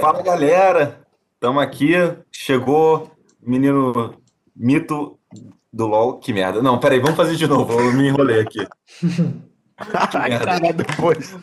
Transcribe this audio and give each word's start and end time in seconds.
Fala 0.00 0.22
galera, 0.22 1.00
estamos 1.34 1.60
aqui. 1.60 1.92
Chegou 2.30 3.10
menino 3.42 4.14
mito 4.54 5.18
do 5.72 5.88
LOL. 5.88 6.20
Que 6.20 6.32
merda. 6.32 6.62
Não, 6.62 6.78
peraí, 6.78 7.00
vamos 7.00 7.16
fazer 7.16 7.34
de 7.34 7.48
novo. 7.48 7.72
Eu 7.72 7.92
me 7.92 8.06
enrolei 8.06 8.40
aqui. 8.40 8.64
Cara, 9.76 10.72
depois. 10.72 11.36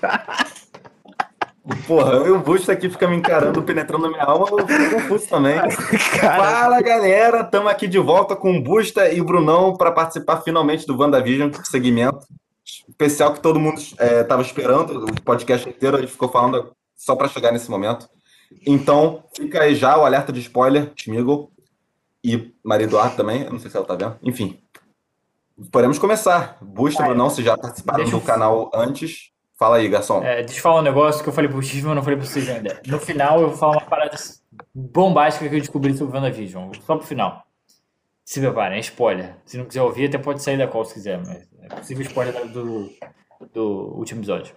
Porra, 1.85 2.13
eu, 2.13 2.37
o 2.37 2.39
Busto 2.39 2.71
aqui 2.71 2.89
fica 2.89 3.09
me 3.09 3.17
encarando, 3.17 3.61
penetrando 3.61 4.03
na 4.03 4.09
minha 4.09 4.23
alma, 4.23 4.47
eu 4.49 4.65
fico 4.65 4.95
confuso 4.95 5.27
também. 5.27 5.57
Fala 6.21 6.81
galera, 6.81 7.41
estamos 7.41 7.69
aqui 7.69 7.87
de 7.87 7.99
volta 7.99 8.37
com 8.37 8.57
o 8.57 8.63
Busta 8.63 9.11
e 9.11 9.19
o 9.19 9.25
Brunão 9.25 9.75
para 9.75 9.91
participar 9.91 10.37
finalmente 10.37 10.87
do 10.87 10.97
WandaVision, 10.97 11.51
segmento 11.63 12.25
especial 12.65 13.33
que 13.33 13.41
todo 13.41 13.59
mundo 13.59 13.79
estava 13.79 14.41
é, 14.41 14.45
esperando, 14.45 15.05
o 15.05 15.21
podcast 15.23 15.67
inteiro 15.67 15.97
a 15.97 15.99
gente 15.99 16.11
ficou 16.11 16.29
falando 16.29 16.71
só 16.95 17.15
para 17.15 17.27
chegar 17.27 17.51
nesse 17.51 17.69
momento. 17.69 18.07
Então, 18.65 19.23
fica 19.35 19.61
aí 19.61 19.75
já 19.75 19.97
o 19.97 20.05
alerta 20.05 20.31
de 20.31 20.39
spoiler, 20.39 20.91
Schmigel 20.95 21.51
e 22.23 22.53
Maria 22.63 22.85
Eduardo 22.85 23.15
também, 23.15 23.43
eu 23.43 23.51
não 23.51 23.59
sei 23.59 23.69
se 23.69 23.77
ela 23.77 23.85
tá 23.85 23.95
vendo. 23.95 24.17
Enfim, 24.23 24.59
podemos 25.71 25.99
começar. 25.99 26.57
Busta, 26.61 27.03
ah, 27.03 27.07
Brunão, 27.07 27.29
se 27.29 27.43
já 27.43 27.57
participaram 27.57 28.09
do 28.09 28.21
canal 28.21 28.71
antes, 28.73 29.31
Fala 29.57 29.77
aí, 29.77 29.87
garçom. 29.87 30.21
É, 30.21 30.43
deixa 30.43 30.59
eu 30.59 30.61
falar 30.61 30.81
um 30.81 30.83
negócio 30.83 31.23
que 31.23 31.29
eu 31.29 31.33
falei 31.33 31.49
pro 31.49 31.63
X, 31.63 31.81
mas 31.81 31.95
não 31.95 32.03
falei 32.03 32.17
pro 32.17 32.27
vocês 32.27 32.49
ainda. 32.49 32.81
No 32.85 32.99
final, 32.99 33.39
eu 33.39 33.49
vou 33.49 33.57
falar 33.57 33.77
uma 33.77 33.85
parada 33.85 34.17
bombástica 34.73 35.47
que 35.47 35.55
eu 35.55 35.59
descobri 35.59 35.97
sobre 35.97 36.11
o 36.11 36.19
WandaVision. 36.19 36.71
Só 36.85 36.97
pro 36.97 37.07
final. 37.07 37.47
Se 38.25 38.41
preparem, 38.41 38.77
é 38.77 38.81
spoiler. 38.81 39.35
Se 39.45 39.57
não 39.57 39.65
quiser 39.65 39.81
ouvir, 39.81 40.07
até 40.07 40.17
pode 40.17 40.43
sair 40.43 40.57
da 40.57 40.67
qual 40.67 40.83
se 40.83 40.95
quiser, 40.95 41.19
mas 41.19 41.47
é 41.61 41.67
possível 41.73 42.03
spoiler 42.03 42.47
do, 42.47 42.89
do 43.53 43.97
último 43.97 44.19
episódio. 44.19 44.53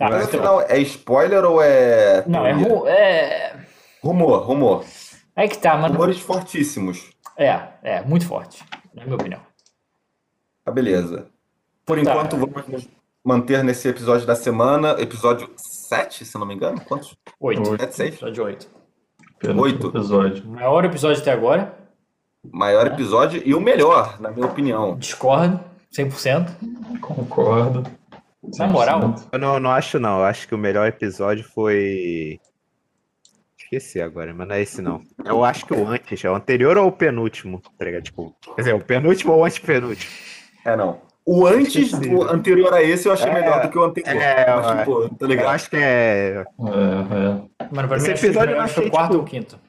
Tá, 0.00 0.08
mas 0.08 0.28
então... 0.28 0.40
final, 0.40 0.62
é 0.62 0.78
spoiler 0.78 1.44
ou 1.44 1.60
é. 1.60 2.24
Não, 2.26 2.46
é, 2.46 2.52
ru 2.52 2.88
é. 2.88 3.54
Rumor, 4.02 4.46
rumor. 4.46 4.84
É 5.36 5.46
que 5.46 5.58
tá, 5.58 5.76
mano. 5.76 5.92
Rumores 5.92 6.18
fortíssimos. 6.20 7.10
É, 7.36 7.60
é, 7.82 8.00
muito 8.00 8.26
forte, 8.26 8.64
na 8.94 9.04
minha 9.04 9.14
opinião. 9.14 9.42
Tá, 10.64 10.72
beleza. 10.72 11.26
Por 11.84 12.02
tá. 12.02 12.10
enquanto, 12.12 12.34
vamos 12.38 12.88
manter 13.22 13.62
nesse 13.62 13.88
episódio 13.88 14.26
da 14.26 14.34
semana, 14.34 14.96
episódio 14.98 15.50
7, 15.54 16.24
se 16.24 16.38
não 16.38 16.46
me 16.46 16.54
engano. 16.54 16.80
Quantos? 16.80 17.14
8. 17.38 17.76
7, 17.80 17.94
6? 17.94 18.14
Episódio 18.14 18.44
8. 18.44 18.70
8. 19.54 19.86
Episódio. 19.86 20.46
Maior 20.48 20.84
episódio 20.86 21.20
até 21.20 21.30
agora. 21.30 21.74
Maior 22.50 22.86
é. 22.86 22.90
episódio 22.90 23.42
e 23.44 23.54
o 23.54 23.60
melhor, 23.60 24.18
na 24.18 24.30
minha 24.30 24.46
opinião. 24.46 24.96
Discordo, 24.96 25.60
100%. 25.92 26.48
Concordo. 27.02 27.99
100%. 28.44 28.58
Na 28.58 28.68
moral? 28.68 29.14
Eu 29.32 29.38
não, 29.38 29.60
não 29.60 29.70
acho 29.70 29.98
não. 29.98 30.18
Eu 30.18 30.24
acho 30.24 30.48
que 30.48 30.54
o 30.54 30.58
melhor 30.58 30.86
episódio 30.86 31.44
foi... 31.44 32.40
Esqueci 33.58 34.00
agora, 34.00 34.34
mas 34.34 34.48
não 34.48 34.54
é 34.54 34.62
esse 34.62 34.82
não. 34.82 35.02
Eu 35.24 35.44
acho 35.44 35.64
que 35.64 35.72
o 35.72 35.86
antes, 35.86 36.24
é 36.24 36.30
o 36.30 36.34
anterior 36.34 36.76
ou 36.76 36.88
o 36.88 36.92
penúltimo, 36.92 37.62
tá 37.78 38.00
Tipo, 38.00 38.34
quer 38.56 38.62
dizer, 38.62 38.74
o 38.74 38.84
penúltimo 38.84 39.32
ou 39.32 39.40
o 39.40 39.44
antepenúltimo? 39.44 40.10
É, 40.64 40.74
não. 40.74 41.00
O 41.24 41.46
antes, 41.46 41.92
o 41.92 42.22
anterior 42.24 42.72
a 42.72 42.82
esse, 42.82 43.06
eu 43.06 43.12
achei 43.12 43.30
é, 43.30 43.34
melhor 43.34 43.62
do 43.62 43.70
que 43.70 43.78
o 43.78 43.84
anterior. 43.84 44.20
É, 44.20 44.56
mas, 44.56 44.84
pô, 44.84 45.08
tá 45.08 45.26
ligado? 45.26 45.44
Eu 45.44 45.50
acho 45.50 45.70
que 45.70 45.76
é. 45.76 45.80
é, 45.80 46.44
é. 47.60 47.68
Mano, 47.70 47.88
pra 47.88 47.96
esse 47.98 48.08
mim, 48.08 48.14
episódio 48.14 48.52
eu 48.52 48.56
não 48.56 48.64
achei. 48.64 48.88
O 48.88 48.90
quarto 48.90 49.10
tipo, 49.10 49.20
ou 49.20 49.24
quinto? 49.24 49.60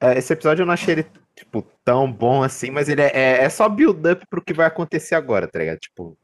É, 0.00 0.16
esse 0.16 0.32
episódio 0.32 0.62
eu 0.62 0.66
não 0.66 0.72
achei 0.72 0.94
ele, 0.94 1.06
tipo, 1.36 1.62
tão 1.84 2.10
bom 2.10 2.42
assim, 2.42 2.70
mas 2.70 2.88
ele 2.88 3.02
é, 3.02 3.10
é, 3.12 3.44
é 3.44 3.48
só 3.50 3.68
build-up 3.68 4.24
pro 4.30 4.42
que 4.42 4.54
vai 4.54 4.66
acontecer 4.66 5.14
agora, 5.14 5.46
tá 5.46 5.58
ligado? 5.58 5.78
Tipo, 5.78 6.16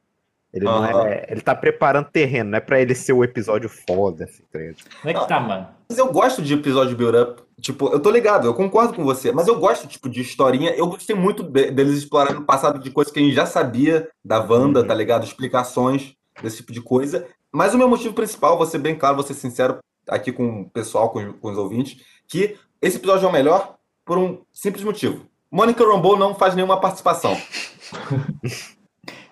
ele 0.52 0.64
não 0.64 0.84
é. 0.84 1.26
Ele 1.28 1.40
tá 1.40 1.54
preparando 1.54 2.10
terreno, 2.10 2.50
não 2.50 2.58
é 2.58 2.60
pra 2.60 2.80
ele 2.80 2.94
ser 2.94 3.12
o 3.12 3.22
episódio 3.22 3.68
foda, 3.68 4.24
assim, 4.24 4.42
tá 4.50 4.58
ligado? 4.58 4.76
Como 5.00 5.10
é 5.10 5.20
que 5.20 5.28
tá, 5.28 5.40
mano? 5.40 5.68
Mas 5.88 5.98
eu 5.98 6.10
gosto 6.12 6.42
de 6.42 6.54
episódio 6.54 6.96
build-up. 6.96 7.42
Tipo, 7.60 7.88
eu 7.88 8.00
tô 8.00 8.10
ligado, 8.10 8.46
eu 8.46 8.54
concordo 8.54 8.94
com 8.94 9.04
você, 9.04 9.32
mas 9.32 9.48
eu 9.48 9.58
gosto, 9.58 9.86
tipo, 9.86 10.08
de 10.08 10.20
historinha. 10.20 10.70
Eu 10.70 10.86
gostei 10.86 11.14
muito 11.14 11.42
de, 11.42 11.70
deles 11.70 11.98
explorarem 11.98 12.38
o 12.38 12.44
passado 12.44 12.78
de 12.78 12.90
coisas 12.90 13.12
que 13.12 13.18
a 13.18 13.22
gente 13.22 13.34
já 13.34 13.46
sabia 13.46 14.08
da 14.24 14.38
Wanda, 14.38 14.80
uhum. 14.80 14.86
tá 14.86 14.94
ligado? 14.94 15.24
Explicações 15.24 16.14
desse 16.42 16.58
tipo 16.58 16.72
de 16.72 16.80
coisa. 16.80 17.26
Mas 17.52 17.74
o 17.74 17.78
meu 17.78 17.88
motivo 17.88 18.14
principal, 18.14 18.56
vou 18.56 18.66
ser 18.66 18.78
bem 18.78 18.94
claro, 18.94 19.16
vou 19.16 19.24
ser 19.24 19.34
sincero 19.34 19.78
aqui 20.08 20.32
com 20.32 20.62
o 20.62 20.70
pessoal, 20.70 21.10
com, 21.10 21.32
com 21.32 21.50
os 21.50 21.58
ouvintes, 21.58 22.00
que 22.26 22.56
esse 22.80 22.96
episódio 22.96 23.26
é 23.26 23.28
o 23.28 23.32
melhor 23.32 23.76
por 24.04 24.16
um 24.16 24.40
simples 24.52 24.84
motivo. 24.84 25.26
Mônica 25.50 25.84
Rambeau 25.84 26.16
não 26.16 26.34
faz 26.34 26.54
nenhuma 26.54 26.80
participação. 26.80 27.36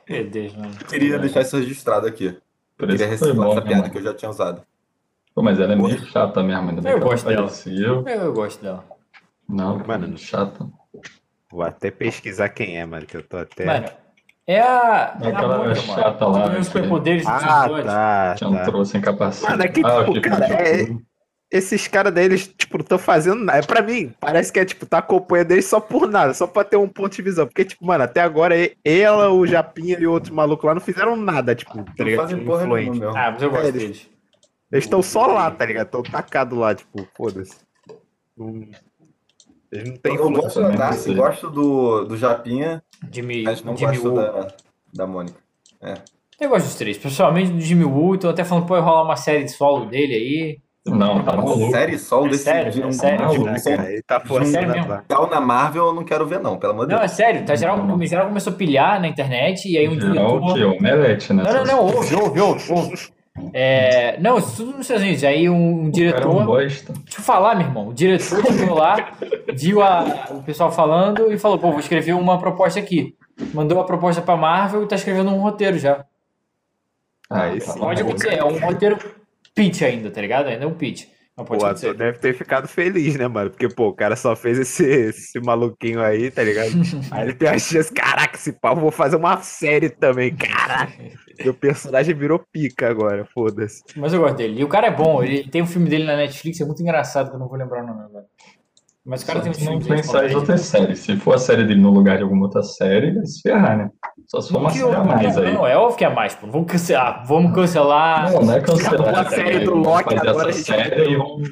Meu 0.09 0.31
Deus, 0.31 0.55
mano. 0.55 0.75
Queria 0.89 1.19
deixar 1.19 1.43
isso 1.43 1.57
registrado 1.57 2.07
aqui. 2.07 2.37
Por 2.77 2.89
Queria 2.89 3.07
reciclar 3.07 3.51
essa 3.51 3.63
piada 3.63 3.91
que 3.91 3.99
eu 3.99 4.03
já 4.03 4.15
tinha 4.15 4.31
usado. 4.31 4.63
Pô, 5.35 5.43
mas 5.43 5.59
ela 5.59 5.73
é 5.73 5.77
meio 5.77 5.99
chata 6.07 6.43
mesmo. 6.43 6.71
Ainda 6.71 6.91
eu 6.91 7.01
gosto 7.01 7.27
dela. 7.27 7.51
Eu... 7.67 8.07
eu 8.07 8.33
gosto 8.33 8.63
dela. 8.63 8.85
Não, 9.49 9.79
mano, 9.79 10.17
chata. 10.17 10.67
Vou 11.51 11.63
até 11.63 11.91
pesquisar 11.91 12.49
quem 12.49 12.79
é, 12.79 12.85
mano, 12.85 13.07
que 13.07 13.17
eu 13.17 13.23
tô 13.23 13.37
até. 13.37 13.65
Mano, 13.65 13.87
é 14.47 14.61
a. 14.61 15.19
É 15.21 15.29
aquela 15.29 15.71
a 15.71 15.75
chata 15.75 16.27
lá. 16.27 16.59
Os 16.59 16.67
superpoderes 16.67 17.27
ah, 17.27 17.69
tá, 17.85 18.35
Que 18.37 18.45
não 18.45 18.65
trouxe 18.65 18.97
em 18.97 19.01
capacete. 19.01 19.51
Mano, 19.51 19.63
é 19.63 19.69
que, 19.69 19.81
ah, 19.85 20.05
tipo, 20.05 20.21
cara, 20.21 20.47
é, 20.47 20.97
esses 21.51 21.87
caras 21.87 22.13
deles, 22.13 22.53
tipo, 22.59 22.79
não 22.79 22.83
estão 22.83 22.99
fazendo 22.99 23.45
nada. 23.45 23.59
É 23.59 23.63
pra 23.63 23.83
mim, 23.83 24.13
parece 24.21 24.53
que 24.53 24.59
é, 24.59 24.65
tipo, 24.65 24.85
tá 24.85 24.99
acompanhando 24.99 25.53
eles 25.53 25.67
só 25.67 25.81
por 25.81 26.09
nada, 26.09 26.35
só 26.35 26.47
pra 26.47 26.65
ter 26.65 26.77
um 26.77 26.89
ponto 26.89 27.15
de 27.15 27.23
visão. 27.23 27.47
Porque, 27.47 27.65
tipo, 27.65 27.87
mano, 27.87 28.05
até 28.05 28.21
agora 28.21 28.55
ela, 28.85 29.31
o 29.31 29.47
Japinha 29.47 29.99
e 29.99 30.07
o 30.07 30.13
outro 30.13 30.35
maluco 30.35 30.67
lá 30.67 30.75
não 30.75 30.81
fizeram 30.81 31.17
nada, 31.17 31.55
tipo, 31.55 31.85
tá 31.97 32.05
ligado? 32.05 32.29
Tipo, 32.29 32.57
influente. 32.57 33.05
ah, 33.05 33.31
mas 33.33 33.43
eu 33.43 33.51
gosto 33.51 33.69
é, 33.69 33.73
deles. 33.73 34.09
Eles 34.73 34.85
estão 34.85 35.03
só 35.03 35.27
lá, 35.27 35.51
tá 35.51 35.65
ligado? 35.65 35.87
Estão 35.87 36.03
tacados 36.03 36.59
lá, 36.59 36.75
tipo, 36.75 37.07
foda-se. 37.17 37.57
Eles 39.71 39.89
não 39.89 39.97
tem 39.97 40.15
Eu 40.17 40.31
gosto 40.31 40.61
da 40.61 40.71
Darcy, 40.71 41.15
gosto 41.15 41.51
do, 41.51 42.05
do 42.05 42.17
Japinha, 42.17 42.83
Jimmy, 43.11 43.43
mas 43.45 43.63
não 43.63 43.77
Jimmy 43.77 43.99
gosto 43.99 44.15
da, 44.15 44.55
da 44.93 45.07
Mônica. 45.07 45.39
É. 45.81 45.95
Eu 46.41 46.51
gosto 46.51 46.67
dos 46.67 46.75
três, 46.75 46.99
pessoalmente 46.99 47.53
do 47.53 47.61
Jimmy 47.61 47.85
Woo, 47.85 48.19
tô 48.19 48.29
até 48.29 48.45
falando, 48.45 48.67
pode 48.67 48.85
rolar 48.85 49.03
uma 49.03 49.17
série 49.17 49.45
de 49.45 49.53
solo 49.53 49.87
dele 49.87 50.15
aí. 50.15 50.66
Não, 50.87 51.23
tá 51.23 51.37
maluco. 51.37 51.71
Série 51.71 51.99
solo 51.99 52.27
é 52.27 52.31
desse 52.31 52.45
sério, 52.45 52.69
é 52.69 52.93
sério, 52.93 53.41
um, 53.41 53.45
né, 53.45 53.57
cara, 53.61 53.93
ele 53.93 54.03
tá 54.03 54.21
forçando 54.21 54.73
é 54.73 55.03
Tal 55.09 55.29
na 55.29 55.41
Marvel 55.41 55.87
eu 55.87 55.95
não 55.95 56.05
quero 56.05 56.27
ver, 56.27 56.41
não, 56.41 56.57
pelo 56.59 56.73
amor 56.73 56.87
de 56.87 56.91
Deus. 56.91 57.01
Não, 57.01 57.05
é 57.05 57.09
sério, 57.09 57.45
tá 57.45 57.57
geral, 57.57 57.83
não. 57.83 58.07
geral 58.07 58.29
começou 58.29 58.53
a 58.53 58.57
pilhar 58.57 59.01
na 59.01 59.09
internet 59.09 59.69
e 59.69 59.77
aí 59.77 59.89
um 59.89 59.97
diretor. 59.97 60.43
O 60.43 60.55
que? 60.55 60.65
Omelete, 60.65 61.33
né? 61.33 61.43
Não, 61.43 61.53
não, 61.53 61.65
não, 61.65 61.85
ouve, 61.85 62.15
ouve, 62.15 62.41
ouve, 62.41 62.73
ouve. 62.73 63.17
É, 63.53 64.19
não, 64.21 64.39
isso 64.39 64.57
tudo 64.57 64.73
nos 64.73 64.83
Estados 64.83 65.03
Unidos. 65.03 65.25
Aí 65.25 65.49
um, 65.49 65.83
um 65.83 65.91
diretor. 65.91 66.35
Um 66.35 66.57
deixa 66.57 66.85
eu 66.91 67.23
falar, 67.23 67.55
meu 67.55 67.67
irmão. 67.67 67.89
O 67.89 67.95
diretor 67.95 68.43
chegou 68.47 68.79
lá, 68.79 69.13
viu 69.55 69.83
a, 69.83 70.29
o 70.31 70.43
pessoal 70.43 70.73
falando 70.73 71.33
e 71.33 71.39
falou: 71.39 71.59
pô, 71.59 71.71
vou 71.71 71.81
escrever 71.81 72.15
uma 72.15 72.39
proposta 72.39 72.81
aqui. 72.81 73.15
Mandou 73.53 73.81
a 73.81 73.85
proposta 73.85 74.23
pra 74.23 74.37
Marvel 74.37 74.85
e 74.85 74.89
tá 74.89 74.97
escrevendo 74.97 75.31
um 75.31 75.41
roteiro 75.41 75.79
já. 75.79 76.05
Ah, 77.29 77.49
isso 77.49 77.77
Pode 77.79 78.01
acontecer, 78.01 78.35
é 78.35 78.45
um 78.45 78.59
roteiro 78.59 78.97
pitch 79.57 79.83
ainda, 79.83 80.11
tá 80.11 80.21
ligado? 80.21 80.47
Ainda 80.47 80.65
é 80.65 80.69
um 80.69 80.75
pitch. 80.75 81.07
Não 81.37 81.45
pode 81.45 81.61
pô, 81.61 81.67
acontecer. 81.67 81.95
deve 81.95 82.19
ter 82.19 82.35
ficado 82.35 82.67
feliz, 82.67 83.15
né, 83.17 83.29
mano? 83.29 83.51
Porque, 83.51 83.69
pô, 83.69 83.89
o 83.89 83.95
cara 83.95 84.17
só 84.17 84.35
fez 84.35 84.59
esse, 84.59 84.85
esse 84.85 85.39
maluquinho 85.39 86.01
aí, 86.01 86.31
tá 86.31 86.43
ligado? 86.43 86.71
aí 87.11 87.25
ele 87.25 87.35
tem 87.35 87.49
a 87.49 87.59
chance, 87.59 87.93
caraca, 87.93 88.37
esse 88.37 88.53
pau, 88.53 88.75
vou 88.75 88.91
fazer 88.91 89.17
uma 89.17 89.37
série 89.43 89.91
também, 89.91 90.35
caraca. 90.35 90.95
o 91.45 91.53
personagem 91.53 92.15
virou 92.15 92.43
pica 92.51 92.89
agora, 92.89 93.27
foda-se. 93.35 93.83
Mas 93.97 94.15
eu 94.15 94.21
gosto 94.21 94.37
dele. 94.37 94.61
E 94.61 94.65
o 94.65 94.69
cara 94.69 94.87
é 94.87 94.91
bom, 94.91 95.23
ele 95.23 95.47
tem 95.51 95.61
um 95.61 95.67
filme 95.67 95.91
dele 95.91 96.05
na 96.05 96.17
Netflix, 96.17 96.59
é 96.61 96.65
muito 96.65 96.81
engraçado, 96.81 97.29
que 97.29 97.37
eu 97.37 97.41
não 97.41 97.49
vou 97.49 97.59
lembrar 97.59 97.83
o 97.83 97.87
nome 97.87 98.03
agora. 98.03 98.25
Mas 99.07 99.23
o 99.23 99.27
cara 99.27 99.41
tem 99.41 99.53
um 99.53 99.55
filme. 99.55 99.79
Não 99.79 99.87
pensar 99.87 100.29
em 100.29 100.35
outra 100.35 100.59
série. 100.59 100.97
Se 100.97 101.17
for 101.17 101.37
a 101.37 101.39
série 101.39 101.65
dele 101.65 101.81
no 101.81 101.91
lugar 101.91 102.17
de 102.17 102.25
alguma 102.25 102.47
outra 102.47 102.63
série, 102.65 103.13
vai 103.13 103.25
se 103.25 103.41
ferrar, 103.41 103.79
né? 103.79 103.91
Só 104.27 104.41
se 104.41 104.53
for 104.53 104.59
uma 104.59 104.71
série 104.71 104.95
a 104.95 105.05
mais 105.05 105.39
aí. 105.39 105.55
Não, 105.55 105.65
é 105.65 105.77
óbvio 105.77 105.97
que 105.97 106.05
é 106.05 106.09
mais, 106.09 106.35
pô. 106.35 106.49
Vamos 106.49 106.71
cancelar. 106.71 107.25
Vamos 107.25 107.55
cancelar. 107.55 108.33
Não, 108.33 108.43
não 108.43 108.55
é 108.55 108.61
cancelar. 108.61 109.19
A 109.21 109.31
série 109.31 109.61
do 109.61 109.77
Loki 109.77 110.17
fazer 110.17 110.29
agora. 110.29 110.51
Essa 110.51 110.63
série 110.65 111.13
e 111.13 111.17
vamos. 111.17 111.49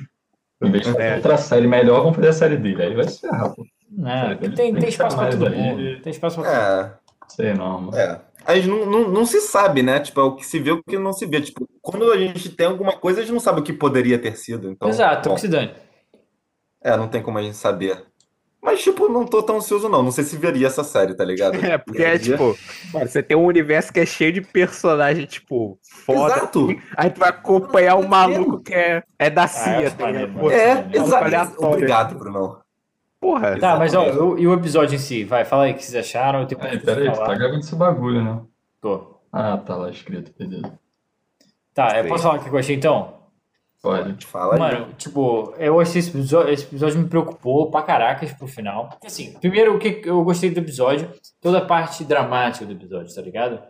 Em 0.63 0.71
vez 0.71 0.85
de 0.85 1.01
é. 1.01 1.17
outra 1.17 1.37
série 1.37 1.69
melhor, 1.69 2.01
vamos 2.01 2.17
fazer 2.17 2.29
a 2.29 2.33
série 2.33 2.57
dele. 2.57 2.83
Aí 2.83 2.95
vai 2.95 3.07
se 3.07 3.21
ferrar, 3.21 3.55
pô. 3.55 3.65
É, 4.05 4.35
tem, 4.35 4.51
tem, 4.51 4.75
tem 4.75 4.89
espaço 4.89 5.17
pra 5.17 5.29
todo 5.29 5.51
mundo. 5.51 6.01
Tem 6.03 6.11
espaço 6.11 6.41
pra 6.41 6.51
todo 6.51 6.59
mundo. 6.59 7.01
É. 7.01 7.05
Sei 7.29 7.55
não, 7.55 7.81
mano. 7.83 7.97
É. 7.97 8.21
A 8.45 8.57
gente 8.57 8.69
não, 8.69 8.85
não, 8.85 9.09
não, 9.09 9.25
se 9.25 9.41
sabe, 9.41 9.83
né? 9.83 10.01
Tipo, 10.01 10.21
é 10.21 10.25
o 10.25 10.35
que 10.35 10.45
se 10.45 10.59
vê 10.59 10.73
o 10.73 10.83
que 10.83 10.99
não 10.99 11.13
se 11.13 11.25
vê. 11.25 11.41
Tipo, 11.41 11.69
quando 11.81 12.11
a 12.13 12.19
gente 12.19 12.51
tem 12.51 12.67
alguma 12.67 12.93
coisa, 12.93 13.21
a 13.21 13.23
gente 13.23 13.33
não 13.33 13.41
sabe 13.41 13.61
o 13.61 13.63
que 13.63 13.73
poderia 13.73 14.19
ter 14.19 14.37
sido. 14.37 14.71
Então, 14.71 14.89
Exato, 14.89 15.29
bom, 15.29 15.35
oxidante. 15.35 15.75
É, 16.85 16.97
não 16.97 17.09
tem 17.09 17.23
como 17.23 17.39
a 17.39 17.43
gente 17.43 17.57
saber. 17.57 18.05
Mas, 18.63 18.83
tipo, 18.83 19.09
não 19.09 19.27
tô 19.27 19.43
tão 19.43 19.57
ansioso, 19.57 19.89
não. 19.89 20.03
Não 20.03 20.11
sei 20.11 20.25
se 20.25 20.37
veria 20.37 20.67
essa 20.67 20.85
série, 20.85 21.15
tá 21.15 21.25
ligado? 21.25 21.55
É, 21.65 21.77
porque 21.79 22.03
é 22.03 22.19
tipo, 22.19 22.57
mano, 22.93 23.09
você 23.09 23.23
tem 23.23 23.37
um 23.37 23.45
universo 23.45 23.93
que 23.93 24.01
é 24.01 24.07
cheio 24.07 24.33
de 24.33 24.41
personagem, 24.41 25.27
tipo, 25.27 25.79
foda. 25.83 26.35
Exato. 26.35 26.69
Aí 26.97 27.11
tu 27.11 27.21
vai 27.21 27.31
acompanhar 27.31 27.97
um 27.97 28.07
maluco 28.07 28.63
que 28.63 28.75
é, 28.75 29.03
é 29.19 29.29
da 29.29 29.47
CIA, 29.47 29.91
tá 29.91 30.11
ligado? 30.11 30.51
É, 30.51 30.87
exato. 30.93 31.65
Obrigado, 31.65 32.19
Bruno. 32.19 32.59
Porra. 33.21 33.59
Tá, 33.59 33.77
mas 33.77 33.95
ó, 33.95 34.37
e 34.37 34.47
o 34.47 34.53
episódio 34.53 34.95
em 34.95 34.99
si? 34.99 35.25
Vai, 35.25 35.47
fala 35.47 35.65
aí 35.65 35.73
o 35.73 35.75
que 35.75 35.83
vocês 35.85 35.97
acharam. 36.07 36.41
Eu 36.41 36.47
tenho 36.47 36.61
é, 36.63 36.77
peraí, 36.77 37.11
tu 37.11 37.19
tá 37.19 37.35
gravando 37.35 37.61
esse 37.61 37.75
bagulho, 37.75 38.23
né? 38.23 38.41
Tô. 38.81 39.19
Ah, 39.33 39.57
tá 39.57 39.77
lá 39.77 39.91
escrito, 39.91 40.31
beleza. 40.39 40.79
Tá, 41.73 41.99
eu 41.99 42.07
posso 42.07 42.23
falar 42.23 42.39
o 42.39 42.45
que 42.45 42.49
eu 42.49 42.59
achei 42.59 42.77
então? 42.77 43.14
Pode. 43.85 44.25
Fala 44.25 44.55
aí. 44.55 44.59
Mano, 44.59 44.95
tipo, 44.97 45.55
eu 45.59 45.79
achei 45.79 45.99
esse 45.99 46.09
episódio, 46.09 46.51
esse 46.51 46.65
episódio 46.65 46.99
me 46.99 47.07
preocupou 47.07 47.71
pra 47.71 47.83
caracas 47.83 48.33
pro 48.33 48.47
final. 48.47 48.89
Porque, 48.89 49.09
Assim, 49.09 49.35
primeiro, 49.35 49.77
o 49.77 49.79
que 49.79 50.01
eu 50.07 50.25
gostei 50.25 50.49
do 50.49 50.59
episódio, 50.59 51.11
toda 51.39 51.59
a 51.59 51.65
parte 51.65 52.03
dramática 52.03 52.65
do 52.65 52.73
episódio, 52.73 53.15
tá 53.15 53.21
ligado? 53.21 53.63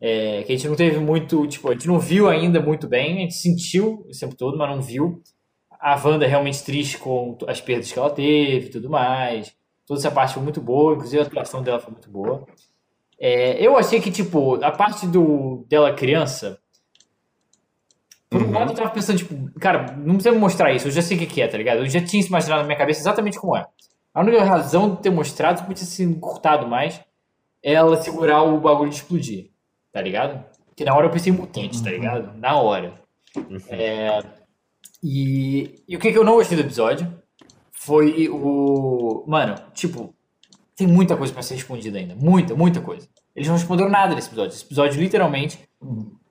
É, 0.00 0.42
que 0.42 0.52
a 0.52 0.56
gente 0.56 0.66
não 0.66 0.74
teve 0.74 0.98
muito, 0.98 1.46
tipo, 1.46 1.68
a 1.68 1.72
gente 1.72 1.86
não 1.86 2.00
viu 2.00 2.28
ainda 2.28 2.60
muito 2.60 2.88
bem, 2.88 3.18
a 3.18 3.20
gente 3.20 3.34
sentiu 3.34 4.04
o 4.08 4.18
tempo 4.18 4.34
todo, 4.34 4.58
mas 4.58 4.68
não 4.68 4.82
viu. 4.82 5.22
A 5.70 5.94
Wanda 6.04 6.26
realmente 6.26 6.64
triste 6.64 6.98
com 6.98 7.38
as 7.46 7.60
perdas 7.60 7.92
que 7.92 7.98
ela 7.98 8.10
teve 8.10 8.66
e 8.66 8.70
tudo 8.70 8.90
mais. 8.90 9.54
Toda 9.86 10.00
essa 10.00 10.10
parte 10.10 10.34
foi 10.34 10.42
muito 10.42 10.60
boa, 10.60 10.94
inclusive 10.94 11.22
a 11.22 11.26
atuação 11.26 11.62
dela 11.62 11.78
foi 11.78 11.92
muito 11.92 12.10
boa. 12.10 12.44
É, 13.20 13.64
eu 13.64 13.76
achei 13.76 14.00
que, 14.00 14.10
tipo, 14.10 14.56
a 14.64 14.72
parte 14.72 15.06
do, 15.06 15.64
dela 15.68 15.92
criança, 15.92 16.58
por 18.30 18.40
um 18.42 18.46
Uhum. 18.46 18.52
lado 18.52 18.70
eu 18.70 18.76
tava 18.76 18.90
pensando, 18.90 19.18
tipo, 19.18 19.50
cara, 19.58 19.92
não 19.96 20.14
precisa 20.14 20.34
mostrar 20.34 20.72
isso, 20.72 20.86
eu 20.88 20.92
já 20.92 21.02
sei 21.02 21.16
o 21.16 21.20
que, 21.20 21.26
que 21.26 21.42
é, 21.42 21.48
tá 21.48 21.58
ligado? 21.58 21.78
Eu 21.78 21.88
já 21.88 22.00
tinha 22.02 22.20
isso 22.20 22.28
imaginado 22.28 22.60
na 22.60 22.66
minha 22.66 22.78
cabeça 22.78 23.00
exatamente 23.00 23.38
como 23.38 23.56
é. 23.56 23.66
A 24.14 24.20
única 24.20 24.42
razão 24.44 24.94
de 24.94 25.02
ter 25.02 25.10
mostrado, 25.10 25.60
podia 25.62 25.76
ter 25.76 25.84
sido 25.84 26.12
encurtado 26.12 26.66
mais, 26.66 27.00
é 27.62 27.72
ela 27.74 28.00
segurar 28.00 28.42
o 28.42 28.58
bagulho 28.60 28.88
de 28.90 28.96
explodir, 28.96 29.50
tá 29.92 30.00
ligado? 30.00 30.42
Porque 30.66 30.84
na 30.84 30.94
hora 30.94 31.06
eu 31.06 31.10
pensei 31.10 31.32
mutante, 31.32 31.82
tá 31.82 31.90
ligado? 31.90 32.36
Na 32.38 32.56
hora. 32.56 32.94
É, 33.68 34.22
e, 35.02 35.82
e 35.88 35.96
o 35.96 35.98
que, 35.98 36.10
que 36.12 36.18
eu 36.18 36.24
não 36.24 36.34
gostei 36.34 36.56
do 36.56 36.62
episódio 36.64 37.12
foi 37.72 38.28
o. 38.28 39.24
Mano, 39.26 39.54
tipo, 39.74 40.14
tem 40.76 40.86
muita 40.86 41.16
coisa 41.16 41.32
pra 41.32 41.42
ser 41.42 41.54
respondida 41.54 41.98
ainda. 41.98 42.14
Muita, 42.14 42.54
muita 42.54 42.80
coisa. 42.80 43.08
Eles 43.34 43.48
não 43.48 43.56
responderam 43.56 43.90
nada 43.90 44.14
nesse 44.14 44.28
episódio. 44.28 44.54
Esse 44.54 44.64
episódio, 44.64 45.00
literalmente. 45.00 45.58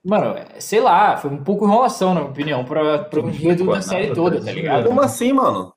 Mano, 0.06 0.36
sei 0.60 0.80
lá, 0.80 1.18
foi 1.18 1.30
um 1.32 1.44
pouco 1.44 1.66
enrolação, 1.66 2.14
na 2.14 2.22
minha 2.22 2.32
opinião, 2.32 2.64
pra, 2.66 3.00
pro 3.00 3.28
enredo 3.28 3.66
da 3.66 3.72
Nada, 3.74 3.82
série 3.82 4.14
toda, 4.14 4.42
tá 4.44 4.52
ligado? 4.52 4.88
Como 4.88 5.02
assim, 5.02 5.34
mano? 5.34 5.74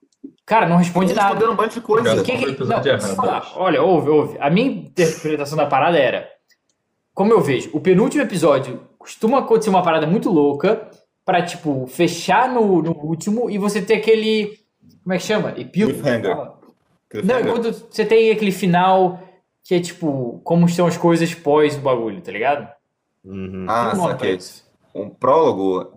Cara, 0.46 0.68
não 0.68 0.76
responde 0.76 1.12
nada. 1.14 1.28
responderam 1.28 1.52
um 1.52 1.56
monte 1.56 1.74
de 1.74 1.80
coisa. 1.80 2.04
Cara, 2.08 2.22
Que 2.22 2.54
que- 2.54 2.64
não, 2.64 2.84
errado, 2.84 3.16
falar. 3.16 3.52
Olha, 3.56 3.82
ouve, 3.82 4.10
ouve. 4.10 4.36
A 4.40 4.48
minha 4.50 4.66
interpretação 4.66 5.56
da 5.56 5.66
parada 5.66 5.98
era. 5.98 6.28
Como 7.14 7.32
eu 7.32 7.40
vejo, 7.40 7.70
o 7.72 7.80
penúltimo 7.80 8.22
episódio 8.22 8.80
costuma 8.98 9.40
acontecer 9.40 9.70
uma 9.70 9.82
parada 9.82 10.06
muito 10.06 10.30
louca 10.30 10.88
pra, 11.24 11.42
tipo, 11.42 11.86
fechar 11.86 12.48
no, 12.48 12.80
no 12.82 12.92
último 12.92 13.50
e 13.50 13.58
você 13.58 13.82
ter 13.82 13.94
aquele. 13.94 14.52
Como 15.02 15.12
é 15.14 15.18
que 15.18 15.24
chama? 15.24 15.50
Epílogo? 15.56 15.94
Cliffhanger. 15.94 16.36
Não, 17.24 17.42
quando 17.44 17.72
você 17.72 18.04
tem 18.04 18.30
aquele 18.30 18.52
final 18.52 19.20
que 19.64 19.74
é 19.74 19.80
tipo, 19.80 20.40
como 20.44 20.66
estão 20.66 20.86
as 20.86 20.96
coisas 20.96 21.32
pós 21.34 21.76
o 21.76 21.80
bagulho, 21.80 22.20
tá 22.20 22.32
ligado? 22.32 22.68
Uhum. 23.24 23.66
Ah, 23.68 23.92
um 23.94 24.02
saquei. 24.08 24.34
isso. 24.36 24.64
Um 24.94 25.08
prólogo, 25.10 25.92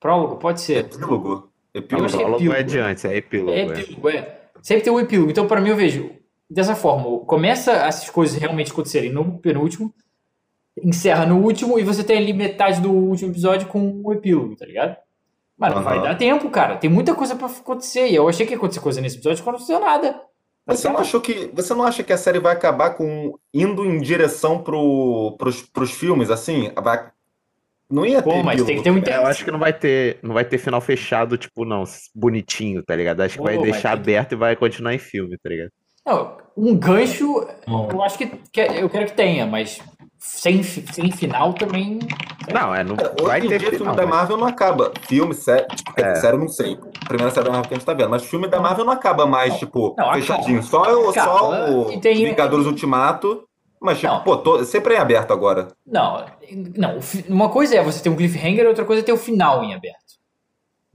Prólogo? 0.00 0.36
Pode 0.36 0.60
ser. 0.60 0.84
epílogo. 0.84 1.50
Epílogo. 1.72 2.06
achei 2.06 2.18
Prólogo 2.18 2.36
epílogo. 2.42 2.58
é 2.60 2.62
de 2.62 2.78
antes, 2.78 3.04
é 3.04 3.16
epílogo. 3.16 3.50
É 3.50 3.60
É 3.60 3.64
epílogo, 3.80 4.08
é. 4.08 4.40
Sempre 4.62 4.84
tem 4.84 4.92
um 4.92 5.00
epílogo. 5.00 5.30
Então, 5.30 5.46
pra 5.46 5.60
mim, 5.60 5.70
eu 5.70 5.76
vejo 5.76 6.10
dessa 6.48 6.74
forma. 6.74 7.24
Começa 7.26 7.72
essas 7.72 8.08
coisas 8.10 8.38
realmente 8.38 8.70
acontecerem 8.70 9.10
no 9.12 9.38
penúltimo, 9.38 9.92
encerra 10.82 11.26
no 11.26 11.38
último, 11.42 11.78
e 11.78 11.82
você 11.82 12.04
tem 12.04 12.18
ali 12.18 12.32
metade 12.32 12.80
do 12.80 12.90
último 12.92 13.30
episódio 13.30 13.66
com 13.68 14.00
o 14.04 14.12
epílogo, 14.12 14.56
tá 14.56 14.64
ligado? 14.66 14.96
Mano, 15.56 15.76
Aham. 15.76 15.84
vai 15.84 16.02
dar 16.02 16.14
tempo, 16.16 16.50
cara. 16.50 16.76
Tem 16.76 16.90
muita 16.90 17.14
coisa 17.14 17.34
pra 17.36 17.46
acontecer. 17.46 18.08
E 18.08 18.14
eu 18.14 18.28
achei 18.28 18.44
que 18.46 18.52
ia 18.52 18.56
acontecer 18.56 18.80
coisa 18.80 19.00
nesse 19.00 19.16
episódio, 19.16 19.42
quando 19.42 19.56
não 19.56 19.64
aconteceu 19.64 19.80
nada. 19.80 20.20
Você 20.66 20.88
não 20.88 20.98
achou 20.98 21.20
que 21.20 21.50
você 21.52 21.74
não 21.74 21.84
acha 21.84 22.02
que 22.02 22.12
a 22.12 22.16
série 22.16 22.38
vai 22.38 22.52
acabar 22.54 22.90
com 22.94 23.38
indo 23.52 23.84
em 23.84 24.00
direção 24.00 24.62
pro, 24.62 25.36
pros, 25.38 25.62
pros 25.62 25.90
filmes 25.92 26.30
assim? 26.30 26.72
Vai 26.82 27.10
não 27.90 28.04
ia 28.06 28.22
ter 28.22 28.30
Pô, 28.30 28.42
mas 28.42 28.62
tem 28.62 28.76
que 28.78 28.82
ter 28.82 28.90
um 28.90 28.98
É, 28.98 29.16
eu 29.18 29.26
acho 29.26 29.44
que 29.44 29.50
não 29.50 29.58
vai 29.58 29.72
ter, 29.72 30.18
não 30.22 30.32
vai 30.34 30.44
ter 30.44 30.56
final 30.56 30.80
fechado, 30.80 31.36
tipo, 31.36 31.64
não, 31.66 31.84
bonitinho, 32.14 32.82
tá 32.82 32.96
ligado? 32.96 33.20
Acho 33.20 33.36
que 33.36 33.42
vai 33.44 33.54
Pô, 33.56 33.60
mas 33.60 33.72
deixar 33.72 33.90
tem 33.90 34.02
que- 34.02 34.02
aberto 34.10 34.32
e 34.32 34.36
vai 34.36 34.56
continuar 34.56 34.94
em 34.94 34.98
filme, 34.98 35.36
tá 35.38 35.48
ligado? 35.50 35.70
Não, 36.04 36.36
um 36.56 36.76
gancho, 36.76 37.46
Bom, 37.66 37.88
eu 37.92 38.02
acho 38.02 38.16
que, 38.18 38.26
que 38.26 38.60
eu 38.60 38.88
quero 38.88 39.06
que 39.06 39.12
tenha, 39.12 39.46
mas 39.46 39.80
sem, 40.24 40.62
sem 40.62 41.10
final 41.12 41.52
também. 41.52 41.98
Não, 42.52 42.74
é, 42.74 42.82
não 42.82 42.96
Cara, 42.96 43.14
vai 43.22 43.40
ter 43.40 43.48
dia, 43.58 43.58
filme 43.70 43.76
final. 43.78 43.94
da 43.94 44.02
mas- 44.06 44.14
Marvel 44.14 44.36
não 44.38 44.46
acaba. 44.46 44.92
Filme, 45.02 45.34
tipo, 45.34 45.92
dizer, 45.94 46.06
É. 46.10 46.14
série 46.16 46.36
eu 46.36 46.40
não 46.40 46.48
sei. 46.48 46.78
Primeira 47.06 47.30
série 47.30 47.44
da 47.46 47.50
Marvel 47.52 47.68
que 47.68 47.74
a 47.74 47.76
gente 47.78 47.86
tá 47.86 47.94
vendo, 47.94 48.10
mas 48.10 48.24
filme 48.24 48.48
da 48.48 48.60
Marvel 48.60 48.84
não 48.84 48.92
acaba 48.92 49.26
mais, 49.26 49.58
tipo, 49.58 49.94
Não, 49.98 50.04
acaba. 50.06 50.14
fechadinho. 50.20 50.62
Só, 50.62 50.82
o, 50.82 51.12
só 51.12 51.20
Acaba, 51.20 51.70
o 51.70 52.00
tem- 52.00 52.16
Vingadores 52.24 52.66
Ultimato. 52.66 53.44
Mas, 53.80 53.98
tipo, 53.98 54.10
Não. 54.14 54.20
pô, 54.22 54.36
tô, 54.38 54.64
sempre 54.64 54.94
é 54.94 54.96
em 54.96 55.00
aberto 55.00 55.30
agora. 55.32 55.68
Não, 55.86 56.24
não. 56.74 56.98
Uma 57.28 57.50
coisa 57.50 57.76
é 57.76 57.82
você 57.82 58.02
ter 58.02 58.08
um 58.08 58.16
cliffhanger, 58.16 58.66
outra 58.66 58.82
coisa 58.84 59.02
é 59.02 59.04
ter 59.04 59.12
o 59.12 59.16
final 59.18 59.62
em 59.62 59.74
aberto. 59.74 59.98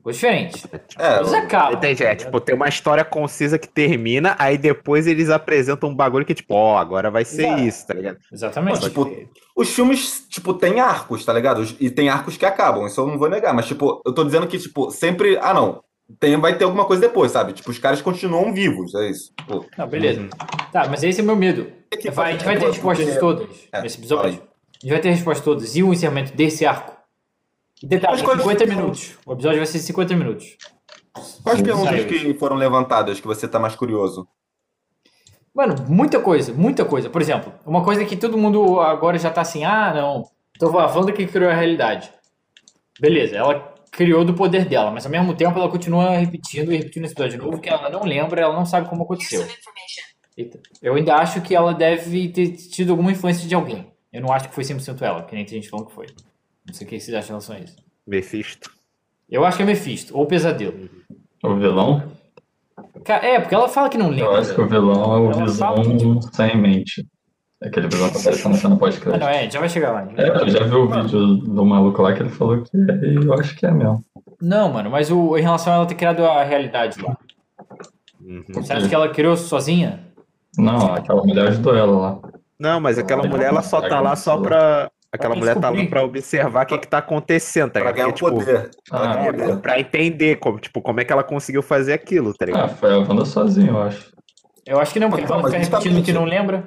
Coisa 0.02 0.18
diferente. 0.18 0.64
É, 0.98 1.18
Coisa 1.18 1.38
acaba. 1.40 1.74
Entendi, 1.74 2.04
é 2.04 2.16
tipo, 2.16 2.40
tem 2.40 2.56
uma 2.56 2.68
história 2.68 3.04
concisa 3.04 3.60
que 3.60 3.68
termina, 3.68 4.36
aí 4.40 4.58
depois 4.58 5.08
eles 5.08 5.30
apresentam 5.30 5.90
um 5.90 5.96
bagulho 5.96 6.26
que, 6.26 6.34
tipo, 6.34 6.54
ó, 6.54 6.78
agora 6.78 7.12
vai 7.12 7.26
ser 7.26 7.46
Exato. 7.46 7.62
isso, 7.62 7.88
tá 7.88 7.94
ligado? 7.94 8.18
Exatamente. 8.32 8.76
Mas, 8.76 8.84
tipo, 8.84 9.12
os 9.56 9.70
filmes, 9.70 10.26
tipo, 10.30 10.54
tem 10.54 10.80
arcos, 10.80 11.26
tá 11.26 11.34
ligado? 11.34 11.64
E 11.80 11.90
tem 11.90 12.10
arcos 12.10 12.38
que 12.38 12.46
acabam, 12.46 12.88
isso 12.88 13.00
eu 13.00 13.08
não 13.08 13.18
vou 13.18 13.30
negar. 13.30 13.54
Mas, 13.54 13.68
tipo, 13.68 14.02
eu 14.06 14.14
tô 14.14 14.24
dizendo 14.24 14.48
que, 14.48 14.58
tipo, 14.58 14.90
sempre. 14.90 15.38
Ah, 15.42 15.54
não. 15.54 15.84
Tem, 16.20 16.36
vai 16.38 16.58
ter 16.58 16.64
alguma 16.64 16.86
coisa 16.86 17.02
depois, 17.02 17.32
sabe? 17.32 17.54
Tipo, 17.54 17.70
os 17.70 17.78
caras 17.78 18.02
continuam 18.02 18.52
vivos, 18.52 18.96
é 18.96 19.10
isso. 19.12 19.32
Tipo, 19.38 19.66
Não, 19.78 19.88
beleza. 19.88 20.28
Tá, 20.72 20.88
mas 20.90 21.04
esse 21.04 21.20
é 21.20 21.24
o 21.24 21.26
meu 21.26 21.36
medo. 21.36 21.68
Vai, 22.14 22.30
a 22.30 22.32
gente 22.34 22.46
vai 22.46 22.58
ter 22.58 22.66
respostas 22.68 23.18
todas 23.20 23.48
É, 23.72 23.82
nesse 23.82 23.98
episódio. 24.00 24.30
A 24.32 24.32
gente 24.82 24.92
vai 24.92 25.00
ter 25.02 25.10
respostas 25.12 25.44
todas. 25.46 25.76
E 25.76 25.84
o 25.84 25.94
encerramento 25.94 26.36
desse 26.36 26.66
arco. 26.66 26.99
Detalhe, 27.84 28.22
quais 28.24 28.40
50 28.42 28.68
são- 28.68 28.76
minutos. 28.76 29.18
O 29.26 29.34
episódio 29.34 29.58
vai 29.58 29.66
ser 29.66 29.80
50 29.80 30.16
minutos. 30.16 30.58
quais 31.44 31.62
perguntas 31.62 31.90
saiu 31.90 32.08
que 32.08 32.34
foram 32.36 32.56
levantadas 32.56 33.20
que 33.20 33.28
você 33.28 33.48
tá 33.48 33.60
mais 33.60 33.76
curioso? 33.76 34.28
Mano, 35.54 35.76
muita 35.88 36.20
coisa, 36.20 36.54
muita 36.54 36.86
coisa. 36.86 37.10
Por 37.10 37.22
exemplo, 37.22 37.52
uma 37.66 37.84
coisa 37.84 38.06
que 38.06 38.16
todo 38.16 38.38
mundo 38.38 38.80
agora 38.80 39.18
já 39.18 39.30
tá 39.32 39.42
assim, 39.42 39.64
ah, 39.64 39.94
não, 39.94 40.24
a 40.80 40.86
Wanda 40.96 41.12
que 41.12 41.26
criou 41.26 41.50
a 41.50 41.54
realidade. 41.54 42.12
Beleza, 43.00 43.36
ela 43.38 43.74
criou 43.92 44.24
do 44.24 44.34
poder 44.34 44.66
dela, 44.66 44.92
mas 44.92 45.06
ao 45.06 45.12
mesmo 45.12 45.34
tempo 45.36 45.58
ela 45.58 45.70
continua 45.70 46.12
repetindo 46.12 46.72
e 46.72 46.78
repetindo 46.78 47.06
esse 47.06 47.14
episódio 47.14 47.40
de 47.40 47.46
novo, 47.46 47.60
que 47.60 47.68
ela 47.70 47.90
não 47.90 48.04
lembra, 48.04 48.42
ela 48.42 48.54
não 48.56 48.66
sabe 48.66 48.88
como 48.88 49.04
aconteceu. 49.04 49.46
Eita. 50.38 50.60
Eu 50.82 50.94
ainda 50.96 51.16
acho 51.16 51.42
que 51.42 51.56
ela 51.56 51.74
deve 51.74 52.30
ter 52.30 52.52
tido 52.52 52.92
alguma 52.92 53.12
influência 53.12 53.48
de 53.48 53.56
alguém. 53.56 53.92
Eu 54.14 54.22
não 54.22 54.32
acho 54.32 54.48
que 54.50 54.56
foi 54.56 54.64
100% 54.64 55.02
ela, 55.02 55.24
que 55.24 55.36
nem 55.36 55.44
tem 55.44 55.56
gente 55.62 55.70
falando 55.70 55.88
que 55.88 55.94
foi. 55.96 56.06
Não 56.70 56.74
sei 56.76 56.88
o 56.88 56.90
que 56.90 57.00
vocês 57.00 57.16
acham 57.18 57.28
em 57.28 57.30
relação 57.40 57.56
a 57.56 57.60
isso. 57.60 57.76
Mephisto. 58.08 58.70
Eu 59.30 59.44
acho 59.46 59.58
que 59.58 59.64
é 59.64 59.66
Mephisto, 59.66 60.18
ou 60.18 60.26
Pesadelo. 60.26 60.90
o 61.44 61.56
vilão? 61.56 62.04
É, 63.06 63.40
porque 63.40 63.56
ela 63.56 63.68
fala 63.68 63.90
que 63.90 63.98
não 63.98 64.08
Eu 64.08 64.12
lembra. 64.12 64.40
acho 64.40 64.54
que 64.56 64.62
o 64.62 64.68
vilão 64.68 65.14
é 65.16 65.20
o 65.20 65.32
Ela 65.32 65.46
visão 65.46 65.76
que- 65.76 66.36
sem 66.36 66.58
mente. 66.58 67.06
Aquele 67.62 67.88
vilão 67.90 68.10
que 68.10 68.18
aparece 68.18 68.48
na 68.48 68.56
cena 68.56 68.76
Ah, 68.76 68.78
pós-crédito. 68.78 69.20
não, 69.20 69.28
é, 69.28 69.50
já 69.50 69.60
vai 69.60 69.68
chegar 69.70 69.92
lá. 69.92 70.08
É, 70.16 70.30
eu 70.30 70.50
já 70.50 70.64
vi 70.64 70.76
o 70.76 70.88
vídeo 70.88 71.36
do 71.38 71.66
maluco 71.66 72.02
lá 72.02 72.14
que 72.14 72.22
ele 72.22 72.30
falou 72.30 72.62
que 72.64 72.70
é, 72.78 73.06
e 73.06 73.16
eu 73.16 73.34
acho 73.34 73.54
que 73.56 73.66
é 73.66 73.72
mesmo. 73.72 74.04
Não, 74.42 74.72
mano, 74.72 74.90
mas 74.90 75.12
o, 75.12 75.38
em 75.38 75.42
relação 75.42 75.74
a 75.74 75.76
ela 75.78 75.86
ter 75.86 75.96
criado 75.96 76.24
a 76.26 76.42
realidade 76.44 77.02
lá. 77.02 77.18
Uhum. 78.22 78.44
Você 78.54 78.72
acha 78.74 78.88
que 78.88 78.96
ela 78.96 79.10
criou 79.10 79.36
sozinha? 79.36 80.00
Não, 80.58 80.94
aquela 80.94 81.22
mulher 81.24 81.48
ajudou 81.50 81.76
ela 81.76 81.98
lá. 82.00 82.20
Não, 82.58 82.80
mas 82.80 82.98
aquela 82.98 83.24
mulher, 83.28 83.48
ela 83.50 83.62
só 83.62 83.82
tá 83.82 84.00
lá 84.00 84.16
só 84.16 84.38
pra. 84.38 84.90
Aquela 85.12 85.36
mulher 85.36 85.60
tá 85.60 85.70
lá 85.72 85.86
pra 85.86 86.04
observar 86.04 86.64
o 86.66 86.68
que 86.68 86.78
que 86.78 86.88
tá 86.88 87.00
acontecendo, 87.00 87.72
tá 87.72 87.80
Pra 87.80 87.92
ligado? 87.92 87.96
ganhar 87.96 88.08
o 88.10 88.14
Porque, 88.14 88.46
tipo, 88.46 88.46
poder. 88.46 88.72
Pra 88.90 89.00
Ah, 89.00 89.16
ganhar 89.16 89.28
é, 89.28 89.32
poder. 89.48 89.58
pra 89.62 89.80
entender 89.80 90.36
como, 90.38 90.60
tipo, 90.60 90.82
como 90.82 91.00
é 91.00 91.04
que 91.06 91.12
ela 91.12 91.24
conseguiu 91.24 91.64
fazer 91.64 91.94
aquilo, 91.94 92.32
tá 92.34 92.44
Ah, 92.44 92.46
ligado? 92.46 92.78
foi 92.78 92.94
a 92.94 92.98
Wanda 93.00 93.26
sozinha, 93.26 93.72
eu 93.72 93.82
acho. 93.82 94.12
Eu 94.68 94.80
acho 94.80 94.94
que 94.94 95.00
não, 95.00 95.10
porque 95.10 95.26
Não, 95.26 95.34
ela 95.34 95.42
mas 95.42 95.52
fica 95.52 95.58
repetindo 95.66 95.96
justamente- 95.96 96.06
que 96.06 96.14
não 96.14 96.26
lembra. 96.26 96.64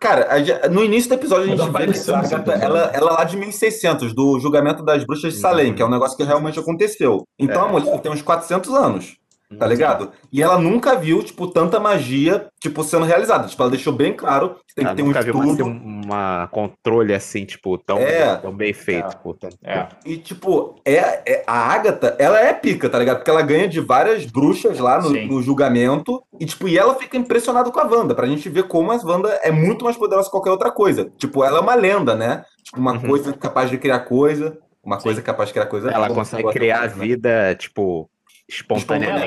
Cara, 0.00 0.26
no 0.68 0.82
início 0.82 1.08
do 1.08 1.14
episódio 1.14 1.44
a 1.44 1.46
gente 1.46 1.60
ela 1.60 1.70
vê 1.70 1.86
que 1.86 2.50
ela, 2.50 2.64
ela 2.64 2.90
é 2.92 3.00
lá 3.00 3.22
de 3.22 3.36
1600, 3.36 4.12
do 4.12 4.40
julgamento 4.40 4.84
das 4.84 5.04
bruxas 5.04 5.34
de 5.34 5.38
Salem, 5.38 5.72
que 5.72 5.80
é 5.80 5.84
um 5.86 5.90
negócio 5.90 6.16
que 6.16 6.24
realmente 6.24 6.58
aconteceu. 6.58 7.22
Então 7.38 7.62
É. 7.64 7.68
a 7.68 7.70
mulher 7.70 8.00
tem 8.00 8.10
uns 8.10 8.20
400 8.20 8.74
anos, 8.74 9.14
tá 9.58 9.66
ligado? 9.66 10.10
E 10.32 10.42
ela 10.42 10.58
nunca 10.58 10.94
viu, 10.96 11.22
tipo, 11.22 11.46
tanta 11.46 11.78
magia, 11.80 12.46
tipo, 12.60 12.82
sendo 12.84 13.04
realizada. 13.04 13.46
Tipo, 13.48 13.62
ela 13.62 13.70
deixou 13.70 13.92
bem 13.92 14.12
claro 14.14 14.56
que 14.66 14.74
tem 14.74 14.84
Ah, 14.86 14.90
que 14.90 14.96
ter 14.96 15.02
um 15.02 15.12
vi 15.12 15.30
uma, 15.30 15.44
estudo. 15.46 15.64
uma 15.64 16.48
controle 16.50 17.14
assim, 17.14 17.44
tipo, 17.44 17.76
tão, 17.78 17.98
É. 17.98 18.36
tão 18.36 18.52
bem 18.52 18.72
feito. 18.72 19.08
É. 19.08 19.16
pô, 19.16 19.34
tão- 19.34 19.50
É. 19.64 19.86
E, 20.06 20.16
tipo, 20.16 20.76
é, 20.84 21.22
é- 21.26 21.44
a 21.46 21.72
Agatha, 21.72 22.16
ela 22.18 22.40
é 22.40 22.52
pica, 22.52 22.88
tá 22.88 22.98
ligado? 22.98 23.16
Porque 23.18 23.30
ela 23.30 23.42
ganha 23.42 23.68
de 23.68 23.80
várias 23.80 24.24
bruxas 24.26 24.78
lá 24.78 25.00
no, 25.00 25.10
Sim. 25.10 25.26
no 25.28 25.42
julgamento. 25.42 26.22
E, 26.40 26.46
tipo, 26.46 26.68
e 26.68 26.78
ela 26.78 26.94
fica 26.94 27.16
impressionada 27.16 27.70
com 27.70 27.80
a 27.80 27.84
Wanda, 27.84 28.14
pra 28.14 28.26
gente 28.26 28.48
ver 28.48 28.64
como 28.64 28.90
a 28.92 28.96
Wanda 28.96 29.28
é 29.42 29.50
muito 29.50 29.84
mais 29.84 29.96
poderosa 29.96 30.26
que 30.26 30.30
qualquer 30.32 30.50
outra 30.50 30.70
coisa. 30.70 31.10
Tipo, 31.18 31.44
ela 31.44 31.58
é 31.58 31.60
uma 31.60 31.74
lenda, 31.74 32.14
né? 32.14 32.44
Tipo, 32.64 32.80
uma 32.80 32.92
Uhum. 32.92 33.00
coisa 33.00 33.32
capaz 33.32 33.68
de 33.70 33.78
criar 33.78 34.00
coisa, 34.00 34.56
uma 34.84 34.98
coisa 34.98 35.20
capaz 35.22 35.48
de 35.48 35.52
criar 35.54 35.66
coisa. 35.66 35.90
Ela 35.90 36.08
consegue 36.08 36.50
criar 36.50 36.78
a 36.84 36.86
né? 36.88 36.88
vida, 36.88 37.54
tipo, 37.56 38.08
Ela 38.10 38.11
espontaneamente. 38.54 38.82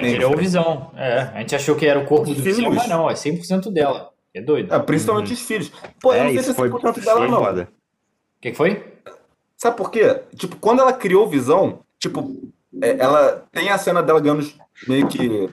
Espontaneamente. 0.05 0.15
criou 0.15 0.37
visão. 0.37 0.91
É, 0.95 1.19
a 1.33 1.39
gente 1.39 1.55
achou 1.55 1.75
que 1.75 1.85
era 1.85 1.99
o 1.99 2.05
corpo 2.05 2.29
Os 2.29 2.37
do 2.37 2.43
filho, 2.43 2.55
filhos. 2.55 2.75
mas 2.75 2.87
não, 2.87 3.09
é 3.09 3.13
100% 3.13 3.71
dela. 3.71 4.09
É 4.33 4.41
doido. 4.41 4.73
É, 4.73 4.79
principalmente 4.79 5.33
os 5.33 5.41
filhos. 5.41 5.71
Pô, 6.01 6.13
eu 6.13 6.21
É, 6.21 6.23
não 6.25 6.33
sei 6.33 6.43
se 6.43 6.51
é 6.51 6.53
foi, 6.53 6.69
100% 6.69 7.03
dela, 7.03 7.27
não. 7.27 7.43
O 7.43 7.67
que, 8.41 8.51
que 8.51 8.57
foi? 8.57 8.83
Sabe 9.57 9.77
por 9.77 9.89
quê? 9.89 10.21
Tipo, 10.35 10.57
quando 10.57 10.81
ela 10.81 10.93
criou 10.93 11.27
visão, 11.27 11.79
tipo, 11.99 12.35
é, 12.81 12.97
ela 12.99 13.45
tem 13.51 13.69
a 13.69 13.77
cena 13.77 14.03
dela 14.03 14.19
ganhando 14.19 14.45
meio 14.87 15.07
que. 15.07 15.49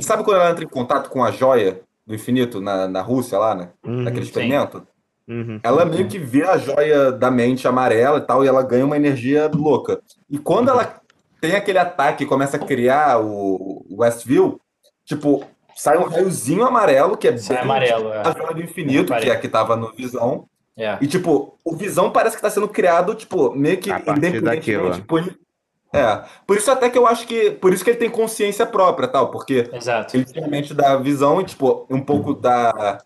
Sabe 0.00 0.24
quando 0.24 0.40
ela 0.40 0.50
entra 0.50 0.64
em 0.64 0.68
contato 0.68 1.10
com 1.10 1.22
a 1.22 1.30
joia 1.30 1.80
do 2.06 2.14
infinito 2.14 2.60
na, 2.60 2.88
na 2.88 3.02
Rússia 3.02 3.38
lá, 3.38 3.54
né? 3.54 3.68
Uhum, 3.84 4.02
Naquele 4.02 4.24
experimento? 4.24 4.82
uhum. 5.28 5.60
Ela 5.62 5.84
meio 5.84 6.08
que 6.08 6.18
vê 6.18 6.42
a 6.42 6.56
joia 6.56 7.12
da 7.12 7.30
mente 7.30 7.68
amarela 7.68 8.18
e 8.18 8.22
tal, 8.22 8.44
e 8.44 8.48
ela 8.48 8.62
ganha 8.62 8.84
uma 8.84 8.96
energia 8.96 9.48
louca. 9.54 10.00
E 10.28 10.38
quando 10.38 10.70
ela 10.70 11.00
tem 11.40 11.54
aquele 11.54 11.78
ataque 11.78 12.24
e 12.24 12.26
começa 12.26 12.56
a 12.56 12.60
criar 12.60 13.20
o 13.20 13.84
Westview, 13.90 14.60
tipo, 15.04 15.44
sai 15.74 15.96
um 15.98 16.04
raiozinho 16.04 16.64
amarelo, 16.64 17.16
que 17.16 17.28
é 17.28 17.32
bem 17.32 17.58
amarelo, 17.58 18.12
é. 18.12 18.20
a 18.20 18.32
joia 18.32 18.54
do 18.54 18.62
infinito, 18.62 19.14
que 19.14 19.30
é 19.30 19.32
a 19.32 19.38
que 19.38 19.48
tava 19.48 19.76
no 19.76 19.92
Visão. 19.92 20.46
É. 20.76 20.96
E, 21.00 21.06
tipo, 21.06 21.58
o 21.64 21.76
Visão 21.76 22.10
parece 22.10 22.36
que 22.36 22.42
tá 22.42 22.50
sendo 22.50 22.68
criado, 22.68 23.14
tipo, 23.14 23.54
meio 23.54 23.78
que 23.78 23.90
independentemente. 23.90 24.44
daquilo. 24.44 25.02
Por... 25.02 25.36
É. 25.92 26.22
Por 26.46 26.56
isso 26.56 26.70
até 26.70 26.88
que 26.88 26.96
eu 26.96 27.06
acho 27.06 27.26
que. 27.26 27.50
Por 27.50 27.72
isso 27.72 27.82
que 27.82 27.90
ele 27.90 27.98
tem 27.98 28.08
consciência 28.08 28.64
própria, 28.64 29.08
tal, 29.08 29.30
porque 29.30 29.68
Exato. 29.72 30.16
ele 30.16 30.24
tinha 30.24 30.44
a 30.44 30.48
mente 30.48 30.72
da 30.72 30.96
visão 30.96 31.40
e, 31.40 31.44
tipo, 31.44 31.86
um 31.90 32.00
pouco 32.00 32.32
da, 32.32 32.98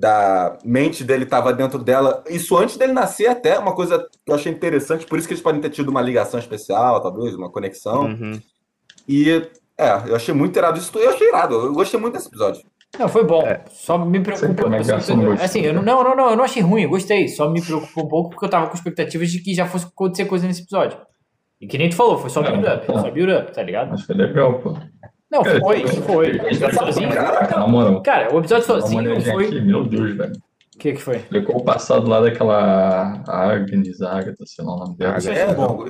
da 0.00 0.56
mente 0.64 1.04
dele 1.04 1.26
tava 1.26 1.52
dentro 1.52 1.78
dela. 1.78 2.24
Isso 2.26 2.56
antes 2.56 2.78
dele 2.78 2.92
nascer, 2.92 3.26
até, 3.26 3.58
uma 3.58 3.74
coisa 3.74 3.98
que 3.98 4.32
eu 4.32 4.34
achei 4.34 4.50
interessante, 4.50 5.04
por 5.04 5.18
isso 5.18 5.28
que 5.28 5.34
eles 5.34 5.42
podem 5.42 5.60
ter 5.60 5.68
tido 5.68 5.90
uma 5.90 6.00
ligação 6.00 6.40
especial, 6.40 7.02
talvez, 7.02 7.34
uma 7.34 7.50
conexão. 7.50 8.06
Uhum. 8.06 8.40
E, 9.06 9.46
é, 9.76 9.90
eu 10.06 10.16
achei 10.16 10.32
muito 10.32 10.58
irado 10.58 10.78
isso. 10.78 10.90
Eu 10.98 11.10
achei 11.10 11.28
irado, 11.28 11.54
eu 11.54 11.72
gostei 11.74 12.00
muito 12.00 12.14
desse 12.14 12.28
episódio. 12.28 12.62
Não, 12.98 13.08
foi 13.08 13.24
bom. 13.24 13.42
É. 13.42 13.62
Só 13.68 13.98
me 13.98 14.20
preocupou. 14.20 14.74
assim, 14.74 14.92
assim, 15.38 15.60
eu 15.60 15.74
não, 15.74 15.82
não, 15.82 16.02
não, 16.02 16.16
não, 16.16 16.30
eu 16.30 16.36
não 16.36 16.44
achei 16.44 16.62
ruim, 16.62 16.84
eu 16.84 16.90
gostei. 16.90 17.28
Só 17.28 17.50
me 17.50 17.60
preocupou 17.60 18.04
um 18.04 18.08
pouco 18.08 18.30
porque 18.30 18.46
eu 18.46 18.50
tava 18.50 18.68
com 18.68 18.74
expectativas 18.74 19.30
de 19.30 19.42
que 19.42 19.54
já 19.54 19.66
fosse 19.66 19.84
acontecer 19.84 20.24
coisa 20.24 20.46
nesse 20.46 20.62
episódio. 20.62 20.98
E 21.60 21.66
que 21.66 21.76
nem 21.76 21.90
tu 21.90 21.96
falou, 21.96 22.16
foi 22.16 22.30
só 22.30 22.42
build-up, 22.42 22.90
é. 22.90 22.98
só 22.98 23.10
build-up, 23.10 23.52
tá 23.52 23.62
ligado? 23.62 23.90
Mas 23.90 24.02
foi 24.02 24.14
legal, 24.14 24.60
pô. 24.60 24.74
Não, 25.30 25.42
Cara, 25.42 25.60
foi, 25.60 25.86
foi. 25.86 26.30
O 26.32 26.46
episódio 26.46 26.78
sozinho. 26.78 27.08
Caraca, 27.10 27.58
na 27.58 27.66
moral. 27.66 28.02
Cara, 28.02 28.34
o 28.34 28.38
episódio 28.38 28.66
sozinho 28.66 29.02
olhadinha 29.02 29.32
foi. 29.32 29.46
aqui, 29.46 29.60
meu 29.60 29.84
Deus, 29.84 30.16
velho. 30.16 30.32
O 30.74 30.78
que 30.80 30.92
que 30.94 31.00
foi? 31.02 31.16
Explicou 31.16 31.56
o 31.58 31.64
passado 31.64 32.08
lá 32.08 32.20
daquela 32.22 33.22
Agnes, 33.28 34.00
Agatha, 34.00 34.44
sei 34.46 34.64
lá 34.64 34.74
o 34.74 34.78
nome 34.78 34.96
dela. 34.96 35.16
É 35.18 35.54
bom. 35.54 35.84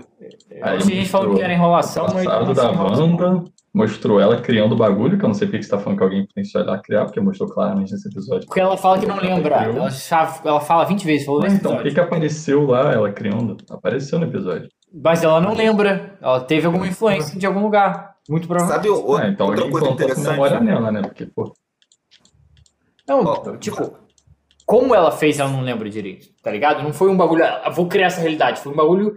Aí 0.62 0.78
Tinha 0.78 0.96
gente 0.96 1.08
falando 1.08 1.36
que 1.36 1.42
era 1.42 1.52
enrolação, 1.52 2.06
o 2.06 2.14
mas. 2.14 2.24
passado 2.24 2.54
da 2.54 2.70
Wanda, 2.70 3.44
mostrou 3.72 4.20
ela 4.20 4.40
criando 4.40 4.72
o 4.72 4.76
bagulho, 4.76 5.16
que 5.16 5.24
eu 5.24 5.28
não 5.28 5.34
sei 5.34 5.46
porque 5.46 5.62
você 5.62 5.70
tá 5.70 5.78
falando 5.78 5.96
que 5.98 6.02
alguém 6.04 6.26
potencial 6.26 6.64
ela 6.64 6.78
criar, 6.82 7.04
porque 7.04 7.20
mostrou 7.20 7.48
claramente 7.48 7.92
nesse 7.92 8.08
episódio. 8.08 8.46
Porque 8.46 8.60
ela 8.60 8.76
fala 8.76 8.98
que 8.98 9.06
não 9.06 9.16
lembra. 9.16 9.62
Ela, 9.62 9.90
chave- 9.90 10.40
ela 10.44 10.60
fala 10.60 10.84
20 10.84 11.04
vezes, 11.04 11.24
falou 11.24 11.40
Mas 11.40 11.52
nesse 11.52 11.64
então, 11.64 11.78
o 11.78 11.82
que, 11.82 11.92
que 11.92 12.00
apareceu 12.00 12.66
lá, 12.66 12.92
ela 12.92 13.12
criando? 13.12 13.56
Apareceu 13.70 14.18
no 14.18 14.26
episódio. 14.26 14.68
Mas 14.92 15.22
ela 15.22 15.40
não 15.40 15.54
lembra. 15.54 16.14
Ela 16.20 16.40
teve 16.40 16.66
alguma 16.66 16.86
influência 16.88 17.38
de 17.38 17.46
algum 17.46 17.60
lugar. 17.62 18.09
Muito 18.30 18.46
provavelmente. 18.46 18.86
Sabe 18.86 18.88
o, 18.90 19.16
Ah, 19.16 19.26
então 19.26 19.48
outra 19.48 19.68
coisa 19.68 19.88
essa 20.12 20.30
memória 20.30 20.54
interessante? 20.54 20.64
nela, 20.64 20.92
né? 20.92 21.02
Porque, 21.02 21.26
pô, 21.26 21.52
Não, 23.08 23.24
Ó, 23.24 23.56
tipo, 23.56 23.92
como 24.64 24.94
ela 24.94 25.10
fez, 25.10 25.40
ela 25.40 25.50
não 25.50 25.62
lembra 25.62 25.90
direito, 25.90 26.28
tá 26.40 26.50
ligado? 26.52 26.80
Não 26.82 26.92
foi 26.92 27.10
um 27.10 27.16
bagulho, 27.16 27.44
ah, 27.44 27.68
vou 27.70 27.88
criar 27.88 28.06
essa 28.06 28.20
realidade. 28.20 28.60
Foi 28.60 28.72
um 28.72 28.76
bagulho. 28.76 29.16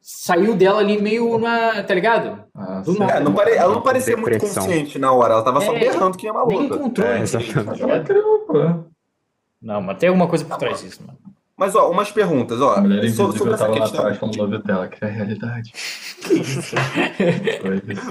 Saiu 0.00 0.56
dela 0.56 0.80
ali 0.80 1.02
meio 1.02 1.36
na. 1.36 1.82
Tá 1.82 1.92
ligado? 1.94 2.44
ah. 2.54 2.82
É, 3.10 3.20
não 3.20 3.34
pare... 3.34 3.50
Ela 3.56 3.74
não 3.74 3.82
parecia 3.82 4.16
muito 4.16 4.30
Depressão. 4.32 4.62
consciente 4.64 4.98
na 4.98 5.12
hora, 5.12 5.34
ela 5.34 5.42
tava 5.42 5.60
só 5.60 5.74
É, 5.74 5.78
berrando 5.80 6.16
que 6.16 6.22
nem 6.24 6.32
uma 6.32 6.46
Nem 6.46 6.64
encontrou. 6.64 7.06
É, 7.06 7.20
exatamente. 7.20 7.80
tá 7.80 8.14
pô. 8.46 8.84
Não, 9.60 9.82
mas 9.82 9.98
tem 9.98 10.08
alguma 10.08 10.28
coisa 10.28 10.44
por 10.44 10.56
trás 10.56 10.80
disso, 10.80 11.02
mano. 11.04 11.18
Mas, 11.58 11.74
ó, 11.74 11.90
umas 11.90 12.10
perguntas, 12.12 12.60
ó. 12.60 12.74
A 12.74 12.80
mulher 12.82 13.02
so- 13.10 13.16
sobre 13.16 13.28
invisível 13.30 13.54
essa 13.54 13.64
tava 13.64 13.74
lá 13.78 13.80
questão. 13.80 14.28
atrás 14.28 14.62
dela, 14.64 14.88
que 14.88 15.02
é 15.04 15.08
a 15.08 15.10
realidade. 15.10 15.72
Isso. 16.30 16.76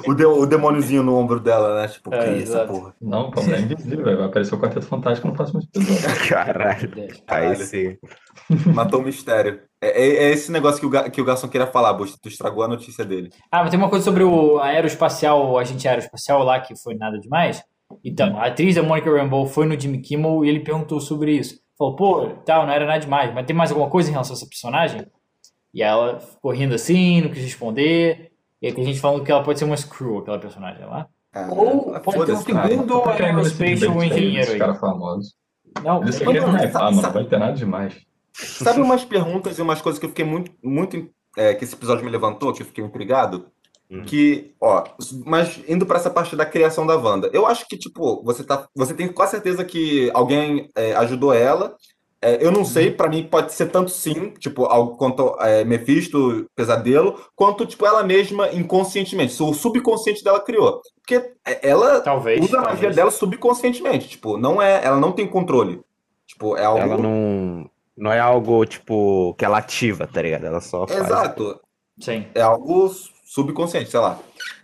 O, 0.08 0.14
de- 0.14 0.26
o 0.26 0.46
demôniozinho 0.46 1.04
no 1.04 1.16
ombro 1.16 1.40
dela, 1.40 1.82
né? 1.82 1.88
Tipo, 1.88 2.14
É, 2.14 2.24
que 2.24 2.30
isso, 2.32 2.52
exato. 2.54 2.68
porra. 2.72 2.96
Não, 3.02 3.30
pô, 3.30 3.42
mulher 3.44 3.62
invisível, 3.62 4.04
velho. 4.04 4.18
vai 4.18 4.26
aparecer 4.28 4.56
o 4.56 4.60
Quarteto 4.60 4.86
Fantástico 4.86 5.28
no 5.28 5.34
próximo 5.34 5.62
episódio. 5.62 6.06
Caralho. 6.30 6.92
Aí 6.98 7.10
Caralho. 7.28 7.56
sim. 7.58 7.98
Matou 8.74 9.02
o 9.02 9.04
mistério. 9.04 9.60
É, 9.82 9.90
é- 9.90 10.24
é 10.26 10.32
esse 10.32 10.52
negócio 10.52 10.80
que 10.80 10.86
o, 10.98 11.12
que 11.12 11.22
o 11.22 11.26
garçom 11.26 11.48
queria 11.48 11.68
falar, 11.68 11.94
Busto. 11.94 12.18
Tu 12.22 12.30
estragou 12.30 12.64
a 12.64 12.68
notícia 12.68 13.06
dele. 13.06 13.30
Ah, 13.52 13.62
mas 13.62 13.70
tem 13.70 13.80
uma 13.80 13.90
coisa 13.90 14.04
sobre 14.06 14.24
o 14.24 14.60
aeroespacial, 14.60 15.52
o 15.52 15.58
agente 15.58 15.88
aeroespacial 15.88 16.44
lá, 16.44 16.60
que 16.60 16.76
foi 16.82 16.96
nada 16.96 17.20
demais. 17.20 17.64
Então, 18.04 18.38
a 18.40 18.48
atriz 18.48 18.76
da 18.76 18.82
Monica 18.84 19.12
Rambeau 19.16 19.46
foi 19.46 19.66
no 19.68 19.80
Jimmy 19.80 20.02
Kimmel 20.02 20.44
e 20.44 20.50
ele 20.50 20.60
perguntou 20.62 21.00
sobre 21.00 21.34
isso. 21.34 21.64
Falou, 21.78 21.96
pô, 21.96 22.28
tal, 22.46 22.66
não 22.66 22.74
era 22.74 22.86
nada 22.86 23.00
demais, 23.00 23.34
mas 23.34 23.46
tem 23.46 23.56
mais 23.56 23.70
alguma 23.72 23.90
coisa 23.90 24.10
em 24.10 24.12
relação 24.14 24.34
a 24.34 24.38
essa 24.38 24.48
personagem? 24.48 25.06
E 25.74 25.84
ela 25.84 26.20
ficou 26.22 26.52
rindo 26.52 26.74
assim, 26.74 27.22
não 27.22 27.30
quis 27.30 27.44
responder. 27.44 28.32
E 28.62 28.68
aí 28.68 28.74
tem 28.74 28.86
gente 28.86 29.00
falando 29.00 29.24
que 29.24 29.32
ela 29.32 29.44
pode 29.44 29.60
ser 29.60 29.66
uma 29.66 29.76
Screw, 29.76 30.20
aquela 30.20 30.40
personagem 30.40 30.86
lá. 30.86 31.08
Ah, 31.34 31.50
Ou 31.52 31.92
pode 32.00 32.26
ter 32.26 32.32
um 32.32 32.38
segundo 32.38 33.04
aerospatial 33.10 34.04
Esse 34.40 34.52
aí. 34.54 34.58
cara 34.60 34.76
famoso. 34.76 35.34
Não, 35.84 36.02
Eles 36.02 36.16
hypar, 36.22 36.72
sabe- 36.72 36.96
mano. 36.96 37.02
sabe- 37.02 37.06
Não 37.06 37.12
vai 37.14 37.26
ter 37.26 37.40
nada 37.40 37.54
demais. 37.54 37.96
Sabe 38.34 38.80
umas 38.82 39.04
perguntas 39.04 39.58
e 39.60 39.62
umas 39.62 39.82
coisas 39.82 40.00
que 40.00 40.06
eu 40.06 40.10
fiquei 40.10 40.24
muito, 40.26 40.52
muito 40.64 41.10
é, 41.38 41.54
que 41.54 41.66
esse 41.66 41.76
episódio 41.76 42.06
me 42.06 42.12
levantou, 42.12 42.54
que 42.54 42.62
eu 42.62 42.66
fiquei 42.66 42.84
intrigado? 42.84 43.48
Hum. 43.90 44.04
Que, 44.04 44.54
ó, 44.60 44.84
mas 45.26 45.60
indo 45.68 45.86
pra 45.86 45.98
essa 45.98 46.10
parte 46.10 46.36
da 46.36 46.46
criação 46.46 46.88
da 46.88 46.96
Wanda, 46.98 47.30
eu 47.32 47.46
acho 47.46 47.68
que, 47.68 47.78
tipo, 47.78 48.24
você 48.24 48.44
tá, 48.44 48.68
você 48.76 48.94
tem 48.94 49.08
quase 49.08 49.32
certeza 49.32 49.64
que 49.64 50.10
alguém 50.14 50.70
é, 50.76 50.94
ajudou 50.96 51.34
ela. 51.34 51.76
É, 52.22 52.44
eu 52.44 52.52
não 52.52 52.66
sei, 52.66 52.90
pra 52.90 53.08
mim 53.08 53.28
pode 53.30 53.54
ser 53.54 53.68
tanto 53.68 53.92
sim, 53.92 54.32
tipo, 54.40 54.66
algo 54.66 54.98
quanto 54.98 55.36
é, 55.40 55.64
Mephisto, 55.64 56.50
Pesadelo, 56.56 57.24
quanto, 57.36 57.68
tipo, 57.68 57.86
ela 57.86 58.04
mesma 58.04 58.52
inconscientemente. 58.52 59.42
O 59.44 59.54
subconsciente 59.54 60.24
dela 60.24 60.40
criou. 60.40 60.82
Porque 60.96 61.34
é, 61.46 61.70
ela 61.70 62.02
talvez. 62.02 62.44
usa 62.44 62.58
a 62.58 62.62
magia 62.62 62.74
talvez. 62.76 62.96
dela 62.96 63.12
subconscientemente, 63.12 64.10
tipo, 64.10 64.38
não 64.38 64.60
é, 64.60 64.84
ela 64.84 65.00
não 65.00 65.12
tem 65.12 65.28
controle. 65.28 65.82
Tipo, 66.26 66.58
é 66.58 66.66
algo... 66.66 66.80
Ela 66.80 66.98
não. 66.98 67.70
Não 67.96 68.12
é 68.12 68.20
algo, 68.20 68.66
tipo, 68.66 69.34
que 69.38 69.46
ela 69.46 69.60
ativa, 69.60 70.06
tá 70.06 70.22
ligado? 70.22 70.46
Ela 70.46 70.60
só 70.60 70.86
faz. 70.86 71.00
Exato. 71.00 71.60
Sim, 72.00 72.26
É 72.36 72.42
algo 72.42 72.90
subconsciente, 73.26 73.90
sei 73.90 74.00
lá. 74.00 74.20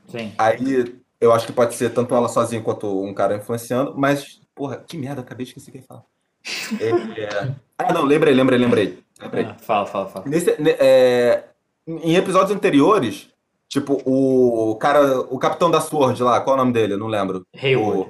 sim. 0.08 0.32
Aí 0.38 0.96
eu 1.20 1.34
acho 1.34 1.46
que 1.46 1.52
pode 1.54 1.76
ser 1.76 1.90
tanto 1.90 2.16
ela 2.16 2.30
sozinha 2.30 2.62
quanto 2.62 3.04
um 3.04 3.14
cara 3.14 3.36
influenciando, 3.36 3.94
mas, 3.98 4.40
porra, 4.56 4.78
que 4.78 4.98
merda, 4.98 5.22
acabei 5.22 5.46
de 5.46 5.50
esquecer 5.52 5.70
o 5.70 5.74
que 5.74 5.78
eu 5.80 5.82
ia 5.82 5.88
falar. 5.88 6.04
É, 6.80 7.22
é... 7.24 7.52
Ah, 7.78 7.92
não, 7.94 8.04
lembrei, 8.06 8.34
lembrei, 8.34 8.58
lembrei. 8.58 9.04
lembrei. 9.20 9.46
Ah, 9.46 9.56
fala, 9.60 9.86
fala, 9.86 10.08
fala. 10.08 10.26
Nesse, 10.28 10.56
ne- 10.62 10.76
é, 10.80 11.44
Em 11.88 12.16
episódios 12.16 12.56
anteriores, 12.56 13.30
tipo, 13.68 14.02
o 14.06 14.76
cara, 14.78 15.20
o 15.22 15.38
capitão 15.38 15.70
da 15.70 15.82
Sword 15.82 16.22
lá, 16.24 16.40
qual 16.42 16.56
é 16.56 16.60
o 16.60 16.64
nome 16.64 16.74
dele? 16.74 16.94
Eu 16.94 16.98
não 17.00 17.08
lembro. 17.08 17.46
Haywood. 17.56 18.10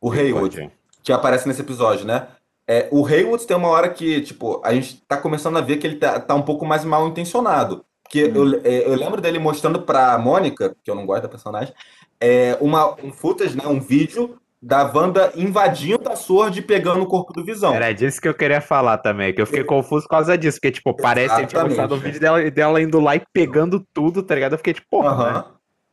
O, 0.00 0.08
o 0.08 0.12
Haywood, 0.12 0.70
que 1.02 1.12
aparece 1.12 1.46
nesse 1.48 1.60
episódio, 1.62 2.04
né? 2.06 2.28
É, 2.66 2.88
o 2.90 3.06
Haywood 3.06 3.46
tem 3.46 3.56
uma 3.56 3.68
hora 3.68 3.88
que, 3.90 4.20
tipo, 4.22 4.60
a 4.64 4.72
gente 4.74 5.02
tá 5.06 5.16
começando 5.18 5.56
a 5.58 5.60
ver 5.62 5.76
que 5.76 5.86
ele 5.86 5.96
tá, 5.96 6.18
tá 6.18 6.34
um 6.34 6.42
pouco 6.42 6.64
mais 6.66 6.84
mal 6.84 7.06
intencionado. 7.08 7.84
Porque 8.14 8.38
eu, 8.38 8.60
é, 8.62 8.86
eu 8.86 8.94
lembro 8.94 9.20
dele 9.20 9.40
mostrando 9.40 9.82
pra 9.82 10.16
Mônica, 10.18 10.76
que 10.84 10.88
eu 10.88 10.94
não 10.94 11.04
gosto 11.04 11.22
da 11.22 11.28
personagem, 11.28 11.74
é, 12.20 12.56
uma, 12.60 12.94
um 13.02 13.10
footage, 13.10 13.56
né, 13.56 13.66
um 13.66 13.80
vídeo 13.80 14.36
da 14.62 14.84
Wanda 14.84 15.32
invadindo 15.34 16.08
a 16.08 16.14
Sword 16.14 16.60
e 16.60 16.62
pegando 16.62 17.02
o 17.02 17.06
corpo 17.06 17.32
do 17.32 17.44
Visão. 17.44 17.74
Era 17.74 17.92
disso 17.92 18.20
que 18.20 18.28
eu 18.28 18.34
queria 18.34 18.60
falar 18.60 18.98
também, 18.98 19.34
que 19.34 19.42
eu 19.42 19.46
fiquei 19.46 19.64
confuso 19.64 20.04
por 20.04 20.10
causa 20.10 20.38
disso, 20.38 20.58
porque, 20.58 20.70
tipo, 20.70 20.94
parece 20.96 21.34
que 21.40 21.46
tinha 21.48 21.64
mostrado 21.64 21.96
um 21.96 21.98
vídeo 21.98 22.20
dela, 22.20 22.50
dela 22.50 22.80
indo 22.80 23.00
lá 23.00 23.16
e 23.16 23.22
pegando 23.32 23.84
tudo, 23.92 24.22
tá 24.22 24.34
ligado? 24.36 24.52
Eu 24.52 24.58
fiquei 24.58 24.74
tipo, 24.74 24.86
porra, 24.88 25.08
Aham. 25.08 25.32
né? 25.32 25.44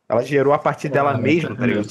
Ela 0.07 0.21
gerou 0.21 0.53
a 0.53 0.59
partir 0.59 0.89
dela 0.89 1.17
mesma, 1.17 1.55
tá 1.55 1.65
ligado? 1.65 1.87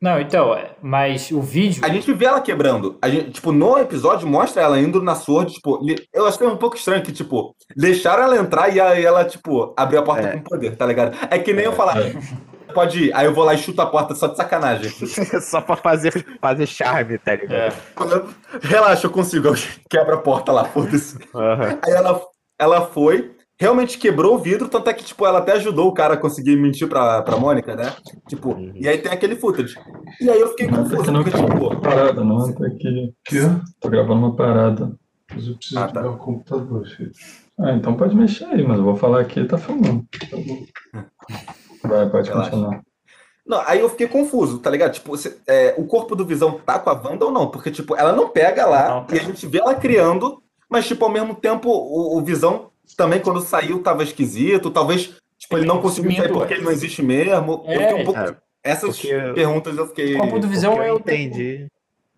Não, 0.00 0.20
então, 0.20 0.54
é, 0.54 0.72
mas 0.82 1.30
o 1.30 1.40
vídeo. 1.40 1.82
A 1.84 1.88
gente 1.88 2.12
vê 2.12 2.26
ela 2.26 2.40
quebrando. 2.40 2.98
A 3.00 3.08
gente, 3.08 3.30
tipo, 3.30 3.52
no 3.52 3.78
episódio 3.78 4.28
mostra 4.28 4.60
ela 4.62 4.78
indo 4.78 5.00
na 5.02 5.14
Sword, 5.14 5.54
tipo, 5.54 5.80
eu 6.12 6.26
achei 6.26 6.46
um 6.46 6.56
pouco 6.58 6.76
estranho 6.76 7.02
que, 7.02 7.12
tipo, 7.12 7.54
deixaram 7.74 8.24
ela 8.24 8.36
entrar 8.36 8.68
e 8.74 8.80
aí 8.80 9.04
ela, 9.04 9.24
tipo, 9.24 9.72
abriu 9.76 10.00
a 10.00 10.02
porta 10.02 10.28
É. 10.28 10.32
com 10.32 10.42
poder, 10.42 10.76
tá 10.76 10.84
ligado? 10.84 11.16
É 11.30 11.38
que 11.38 11.54
nem 11.54 11.64
eu 11.64 11.72
falar, 11.72 11.96
pode 12.74 13.04
ir, 13.04 13.14
aí 13.14 13.24
eu 13.24 13.32
vou 13.32 13.44
lá 13.44 13.54
e 13.54 13.58
chuto 13.58 13.80
a 13.80 13.86
porta 13.86 14.14
só 14.14 14.26
de 14.26 14.36
sacanagem. 14.36 14.90
Só 15.40 15.60
pra 15.62 15.76
fazer, 15.76 16.12
fazer 16.40 16.66
charme, 16.66 17.16
tá 17.18 17.36
ligado? 17.36 17.54
É, 17.54 17.72
Relaxa, 18.62 19.06
eu 19.06 19.10
consigo, 19.10 19.48
eu 19.48 19.54
quebro 19.88 20.14
a 20.16 20.18
porta 20.18 20.52
lá, 20.52 20.64
foda-se. 20.64 21.16
Aham. 21.34 21.78
Aí 21.82 21.92
ela, 21.92 22.20
ela 22.58 22.86
foi, 22.88 23.33
realmente 23.58 23.98
quebrou 23.98 24.34
o 24.34 24.38
vidro, 24.38 24.68
tanto 24.68 24.88
é 24.90 24.94
que, 24.94 25.04
tipo, 25.04 25.24
ela 25.26 25.38
até 25.38 25.52
ajudou 25.52 25.88
o 25.88 25.94
cara 25.94 26.14
a 26.14 26.16
conseguir 26.16 26.56
mentir 26.56 26.88
pra, 26.88 27.22
pra 27.22 27.36
Mônica, 27.36 27.74
né? 27.76 27.92
Tipo, 28.28 28.50
Uhum. 28.50 28.72
e 28.74 28.88
aí 28.88 28.98
tem 28.98 29.12
aquele 29.12 29.36
footage. 29.36 29.74
E 30.20 30.28
aí 30.30 30.40
eu 30.40 30.48
fiquei 30.48 30.66
Não, 30.66 30.82
confuso, 30.84 31.04
tá 31.04 31.12
não 31.12 31.22
porque, 31.22 31.36
tá 31.38 31.44
tipo, 31.44 31.56
uma 31.66 31.80
parada, 31.80 32.24
não. 32.24 32.52
Tá 32.52 32.66
aqui. 32.66 33.14
Tô 33.80 33.88
gravando 33.88 34.20
uma 34.26 34.36
parada. 34.36 34.92
Mas 35.32 35.46
eu 35.48 35.56
preciso 35.56 35.78
Ah, 35.80 35.88
tá. 35.88 36.08
o 36.08 36.16
computador, 36.18 36.86
filho. 36.86 37.10
Ah, 37.58 37.72
então 37.72 37.94
pode 37.96 38.14
mexer 38.16 38.44
aí, 38.46 38.66
mas 38.66 38.78
eu 38.78 38.84
vou 38.84 38.96
falar 38.96 39.20
aqui 39.20 39.40
e 39.40 39.46
tá 39.46 39.56
filmando. 39.56 40.04
Vai, 41.82 42.08
pode 42.10 42.28
Relaxa. 42.28 42.50
continuar. 42.50 42.80
Não, 43.46 43.60
aí 43.66 43.80
eu 43.80 43.90
fiquei 43.90 44.08
confuso, 44.08 44.58
tá 44.58 44.70
ligado? 44.70 44.92
Tipo, 44.94 45.10
você- 45.16 45.36
é, 45.46 45.74
o 45.76 45.84
corpo 45.86 46.16
do 46.16 46.24
Visão 46.24 46.58
tá 46.64 46.78
com 46.78 46.88
a 46.88 46.94
Wanda 46.94 47.26
ou 47.26 47.30
não? 47.32 47.50
Porque, 47.50 47.70
tipo, 47.70 47.94
ela 47.94 48.12
não 48.12 48.28
pega 48.30 48.64
lá 48.66 48.88
Não, 48.88 49.06
e 49.14 49.20
a 49.20 49.22
gente 49.22 49.46
vê 49.46 49.58
ela 49.58 49.74
criando, 49.74 50.42
mas, 50.68 50.86
tipo, 50.86 51.04
ao 51.04 51.10
mesmo 51.10 51.34
tempo, 51.34 51.68
o, 51.68 52.16
o 52.18 52.22
Visão 52.24 52.70
também, 52.96 53.20
quando 53.20 53.40
saiu, 53.40 53.82
tava 53.82 54.02
esquisito. 54.02 54.70
Talvez 54.70 55.14
Tipo, 55.36 55.58
ele 55.58 55.66
não 55.66 55.80
conseguiu 55.82 56.12
sair 56.12 56.32
porque 56.32 56.54
ele 56.54 56.62
não 56.62 56.70
existe 56.72 57.02
mesmo. 57.02 57.64
É, 57.66 57.94
um 57.94 58.04
pouco- 58.04 58.18
é, 58.18 58.34
Essas 58.62 58.96
porque- 58.98 59.32
perguntas 59.34 59.76
eu 59.76 59.86
fiquei. 59.88 60.14
O 60.14 60.18
corpo 60.18 60.38
do 60.38 60.46
O 60.46 60.50
Visão 60.50 60.74
que 60.74 60.80
eu 60.80 60.96
entendi. 60.96 61.66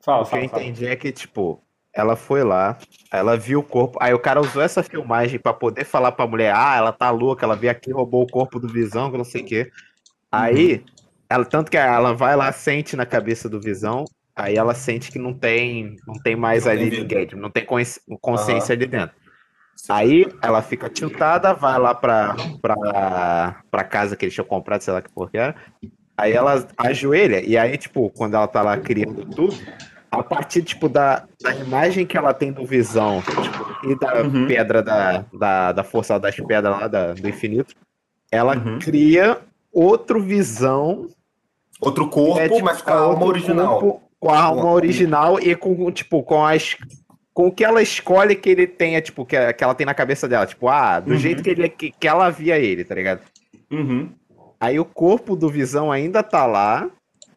Fala, 0.01 0.23
O 0.23 0.27
que 0.27 0.37
eu 0.37 0.45
entendi 0.45 0.87
é 0.87 0.95
que, 0.95 1.11
tipo, 1.11 1.61
ela 1.93 2.15
foi 2.15 2.45
lá, 2.45 2.79
ela 3.11 3.37
viu 3.37 3.59
o 3.59 3.63
corpo, 3.65 3.99
aí 4.01 4.15
o 4.15 4.19
cara 4.21 4.41
usou 4.41 4.63
essa 4.63 4.81
filmagem 4.83 5.41
pra 5.41 5.53
poder 5.53 5.85
falar 5.85 6.13
pra 6.13 6.25
mulher, 6.27 6.53
ah, 6.55 6.77
ela 6.77 6.93
tá 6.93 7.11
louca, 7.11 7.45
ela 7.45 7.57
veio 7.57 7.73
aqui, 7.73 7.91
roubou 7.91 8.23
o 8.23 8.29
corpo 8.31 8.61
do 8.61 8.69
Visão, 8.69 9.11
que 9.11 9.17
não 9.19 9.25
sei 9.25 9.43
o 9.43 9.45
quê. 9.45 9.71
Aí, 10.31 10.85
ela, 11.29 11.45
tanto 11.45 11.69
que 11.71 11.77
ela 11.77 12.13
vai 12.13 12.37
lá, 12.37 12.53
sente 12.53 12.95
na 12.95 13.05
cabeça 13.07 13.49
do 13.49 13.61
Visão, 13.61 14.05
aí 14.37 14.57
ela 14.57 14.75
sente 14.75 15.11
que 15.11 15.19
não 15.19 15.33
tem, 15.35 15.97
não 16.07 16.15
tem 16.23 16.37
mais 16.37 16.65
Não 16.65 16.71
tem 16.73 16.81
ali 16.81 16.91
vida. 16.91 17.03
ninguém, 17.03 17.41
não 17.41 17.51
tem 17.51 17.65
consci- 17.65 18.01
consciência 18.21 18.73
ali 18.75 18.87
dentro. 18.87 19.17
Aí 19.89 20.27
ela 20.43 20.63
fica 20.63 20.89
tiltada, 20.89 21.53
vai 21.55 21.79
lá 21.79 21.95
pra, 21.95 22.35
pra, 22.63 23.57
pra 23.71 23.85
casa 23.85 24.17
que 24.17 24.25
eles 24.25 24.35
tinham 24.35 24.47
comprado, 24.47 24.81
sei 24.83 24.93
lá 24.93 25.03
que 25.03 25.11
porra 25.11 25.31
que 25.31 25.39
era. 25.39 25.55
Aí 26.17 26.33
ela 26.33 26.67
ajoelha, 26.79 27.45
e 27.47 27.59
aí, 27.59 27.77
tipo, 27.77 28.11
quando 28.11 28.35
ela 28.35 28.49
tá 28.49 28.63
lá 28.63 28.77
criando 28.79 29.25
tudo, 29.27 29.55
a 30.11 30.23
partir, 30.23 30.63
tipo, 30.63 30.89
da, 30.89 31.25
da 31.43 31.55
imagem 31.55 32.07
que 32.07 32.17
ela 32.17 32.33
tem 32.33 32.51
do 32.51 32.65
Visão 32.65 33.21
tipo, 33.23 33.91
e 33.91 33.99
da 33.99 34.23
Uhum. 34.23 34.47
pedra 34.47 34.83
da, 34.83 35.25
da, 35.33 35.73
da 35.73 35.85
força 35.85 36.19
das 36.19 36.35
pedras 36.37 36.81
lá 36.81 36.89
da- 36.89 37.13
do 37.13 37.29
infinito, 37.29 37.75
ela 38.33 38.57
Uhum. 38.57 38.79
cria 38.79 39.39
outro 39.73 40.21
Visão 40.23 41.07
Outro 41.79 42.09
corpo, 42.09 42.41
é, 42.41 42.49
tipo, 42.49 42.65
mas 42.65 42.81
com 42.81 42.91
a 42.91 42.97
alma 42.97 43.27
original. 43.27 43.79
corpo, 43.79 44.03
com 44.19 44.31
a 44.31 44.41
alma 44.41 44.63
a- 44.63 44.73
original 44.73 45.39
e 45.39 45.55
com, 45.55 45.91
tipo, 45.93 46.23
com 46.23 46.43
as. 46.47 46.75
Com 47.37 47.49
o 47.49 47.53
que 47.53 47.63
ela 47.63 47.83
escolhe 47.83 48.35
que 48.35 48.49
ele 48.49 48.67
tenha, 48.67 48.99
tipo, 49.03 49.27
que, 49.27 49.37
que 49.53 49.63
ela 49.63 49.75
tem 49.75 49.85
na 49.85 49.93
cabeça 49.93 50.27
dela. 50.27 50.47
Tipo, 50.47 50.69
ah, 50.69 50.99
do 51.01 51.11
Uhum. 51.13 51.19
jeito 51.19 51.43
que, 51.43 51.51
ele, 51.51 51.69
que, 51.69 51.91
que 51.91 52.09
ela 52.09 52.31
via 52.31 52.59
ele, 52.59 52.83
tá 52.83 52.95
ligado? 52.95 53.21
Uhum. 53.71 54.09
Aí 54.59 54.81
o 54.81 54.87
corpo 54.87 55.37
do 55.37 55.51
Visão 55.51 55.93
ainda 55.93 56.23
tá 56.23 56.47
lá. 56.47 56.89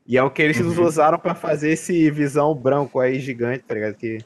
E 0.07 0.17
é 0.17 0.23
o 0.23 0.29
que 0.31 0.41
eles 0.41 0.57
Uhum. 0.61 0.85
usaram 0.85 1.19
pra 1.19 1.35
fazer 1.35 1.71
esse 1.71 2.09
Visão 2.11 2.55
branco 2.55 2.97
aí 3.01 3.19
gigante, 3.19 3.65
tá 3.67 3.73
ligado? 3.73 3.95
Que 3.95 4.19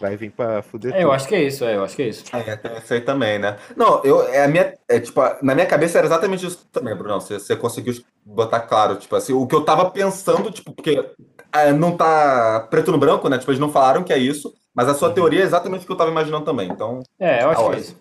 vai 0.00 0.16
vir 0.16 0.30
pra 0.30 0.62
fuder 0.62 0.94
É, 0.94 1.00
eu 1.00 1.02
tudo. 1.02 1.12
acho 1.12 1.28
que 1.28 1.34
é 1.34 1.42
isso, 1.42 1.64
é, 1.66 1.76
eu 1.76 1.84
acho 1.84 1.94
que 1.96 2.02
é 2.02 2.08
isso. 2.08 2.24
É, 2.34 2.56
tem 2.56 2.72
essa 2.72 2.94
aí 2.94 3.00
também, 3.02 3.38
né? 3.38 3.58
Não, 3.76 4.02
eu, 4.02 4.22
é 4.26 4.44
a 4.44 4.48
minha, 4.48 4.72
é, 4.88 4.98
tipo, 4.98 5.20
na 5.42 5.54
minha 5.54 5.66
cabeça 5.66 5.98
era 5.98 6.06
exatamente 6.06 6.46
isso 6.46 6.66
também, 6.72 6.96
Bruno. 6.96 7.20
Você, 7.20 7.34
você 7.38 7.54
conseguiu 7.54 7.92
botar 8.24 8.60
claro, 8.60 8.96
tipo 8.96 9.14
assim, 9.14 9.34
o 9.34 9.46
que 9.46 9.54
eu 9.54 9.60
tava 9.66 9.90
pensando, 9.90 10.50
tipo, 10.50 10.72
porque 10.72 11.04
é, 11.52 11.72
não 11.74 11.94
tá 11.94 12.66
preto 12.70 12.90
no 12.90 12.96
branco, 12.98 13.28
né? 13.28 13.36
Tipo, 13.36 13.50
eles 13.50 13.60
não 13.60 13.70
falaram 13.70 14.02
que 14.02 14.12
é 14.14 14.18
isso, 14.18 14.52
mas 14.80 14.88
a 14.88 14.94
sua 14.94 15.12
teoria 15.12 15.40
é 15.42 15.44
exatamente 15.44 15.82
o 15.82 15.86
que 15.86 15.92
eu 15.92 15.96
tava 15.96 16.10
imaginando 16.10 16.42
também. 16.42 16.70
Então, 16.70 17.02
É, 17.18 17.42
eu 17.42 17.50
acho 17.50 17.62
Tá 17.62 17.68
que 17.68 17.76
é 17.76 17.80
isso. 17.80 18.00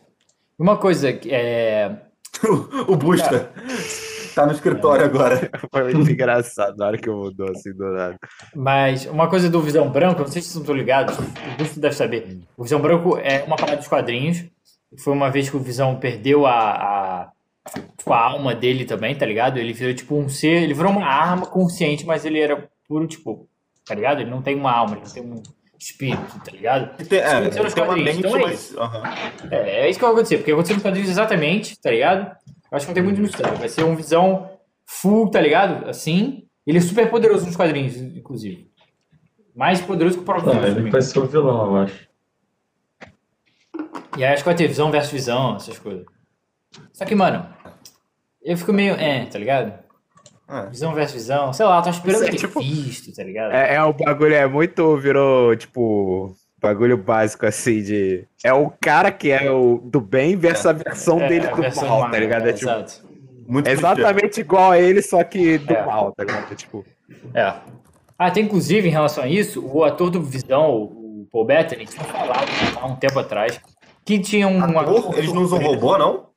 Uma 0.57 0.77
coisa 0.77 1.11
que 1.11 1.29
é. 1.29 1.93
o 2.87 2.95
Busta 2.95 3.51
tá 4.33 4.45
no 4.45 4.53
escritório 4.53 5.03
agora. 5.03 5.51
Foi 5.69 5.93
muito 5.93 6.09
engraçado 6.09 6.77
na 6.77 6.87
hora 6.87 6.97
que 6.97 7.09
mudou 7.09 7.51
assim 7.51 7.73
do 7.73 7.83
nada. 7.91 8.17
Mas 8.55 9.05
uma 9.07 9.27
coisa 9.27 9.49
do 9.49 9.61
Visão 9.61 9.89
Branco, 9.89 10.21
não 10.21 10.27
sei 10.29 10.41
se 10.41 10.47
vocês 10.47 10.55
não 10.55 10.61
estão 10.61 10.75
ligados, 10.75 11.17
o 11.19 11.57
Gusto 11.57 11.81
deve 11.81 11.95
saber. 11.97 12.39
O 12.55 12.63
Visão 12.63 12.79
Branco 12.79 13.17
é 13.17 13.43
uma 13.43 13.57
parada 13.57 13.75
dos 13.79 13.87
quadrinhos. 13.89 14.45
Foi 14.99 15.11
uma 15.11 15.29
vez 15.29 15.49
que 15.49 15.57
o 15.57 15.59
Visão 15.59 15.97
perdeu 15.97 16.45
a, 16.45 16.53
a, 16.61 17.31
tipo, 17.97 18.13
a 18.13 18.23
alma 18.23 18.55
dele 18.55 18.85
também, 18.85 19.13
tá 19.17 19.25
ligado? 19.25 19.57
Ele 19.57 19.73
virou 19.73 19.93
tipo 19.93 20.15
um 20.15 20.29
ser, 20.29 20.63
ele 20.63 20.73
virou 20.73 20.93
uma 20.93 21.05
arma 21.05 21.45
consciente, 21.45 22.05
mas 22.05 22.23
ele 22.23 22.39
era 22.39 22.69
puro, 22.87 23.05
tipo, 23.05 23.49
tá 23.85 23.93
ligado? 23.93 24.21
Ele 24.21 24.31
não 24.31 24.41
tem 24.41 24.55
uma 24.55 24.71
alma, 24.71 24.95
ele 24.95 25.05
não 25.05 25.13
tem 25.13 25.23
um 25.23 25.43
espírito, 25.79 26.39
tá 26.43 26.51
ligado? 26.51 26.97
Tem, 27.07 27.19
é, 27.19 27.49
tem 27.49 27.63
nos 27.63 27.73
quadrinhos, 27.73 28.15
mente, 28.15 28.19
então 28.19 28.37
é 28.37 28.41
mas. 28.41 28.75
aham. 28.77 29.03
É, 29.49 29.55
é 29.85 29.89
isso 29.89 29.97
que 29.97 30.05
vai 30.05 30.13
acontecer, 30.13 30.37
porque 30.37 30.51
aconteceu 30.51 30.75
nos 30.75 30.83
quadrinhos 30.83 31.09
exatamente, 31.09 31.79
tá 31.79 31.89
ligado? 31.89 32.35
Eu 32.71 32.75
acho 32.75 32.85
que 32.85 32.89
não 32.89 32.93
tem 32.95 33.03
muito 33.03 33.21
mistério. 33.21 33.57
Vai 33.57 33.69
ser 33.69 33.83
um 33.83 33.95
visão 33.95 34.51
full, 34.85 35.31
tá 35.31 35.41
ligado? 35.41 35.89
Assim. 35.89 36.45
Ele 36.67 36.77
é 36.77 36.81
super 36.81 37.09
poderoso 37.09 37.45
nos 37.45 37.55
quadrinhos, 37.55 37.95
inclusive. 37.97 38.69
Mais 39.55 39.81
poderoso 39.81 40.17
que 40.17 40.21
o 40.21 40.25
próprio 40.25 40.53
Não, 40.53 40.61
Visão. 40.61 40.77
ele 40.79 40.91
vai 40.91 41.01
ser 41.01 41.19
o 41.19 41.25
vilão, 41.25 41.65
eu 41.65 41.77
acho. 41.77 42.07
E 44.17 44.23
aí 44.23 44.33
acho 44.33 44.43
que 44.43 44.49
vai 44.49 44.55
ter 44.55 44.67
visão 44.67 44.91
versus 44.91 45.11
visão, 45.11 45.55
essas 45.55 45.79
coisas. 45.79 46.05
Só 46.93 47.05
que, 47.05 47.15
mano, 47.15 47.47
eu 48.43 48.55
fico 48.57 48.71
meio. 48.71 48.93
É, 48.93 49.25
tá 49.25 49.39
ligado? 49.39 49.79
É. 50.49 50.69
Visão 50.69 50.93
versus 50.93 51.13
visão. 51.13 51.53
Sei 51.53 51.65
lá, 51.65 51.81
tô 51.81 51.89
esperando 51.89 52.21
Isso 52.23 52.29
é 52.29 52.31
ter 52.31 52.37
tipo- 52.37 52.59
visto, 52.59 53.13
tá 53.15 53.23
ligado? 53.23 53.51
É, 53.53 53.75
é 53.75 53.83
o 53.83 53.93
bagulho, 53.93 54.33
é 54.33 54.47
muito, 54.47 54.97
virou, 54.97 55.55
tipo, 55.55 56.35
bagulho 56.61 56.97
básico, 56.97 57.45
assim, 57.45 57.81
de... 57.83 58.25
É 58.43 58.51
o 58.53 58.71
cara 58.81 59.11
que 59.11 59.31
é 59.31 59.49
o 59.51 59.79
do 59.83 60.01
bem 60.01 60.35
versus 60.35 60.65
a 60.65 60.71
versão 60.73 61.21
É, 61.21 61.27
dele 61.27 61.47
a 61.47 61.51
do 61.51 61.61
versão 61.61 61.87
mal, 61.87 62.01
má, 62.01 62.09
tá 62.09 62.19
ligado? 62.19 62.47
É, 62.47 62.49
é, 62.49 62.53
tipo, 62.53 62.69
Exato. 62.71 63.09
Muito 63.47 63.67
é 63.67 63.71
exatamente 63.71 64.39
igual 64.41 64.71
a 64.71 64.79
ele, 64.79 65.01
só 65.01 65.23
que 65.23 65.57
do 65.57 65.73
É. 65.73 65.85
mal, 65.85 66.11
tá 66.11 66.23
ligado? 66.23 66.51
É, 66.51 66.55
tipo, 66.55 66.85
É. 67.33 67.53
Ah, 68.17 68.29
tem 68.31 68.43
inclusive, 68.43 68.87
em 68.87 68.91
relação 68.91 69.23
a 69.23 69.27
isso, 69.27 69.65
o 69.65 69.83
ator 69.83 70.09
do 70.09 70.21
Visão, 70.21 70.71
o 70.71 71.27
Paul 71.31 71.45
Bettany, 71.45 71.85
tinha 71.85 72.03
falado 72.03 72.47
há 72.81 72.85
um 72.85 72.95
tempo 72.95 73.17
atrás 73.17 73.59
que 74.05 74.19
tinha 74.19 74.47
um 74.47 74.61
Ator, 74.79 75.13
eles 75.17 75.31
não 75.31 75.43
usam 75.43 75.59
robô, 75.59 75.97
não? 75.97 76.28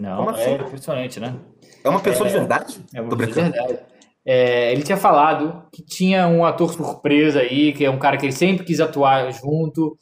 Não, 0.00 0.16
Como 0.18 0.30
assim? 0.30 0.50
é 0.50 0.54
impressionante, 0.54 1.20
né? 1.20 1.36
É 1.82 1.88
uma 1.88 2.00
pessoa 2.00 2.28
de 2.28 2.34
É. 2.34 2.38
verdade? 2.38 2.80
É 2.94 3.00
uma 3.00 3.10
coisa 3.16 3.32
brincando. 3.32 3.52
verdade. 3.52 3.78
É, 4.26 4.72
ele 4.72 4.82
tinha 4.82 4.96
falado 4.96 5.64
que 5.70 5.82
tinha 5.82 6.26
um 6.26 6.44
ator 6.44 6.72
surpresa 6.72 7.40
aí, 7.40 7.72
que 7.72 7.84
é 7.84 7.90
um 7.90 7.98
cara 7.98 8.16
que 8.16 8.24
ele 8.24 8.32
sempre 8.32 8.64
quis 8.64 8.80
atuar 8.80 9.30
junto, 9.32 9.98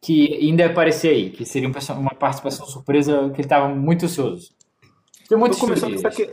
que 0.00 0.34
ainda 0.40 0.62
ia 0.62 0.70
aparecer 0.70 1.08
aí, 1.08 1.30
que 1.30 1.44
seria 1.44 1.68
um 1.68 1.72
uma 1.98 2.14
participação 2.14 2.64
surpresa 2.66 3.30
que 3.30 3.40
ele 3.40 3.46
estava 3.46 3.68
muito 3.68 4.04
ansioso. 4.04 4.50
Tem 5.28 5.36
a 5.36 5.48
pensar 5.90 6.10
que 6.10 6.32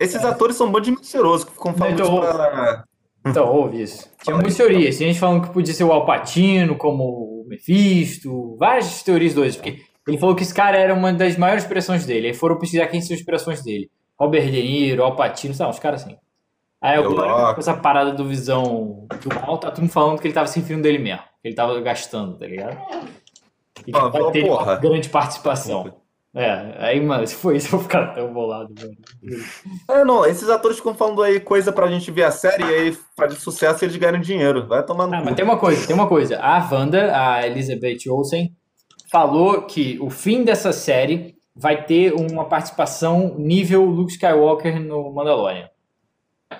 esses 0.00 0.24
atores 0.24 0.56
são 0.56 0.66
um 0.66 0.72
bando 0.72 0.86
de 0.86 0.90
mentirosos 0.90 1.44
que 1.44 1.52
ficam 1.52 1.72
falando 1.74 1.94
Então, 1.94 2.20
pra... 2.20 2.84
Então, 3.24 3.46
ouve 3.48 3.80
isso. 3.80 4.10
Tinha 4.24 4.34
muitas 4.34 4.56
teorias. 4.56 4.96
Tinha 4.96 5.08
gente 5.08 5.20
falando 5.20 5.46
que 5.46 5.52
podia 5.52 5.72
ser 5.72 5.84
o 5.84 5.92
Alpatino, 5.92 6.74
como 6.74 7.04
o 7.04 7.44
Mephisto, 7.46 8.56
várias 8.56 9.00
teorias 9.04 9.32
doidas, 9.34 9.54
porque 9.54 9.80
ele 10.06 10.18
falou 10.18 10.34
que 10.34 10.42
esse 10.42 10.54
cara 10.54 10.76
era 10.78 10.92
uma 10.94 11.12
das 11.12 11.36
maiores 11.36 11.62
inspirações 11.64 12.04
dele. 12.06 12.28
Aí 12.28 12.34
foram 12.34 12.58
pesquisar 12.58 12.86
quem 12.86 13.00
são 13.00 13.14
as 13.14 13.20
inspirações 13.20 13.62
dele. 13.62 13.90
Robert 14.18 14.44
De 14.50 14.62
Niro, 14.62 15.02
Alpatino, 15.04 15.54
sei 15.54 15.64
lá, 15.64 15.70
uns 15.70 15.78
caras 15.78 16.02
assim. 16.02 16.16
Aí 16.80 16.96
Eu 16.96 17.14
com 17.14 17.54
essa 17.60 17.74
parada 17.74 18.12
do 18.12 18.24
visão 18.26 19.06
do 19.22 19.34
mal, 19.34 19.58
tá 19.58 19.70
todo 19.70 19.82
mundo 19.82 19.92
falando 19.92 20.18
que 20.20 20.26
ele 20.26 20.34
tava 20.34 20.48
se 20.48 20.58
enfiando 20.58 20.82
dele 20.82 20.98
mesmo. 20.98 21.22
Que 21.40 21.48
ele 21.48 21.54
tava 21.54 21.80
gastando, 21.80 22.36
tá 22.36 22.46
ligado? 22.46 22.76
E 23.86 23.92
que 23.92 23.98
Ah, 23.98 24.08
vai 24.08 24.30
ter 24.32 24.44
uma 24.44 24.76
grande 24.76 25.08
participação. 25.08 25.94
É, 26.34 26.74
aí, 26.78 27.00
mano, 27.00 27.24
se 27.26 27.34
for 27.34 27.54
isso, 27.54 27.66
eu 27.66 27.70
vou 27.72 27.80
ficar 27.82 28.14
tão 28.14 28.32
bolado, 28.32 28.72
mano. 28.80 28.96
É, 29.90 30.04
não, 30.04 30.24
esses 30.26 30.48
atores 30.48 30.78
ficam 30.78 30.94
falando 30.94 31.22
aí 31.22 31.38
coisa 31.38 31.70
pra 31.72 31.86
gente 31.88 32.10
ver 32.10 32.24
a 32.24 32.30
série 32.30 32.64
e 32.64 32.74
aí 32.74 32.98
faz 33.16 33.34
sucesso 33.38 33.84
e 33.84 33.86
eles 33.86 33.96
ganham 33.96 34.18
dinheiro. 34.20 34.66
Vai 34.66 34.84
tomar 34.84 35.06
no 35.06 35.14
Ah, 35.14 35.18
cu. 35.18 35.24
mas 35.26 35.34
tem 35.34 35.44
uma 35.44 35.58
coisa, 35.58 35.86
tem 35.86 35.94
uma 35.94 36.08
coisa. 36.08 36.38
A 36.40 36.58
Wanda, 36.72 37.12
a 37.16 37.46
Elizabeth 37.46 38.08
Olsen, 38.08 38.52
falou 39.12 39.62
que 39.62 39.98
o 40.00 40.08
fim 40.08 40.42
dessa 40.42 40.72
série 40.72 41.36
vai 41.54 41.84
ter 41.84 42.14
uma 42.14 42.46
participação 42.46 43.34
nível 43.38 43.84
Luke 43.84 44.10
Skywalker 44.12 44.80
no 44.80 45.12
Mandalorian. 45.12 45.68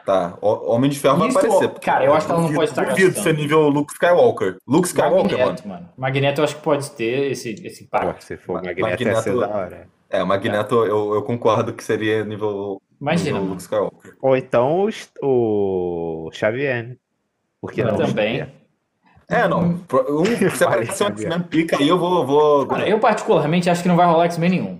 Tá, 0.07 0.39
o 0.41 0.71
Homem 0.73 0.91
de 0.91 0.99
Ferro 0.99 1.19
vai 1.19 1.31
aparecer. 1.31 1.69
porque 1.69 1.85
cara, 1.85 2.05
eu 2.05 2.15
acho 2.15 2.27
que 2.27 2.33
ela 2.33 2.41
não 2.43 2.53
pode 2.55 2.71
estar 2.71 2.85
Duvido 2.87 3.19
ser 3.21 3.35
nível 3.35 3.69
Luke 3.69 3.93
Skywalker. 3.93 4.57
Luke 4.67 4.87
Skywalker, 4.87 5.33
mano. 5.33 5.39
Magneto, 5.45 5.69
mano. 5.69 5.89
Magneto 5.97 6.41
eu 6.41 6.45
acho 6.45 6.57
que 6.57 6.63
pode 6.63 6.91
ter 6.93 7.31
esse, 7.33 7.51
esse 7.67 7.85
pô, 7.89 7.99
impacto. 7.99 8.25
se 8.25 8.37
for 8.39 8.55
Ma- 8.55 8.63
Magneto, 8.63 9.03
ia 9.03 9.15
ser 9.17 9.33
Magneto- 9.35 9.41
da 9.41 9.49
hora. 9.59 9.89
É, 10.11 10.23
o 10.23 10.27
Magneto 10.27 10.75
eu, 10.87 11.15
eu 11.15 11.23
concordo 11.23 11.73
que 11.75 11.85
seria 11.85 12.25
nível, 12.25 12.81
Imagina, 13.01 13.33
nível. 13.39 13.51
Luke 13.51 13.63
Skywalker. 13.63 14.17
Ou 14.23 14.37
então 14.37 14.85
os- 14.85 15.11
o 15.23 16.31
Xavier, 16.33 16.89
né? 16.89 16.97
Porque 17.61 17.83
não? 17.85 17.97
Também. 17.97 18.47
É, 19.33 19.49
não. 19.49 19.79
pro- 19.79 20.21
Um, 20.21 20.25
se 20.55 20.65
aparecer 20.65 21.05
um 21.05 21.09
X-Men 21.09 21.41
pica 21.43 21.77
aí, 21.79 21.89
eu 21.89 21.99
vou. 21.99 22.27
vou... 22.27 22.67
Cara, 22.67 22.89
eu 22.89 22.99
particularmente 23.01 23.69
acho 23.71 23.83
que 23.83 23.89
não 23.89 23.97
vai 23.97 24.07
rolar 24.07 24.25
X-Men 24.27 24.51
nenhum. 24.51 24.79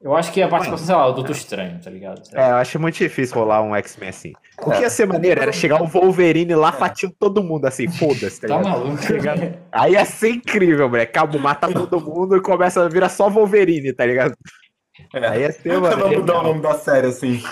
Eu 0.00 0.14
acho 0.14 0.30
que 0.32 0.40
a 0.40 0.46
participação, 0.46 0.86
sei 0.86 0.94
lá, 0.94 1.06
o 1.08 1.12
Doutor 1.12 1.32
Estranho, 1.32 1.80
tá 1.82 1.90
ligado? 1.90 2.22
É, 2.32 2.50
eu 2.52 2.56
acho 2.56 2.78
muito 2.78 2.96
difícil 2.98 3.34
rolar 3.36 3.62
um 3.62 3.74
X-Men 3.74 4.08
assim. 4.10 4.32
O 4.62 4.70
que 4.70 4.82
ia 4.82 4.90
ser 4.90 5.06
maneiro 5.08 5.42
era 5.42 5.50
chegar 5.50 5.82
o 5.82 5.86
Wolverine 5.88 6.54
lá 6.54 6.70
fatindo 6.70 7.12
todo 7.18 7.42
mundo 7.42 7.64
assim, 7.66 7.88
foda-se, 7.88 8.40
tá 8.40 8.46
Tá 8.46 8.58
ligado? 8.58 8.70
maluco? 8.70 9.02
Aí 9.72 9.92
ia 9.94 10.04
ser 10.04 10.30
incrível, 10.30 10.88
moleque. 10.88 11.10
Acabou, 11.18 11.40
mata 11.40 11.66
todo 11.72 12.00
mundo 12.00 12.36
e 12.36 12.40
começa 12.40 12.84
a 12.84 12.88
virar 12.88 13.08
só 13.08 13.28
Wolverine, 13.28 13.92
tá 13.92 14.06
ligado? 14.06 14.36
Aí 15.12 15.40
ia 15.42 15.52
ser, 15.52 15.68
Vamos 15.80 15.96
mano. 15.96 16.18
mudar 16.18 16.40
o 16.40 16.42
nome 16.42 16.60
da 16.60 16.74
série, 16.74 17.06
assim. 17.06 17.42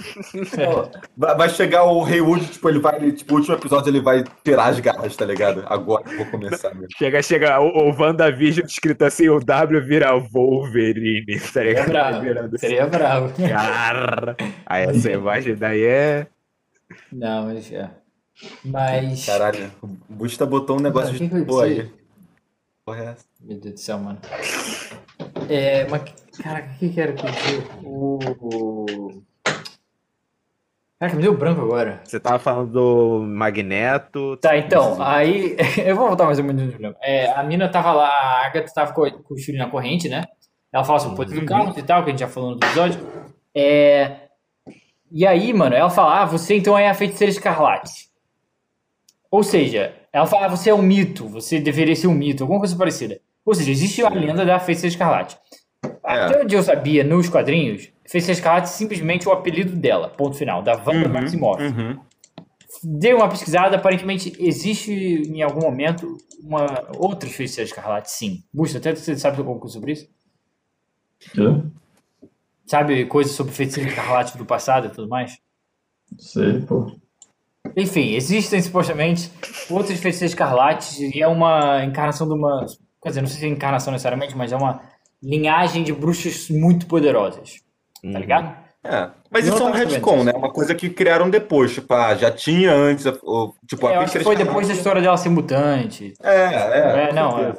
Vai 1.16 1.36
vai 1.36 1.48
chegar 1.48 1.84
o 1.84 2.04
Haywood, 2.04 2.46
tipo, 2.48 2.68
ele 2.68 2.78
vai. 2.78 3.12
Tipo, 3.12 3.34
o 3.34 3.36
último 3.38 3.54
episódio 3.56 3.90
ele 3.90 4.00
vai 4.00 4.24
tirar 4.44 4.66
as 4.66 4.80
garras, 4.80 5.16
tá 5.16 5.24
ligado? 5.24 5.64
Agora 5.66 6.02
eu 6.10 6.16
vou 6.18 6.26
começar 6.26 6.74
mesmo. 6.74 6.88
Chega, 6.96 7.22
chega, 7.22 7.60
o, 7.60 7.90
o 7.90 7.96
WandaVision 7.98 8.66
escrito 8.66 9.02
assim, 9.04 9.28
o 9.28 9.40
W 9.40 9.80
vira 9.86 10.12
Wolverine, 10.18 11.24
tá 11.40 11.46
Seria 11.46 11.70
ligado? 11.70 11.88
bravo. 11.88 12.20
Virando 12.20 12.58
Seria 12.58 12.86
bravo. 12.86 13.32
Cara. 13.48 14.36
Aí 14.66 14.84
essa 14.84 15.10
imagem 15.10 15.54
daí 15.56 15.84
é. 15.84 16.26
Não, 17.12 17.46
mas 17.46 17.72
é. 17.72 17.90
Mas. 18.64 19.24
Caralho, 19.26 19.70
o 19.82 19.86
Busta 19.86 20.44
botou 20.44 20.76
um 20.78 20.82
negócio 20.82 21.12
de 21.14 21.26
boa 21.44 21.64
aí. 21.64 21.90
Porra, 22.84 23.02
é 23.02 23.06
essa? 23.06 23.25
Meu 23.46 23.58
Deus 23.60 23.74
do 23.74 23.80
céu, 23.80 23.98
mano. 23.98 24.18
É, 25.48 25.86
mas, 25.88 26.02
cara, 26.42 26.64
o 26.74 26.78
que 26.78 26.88
que 26.88 27.00
era 27.00 27.12
que 27.12 27.24
eu? 27.26 27.88
O... 27.88 28.18
o- 28.40 29.22
Caraca, 30.98 31.16
me 31.16 31.22
deu 31.22 31.36
branco 31.36 31.60
agora. 31.60 32.00
Você 32.04 32.18
tava 32.18 32.38
falando 32.38 32.72
do 32.72 33.20
Magneto. 33.26 34.36
Tá, 34.38 34.56
então, 34.56 35.00
aí. 35.02 35.54
Eu 35.84 35.94
vou 35.94 36.08
voltar 36.08 36.24
mais 36.24 36.38
ou 36.38 36.44
menos 36.44 36.62
no 36.62 36.70
problema. 36.70 36.96
É, 37.02 37.30
a 37.32 37.42
mina 37.42 37.68
tava 37.68 37.92
lá, 37.92 38.08
a 38.08 38.46
Agatha 38.46 38.72
tava 38.74 38.92
com, 38.94 39.08
com 39.10 39.34
o 39.34 39.38
Shuri 39.38 39.58
na 39.58 39.68
corrente, 39.68 40.08
né? 40.08 40.24
Ela 40.72 40.84
fala 40.84 40.98
sobre 40.98 41.14
o 41.14 41.16
poder 41.18 41.38
do 41.40 41.46
caos 41.46 41.76
e 41.76 41.82
tal, 41.82 42.02
que 42.02 42.08
a 42.08 42.12
gente 42.12 42.20
já 42.20 42.28
falou 42.28 42.52
no 42.52 42.56
episódio. 42.56 43.06
É. 43.54 44.22
E 45.12 45.26
aí, 45.26 45.52
mano, 45.52 45.76
ela 45.76 45.90
fala: 45.90 46.22
Ah, 46.22 46.24
você 46.24 46.56
então 46.56 46.76
é 46.78 46.88
a 46.88 46.94
feiticeira 46.94 47.30
escarlate. 47.30 48.08
Ou 49.30 49.42
seja, 49.42 49.94
ela 50.10 50.26
fala: 50.26 50.46
ah, 50.46 50.48
Você 50.48 50.70
é 50.70 50.74
um 50.74 50.80
mito, 50.82 51.28
você 51.28 51.60
deveria 51.60 51.94
ser 51.94 52.06
um 52.06 52.14
mito, 52.14 52.42
alguma 52.42 52.58
coisa 52.58 52.74
parecida. 52.76 53.20
Ou 53.46 53.54
seja, 53.54 53.70
existe 53.70 54.02
a 54.02 54.08
lenda 54.08 54.44
da 54.44 54.58
feiticeira 54.58 54.92
escarlate. 54.92 55.38
Até 56.02 56.42
onde 56.42 56.54
eu 56.54 56.62
sabia 56.62 57.04
nos 57.04 57.28
quadrinhos, 57.28 57.88
feiticeira 58.04 58.38
escarlate 58.38 58.68
é 58.68 58.72
simplesmente 58.72 59.28
o 59.28 59.32
apelido 59.32 59.74
dela, 59.76 60.08
ponto 60.08 60.36
final, 60.36 60.62
da 60.62 60.72
Wanda 60.74 61.08
Maximoff. 61.08 61.62
Uhum. 61.62 61.98
Dei 62.82 63.14
uma 63.14 63.28
pesquisada, 63.28 63.76
aparentemente 63.76 64.34
existe 64.38 64.92
em 64.92 65.42
algum 65.42 65.60
momento 65.60 66.18
uma 66.42 66.88
outra 66.98 67.28
feiticeira 67.30 67.68
escarlate, 67.68 68.10
sim. 68.10 68.42
Busta, 68.52 68.78
até 68.78 68.94
você 68.94 69.16
sabe 69.16 69.38
alguma 69.38 69.58
coisa 69.58 69.74
sobre 69.74 69.92
isso? 69.92 70.08
Quê? 71.32 71.62
Sabe 72.66 73.06
coisas 73.06 73.32
sobre 73.32 73.52
feiticeira 73.52 73.88
escarlate 73.88 74.36
do 74.36 74.44
passado 74.44 74.88
e 74.88 74.90
tudo 74.90 75.08
mais? 75.08 75.38
Sei, 76.18 76.60
pô. 76.62 76.92
Enfim, 77.76 78.14
existem 78.14 78.60
supostamente 78.60 79.30
outras 79.70 79.98
feiticeiras 80.00 80.32
escarlates 80.32 80.98
e 80.98 81.22
é 81.22 81.28
uma 81.28 81.84
encarnação 81.84 82.26
de 82.26 82.34
uma. 82.34 82.66
Quer 83.06 83.10
dizer, 83.10 83.20
não 83.20 83.28
sei 83.28 83.38
se 83.38 83.46
é 83.46 83.48
encarnação 83.48 83.92
necessariamente, 83.92 84.36
mas 84.36 84.50
é 84.50 84.56
uma 84.56 84.80
linhagem 85.22 85.84
de 85.84 85.92
bruxas 85.92 86.50
muito 86.50 86.86
poderosas. 86.88 87.60
Tá 88.12 88.18
ligado? 88.18 88.52
É. 88.82 89.10
Mas 89.30 89.46
Eu 89.46 89.54
isso 89.54 89.62
é 89.62 89.64
não 89.64 89.72
um 89.72 89.76
retcon, 89.76 90.24
né? 90.24 90.32
Uma 90.34 90.52
coisa 90.52 90.74
que 90.74 90.90
criaram 90.90 91.30
depois. 91.30 91.72
Tipo, 91.72 91.94
ah, 91.94 92.16
já 92.16 92.32
tinha 92.32 92.72
antes. 92.72 93.06
o- 93.06 93.54
Tipo, 93.68 93.86
a 93.86 93.92
É, 93.92 93.96
eu 93.96 94.00
acho 94.00 94.18
que 94.18 94.24
foi 94.24 94.34
depois 94.34 94.66
da 94.66 94.74
história 94.74 95.00
dela 95.00 95.16
ser 95.16 95.28
mutante. 95.28 96.14
É, 96.20 96.46
é. 96.46 97.08
É, 97.10 97.12
não, 97.12 97.38
é. 97.38 97.54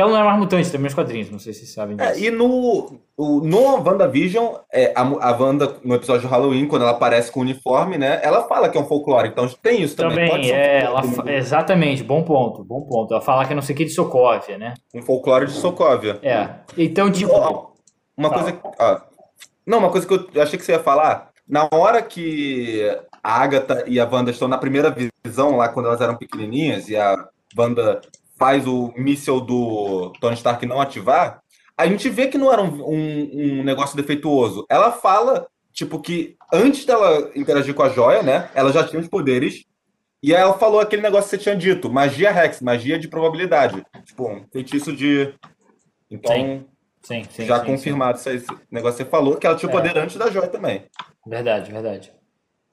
Porque 0.00 0.02
ela 0.02 0.10
não 0.12 0.18
é 0.18 0.24
mais 0.24 0.38
mutante 0.38 0.70
também 0.70 0.84
nos 0.84 0.94
quadrinhos, 0.94 1.30
não 1.30 1.38
sei 1.38 1.52
se 1.52 1.60
vocês 1.60 1.72
sabem 1.74 1.96
disso. 1.96 2.08
É, 2.10 2.18
e 2.18 2.30
no, 2.30 3.00
o, 3.16 3.40
no 3.40 3.82
WandaVision, 3.84 4.54
é, 4.72 4.92
a, 4.96 5.02
a 5.02 5.36
Wanda, 5.36 5.76
no 5.84 5.94
episódio 5.94 6.22
do 6.22 6.28
Halloween, 6.28 6.66
quando 6.66 6.82
ela 6.82 6.92
aparece 6.92 7.30
com 7.30 7.40
o 7.40 7.42
uniforme, 7.42 7.98
né? 7.98 8.18
Ela 8.22 8.44
fala 8.48 8.68
que 8.68 8.78
é 8.78 8.80
um 8.80 8.86
folclore, 8.86 9.28
então 9.28 9.46
tem 9.62 9.82
isso 9.82 9.96
também. 9.96 10.28
Também, 10.30 10.52
um 10.52 10.54
é, 10.54 10.80
folclore 10.86 11.08
do- 11.08 11.14
fa- 11.16 11.32
exatamente, 11.32 12.02
bom 12.02 12.22
ponto, 12.22 12.64
bom 12.64 12.80
ponto. 12.82 13.12
Ela 13.12 13.20
fala 13.22 13.44
que 13.44 13.52
é 13.52 13.54
não 13.54 13.62
sei 13.62 13.74
o 13.74 13.76
que 13.76 13.84
de 13.84 13.90
Sokovia, 13.90 14.56
né? 14.56 14.74
um 14.94 15.02
folclore 15.02 15.46
de 15.46 15.52
Sokovia. 15.52 16.18
É. 16.22 16.48
Então, 16.78 17.10
tipo, 17.10 17.32
Ó, 17.34 17.66
uma 18.16 18.30
coisa. 18.30 18.58
ó, 18.78 19.00
não, 19.66 19.78
uma 19.78 19.90
coisa 19.90 20.06
que 20.06 20.14
eu 20.14 20.42
achei 20.42 20.58
que 20.58 20.64
você 20.64 20.72
ia 20.72 20.80
falar. 20.80 21.28
Na 21.46 21.68
hora 21.72 22.00
que 22.00 22.86
a 23.22 23.42
Agatha 23.42 23.84
e 23.86 23.98
a 24.00 24.08
Wanda 24.10 24.30
estão 24.30 24.48
na 24.48 24.56
primeira 24.56 24.94
visão, 25.24 25.56
lá 25.56 25.68
quando 25.68 25.86
elas 25.86 26.00
eram 26.00 26.16
pequenininhas, 26.16 26.88
e 26.88 26.96
a 26.96 27.16
Wanda 27.58 28.00
faz 28.40 28.66
o 28.66 28.90
míssil 28.96 29.38
do 29.38 30.12
Tony 30.18 30.34
Stark 30.34 30.64
não 30.64 30.80
ativar, 30.80 31.42
a 31.76 31.86
gente 31.86 32.08
vê 32.08 32.26
que 32.28 32.38
não 32.38 32.50
era 32.50 32.62
um, 32.62 32.82
um- 32.82 33.30
um 33.60 33.62
negócio 33.62 33.94
defeituoso. 33.96 34.64
Ela 34.68 34.90
fala, 34.90 35.46
tipo, 35.74 36.00
que 36.00 36.36
antes 36.52 36.86
dela 36.86 37.30
interagir 37.36 37.74
com 37.74 37.82
a 37.82 37.90
joia, 37.90 38.22
né? 38.22 38.48
Ela 38.54 38.72
já 38.72 38.82
tinha 38.82 38.98
os 39.00 39.08
poderes. 39.08 39.64
E 40.22 40.34
ela 40.34 40.54
falou 40.54 40.80
aquele 40.80 41.00
negócio 41.02 41.24
que 41.30 41.36
você 41.36 41.42
tinha 41.42 41.56
dito, 41.56 41.90
magia 41.90 42.30
Rex, 42.30 42.60
magia 42.62 42.98
de 42.98 43.08
probabilidade. 43.08 43.82
Tipo, 44.06 44.28
um 44.30 44.44
feitiço 44.52 44.94
de. 44.94 45.32
Então, 46.10 46.34
Sim. 46.34 46.64
sim, 47.02 47.24
sim. 47.30 47.46
já 47.46 47.60
sim, 47.60 47.66
confirmado 47.66 48.18
esse 48.18 48.30
esse 48.36 48.46
negócio 48.70 48.98
que 48.98 49.04
você 49.04 49.10
falou, 49.10 49.36
que 49.36 49.46
ela 49.46 49.56
tinha 49.56 49.68
o 49.70 49.72
É. 49.72 49.76
poder 49.80 49.96
antes 49.98 50.16
da 50.16 50.30
joia 50.30 50.48
também. 50.48 50.80
sim. 50.80 51.30
Verdade, 51.30 51.70
verdade. 51.70 52.12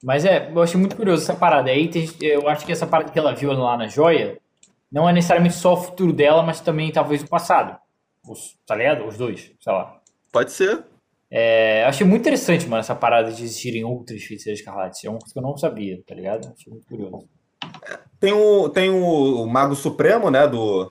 Mas 0.02 0.24
é, 0.24 0.50
eu 0.54 0.62
achei 0.62 0.78
muito 0.80 0.96
curioso 0.96 1.22
essa 1.22 1.34
parada. 1.34 1.70
Aí 1.70 1.90
eu 2.20 2.48
acho 2.48 2.64
que 2.66 2.72
essa 2.72 2.86
parada 2.86 3.10
que 3.10 3.18
ela 3.18 3.34
viu 3.34 3.52
lá 3.52 3.76
na 3.76 3.86
joia 3.88 4.38
não 4.90 5.08
é 5.08 5.12
necessariamente 5.12 5.54
só 5.54 5.74
o 5.74 5.76
futuro 5.76 6.12
dela, 6.12 6.42
mas 6.42 6.60
também 6.60 6.90
talvez 6.92 7.22
o 7.22 7.28
passado. 7.28 7.76
Os, 8.26 8.56
tá 8.66 8.74
ligado? 8.74 9.06
Os 9.06 9.16
dois, 9.16 9.52
sei 9.60 9.72
lá. 9.72 10.00
Pode 10.32 10.52
ser. 10.52 10.84
É, 11.30 11.84
achei 11.84 12.06
muito 12.06 12.22
interessante, 12.22 12.66
mano, 12.66 12.80
essa 12.80 12.94
parada 12.94 13.30
de 13.30 13.42
existirem 13.42 13.84
outras 13.84 14.22
feiticeiras 14.22 14.60
escarlates. 14.60 15.04
É 15.04 15.10
uma 15.10 15.18
coisa 15.18 15.32
que 15.32 15.38
eu 15.38 15.42
não 15.42 15.56
sabia, 15.56 16.00
tá 16.06 16.14
ligado? 16.14 16.52
Achei 16.56 16.72
muito 16.72 16.86
curioso. 16.86 17.28
Tem 18.18 18.32
o, 18.32 18.68
tem 18.68 18.90
o, 18.90 19.42
o 19.42 19.46
Mago 19.46 19.74
Supremo, 19.74 20.30
né? 20.30 20.46
Do, 20.46 20.90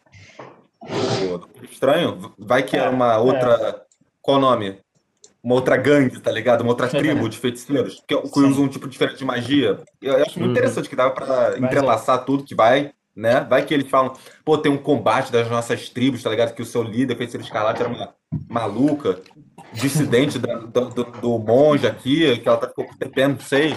do, 0.81 1.37
do 1.39 1.65
Estranho. 1.65 2.33
Vai 2.37 2.63
que 2.63 2.77
é 2.77 2.87
uma 2.87 3.17
outra. 3.17 3.83
Qual 4.21 4.37
o 4.37 4.41
nome? 4.41 4.79
Uma 5.43 5.55
outra 5.55 5.77
gangue, 5.77 6.19
tá 6.19 6.31
ligado? 6.31 6.61
Uma 6.61 6.71
outra 6.71 6.87
tribo 6.89 7.27
de 7.29 7.37
feiticeiros 7.37 8.03
que, 8.07 8.15
que 8.15 8.29
Sim. 8.29 8.45
usa 8.47 8.61
um 8.61 8.67
tipo 8.67 8.87
diferente 8.87 9.17
de 9.17 9.25
magia. 9.25 9.79
Eu, 10.01 10.13
eu 10.17 10.23
acho 10.23 10.37
muito 10.39 10.45
Uhum. 10.47 10.51
interessante 10.51 10.89
que 10.89 10.95
dava 10.95 11.11
pra 11.13 11.57
entrelaçar 11.57 12.23
tudo 12.25 12.43
que 12.43 12.53
vai, 12.55 12.91
né? 13.17 13.41
Vai 13.41 13.65
que 13.65 13.73
eles 13.73 13.89
falam, 13.89 14.13
pô, 14.45 14.57
tem 14.57 14.71
um 14.71 14.77
combate 14.77 15.31
das 15.31 15.49
nossas 15.49 15.89
tribos, 15.89 16.21
tá 16.23 16.29
ligado? 16.29 16.53
Que 16.53 16.61
o 16.61 16.65
seu 16.65 16.83
líder, 16.83 17.17
feiticeiro 17.17 17.43
escarlate, 17.45 17.81
era 17.81 17.89
uma 17.89 18.13
maluca, 18.49 19.19
dissidente 19.73 20.37
da- 20.39 20.59
do, 20.59 20.89
do, 20.89 21.03
do 21.03 21.39
monge 21.39 21.87
aqui, 21.87 22.37
que 22.37 22.47
ela 22.47 22.57
tá 22.57 22.67
ficou 22.67 22.85
TPM, 22.99 23.33
não 23.33 23.41
sei. 23.41 23.73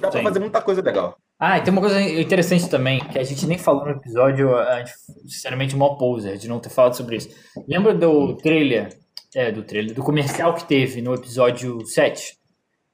Dá 0.00 0.08
pra 0.08 0.12
Sim. 0.12 0.22
fazer 0.22 0.38
muita 0.40 0.62
coisa 0.62 0.80
legal. 0.80 1.16
Ah, 1.38 1.58
e 1.58 1.62
tem 1.62 1.72
uma 1.72 1.80
coisa 1.80 2.00
interessante 2.00 2.68
também, 2.68 3.00
que 3.00 3.18
a 3.18 3.24
gente 3.24 3.46
nem 3.46 3.56
falou 3.58 3.84
no 3.86 3.92
episódio, 3.92 4.56
a 4.56 4.78
gente, 4.78 4.92
sinceramente, 5.26 5.74
mó 5.74 5.94
poser 5.96 6.36
de 6.36 6.46
não 6.48 6.60
ter 6.60 6.68
falado 6.68 6.94
sobre 6.94 7.16
isso. 7.16 7.30
Lembra 7.66 7.94
do 7.94 8.36
trailer, 8.36 8.90
é, 9.34 9.50
do 9.50 9.62
trailer, 9.62 9.94
do 9.94 10.02
comercial 10.02 10.54
que 10.54 10.64
teve 10.64 11.00
no 11.00 11.14
episódio 11.14 11.84
7? 11.86 12.38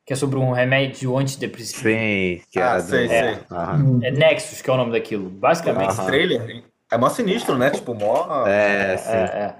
Que 0.06 0.12
é 0.12 0.16
sobre 0.16 0.38
um 0.38 0.52
remédio 0.52 1.18
antidepressivo. 1.18 1.82
Sim, 1.82 2.40
que 2.50 2.60
Ah, 2.60 2.70
era 2.74 2.80
sei, 2.80 3.04
do... 3.04 3.10
sei. 3.10 3.38
Aham. 3.50 4.00
É 4.04 4.10
Nexus, 4.12 4.62
que 4.62 4.70
é 4.70 4.72
o 4.72 4.76
nome 4.76 4.92
daquilo. 4.92 5.28
Basicamente, 5.28 5.90
Esse 5.90 6.06
trailer 6.06 6.62
é 6.92 6.96
mó 6.96 7.08
sinistro, 7.08 7.58
né? 7.58 7.70
Tipo, 7.70 7.92
mó. 7.94 8.46
É, 8.46 8.96
sim. 8.96 9.10
é, 9.10 9.14
é. 9.16 9.54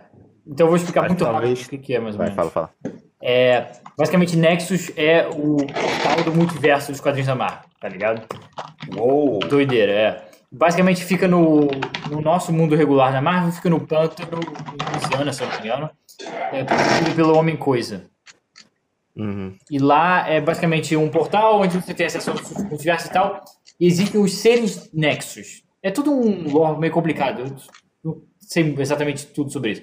Então 0.47 0.67
eu 0.67 0.69
vou 0.69 0.77
explicar 0.77 1.01
Mas 1.03 1.11
muito 1.11 1.25
rápido 1.25 1.41
talvez- 1.41 1.67
o 1.67 1.69
que, 1.71 1.95
é, 1.95 1.99
mais 1.99 2.15
ou 2.15 2.19
Vai, 2.19 2.29
menos. 2.31 2.37
fala, 2.37 2.51
fala. 2.51 2.71
É, 3.21 3.67
basicamente, 3.99 4.37
Nexus 4.37 4.93
é 4.97 5.27
o 5.27 5.57
portal 5.57 6.23
do 6.25 6.33
multiverso 6.33 6.93
dos 6.93 7.01
quadrinhos 7.01 7.27
da 7.27 7.35
Marvel, 7.35 7.69
tá 7.81 7.89
ligado? 7.89 8.23
Uou! 8.97 9.41
Doideira, 9.41 9.91
é. 9.93 10.23
Basicamente 10.53 11.03
fica 11.05 11.27
no, 11.27 11.63
no 12.09 12.21
nosso 12.21 12.53
mundo 12.53 12.77
regular 12.77 13.13
da 13.13 13.21
Marvel, 13.21 13.51
fica 13.51 13.69
no 13.69 13.81
pântano, 13.81 14.39
Louisiana, 14.93 15.33
se 15.33 15.43
eu 15.43 15.49
não 15.49 15.55
me 15.57 15.67
engano. 15.67 15.91
É 16.53 16.63
produzido 16.63 17.11
pelo 17.17 17.37
Homem-Coisa. 17.37 18.05
Uhum. 19.17 19.57
E 19.71 19.79
lá 19.79 20.29
é 20.29 20.41
basicamente 20.41 20.95
um 20.97 21.09
portal 21.09 21.61
onde 21.61 21.81
você 21.81 21.95
tem 21.95 22.07
acesso 22.07 22.31
aos 22.31 22.53
multiversos 22.65 23.09
e 23.09 23.13
tal. 23.13 23.43
E 23.81 23.87
existem 23.87 24.21
os 24.21 24.35
seres 24.35 24.91
Nexus. 24.93 25.63
É 25.83 25.91
tudo 25.91 26.13
um 26.13 26.51
lore 26.51 26.79
meio 26.79 26.93
complicado. 26.93 27.41
Eu 27.41 27.57
não 28.05 28.23
sei 28.39 28.75
exatamente 28.79 29.27
tudo 29.27 29.51
sobre 29.51 29.73
isso. 29.73 29.83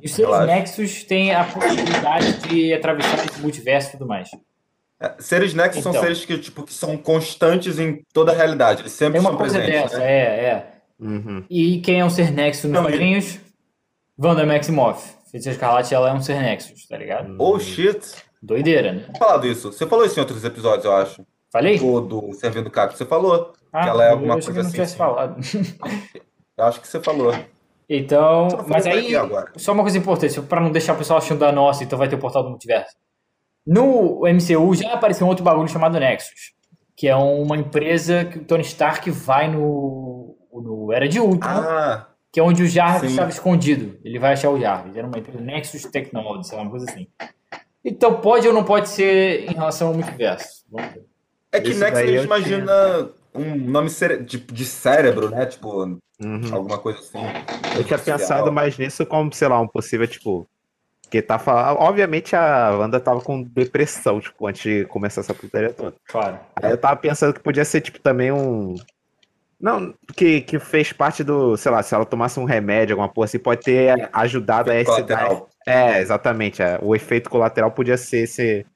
E 0.00 0.06
os 0.06 0.12
seres. 0.12 0.46
Nexus 0.46 1.04
têm 1.04 1.34
a 1.34 1.44
possibilidade 1.44 2.38
de 2.48 2.72
atravessar 2.72 3.24
esse 3.26 3.40
multiverso 3.40 3.88
e 3.88 3.92
tudo 3.92 4.06
mais. 4.06 4.30
É, 5.00 5.14
Seres 5.18 5.52
Nexus 5.52 5.82
são 5.82 5.90
Então. 5.90 6.02
seres 6.02 6.24
que, 6.24 6.38
tipo, 6.38 6.62
que 6.62 6.72
são 6.72 6.96
constantes 6.96 7.78
em 7.80 8.04
toda 8.12 8.30
a 8.30 8.34
realidade. 8.34 8.82
Eles 8.82 8.92
sempre 8.92 9.18
estão 9.18 9.36
coisa 9.36 9.58
presentes. 9.58 9.82
dessa, 9.90 9.98
né? 9.98 10.12
é, 10.12 10.44
é. 10.44 10.72
Uhum. 11.00 11.44
E 11.50 11.80
quem 11.80 11.98
é 11.98 12.04
um 12.04 12.10
ser 12.10 12.30
Nexus 12.30 12.70
nos 12.70 12.80
quadrinhos? 12.80 13.40
Wanda 14.16 14.46
Maximoff. 14.46 15.10
Feiticeira 15.30 15.56
Escarlate, 15.56 15.92
ela 15.94 16.10
é 16.10 16.12
um 16.12 16.20
ser 16.20 16.40
Nexus, 16.40 16.86
tá 16.86 16.96
ligado? 16.96 17.34
Oh, 17.38 17.58
shit. 17.58 18.00
Doideira, 18.42 18.92
né? 18.92 19.04
Falado 19.18 19.46
isso. 19.46 19.72
Você 19.72 19.86
falou 19.86 20.04
isso 20.04 20.18
em 20.18 20.20
outros 20.20 20.44
episódios, 20.44 20.84
eu 20.84 20.94
acho. 20.94 21.24
Falei? 21.50 21.78
Do, 21.78 22.00
do 22.00 22.32
Servindo 22.32 22.70
Cap. 22.70 22.96
Você 22.96 23.04
falou. 23.04 23.52
Ah, 23.72 23.86
ela 23.86 24.04
é 24.04 24.08
eu 24.08 24.12
alguma 24.12 24.38
que 24.38 24.44
coisa 24.44 24.50
eu 24.50 24.54
não 24.54 24.60
assim, 24.62 24.72
tivesse 24.72 24.96
falado. 24.96 25.36
Eu 26.54 26.64
acho 26.66 26.80
que 26.82 26.86
você 26.86 27.00
falou. 27.00 27.34
Então, 27.88 28.50
falou 28.50 28.66
mas 28.68 28.86
aí, 28.86 29.12
só 29.56 29.72
uma 29.72 29.82
coisa 29.82 29.96
importante, 29.96 30.40
pra 30.42 30.60
não 30.60 30.70
deixar 30.70 30.92
o 30.92 30.98
pessoal 30.98 31.18
achando 31.18 31.38
da 31.40 31.50
nossa, 31.50 31.82
então 31.82 31.98
vai 31.98 32.08
ter 32.08 32.16
o 32.16 32.18
portal 32.18 32.42
do 32.42 32.50
multiverso. 32.50 32.94
No 33.66 34.20
MCU 34.26 34.74
já 34.74 34.92
apareceu 34.92 35.26
um 35.26 35.30
outro 35.30 35.42
bagulho 35.44 35.66
chamado 35.68 35.98
Nexus, 35.98 36.52
que 36.94 37.08
é 37.08 37.16
uma 37.16 37.56
empresa 37.56 38.24
que 38.26 38.38
o 38.38 38.44
Tony 38.44 38.62
Stark 38.62 39.10
vai 39.10 39.48
no, 39.50 40.36
no 40.52 40.92
Era 40.92 41.08
de 41.08 41.18
Ultron, 41.18 41.48
Ah, 41.48 42.06
que 42.30 42.38
é 42.38 42.42
onde 42.42 42.62
o 42.62 42.66
Jarvis 42.68 43.00
sim. 43.10 43.14
estava 43.14 43.30
escondido. 43.30 43.98
Ele 44.04 44.18
vai 44.18 44.34
achar 44.34 44.50
o 44.50 44.60
Jarvis. 44.60 44.94
Era 44.94 45.06
uma 45.06 45.18
empresa 45.18 45.40
Nexus 45.40 45.82
Technology, 45.84 46.46
sei 46.46 46.56
lá, 46.58 46.64
uma 46.64 46.70
coisa 46.70 46.90
assim. 46.90 47.06
Então 47.84 48.20
pode 48.20 48.46
ou 48.46 48.54
não 48.54 48.64
pode 48.64 48.88
ser 48.88 49.44
em 49.50 49.54
relação 49.54 49.88
ao 49.88 49.94
multiverso? 49.94 50.64
Vamos 50.70 50.92
ver. 50.92 51.02
é 51.52 51.60
que 51.60 51.70
Esse 51.70 51.80
Nexus 51.80 51.98
a 51.98 52.02
daí 52.02 52.14
gente 52.16 52.24
imagina 52.24 53.08
um 53.34 53.54
nome 53.56 53.90
cere- 53.90 54.22
de, 54.22 54.38
de 54.38 54.64
cérebro, 54.64 55.30
né? 55.30 55.46
Tipo, 55.46 55.98
Uhum. 56.24 56.54
alguma 56.54 56.78
coisa 56.78 57.00
assim. 57.00 57.18
Eu 57.76 57.82
tinha 57.82 57.98
pensado 57.98 58.52
mais 58.52 58.78
nisso 58.78 59.04
como, 59.04 59.32
sei 59.34 59.48
lá, 59.48 59.60
um 59.60 59.66
possível, 59.66 60.06
tipo. 60.06 60.46
Porque 61.02 61.20
tá 61.20 61.36
falando. 61.38 61.78
Obviamente 61.80 62.36
a 62.36 62.70
Wanda 62.78 63.00
tava 63.00 63.20
com 63.20 63.42
depressão, 63.42 64.20
tipo, 64.20 64.46
antes 64.46 64.62
de 64.62 64.84
começar 64.86 65.20
essa 65.22 65.34
putaria 65.34 65.72
toda. 65.72 65.94
Claro. 66.06 66.38
Aí 66.62 66.70
eu 66.70 66.78
tava 66.78 66.94
pensando 66.96 67.34
que 67.34 67.40
podia 67.40 67.64
ser, 67.64 67.80
tipo, 67.80 67.98
também 67.98 68.30
um. 68.30 68.76
Não, 69.60 69.92
que, 70.16 70.40
que 70.42 70.58
fez 70.60 70.92
parte 70.92 71.24
do. 71.24 71.56
Sei 71.56 71.70
lá, 71.72 71.82
se 71.82 71.92
ela 71.94 72.04
tomasse 72.06 72.38
um 72.38 72.44
remédio, 72.44 72.94
alguma 72.94 73.08
porra 73.12 73.24
assim, 73.24 73.38
pode 73.40 73.62
ter 73.62 74.08
ajudado 74.12 74.70
a 74.70 74.76
esse. 74.76 74.90
É, 75.66 76.00
exatamente. 76.00 76.62
é. 76.62 76.78
O 76.82 76.94
efeito 76.94 77.30
colateral 77.30 77.70
podia 77.70 77.96
ser 77.96 78.24
esse, 78.24 78.66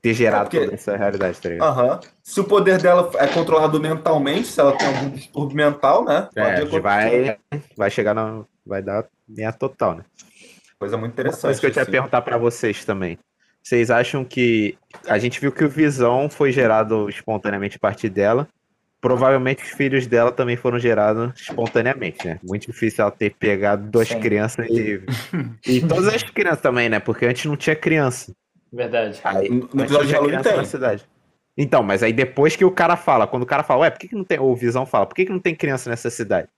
ter 0.00 0.14
gerado 0.14 0.44
porque- 0.50 0.60
toda 0.64 0.74
essa 0.74 0.96
realidade, 0.96 1.40
tá 1.40 1.48
ligado? 1.48 1.68
Aham. 1.68 2.00
Se 2.22 2.40
o 2.40 2.44
poder 2.44 2.80
dela 2.80 3.10
é 3.16 3.26
controlado 3.26 3.80
mentalmente, 3.80 4.46
se 4.48 4.60
ela 4.60 4.76
tem 4.76 4.86
algum 4.86 5.10
distúrbio 5.10 5.56
mental, 5.56 6.04
né? 6.04 6.28
É, 6.36 6.64
vai, 6.64 7.36
vai 7.76 7.90
chegar 7.90 8.14
na. 8.14 8.44
Vai 8.66 8.80
dar 8.82 9.04
linha 9.28 9.52
total, 9.52 9.96
né? 9.96 10.04
Coisa 10.78 10.96
muito 10.96 11.12
interessante. 11.12 11.42
coisa 11.42 11.60
que 11.60 11.66
eu 11.66 11.70
tinha 11.72 11.82
assim. 11.82 11.92
perguntar 11.92 12.22
pra 12.22 12.36
vocês 12.38 12.84
também. 12.84 13.18
Vocês 13.62 13.90
acham 13.90 14.24
que. 14.24 14.76
A 15.08 15.18
gente 15.18 15.40
viu 15.40 15.50
que 15.52 15.64
o 15.64 15.68
Visão 15.68 16.28
foi 16.28 16.52
gerado 16.52 17.08
espontaneamente 17.08 17.76
a 17.76 17.80
partir 17.80 18.08
dela. 18.08 18.48
Provavelmente 19.04 19.62
os 19.62 19.68
filhos 19.72 20.06
dela 20.06 20.32
também 20.32 20.56
foram 20.56 20.78
gerados 20.78 21.38
espontaneamente, 21.38 22.26
né? 22.26 22.38
Muito 22.42 22.66
difícil 22.66 23.02
ela 23.02 23.10
ter 23.10 23.34
pegado 23.38 23.86
duas 23.90 24.08
Sim. 24.08 24.18
crianças 24.18 24.66
e. 24.70 25.02
E 25.68 25.80
todas 25.86 26.08
as 26.08 26.22
crianças 26.22 26.62
também, 26.62 26.88
né? 26.88 26.98
Porque 26.98 27.26
antes 27.26 27.44
não 27.44 27.54
tinha 27.54 27.76
criança. 27.76 28.32
Verdade. 28.72 29.20
Aí, 29.22 29.50
No- 29.50 29.64
episódio 29.66 29.86
de 29.86 30.06
tinha 30.06 30.16
Halloween 30.16 30.28
criança 30.30 30.48
tem. 30.48 30.56
na 30.56 30.64
cidade. 30.64 31.04
Então, 31.56 31.82
mas 31.82 32.02
aí 32.02 32.14
depois 32.14 32.56
que 32.56 32.64
o 32.64 32.70
cara 32.70 32.96
fala, 32.96 33.26
quando 33.26 33.42
o 33.42 33.46
cara 33.46 33.62
fala, 33.62 33.82
ué, 33.82 33.90
por 33.90 33.98
que, 34.00 34.08
que 34.08 34.16
não 34.16 34.24
tem. 34.24 34.40
O 34.40 34.56
Visão 34.56 34.86
fala, 34.86 35.04
por 35.04 35.14
que, 35.14 35.26
que 35.26 35.30
não 35.32 35.38
tem 35.38 35.54
criança 35.54 35.90
nessa 35.90 36.08
cidade? 36.08 36.48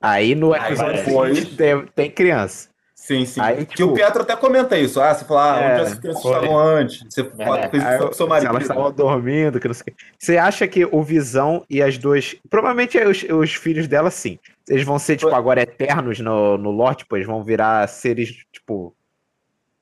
Aí 0.00 0.34
no 0.34 0.56
episódio 0.56 1.04
seguinte 1.04 1.56
tem, 1.56 1.84
tem 1.94 2.10
criança. 2.10 2.70
Sim, 3.04 3.26
sim. 3.26 3.40
Aí, 3.40 3.66
que 3.66 3.74
tipo- 3.74 3.90
o 3.90 3.94
Pietro 3.94 4.22
até 4.22 4.36
comenta 4.36 4.78
isso. 4.78 5.00
Ah, 5.00 5.12
você 5.12 5.24
fala, 5.24 5.56
ah, 5.56 5.60
É, 5.60 5.72
onde 5.72 5.82
as 5.82 5.98
crianças 5.98 6.22
foi. 6.22 6.34
estavam 6.34 6.56
antes? 6.58 7.04
Você 7.10 7.24
fala, 7.24 7.58
É, 7.58 7.68
fez 7.68 7.84
Aí 7.84 7.96
isso 7.98 8.12
seu 8.12 8.26
se 8.26 8.30
marido. 8.30 8.48
elas 8.50 8.62
estavam 8.62 8.92
dormindo, 8.92 9.58
que 9.58 9.66
não 9.66 9.74
sei 9.74 9.82
o 9.82 9.84
quê. 9.86 10.04
Você 10.16 10.36
acha 10.36 10.68
que 10.68 10.84
o 10.84 11.02
Visão 11.02 11.66
e 11.68 11.82
as 11.82 11.98
duas. 11.98 12.36
Provavelmente 12.48 12.96
é 12.96 13.08
os, 13.08 13.24
os 13.24 13.54
filhos 13.54 13.88
dela, 13.88 14.08
sim. 14.08 14.38
Eles 14.68 14.84
vão 14.84 15.00
ser, 15.00 15.16
tipo, 15.16 15.30
Foi. 15.30 15.36
agora 15.38 15.62
eternos 15.62 16.20
no, 16.20 16.56
no 16.56 16.70
lore, 16.70 16.94
tipo, 16.94 17.16
eles 17.16 17.26
vão 17.26 17.42
virar 17.42 17.88
seres, 17.88 18.28
tipo. 18.52 18.94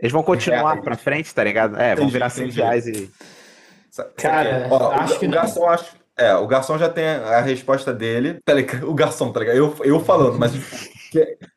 Eles 0.00 0.12
vão 0.12 0.22
continuar 0.22 0.78
É, 0.78 0.80
pra 0.80 0.96
frente, 0.96 1.34
tá 1.34 1.44
ligado? 1.44 1.76
É, 1.78 1.94
vão 1.94 2.04
entendi, 2.06 2.12
virar 2.14 2.28
entendi. 2.28 2.52
CGIs 2.62 2.86
e. 2.86 3.10
Cara, 4.16 4.66
Ó, 4.70 4.92
acho 4.92 5.16
o, 5.16 5.18
que 5.18 5.26
o 5.26 5.28
não. 5.28 5.34
garçom 5.36 5.68
acho, 5.68 5.92
é, 6.20 6.34
o 6.34 6.46
garçom 6.46 6.76
já 6.78 6.88
tem 6.88 7.04
a 7.06 7.40
resposta 7.40 7.92
dele. 7.92 8.38
Tá? 8.44 8.52
O 8.86 8.94
garçom, 8.94 9.32
tá 9.32 9.40
ligado? 9.40 9.56
Eu, 9.56 9.74
eu 9.84 10.00
falando, 10.00 10.38
mas 10.38 10.52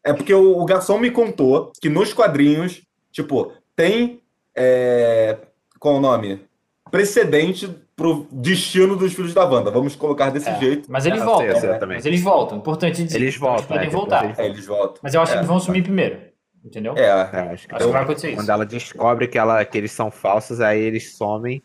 é 0.03 0.13
porque 0.13 0.33
o, 0.33 0.57
o 0.59 0.65
garçom 0.65 0.97
me 0.97 1.11
contou 1.11 1.71
que 1.81 1.89
nos 1.89 2.13
quadrinhos, 2.13 2.81
tipo, 3.11 3.51
tem 3.75 4.21
é, 4.55 5.37
qual 5.79 5.95
o 5.95 5.99
nome? 5.99 6.41
Precedente 6.89 7.67
pro 7.95 8.27
destino 8.31 8.95
dos 8.95 9.13
filhos 9.13 9.33
da 9.33 9.43
Wanda. 9.45 9.71
Vamos 9.71 9.95
colocar 9.95 10.29
desse 10.29 10.49
É, 10.49 10.59
jeito. 10.59 10.91
Mas 10.91 11.05
eles 11.05 11.21
É, 11.21 11.25
voltam. 11.25 11.59
sei, 11.59 11.69
né? 11.69 11.79
Mas 11.87 12.05
eles 12.05 12.21
voltam. 12.21 12.57
Importante 12.57 13.03
dizer. 13.03 13.19
Eles 13.21 13.35
voltam, 13.37 13.57
Eles 13.59 13.67
podem 13.67 13.87
é, 13.87 13.91
voltar. 13.91 14.19
depois 14.21 14.39
É, 14.39 14.45
eles 14.45 14.65
voltam. 14.65 14.99
Mas 15.03 15.13
eu 15.13 15.21
acho 15.21 15.33
É. 15.35 15.39
que 15.39 15.45
vão 15.45 15.59
sumir 15.59 15.83
primeiro. 15.83 16.19
Entendeu? 16.63 16.93
É, 16.97 17.03
É, 17.03 17.09
acho 17.53 17.67
que, 17.67 17.75
Acho 17.75 17.85
que 17.87 17.91
vai 17.91 18.03
acontecer 18.03 18.27
isso. 18.29 18.37
quando 18.37 18.49
ela 18.49 18.65
descobre 18.65 19.27
que, 19.27 19.37
ela, 19.37 19.63
que 19.65 19.77
eles 19.77 19.91
são 19.91 20.09
falsos, 20.09 20.61
aí 20.61 20.79
eles 20.81 21.15
somem. 21.17 21.61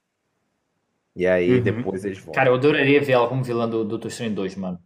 E 1.18 1.26
aí 1.26 1.56
Uhum. 1.56 1.62
depois 1.62 2.04
eles 2.04 2.18
voltam. 2.18 2.34
Cara, 2.34 2.48
eu 2.50 2.54
adoraria 2.54 3.00
ver 3.02 3.12
ela 3.12 3.26
como 3.28 3.42
vilã 3.42 3.68
do 3.68 3.84
Doutor 3.84 4.08
Estranho 4.08 4.32
2, 4.32 4.54
mano. 4.56 4.78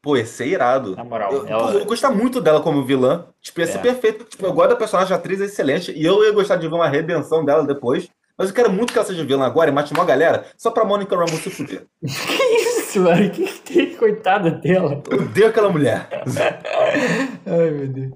pô, 0.00 0.16
ia 0.16 0.24
ser 0.26 0.46
irado. 0.46 0.96
Na 0.96 1.04
moral. 1.04 1.32
Eu, 1.32 1.46
ela- 1.46 1.72
pô, 1.72 1.78
eu 1.78 1.84
gosto 1.84 2.10
muito 2.12 2.40
dela 2.40 2.60
como 2.60 2.84
vilã. 2.84 3.26
Tipo, 3.40 3.60
ia 3.60 3.66
ser 3.68 3.78
É. 3.78 3.82
perfeito. 3.82 4.24
Tipo, 4.24 4.46
eu 4.46 4.52
gosto 4.52 4.70
da 4.70 4.76
personagem, 4.76 5.12
a 5.12 5.16
atriz 5.16 5.40
é 5.40 5.44
excelente. 5.44 5.92
E 5.92 6.04
eu 6.04 6.24
ia 6.24 6.32
gostar 6.32 6.56
de 6.56 6.66
ver 6.68 6.74
uma 6.74 6.88
redenção 6.88 7.44
dela 7.44 7.64
depois. 7.66 8.08
Mas 8.36 8.48
eu 8.48 8.54
quero 8.54 8.72
muito 8.72 8.92
que 8.92 8.98
ela 8.98 9.06
seja 9.06 9.22
vilã 9.24 9.44
agora 9.44 9.70
e 9.70 9.72
mate 9.72 9.92
uma 9.92 10.04
galera 10.04 10.44
só 10.56 10.70
pra 10.72 10.84
Monica 10.84 11.14
Rambeau 11.14 11.36
se 11.38 11.50
fuder. 11.50 11.86
Que 12.02 12.42
isso, 12.42 13.00
mano? 13.00 13.30
Que 13.30 13.44
que 13.44 13.60
tem? 13.74 13.94
Coitada 13.96 14.50
dela. 14.50 15.00
Eu 15.08 15.18
odeio 15.22 15.46
aquela 15.48 15.70
mulher. 15.70 16.08
Ai, 17.46 17.70
meu 17.70 17.88
Deus. 17.88 18.12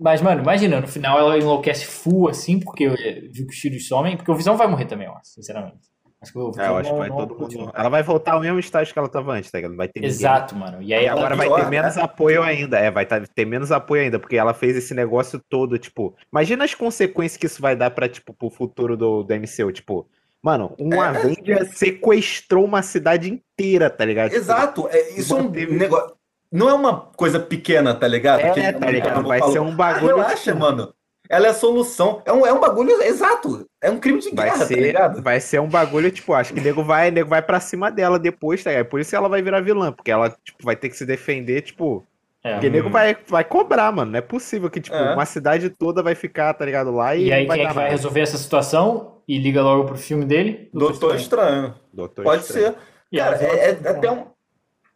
Mas, 0.00 0.22
mano, 0.22 0.40
imagina, 0.42 0.80
no 0.80 0.86
final 0.88 1.18
ela 1.18 1.36
enlouquece 1.36 1.84
full 1.84 2.28
assim, 2.28 2.58
porque 2.60 2.84
eh, 2.86 3.20
viu 3.32 3.46
que 3.46 3.52
os 3.52 3.58
filhos 3.58 3.86
somem, 3.88 4.16
porque 4.16 4.30
o 4.30 4.34
Visão 4.36 4.56
vai 4.56 4.66
morrer 4.68 4.84
também, 4.86 5.06
eu 5.08 5.12
acho, 5.12 5.30
sinceramente. 5.32 5.78
Acho 6.20 6.32
que 6.32 6.60
É, 6.60 6.64
acho 6.66 6.90
que 6.90 6.96
vai 6.98 7.08
todo 7.10 7.38
mundo. 7.38 7.70
Ela 7.72 7.88
vai 7.88 8.02
voltar 8.02 8.32
ao 8.32 8.40
mesmo 8.40 8.58
estágio 8.58 8.92
que 8.92 8.98
ela 8.98 9.08
tava 9.08 9.32
antes, 9.34 9.50
tá 9.52 9.58
ligado? 9.58 9.76
Vai 9.76 9.86
ter 9.86 10.00
ninguém. 10.00 10.10
Exato, 10.16 10.56
mano. 10.56 10.82
E 10.82 10.92
aí 10.92 11.04
E 11.04 11.08
agora 11.08 11.36
vai 11.36 11.46
pior, 11.46 11.58
ter 11.58 11.64
né? 11.64 11.70
menos 11.70 11.96
apoio 11.96 12.42
ainda. 12.42 12.76
É, 12.78 12.90
vai 12.90 13.06
tá- 13.06 13.20
ter 13.32 13.44
menos 13.44 13.70
apoio 13.70 14.02
ainda, 14.02 14.18
porque 14.18 14.36
ela 14.36 14.52
fez 14.52 14.76
esse 14.76 14.92
negócio 14.94 15.40
todo, 15.48 15.78
tipo. 15.78 16.16
Imagina 16.32 16.64
as 16.64 16.74
consequências 16.74 17.36
que 17.36 17.46
isso 17.46 17.62
vai 17.62 17.76
dar 17.76 17.90
pra, 17.92 18.08
tipo, 18.08 18.34
pro 18.34 18.50
futuro 18.50 18.96
do, 18.96 19.22
do 19.22 19.32
MCU. 19.34 19.70
Tipo, 19.70 20.08
mano, 20.42 20.74
um 20.76 20.92
É. 20.94 20.98
Avenger 21.06 21.72
sequestrou 21.72 22.64
uma 22.64 22.82
cidade 22.82 23.30
inteira, 23.32 23.88
tá 23.88 24.04
ligado? 24.04 24.30
Tipo, 24.30 24.40
Exato. 24.40 24.88
É, 24.90 25.10
isso 25.10 25.32
é 25.34 25.36
um 25.40 25.44
Manteve- 25.44 25.76
negócio. 25.76 26.16
Não 26.50 26.68
é 26.68 26.72
uma 26.74 27.00
coisa 27.14 27.38
pequena, 27.38 27.94
tá 27.94 28.08
ligado? 28.08 28.40
É, 28.40 28.50
Que 28.52 28.72
tá 28.72 28.90
ligado? 28.90 29.22
Vai 29.26 29.38
falou. 29.38 29.52
ser 29.52 29.60
um 29.60 29.68
Ah, 29.68 29.74
bagulho. 29.76 30.16
relaxa, 30.16 30.54
mano. 30.54 30.92
Ela 31.28 31.48
é 31.48 31.50
a 31.50 31.54
solução. 31.54 32.22
É 32.24 32.32
um, 32.32 32.46
é 32.46 32.52
um 32.52 32.60
bagulho 32.60 32.90
exato. 33.02 33.66
É 33.82 33.90
um 33.90 33.98
crime 33.98 34.18
de 34.20 34.30
Vai 34.34 34.46
guerra, 34.46 34.58
tá 34.60 34.66
ser, 34.66 34.80
ligado? 34.80 35.22
vai 35.22 35.40
ser 35.40 35.60
um 35.60 35.68
bagulho, 35.68 36.10
tipo, 36.10 36.32
acho 36.32 36.54
que 36.54 36.60
o 36.60 36.62
nego 36.62 36.82
vai, 36.82 37.10
nego 37.10 37.28
vai 37.28 37.42
pra 37.42 37.60
cima 37.60 37.90
dela 37.90 38.18
depois, 38.18 38.62
tá 38.64 38.70
ligado? 38.70 38.86
Por 38.86 39.00
isso 39.00 39.10
que 39.10 39.16
ela 39.16 39.28
vai 39.28 39.42
virar 39.42 39.60
vilã, 39.60 39.92
porque 39.92 40.10
ela, 40.10 40.30
tipo, 40.42 40.58
vai 40.64 40.74
ter 40.76 40.88
que 40.88 40.96
se 40.96 41.04
defender, 41.06 41.60
tipo. 41.62 42.04
É. 42.42 42.52
Porque 42.52 42.68
o 42.68 42.70
nego 42.70 42.88
vai, 42.88 43.16
vai 43.26 43.44
cobrar, 43.44 43.90
mano. 43.92 44.12
Não 44.12 44.18
é 44.18 44.22
possível 44.22 44.70
que, 44.70 44.80
tipo, 44.80 44.96
É. 44.96 45.12
uma 45.14 45.26
cidade 45.26 45.68
toda 45.70 46.02
vai 46.02 46.14
ficar, 46.14 46.54
tá 46.54 46.64
ligado? 46.64 46.90
Lá 46.92 47.14
e, 47.16 47.26
E 47.26 47.32
aí 47.32 47.46
quem 47.46 47.62
é 47.64 47.68
que 47.68 47.74
vai 47.74 47.90
resolver 47.90 48.20
essa 48.20 48.38
situação? 48.38 49.16
E 49.28 49.38
liga 49.38 49.60
logo 49.62 49.84
pro 49.84 49.96
filme 49.98 50.24
dele? 50.24 50.70
Doutor 50.72 51.14
Estranho. 51.16 51.74
Doutor 51.92 52.22
Pode 52.24 52.42
Estranho. 52.42 52.74
ser. 53.12 53.18
Cara, 53.18 53.36
é, 53.36 53.70
é- 53.70 53.78
é 53.84 53.88
até 53.90 54.10
um, 54.10 54.24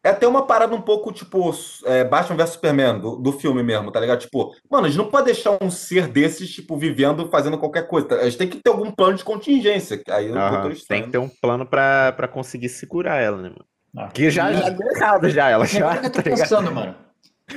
é 0.03 0.09
até 0.09 0.27
uma 0.27 0.45
parada 0.45 0.75
um 0.75 0.81
pouco, 0.81 1.11
tipo, 1.13 1.51
é, 1.85 2.03
Batman 2.03 2.35
vs 2.37 2.49
Superman, 2.51 2.99
do, 2.99 3.15
do 3.15 3.31
filme 3.31 3.63
mesmo, 3.63 3.91
tá 3.91 3.99
ligado? 3.99 4.19
Tipo, 4.19 4.53
mano, 4.69 4.85
a 4.85 4.89
gente 4.89 4.97
não 4.97 5.09
pode 5.09 5.25
deixar 5.27 5.57
um 5.61 5.71
ser 5.71 6.07
desses, 6.07 6.49
tipo, 6.51 6.75
vivendo, 6.77 7.29
fazendo 7.29 7.57
qualquer 7.57 7.87
coisa. 7.87 8.07
tá? 8.09 8.15
A 8.15 8.23
gente 8.25 8.37
tem 8.37 8.47
que 8.49 8.57
ter 8.61 8.69
algum 8.69 8.91
plano 8.91 9.15
de 9.17 9.23
contingência. 9.23 10.01
Aí 10.09 10.27
Doutor 10.29 10.73
Tem 10.87 11.03
que 11.03 11.09
ter 11.09 11.17
um 11.17 11.29
plano 11.29 11.65
pra, 11.65 12.11
pra 12.11 12.27
conseguir 12.27 12.69
segurar 12.69 13.15
ela, 13.21 13.37
né, 13.37 13.49
mano? 13.49 13.65
Ah. 13.95 14.09
Que 14.11 14.29
já, 14.29 14.51
já 14.51 14.69
deu 14.69 14.89
errado, 14.91 15.29
já. 15.29 15.49
Ela 15.49 15.63
É 15.63 15.67
já. 15.67 15.87
tá 15.89 16.01
ligado? 16.01 16.23
pensando, 16.23 16.71
mano. 16.71 16.95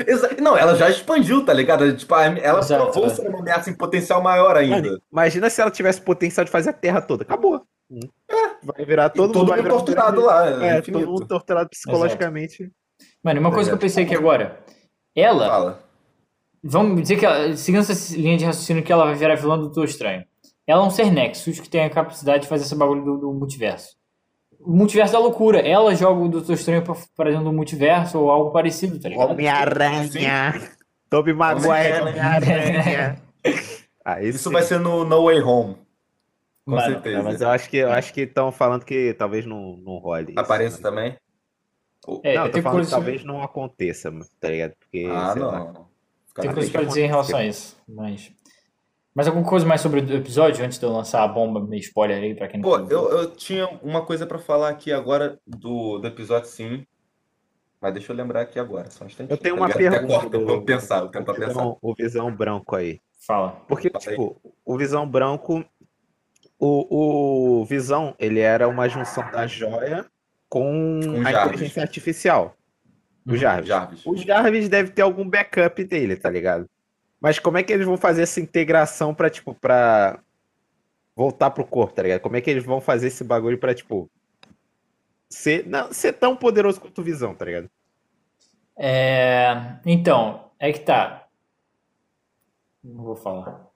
Exa- 0.06 0.30
Não, 0.40 0.56
ela 0.56 0.74
já 0.74 0.90
expandiu, 0.90 1.44
tá 1.44 1.52
ligado? 1.52 1.96
Tipo, 1.96 2.14
ela 2.16 2.58
Exato, 2.58 2.84
provou 2.90 3.06
é. 3.06 3.08
ser 3.14 3.28
uma 3.28 3.38
ameaça 3.40 3.70
em 3.70 3.74
potencial 3.74 4.20
maior 4.22 4.56
ainda. 4.56 4.76
Mano, 4.82 5.00
imagina 5.10 5.48
se 5.48 5.60
ela 5.60 5.70
tivesse 5.70 6.00
potencial 6.00 6.44
de 6.44 6.50
fazer 6.50 6.70
a 6.70 6.72
Terra 6.74 7.00
toda. 7.00 7.22
Acabou. 7.22 7.62
Vai 8.62 8.84
virar 8.84 9.10
todo, 9.10 9.32
todo 9.32 9.40
mundo. 9.40 9.48
vai 9.48 9.58
mundo 9.58 9.64
virar 9.64 9.74
um 9.74 9.78
torturado 9.78 10.22
grande- 10.22 10.26
lá, 10.58 10.66
É, 10.66 10.78
infinito. 10.78 11.00
todo 11.04 11.12
mundo 11.12 11.26
torturado 11.26 11.68
psicologicamente. 11.70 12.70
Mano, 13.22 13.38
e 13.38 13.40
uma 13.40 13.52
coisa 13.52 13.70
que 13.70 13.74
eu 13.74 13.78
pensei 13.78 14.04
aqui 14.04 14.14
agora. 14.14 14.58
Ela, 15.14 15.46
Fala. 15.48 15.82
vamos 16.62 17.00
dizer 17.02 17.16
que 17.18 17.24
ela, 17.26 17.56
seguindo 17.56 17.80
essa 17.82 18.16
linha 18.16 18.36
de 18.36 18.44
raciocínio 18.44 18.82
que 18.82 18.92
ela 18.92 19.04
vai 19.04 19.14
virar 19.14 19.34
vilã 19.36 19.56
do 19.56 19.64
Doutor 19.66 19.84
Estranho. 19.84 20.24
Ela 20.66 20.82
é 20.82 20.86
um 20.86 20.90
ser 20.90 21.12
Nexus 21.12 21.60
que 21.60 21.68
tem 21.68 21.84
a 21.84 21.90
capacidade 21.90 22.42
de 22.42 22.48
fazer 22.48 22.64
esse 22.64 22.74
bagulho 22.74 23.04
do, 23.04 23.18
do 23.18 23.32
multiverso. 23.32 23.94
O 24.60 24.72
multiverso 24.74 25.12
da 25.12 25.18
loucura. 25.20 25.60
Ela 25.60 25.94
joga 25.94 26.20
o 26.20 26.28
Doutor 26.28 26.54
Estranho 26.54 26.82
pra, 26.82 26.94
pra 27.16 27.30
dentro 27.30 27.44
do 27.44 27.52
multiverso 27.52 28.18
ou 28.18 28.30
algo 28.30 28.50
parecido, 28.50 28.98
tá 29.00 29.08
ligado? 29.08 29.30
Homem-Aranha. 29.30 30.70
Tobey 31.08 31.32
Maguire, 31.34 32.00
Homem-Aranha. 32.02 33.22
Isso 33.44 33.86
Isso 34.22 34.50
vai 34.50 34.62
ser 34.62 34.80
no 34.80 35.04
No 35.04 35.24
Way 35.26 35.40
Home. 35.42 35.76
Com 36.66 36.72
Mano, 36.72 36.94
certeza. 36.94 37.22
Mas 37.22 37.40
eu 37.40 37.48
acho 37.48 37.70
que 37.70 37.76
eu 37.76 37.90
acho 37.92 38.12
que 38.12 38.20
estão 38.22 38.50
falando 38.52 38.84
que 38.84 39.14
talvez 39.14 39.46
não, 39.46 39.76
não 39.78 39.98
role. 39.98 40.32
isso, 40.32 40.40
Apareça 40.40 40.76
né? 40.78 40.82
também? 40.82 41.16
É, 42.24 42.34
não, 42.36 42.46
eu 42.46 42.52
tô 42.52 42.62
falando 42.62 42.84
que 42.84 42.90
talvez 42.90 43.24
não 43.24 43.42
aconteça, 43.42 44.12
tá 44.40 44.48
ligado? 44.48 44.74
Porque, 44.78 45.08
ah, 45.10 45.32
sei 45.32 45.42
lá. 45.42 45.58
não. 45.58 45.72
Tem 46.34 46.42
Fica 46.42 46.54
coisa 46.54 46.60
bem. 46.62 46.70
pra 46.72 46.82
dizer 46.84 47.04
em 47.04 47.08
relação 47.08 47.38
a 47.38 47.44
isso. 47.46 47.76
Mas. 47.88 48.32
Mas 49.14 49.26
alguma 49.28 49.46
coisa 49.48 49.64
mais 49.64 49.80
sobre 49.80 50.00
o 50.00 50.14
episódio 50.16 50.62
antes 50.64 50.78
de 50.78 50.84
eu 50.84 50.92
lançar 50.92 51.22
a 51.22 51.28
bomba 51.28 51.58
meio 51.58 51.80
spoiler 51.80 52.22
aí 52.22 52.34
pra 52.34 52.46
quem 52.48 52.60
não 52.60 52.68
Pô, 52.68 52.76
eu, 52.92 53.10
eu 53.10 53.30
tinha 53.34 53.66
uma 53.82 54.04
coisa 54.04 54.26
pra 54.26 54.38
falar 54.38 54.68
aqui 54.68 54.92
agora 54.92 55.40
do, 55.46 55.98
do 55.98 56.06
episódio, 56.06 56.48
sim. 56.50 56.84
Mas 57.80 57.94
deixa 57.94 58.12
eu 58.12 58.16
lembrar 58.16 58.42
aqui 58.42 58.58
agora. 58.58 58.90
Só 58.90 59.04
um 59.04 59.06
instantinho, 59.06 59.32
Eu 59.34 59.38
tenho 59.38 59.54
tá 59.56 59.60
uma? 59.62 59.70
Até 59.70 59.78
pergunta. 59.90 60.06
corta, 60.20 60.38
do- 60.38 60.46
Vou 60.46 60.62
pensar, 60.62 61.00
vou 61.00 61.08
tentar 61.10 61.32
o 61.32 61.34
pensar. 61.34 61.46
visão, 61.48 61.78
o 61.80 61.94
visão 61.94 62.34
branco 62.36 62.76
aí. 62.76 63.00
Fala. 63.26 63.52
Porque, 63.66 63.88
Fala 63.90 64.04
aí. 64.04 64.10
tipo, 64.10 64.36
o 64.64 64.76
Visão 64.78 65.08
Branco, 65.08 65.64
o, 66.58 67.60
o 67.60 67.64
Visão, 67.64 68.14
ele 68.18 68.40
era 68.40 68.68
uma 68.68 68.88
junção 68.88 69.30
da 69.30 69.46
joia 69.46 70.06
com, 70.48 71.00
Com 71.02 71.26
a 71.26 71.30
inteligência 71.30 71.82
artificial. 71.82 72.56
O 73.26 73.36
Jarvis. 73.36 73.68
Jarvis. 73.68 74.06
O 74.06 74.16
Jarvis 74.16 74.68
deve 74.68 74.90
ter 74.90 75.02
algum 75.02 75.28
backup 75.28 75.84
dele, 75.84 76.16
tá 76.16 76.30
ligado? 76.30 76.68
Mas 77.20 77.38
como 77.38 77.58
é 77.58 77.62
que 77.62 77.72
eles 77.72 77.86
vão 77.86 77.96
fazer 77.96 78.22
essa 78.22 78.40
integração 78.40 79.14
pra, 79.14 79.28
tipo, 79.28 79.54
pra 79.54 80.20
voltar 81.14 81.50
pro 81.50 81.66
corpo, 81.66 81.94
tá 81.94 82.02
ligado? 82.02 82.20
Como 82.20 82.36
é 82.36 82.40
que 82.40 82.50
eles 82.50 82.64
vão 82.64 82.80
fazer 82.80 83.08
esse 83.08 83.24
bagulho 83.24 83.58
pra, 83.58 83.74
tipo, 83.74 84.08
ser, 85.28 85.66
não, 85.66 85.92
ser 85.92 86.12
tão 86.12 86.36
poderoso 86.36 86.80
quanto 86.80 87.00
o 87.00 87.04
Visão, 87.04 87.34
tá 87.34 87.44
ligado? 87.44 87.70
É, 88.78 89.78
Então, 89.84 90.50
é 90.58 90.72
que 90.72 90.80
tá. 90.80 91.26
Não 92.84 93.02
vou 93.02 93.16
falar. 93.16 93.66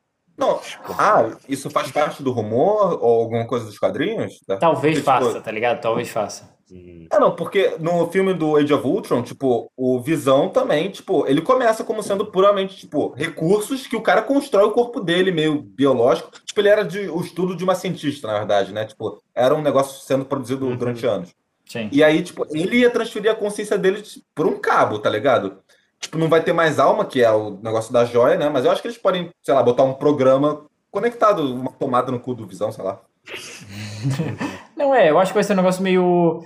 Não, 0.40 0.59
ah, 0.98 1.31
isso 1.46 1.68
faz 1.70 1.92
parte 1.92 2.22
do 2.22 2.33
rumor 2.33 2.98
ou 3.00 3.20
alguma 3.20 3.46
coisa 3.46 3.66
dos 3.66 3.79
quadrinhos? 3.79 4.40
Tá? 4.46 4.57
Talvez 4.57 4.98
Porque, 4.98 5.12
tipo, 5.12 5.26
faça, 5.26 5.40
tá 5.40 5.53
ligado? 5.53 5.81
Talvez 5.81 6.09
faça. 6.09 6.48
Hum. 6.72 7.07
É, 7.12 7.18
não, 7.18 7.35
porque 7.35 7.74
no 7.79 8.07
filme 8.11 8.33
do 8.33 8.57
Age 8.57 8.72
of 8.72 8.87
Ultron, 8.87 9.22
tipo, 9.22 9.70
o 9.76 10.00
Visão 10.00 10.48
também, 10.48 10.88
tipo, 10.88 11.26
ele 11.26 11.42
começa 11.42 11.85
como 11.85 12.03
sendo 12.03 12.24
puramente, 12.26 12.76
tipo, 12.76 13.12
recursos 13.14 13.87
que 13.87 13.96
o 13.96 14.00
cara 14.00 14.22
constrói 14.22 14.64
o 14.64 14.70
corpo 14.70 15.00
dele, 15.00 15.31
meio 15.33 15.61
biológico. 15.61 16.31
Tipo, 16.44 16.61
ele 16.61 16.68
era 16.68 16.85
de, 16.85 17.09
o 17.11 17.20
estudo 17.20 17.55
de 17.57 17.64
uma 17.64 17.74
cientista, 17.74 18.26
na 18.29 18.38
verdade, 18.38 18.72
né? 18.72 18.85
Tipo, 18.87 19.20
era 19.35 19.55
um 19.55 19.61
negócio 19.62 20.00
sendo 20.00 20.24
produzido 20.24 20.64
Uhum. 20.66 20.76
durante 20.76 21.05
anos. 21.07 21.35
Sim. 21.66 21.88
E 21.92 22.03
aí, 22.03 22.22
tipo, 22.22 22.46
ele 22.50 22.79
ia 22.79 22.90
transferir 22.90 23.31
a 23.31 23.35
consciência 23.35 23.76
dele 23.76 24.03
tipo, 24.03 24.24
por 24.35 24.46
um 24.46 24.59
cabo, 24.59 24.98
tá 24.98 25.11
ligado? 25.11 25.59
Tipo, 26.00 26.16
não 26.18 26.28
vai 26.28 26.42
ter 26.42 26.52
mais 26.54 26.78
alma, 26.78 27.04
que 27.04 27.22
é 27.22 27.30
o 27.30 27.58
negócio 27.62 27.92
da 27.92 28.04
joia, 28.06 28.36
né? 28.36 28.48
Mas 28.48 28.64
eu 28.64 28.70
acho 28.70 28.80
que 28.80 28.88
eles 28.88 28.96
podem, 28.98 29.30
sei 29.42 29.52
lá, 29.54 29.62
botar 29.62 29.82
um 29.84 29.92
programa 29.92 30.64
conectado, 30.90 31.42
uma 31.54 31.70
tomada 31.72 32.10
no 32.10 32.18
cu 32.18 32.34
do 32.34 32.46
Visão, 32.46 32.72
sei 32.72 32.82
lá. 32.82 33.00
Não 34.76 34.94
é, 34.94 35.10
eu 35.10 35.18
acho 35.18 35.30
que 35.32 35.34
vai 35.34 35.44
ser 35.44 35.52
um 35.52 35.56
negócio 35.56 35.82
meio. 35.82 36.42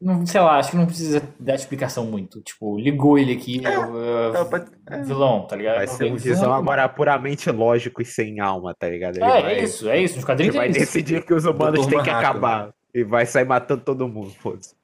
Não, 0.00 0.26
sei 0.26 0.40
lá, 0.42 0.58
acho 0.58 0.70
que 0.72 0.76
não 0.76 0.84
precisa 0.84 1.22
dar 1.40 1.54
explicação 1.54 2.04
muito. 2.04 2.42
Tipo, 2.42 2.78
ligou 2.78 3.18
ele 3.18 3.32
aqui, 3.32 3.62
é, 3.66 4.44
pode- 4.44 4.66
vilão, 5.06 5.46
tá 5.46 5.56
ligado? 5.56 5.76
Vai 5.76 5.86
ser 5.86 6.04
um 6.12 6.16
Vilão, 6.16 6.18
visão 6.18 6.52
agora 6.52 6.86
puramente 6.86 7.50
lógico 7.50 8.02
e 8.02 8.04
sem 8.04 8.38
alma, 8.40 8.74
tá 8.78 8.88
ligado? 8.90 9.16
Ele 9.16 9.24
É, 9.24 9.28
vai, 9.28 9.54
é 9.54 9.62
isso, 9.62 9.88
é 9.88 9.98
isso. 9.98 10.16
Nos 10.16 10.24
quadrinhos 10.26 10.54
Ele 10.54 10.58
vai 10.58 10.68
é 10.68 10.70
isso. 10.70 10.80
decidir 10.80 11.24
que 11.24 11.32
os 11.32 11.46
humanos 11.46 11.86
têm 11.86 12.02
que 12.02 12.10
acabar. 12.10 12.74
E 12.94 13.04
vai 13.04 13.24
sair 13.24 13.46
matando 13.46 13.82
todo 13.84 14.06
mundo, 14.06 14.30
foda-se. 14.38 14.74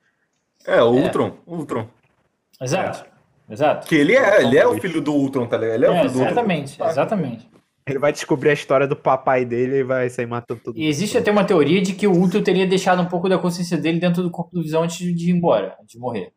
É, 0.67 0.83
o 0.83 0.89
Ultron, 0.93 1.33
Ultron. 1.47 1.87
Exato. 2.61 3.05
Exato. 3.49 3.87
Que 3.87 3.95
ele 3.97 4.15
é, 4.17 4.43
ele 4.43 4.57
é 4.59 4.67
o 4.67 4.79
filho 4.81 5.01
do 5.01 5.13
Ultron, 5.13 5.47
tá 5.47 5.57
ligado? 5.57 5.75
Ele 5.75 5.87
é, 5.87 5.91
o 5.91 5.93
É, 5.93 5.97
filho 6.01 6.11
do 6.13 6.19
Ultron. 6.19 6.31
exatamente, 6.33 6.83
exatamente. 6.83 7.51
Ele 7.87 7.99
vai 7.99 8.13
descobrir 8.13 8.51
a 8.51 8.53
história 8.53 8.87
do 8.87 8.95
papai 8.95 9.45
dele 9.45 9.79
e 9.79 9.83
vai 9.83 10.09
sair 10.09 10.27
matando 10.27 10.61
todo 10.63 10.77
E 10.77 10.81
mundo. 10.81 10.89
existe 10.89 11.19
até 11.19 11.31
uma 11.33 11.45
teoria 11.45 11.83
de 11.83 11.93
que 11.95 12.07
o 12.07 12.13
Ultron 12.13 12.41
teria 12.43 12.67
deixado 12.67 13.03
um 13.03 13.07
pouco 13.07 13.29
da 13.29 13.39
consciência 13.39 13.77
dele 13.77 13.99
dentro 13.99 14.23
do 14.23 14.31
corpo 14.31 14.55
do 14.55 14.63
Visão 14.63 14.85
antes 14.85 14.99
de 14.99 15.31
ir 15.31 15.35
embora, 15.35 15.77
antes 15.81 15.93
de 15.95 15.99
morrer. 15.99 16.33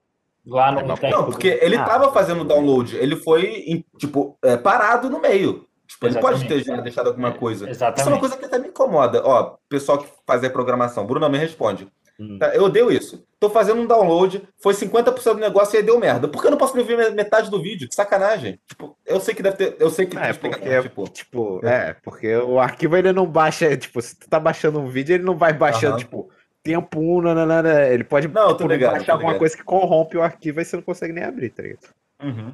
Lá 0.45 0.71
no 0.71 0.87
Não, 0.87 0.95
tempo 0.95 1.15
Não, 1.15 1.25
porque 1.25 1.59
ele 1.61 1.75
Ah. 1.75 1.83
tava 1.85 2.11
fazendo 2.11 2.43
download, 2.43 2.95
ele 2.97 3.15
foi, 3.15 3.63
em- 3.67 3.85
tipo, 3.97 4.37
é, 4.43 4.57
parado 4.57 5.09
no 5.09 5.19
meio. 5.19 5.65
Tipo, 5.87 6.07
ele 6.07 6.19
pode 6.19 6.39
ter 6.47 6.55
Exatamente. 6.55 6.65
já 6.77 6.81
deixado 6.81 7.07
alguma 7.07 7.31
coisa. 7.31 7.69
Exatamente. 7.69 7.99
Isso 7.99 8.09
é 8.09 8.11
uma 8.13 8.19
coisa 8.19 8.37
que 8.37 8.45
até 8.45 8.57
me 8.57 8.67
incomoda. 8.69 9.21
Ó, 9.23 9.55
pessoal 9.69 9.99
que 9.99 10.07
faz 10.25 10.43
a 10.43 10.49
programação, 10.49 11.05
Bruno 11.05 11.29
me 11.29 11.37
responde. 11.37 11.87
Hum. 12.19 12.38
Tá, 12.39 12.56
eu 12.56 12.63
odeio 12.63 12.91
isso. 12.91 13.25
Tô 13.39 13.49
fazendo 13.49 13.82
um 13.82 13.86
download, 13.86 14.41
foi 14.58 14.73
50% 14.73 15.34
do 15.34 15.39
negócio 15.39 15.75
e 15.75 15.78
aí 15.80 15.84
deu 15.84 15.99
merda. 15.99 16.28
Por 16.28 16.41
que 16.41 16.47
eu 16.47 16.51
não 16.51 16.58
posso 16.58 16.73
ver 16.73 17.12
metade 17.13 17.49
do 17.51 17.62
vídeo? 17.62 17.88
Que 17.89 17.95
sacanagem. 17.95 18.60
Tipo, 18.67 18.97
eu 19.06 19.19
sei 19.19 19.36
que 19.36 19.43
deve 19.43 19.58
ter. 19.58 19.75
Eu 19.80 19.89
sei 19.89 20.06
que 20.06 20.17
É, 20.17 20.32
porque, 20.34 20.82
tipo. 20.82 21.10
tipo, 21.10 21.65
é, 21.65 21.93
porque 22.04 22.36
o 22.38 22.60
arquivo 22.60 22.95
ele 22.95 23.12
não 23.12 23.25
baixa, 23.25 23.75
tipo, 23.75 24.01
se 24.01 24.17
tu 24.17 24.30
tá 24.30 24.39
baixando 24.39 24.80
um 24.80 24.88
vídeo, 24.88 25.13
ele 25.15 25.23
não 25.23 25.38
vai 25.38 25.51
baixando, 25.54 25.95
Aham. 25.95 25.99
tipo, 25.99 26.30
tempo 26.63 26.99
1, 26.99 27.21
nananana, 27.21 27.88
ele 27.89 28.04
pode 28.04 28.28
Não, 28.28 28.56
tipo, 28.56 28.67
ligado, 28.69 28.93
baixar 28.93 29.13
alguma 29.13 29.36
coisa 29.38 29.56
que 29.56 29.63
corrompe 29.63 30.17
o 30.17 30.23
arquivo 30.23 30.62
e 30.62 30.65
você 30.65 30.75
não 30.78 30.84
consegue 30.84 31.13
nem 31.13 31.23
abrir, 31.23 31.49
tá 31.49 31.62
ligado? 31.62 31.89
Uhum. 32.23 32.54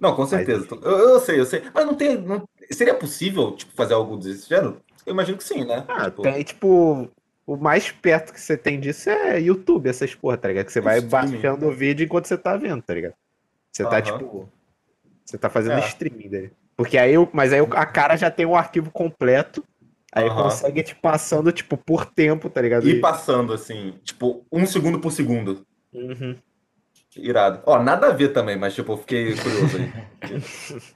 Não, 0.00 0.14
com 0.14 0.26
certeza. 0.26 0.66
Eu, 0.82 0.98
eu 1.10 1.20
sei, 1.20 1.40
eu 1.40 1.46
sei. 1.46 1.62
Mas 1.72 1.86
não 1.86 1.94
tem. 1.94 2.18
não- 2.18 2.46
seria 2.70 2.92
possível, 2.94 3.52
tipo, 3.52 3.72
fazer 3.74 3.94
algo 3.94 4.16
desse 4.18 4.46
gênero? 4.48 4.78
Eu 5.06 5.12
imagino 5.14 5.38
que 5.38 5.44
sim, 5.44 5.64
né? 5.64 5.84
Ah, 5.88 6.06
Tipo, 6.10 6.22
tem, 6.22 6.42
tipo, 6.42 7.08
o 7.46 7.56
mais 7.56 7.90
perto 7.92 8.32
que 8.32 8.40
você 8.40 8.56
tem 8.56 8.80
disso 8.80 9.08
é 9.08 9.40
YouTube, 9.40 9.88
essas 9.88 10.14
porra, 10.14 10.36
tá 10.36 10.48
ligado? 10.48 10.66
Que 10.66 10.72
você 10.72 10.80
vai 10.80 10.98
Streaming. 10.98 11.32
baixando 11.32 11.66
o 11.68 11.72
vídeo 11.72 12.04
enquanto 12.04 12.26
você 12.26 12.36
tá 12.36 12.56
vendo, 12.56 12.82
tá 12.82 12.92
ligado? 12.94 13.14
Você 13.72 13.84
tá, 13.84 13.90
Aham. 13.98 14.02
tipo, 14.02 14.48
você 15.24 15.38
tá 15.38 15.48
fazendo 15.48 15.74
É. 15.78 15.86
streaming 15.86 16.28
dele. 16.28 16.52
Porque 16.76 16.98
aí, 16.98 17.14
mas 17.32 17.52
aí 17.52 17.60
a 17.60 17.86
cara 17.86 18.16
já 18.16 18.30
tem 18.30 18.44
um 18.44 18.56
arquivo 18.56 18.90
completo, 18.90 19.64
aí 20.12 20.26
Aham. 20.28 20.42
consegue 20.42 20.82
te 20.82 20.94
passando, 20.94 21.52
tipo, 21.52 21.76
por 21.76 22.04
tempo, 22.06 22.50
tá 22.50 22.60
ligado? 22.60 22.86
ir 22.88 23.00
passando, 23.00 23.52
assim, 23.52 23.94
tipo, 24.02 24.44
um 24.52 24.66
segundo 24.66 24.98
por 24.98 25.12
segundo. 25.12 25.64
Uhum. 25.92 26.36
Irado. 27.16 27.62
Ó, 27.64 27.82
nada 27.82 28.08
a 28.08 28.12
ver 28.12 28.30
também, 28.34 28.56
mas, 28.58 28.74
tipo, 28.74 28.92
eu 28.92 28.96
fiquei 28.98 29.34
curioso 29.36 29.76
aí. 29.78 29.90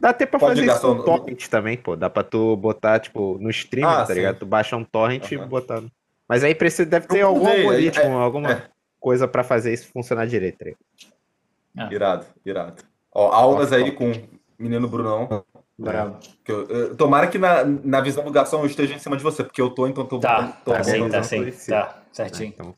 Dá 0.00 0.10
até 0.10 0.26
pra 0.26 0.38
Pode 0.38 0.60
fazer 0.60 0.70
isso 0.72 0.94
no 0.94 1.02
torrent 1.04 1.46
também, 1.48 1.76
pô. 1.76 1.96
Dá 1.96 2.10
pra 2.10 2.22
tu 2.24 2.56
botar, 2.56 2.98
tipo, 3.00 3.38
no 3.40 3.48
streaming, 3.50 3.88
Ah, 3.88 3.98
tá 4.00 4.06
sim. 4.06 4.14
ligado? 4.14 4.38
Tu 4.40 4.46
baixa 4.46 4.76
um 4.76 4.84
torrent 4.84 5.30
e 5.30 5.36
Aham. 5.36 5.48
botar. 5.48 5.80
no- 5.80 5.90
Mas 6.28 6.42
aí 6.42 6.54
precisa, 6.54 6.84
deve 6.86 7.06
ter 7.06 7.18
Eu 7.20 7.28
algum 7.28 7.46
algoritmo, 7.46 8.02
é- 8.02 8.22
alguma 8.24 8.50
é. 8.52 8.68
coisa 8.98 9.28
pra 9.28 9.44
fazer 9.44 9.72
isso 9.72 9.88
funcionar 9.92 10.26
direito, 10.26 10.58
tá 10.58 10.64
ligado? 10.64 11.92
Irado, 11.92 12.26
irado. 12.44 12.82
Ó, 13.12 13.30
aulas 13.32 13.72
aí 13.72 13.92
com 13.92 14.10
o 14.10 14.14
menino 14.58 14.88
Brunão. 14.88 15.44
Bravo. 15.78 16.18
Que 16.44 16.52
eu- 16.52 16.66
eu- 16.68 16.96
tomara 16.96 17.26
que 17.26 17.36
na, 17.38 17.64
na 17.64 18.00
visão 18.00 18.24
do 18.24 18.30
garçom 18.30 18.60
eu 18.60 18.66
esteja 18.66 18.94
em 18.94 18.98
cima 18.98 19.16
de 19.16 19.22
você, 19.22 19.42
porque 19.42 19.60
eu 19.60 19.70
tô, 19.70 19.86
então 19.88 20.06
tô. 20.06 20.18
Tá, 20.20 20.46
tô 20.64 20.72
tá 20.72 20.82
sim, 20.84 21.08
tá 21.08 21.22
sim. 21.22 21.50
Tá, 21.68 22.02
certinho. 22.12 22.48
Então, 22.54 22.74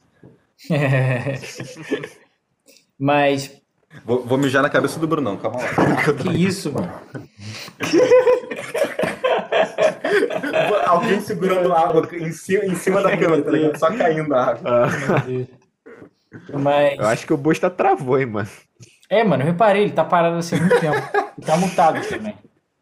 Mas, 2.98 3.60
Vou, 4.04 4.24
vou 4.24 4.38
mijar 4.38 4.62
na 4.62 4.70
cabeça 4.70 4.98
do 5.00 5.06
Brunão, 5.06 5.36
calma 5.36 5.58
lá. 5.60 5.68
que 6.14 6.30
isso, 6.36 6.72
mano? 6.72 6.90
Alguém 10.86 11.20
segurando 11.20 11.72
água 11.72 12.08
em 12.12 12.32
cima, 12.32 12.64
em 12.64 12.74
cima 12.74 13.02
da 13.02 13.16
câmera, 13.16 13.42
tá 13.42 13.50
ligado? 13.50 13.78
Só 13.78 13.96
caindo 13.96 14.34
a 14.34 14.44
água. 14.44 14.88
Mas, 16.52 16.98
eu 16.98 17.06
acho 17.06 17.26
que 17.26 17.32
o 17.32 17.36
Busta 17.36 17.70
travou, 17.70 18.18
hein, 18.18 18.26
mano. 18.26 18.48
é, 19.08 19.24
mano, 19.24 19.42
eu 19.42 19.46
reparei, 19.46 19.82
ele 19.84 19.92
tá 19.92 20.04
parado 20.04 20.36
assim 20.36 20.56
há 20.56 20.60
muito 20.60 20.80
tempo. 20.80 20.96
E 21.38 21.42
tá 21.42 21.56
mutado 21.56 22.06
também. 22.08 22.36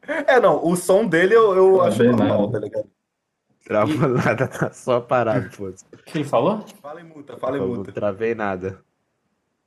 É, 0.07 0.39
não, 0.41 0.65
o 0.65 0.77
som 0.77 1.07
dele 1.07 1.35
eu, 1.35 1.55
eu 1.55 1.79
Tá 1.79 1.85
acho 1.87 1.99
bem, 1.99 2.09
normal, 2.11 2.47
né? 2.47 2.53
tá 2.53 2.59
ligado? 2.59 2.87
Travou 3.65 4.09
nada, 4.09 4.47
tá 4.47 4.71
só 4.73 5.01
parado, 5.01 5.49
pô. 5.57 5.69
O 5.69 5.73
que 6.05 6.19
ele 6.19 6.25
falou? 6.25 6.65
Fala 6.83 7.01
em 7.01 7.05
muta, 7.05 7.37
fala 7.39 7.57
em 7.57 7.61
Eu 7.61 7.69
não 7.77 7.83
travei 7.85 8.35
nada. 8.35 8.81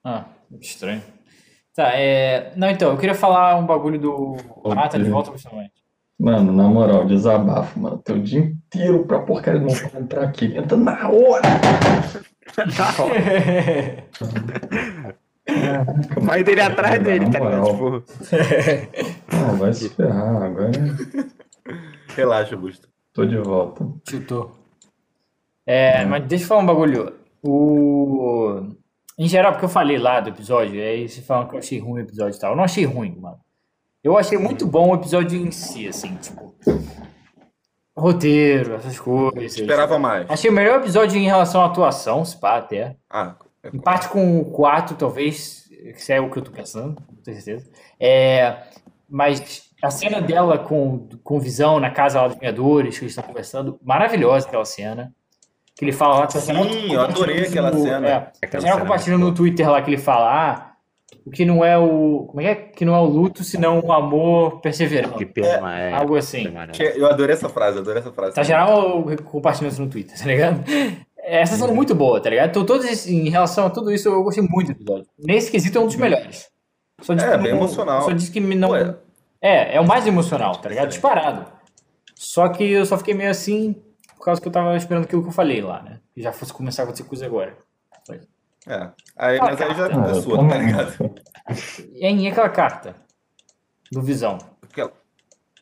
Ah, 0.03 0.25
estranho. 0.61 1.01
Tá, 1.77 1.91
é. 1.93 2.53
Não, 2.55 2.71
então, 2.71 2.89
eu 2.89 2.97
queria 2.97 3.13
falar 3.13 3.55
um 3.55 3.67
bagulho 3.67 3.99
do. 3.99 4.35
Ah, 4.75 4.89
tá 4.89 4.97
de 4.97 5.07
volta 5.11 5.29
principalmente. 5.29 5.73
Mano, 6.19 6.51
na 6.51 6.63
moral, 6.63 7.05
desabafo, 7.05 7.79
mano. 7.79 7.99
Tem 7.99 8.15
o 8.15 8.23
dia 8.23 8.39
inteiro 8.39 9.05
pra 9.05 9.19
porcaria 9.19 9.61
não 9.61 10.01
entrar 10.01 10.23
aqui. 10.23 10.57
Entra 10.57 10.75
na 10.75 11.07
hora! 11.07 11.43
O 16.17 16.25
pai 16.25 16.43
dele 16.43 16.59
atrás 16.59 17.01
dele, 17.01 17.29
tá 17.29 17.39
Na 17.39 17.45
ligado? 17.51 17.73
moral. 17.73 18.01
Tipo, 18.01 18.03
Não, 19.37 19.55
vai 19.55 19.71
se 19.73 19.87
ferrar. 19.89 20.43
Agora 20.43 20.71
Relaxa, 22.15 22.57
Busto. 22.57 22.89
tô 23.13 23.23
de 23.25 23.37
volta. 23.37 23.87
Chutou. 24.09 24.51
É, 25.65 26.03
mas 26.03 26.25
deixa 26.25 26.43
eu 26.43 26.47
falar 26.49 26.63
um 26.63 26.65
bagulho. 26.65 27.13
O... 27.41 28.65
Em 29.17 29.27
geral, 29.27 29.53
porque 29.53 29.65
eu 29.65 29.69
falei 29.69 29.97
lá 29.97 30.19
do 30.19 30.29
episódio, 30.29 30.79
aí 30.81 31.07
vocês 31.09 31.25
falam 31.25 31.47
que 31.47 31.55
eu 31.55 31.59
achei 31.59 31.79
ruim 31.79 32.01
o 32.01 32.03
episódio 32.03 32.37
e 32.37 32.39
tal. 32.39 32.51
Eu 32.51 32.55
não 32.57 32.63
achei 32.63 32.85
ruim, 32.85 33.15
mano. 33.19 33.39
Eu 34.03 34.17
achei 34.17 34.37
muito 34.37 34.65
bom 34.65 34.91
o 34.91 34.95
episódio 34.95 35.39
em 35.39 35.51
si, 35.51 35.87
assim, 35.87 36.15
tipo. 36.17 36.55
Roteiro, 37.95 38.75
essas 38.75 38.99
coisas. 38.99 39.57
Esperava 39.57 39.97
mais. 39.97 40.29
Achei 40.29 40.51
o 40.51 40.53
melhor 40.53 40.79
episódio 40.79 41.17
em 41.17 41.25
relação 41.25 41.61
à 41.61 41.65
atuação, 41.65 42.23
se 42.23 42.39
pá, 42.39 42.57
até. 42.57 42.95
Ah, 43.09 43.35
é- 43.63 43.69
Em 43.75 43.79
parte 43.79 44.07
com 44.09 44.39
o 44.39 44.45
4, 44.51 44.95
talvez, 44.95 45.67
que 46.05 46.13
é 46.13 46.21
o 46.21 46.29
que 46.29 46.37
eu 46.37 46.43
tô 46.43 46.51
pensando, 46.51 46.95
com 46.95 47.23
certeza. 47.23 47.67
É, 47.99 48.55
mas 49.09 49.71
a 49.83 49.89
cena 49.89 50.21
dela 50.21 50.59
com, 50.59 51.09
com 51.23 51.39
visão 51.39 51.79
na 51.79 51.89
casa 51.89 52.21
lá 52.21 52.27
dos 52.27 52.37
Vingadores, 52.37 52.97
que 52.99 53.05
eles 53.05 53.11
estão 53.13 53.23
conversando, 53.23 53.79
maravilhosa 53.83 54.47
aquela 54.47 54.65
cena. 54.65 55.11
Que 55.77 55.85
ele 55.85 55.91
fala 55.91 56.19
lá. 56.21 56.27
tá 56.27 56.39
Sim, 56.39 56.91
eu 56.93 57.01
adorei 57.01 57.41
aquela 57.43 57.71
no- 57.71 57.81
cena. 57.83 58.07
É, 58.07 58.13
Aquela 58.41 58.61
geral 58.61 58.61
cena 58.61 58.69
é 58.75 58.79
compartilhando 58.79 59.25
no 59.25 59.33
Twitter 59.33 59.69
lá 59.69 59.81
que 59.81 59.89
ele 59.91 59.97
fala, 59.97 60.25
ah, 60.51 60.71
o 61.25 61.29
que 61.29 61.45
não 61.45 61.63
é 61.63 61.77
o. 61.77 62.25
Como 62.29 62.41
é 62.41 62.43
que 62.43 62.49
é? 62.49 62.55
Que 62.55 62.85
não 62.85 62.95
é 62.95 62.99
o 62.99 63.05
luto, 63.05 63.43
senão 63.43 63.79
o 63.79 63.91
amor 63.91 64.59
perseverante. 64.61 65.17
que 65.17 65.25
perma 65.25 65.77
é. 65.79 65.93
Algo 65.93 66.15
assim. 66.15 66.47
eu 66.95 67.05
adorei 67.07 67.33
essa 67.35 67.47
frase, 67.49 67.77
adorei 67.79 67.99
essa 68.01 68.11
frase. 68.11 68.33
Tá 68.33 68.43
geral 68.43 69.03
compartilhando 69.25 69.71
isso 69.73 69.81
no 69.81 69.89
Twitter, 69.89 70.17
tá 70.19 70.25
ligado? 70.25 70.63
Essa 71.29 71.55
cena 71.57 71.71
é 71.71 71.75
muito 71.75 71.93
boa, 71.93 72.19
tá 72.21 72.29
ligado? 72.29 72.49
Então, 72.49 72.65
todos 72.65 72.85
esses- 72.85 73.07
em 73.11 73.29
relação 73.29 73.65
a 73.65 73.69
tudo 73.69 73.91
isso, 73.91 74.07
eu 74.09 74.23
gostei 74.23 74.41
muito 74.49 74.67
do 74.67 74.71
episódio. 74.71 75.05
Nesse 75.19 75.51
quesito 75.51 75.77
é 75.77 75.81
um 75.81 75.85
dos 75.85 75.95
melhores. 75.97 76.47
Só 77.01 77.13
diz 77.13 77.23
É, 77.23 77.31
que 77.31 77.37
bem 77.43 77.51
não- 77.51 77.59
emocional. 77.59 78.01
Só 78.03 78.11
diz 78.11 78.29
que 78.29 78.39
me 78.39 78.55
não. 78.55 78.69
Ué. 78.69 78.95
É, 79.41 79.75
é 79.75 79.79
o 79.81 79.85
mais 79.85 80.07
emocional, 80.07 80.55
tá 80.55 80.69
ligado? 80.69 80.87
Disparado. 80.87 81.45
Só 82.15 82.47
que 82.49 82.63
eu 82.71 82.85
só 82.85 82.97
fiquei 82.97 83.13
meio 83.13 83.29
assim 83.29 83.75
por 84.17 84.25
causa 84.25 84.41
que 84.41 84.47
eu 84.47 84.51
tava 84.51 84.75
esperando 84.75 85.03
aquilo 85.05 85.21
que 85.23 85.29
eu 85.29 85.33
falei 85.33 85.61
lá, 85.61 85.81
né? 85.81 85.99
Que 86.13 86.21
já 86.21 86.31
fosse 86.31 86.51
começar 86.53 86.81
a 86.81 86.85
acontecer 86.85 87.03
coisa 87.07 87.25
agora. 87.25 87.55
É. 88.67 88.89
Aí, 89.15 89.37
mas 89.39 89.61
aí 89.61 89.75
já 89.75 89.85
Ah, 89.85 90.11
é 90.17 90.21
tô- 90.21 90.37
tá 90.47 90.57
ligado? 90.57 91.15
E 91.93 92.05
aí, 92.05 92.17
e 92.19 92.27
aquela 92.27 92.49
carta 92.49 92.95
do 93.91 94.01
Visão? 94.01 94.37
Aquela, 94.61 94.91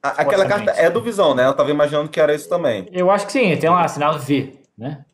a- 0.02 0.22
aquela 0.22 0.46
carta 0.48 0.72
é 0.72 0.90
do 0.90 1.02
Visão, 1.02 1.36
né? 1.36 1.46
Eu 1.46 1.54
tava 1.54 1.70
imaginando 1.70 2.10
que 2.10 2.20
era 2.20 2.34
isso 2.34 2.50
também. 2.50 2.88
Eu 2.92 3.12
acho 3.12 3.28
que 3.28 3.32
sim, 3.34 3.56
tem 3.58 3.70
lá 3.70 3.84
assinado 3.84 4.18
V, 4.20 4.60
né? 4.78 5.06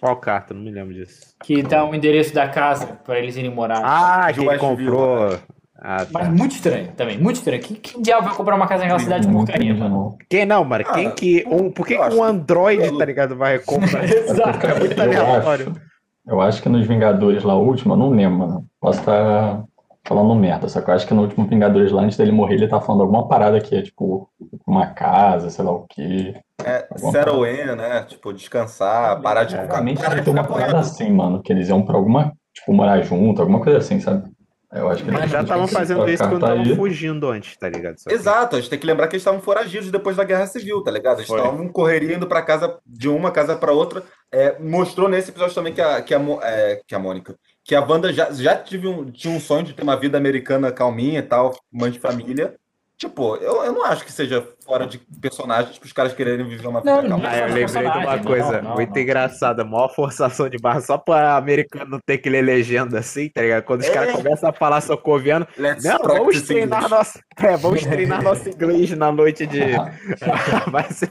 Qual 0.00 0.16
carta? 0.16 0.54
Não 0.54 0.60
me 0.62 0.70
lembro 0.70 0.94
disso. 0.94 1.34
Que 1.42 1.62
tá 1.62 1.84
o 1.84 1.94
endereço 1.94 2.32
da 2.34 2.48
casa 2.48 2.86
pra 3.04 3.18
eles 3.18 3.36
irem 3.36 3.50
morar. 3.50 3.80
Ah, 3.84 4.32
que 4.32 4.40
ele 4.40 4.58
comprou. 4.58 5.38
Ah, 5.80 6.04
Mas 6.12 6.26
tá. 6.26 6.30
muito 6.32 6.52
estranho 6.56 6.88
também, 6.96 7.18
muito 7.18 7.36
estranho. 7.36 7.62
Quem, 7.62 7.76
quem 7.76 8.02
diabo 8.02 8.26
vai 8.26 8.34
comprar 8.36 8.56
uma 8.56 8.66
casa 8.66 8.82
naquela 8.82 8.98
cidade 8.98 9.26
de 9.26 9.32
porcaria, 9.32 9.74
mano? 9.74 10.16
Quem 10.28 10.44
não, 10.44 10.64
mano? 10.64 10.84
Ah, 10.88 10.92
Quem 10.92 11.10
que. 11.12 11.44
Um, 11.46 11.70
por 11.70 11.86
que 11.86 11.96
um 11.96 12.08
que- 12.10 12.20
Android, 12.20 12.98
tá 12.98 13.04
ligado, 13.04 13.36
vai 13.36 13.58
comprar? 13.60 14.02
Exato. 14.10 14.66
É 14.66 14.78
muito 14.78 15.00
Eu 15.00 15.02
aleatório. 15.04 15.70
acho, 15.70 15.80
Eu 16.26 16.40
acho 16.40 16.62
que 16.62 16.68
nos 16.68 16.86
Vingadores 16.86 17.44
lá, 17.44 17.54
o 17.56 17.64
último, 17.64 17.94
eu 17.94 17.96
não 17.98 18.10
lembro, 18.10 18.38
mano. 18.38 18.66
Posso 18.80 18.98
estar 19.00 19.62
falando 20.04 20.34
merda, 20.34 20.68
só 20.68 20.80
que 20.80 20.90
eu 20.90 20.94
acho 20.94 21.06
que 21.06 21.14
no 21.14 21.22
último 21.22 21.46
Vingadores 21.46 21.92
lá, 21.92 22.02
antes 22.02 22.16
dele 22.16 22.32
morrer, 22.32 22.54
ele 22.54 22.66
tá 22.68 22.80
falando 22.80 23.02
alguma 23.02 23.28
parada 23.28 23.60
que 23.60 23.76
é 23.76 23.82
tipo 23.82 24.28
uma 24.66 24.86
casa, 24.88 25.48
sei 25.50 25.64
lá 25.64 25.70
o 25.70 25.86
quê. 25.88 26.34
É, 26.64 26.88
settle 26.96 27.46
in, 27.46 27.76
né? 27.76 28.02
Tipo, 28.02 28.32
descansar, 28.32 29.20
parar 29.22 29.44
de 29.44 29.54
É, 29.56 29.62
ficar. 29.62 29.80
de 29.84 29.94
que 29.94 30.22
tem 30.22 30.32
uma 30.32 30.44
parada 30.44 30.78
assim, 30.80 31.10
mano, 31.12 31.40
que 31.40 31.52
eles 31.52 31.68
iam 31.68 31.82
pra 31.82 31.96
alguma, 31.96 32.32
tipo, 32.52 32.72
morar 32.72 33.00
junto, 33.02 33.40
alguma 33.40 33.60
coisa 33.60 33.78
assim, 33.78 34.00
sabe? 34.00 34.28
Eu 34.72 34.90
acho 34.90 35.02
que 35.02 35.10
Mas 35.10 35.30
já 35.30 35.40
estavam 35.40 35.66
fazendo 35.66 36.08
isso 36.10 36.22
quando 36.22 36.44
estavam 36.44 36.76
fugindo 36.76 37.28
antes, 37.28 37.56
tá 37.56 37.68
ligado? 37.68 37.96
Exato, 38.08 38.56
a 38.56 38.60
gente 38.60 38.68
tem 38.68 38.78
que 38.78 38.86
lembrar 38.86 39.08
que 39.08 39.14
eles 39.16 39.22
estavam 39.22 39.40
foragidos 39.40 39.90
depois 39.90 40.16
da 40.16 40.24
Guerra 40.24 40.46
Civil, 40.46 40.82
tá 40.82 40.90
ligado? 40.90 41.20
Eles 41.20 41.30
estavam 41.30 41.64
em 41.64 41.72
correria 41.72 42.16
indo 42.16 42.26
pra 42.26 42.42
casa, 42.42 42.78
de 42.86 43.08
uma 43.08 43.30
casa 43.30 43.56
pra 43.56 43.72
outra. 43.72 44.02
É, 44.30 44.58
mostrou 44.58 45.08
nesse 45.08 45.30
episódio 45.30 45.54
também 45.54 45.72
que 45.72 45.80
a, 45.80 46.02
que 46.02 46.14
a, 46.14 46.20
é, 46.42 46.80
que 46.86 46.94
a 46.94 46.98
Mônica, 46.98 47.34
que 47.64 47.74
a 47.74 47.80
Wanda 47.80 48.12
já, 48.12 48.30
já 48.30 48.56
tive 48.56 48.88
um, 48.88 49.10
tinha 49.10 49.34
um 49.34 49.40
sonho 49.40 49.64
de 49.64 49.72
ter 49.72 49.82
uma 49.82 49.96
vida 49.96 50.18
americana 50.18 50.70
calminha 50.70 51.20
e 51.20 51.22
tal, 51.22 51.56
mãe 51.72 51.90
de 51.90 51.98
família. 51.98 52.54
Tipo, 52.98 53.36
eu, 53.36 53.62
eu 53.64 53.72
não 53.72 53.84
acho 53.84 54.04
que 54.04 54.10
seja 54.10 54.44
fora 54.66 54.84
de 54.84 54.98
personagem, 55.20 55.72
tipo, 55.72 55.86
os 55.86 55.92
caras 55.92 56.12
quererem 56.14 56.44
viver 56.44 56.66
uma 56.66 56.80
vida 56.80 57.00
Não, 57.00 57.08
calma. 57.08 57.16
não. 57.22 57.30
Ah, 57.30 57.38
eu 57.38 57.54
lembrei 57.54 57.90
de 57.92 57.98
uma 57.98 58.18
coisa 58.24 58.52
não, 58.60 58.70
não, 58.70 58.74
muito 58.74 58.92
não. 58.92 59.00
engraçada, 59.00 59.64
maior 59.64 59.94
forçação 59.94 60.48
de 60.48 60.58
barra, 60.58 60.80
só 60.80 60.98
pra 60.98 61.36
americano 61.36 61.88
não 61.92 62.00
ter 62.04 62.18
que 62.18 62.28
ler 62.28 62.42
legenda 62.42 62.98
assim, 62.98 63.28
tá 63.28 63.40
ligado? 63.40 63.62
Quando 63.62 63.82
os 63.82 63.86
É. 63.86 63.92
caras 63.94 64.12
começam 64.16 64.50
a 64.50 64.52
falar 64.52 64.80
socoviano, 64.80 65.46
Let's 65.56 65.84
não, 65.84 65.98
vamos 65.98 66.42
treinar 66.42 66.78
English. 66.82 66.90
nosso, 66.96 67.18
é, 67.38 67.56
vamos 67.56 67.82
treinar 67.82 68.20
nosso 68.20 68.48
inglês 68.50 68.90
na 68.90 69.12
noite 69.12 69.46
de. 69.46 69.60
Ser... 70.92 71.10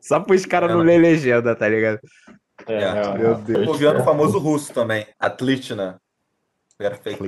Só 0.00 0.20
pros 0.20 0.46
caras 0.46 0.70
É, 0.70 0.72
não 0.72 0.78
não. 0.80 0.86
ler 0.86 0.98
legenda, 0.98 1.54
tá 1.54 1.68
ligado? 1.68 2.00
É, 2.66 2.72
É. 2.74 2.82
é. 2.82 3.18
Meu 3.18 3.34
Deus. 3.34 3.66
Coviano 3.66 4.02
famoso 4.04 4.38
russo 4.38 4.72
também, 4.72 5.06
Atlitina. 5.18 6.00
Perfeito. 6.78 7.24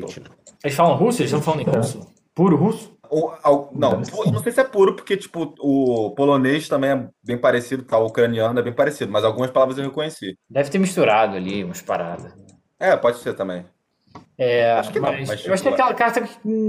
Eles 0.65 0.75
falam 0.77 0.97
russo? 0.97 1.21
Eles 1.21 1.31
estão 1.31 1.43
falando 1.43 1.69
em 1.69 1.71
russo? 1.77 2.07
Puro 2.35 2.57
russo? 2.57 2.97
Ou, 3.15 3.35
al- 3.43 3.71
não, 3.75 4.01
não 4.01 4.43
sei 4.43 4.53
se 4.53 4.61
é 4.61 4.65
puro, 4.65 4.97
porque, 4.97 5.19
tipo, 5.19 5.55
o 5.61 6.11
polonês 6.13 6.67
também 6.67 6.91
é 6.91 7.09
bem 7.23 7.37
parecido, 7.37 7.83
tá? 7.83 7.99
O 7.99 8.07
ucraniano 8.07 8.59
é 8.59 8.63
bem 8.63 8.73
parecido, 8.73 9.13
mas 9.13 9.23
algumas 9.23 9.51
palavras 9.51 9.77
eu 9.77 9.85
reconheci. 9.85 10.39
Deve 10.49 10.71
ter 10.71 10.79
misturado 10.79 11.37
ali 11.37 11.63
umas 11.63 11.83
paradas. 11.83 12.33
É, 12.81 12.97
pode 12.97 13.19
ser 13.19 13.35
também. 13.35 13.67
É, 14.39 14.73
Acho 14.73 14.91
que 14.93 14.99
não, 14.99 15.11
mas, 15.13 15.29
mas 15.29 15.45
eu 15.47 15.53
achei 15.53 15.71
tipo, 15.71 15.75
aquela 15.75 15.93
carta 15.95 16.27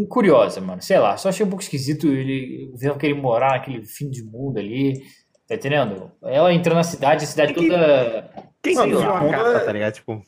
curiosa, 0.10 0.60
mano. 0.60 0.82
Sei 0.82 1.00
lá, 1.00 1.16
só 1.16 1.30
achei 1.30 1.46
um 1.46 1.50
pouco 1.50 1.64
esquisito 1.64 2.08
ele 2.08 2.72
vendo 2.76 2.98
que 2.98 3.06
ele 3.06 3.20
morar 3.20 3.52
naquele 3.52 3.84
fim 3.86 4.10
de 4.10 4.22
mundo 4.24 4.58
ali. 4.60 5.02
Tá 5.48 5.56
entendendo? 5.56 6.12
Ela 6.24 6.54
entrando 6.54 6.76
na 6.78 6.84
cidade, 6.84 7.24
a 7.24 7.28
cidade 7.28 7.52
É 7.52 7.56
que- 7.56 7.68
toda. 7.70 8.30
Quem 8.62 8.76
Mano, 8.76 8.94
enviou 8.94 9.12
o 9.12 9.16
a 9.16 9.20
mundo 9.22 9.32
carta, 9.32 9.50
é- 9.50 9.60
tá 9.60 9.72
ligado? 9.72 9.94
Tipo, 9.94 10.22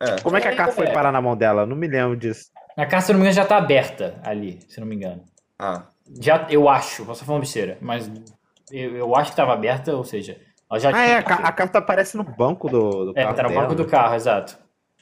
É. 0.00 0.20
como 0.22 0.36
é 0.36 0.40
que 0.40 0.48
a 0.48 0.56
carta 0.56 0.72
foi 0.74 0.86
É. 0.86 0.92
parar 0.92 1.12
na 1.12 1.20
mão 1.20 1.36
dela? 1.36 1.62
Eu 1.62 1.66
Não 1.66 1.76
me 1.76 1.86
lembro 1.88 2.16
disso. 2.16 2.50
A 2.76 2.84
carta, 2.86 3.06
se 3.06 3.12
eu 3.12 3.14
não 3.14 3.20
me 3.20 3.26
engano, 3.26 3.36
já 3.42 3.44
tá 3.48 3.56
aberta 3.56 4.20
ali, 4.22 4.58
se 4.68 4.78
eu 4.78 4.82
não 4.82 4.88
me 4.88 4.96
engano. 4.96 5.22
Ah, 5.58 5.86
Já, 6.20 6.46
eu 6.50 6.68
acho, 6.68 7.04
posso 7.04 7.24
falar 7.24 7.40
besteira, 7.40 7.78
mas 7.80 8.10
eu, 8.70 8.96
eu 8.96 9.16
acho 9.16 9.30
que 9.30 9.36
tava 9.36 9.52
aberta, 9.52 9.94
ou 9.96 10.04
seja, 10.04 10.38
ela 10.70 10.78
já 10.80 10.90
Ah, 10.94 11.04
é, 11.04 11.16
a, 11.16 11.22
ca- 11.22 11.34
a 11.36 11.52
carta 11.52 11.78
aparece 11.78 12.16
no 12.16 12.24
banco 12.24 12.68
do, 12.68 13.06
do 13.06 13.12
É, 13.16 13.22
carro 13.24 13.36
tá 13.36 13.42
no 13.42 13.48
dela. 13.48 13.62
banco 13.62 13.74
do 13.74 13.86
carro, 13.86 14.14
exato. 14.14 14.58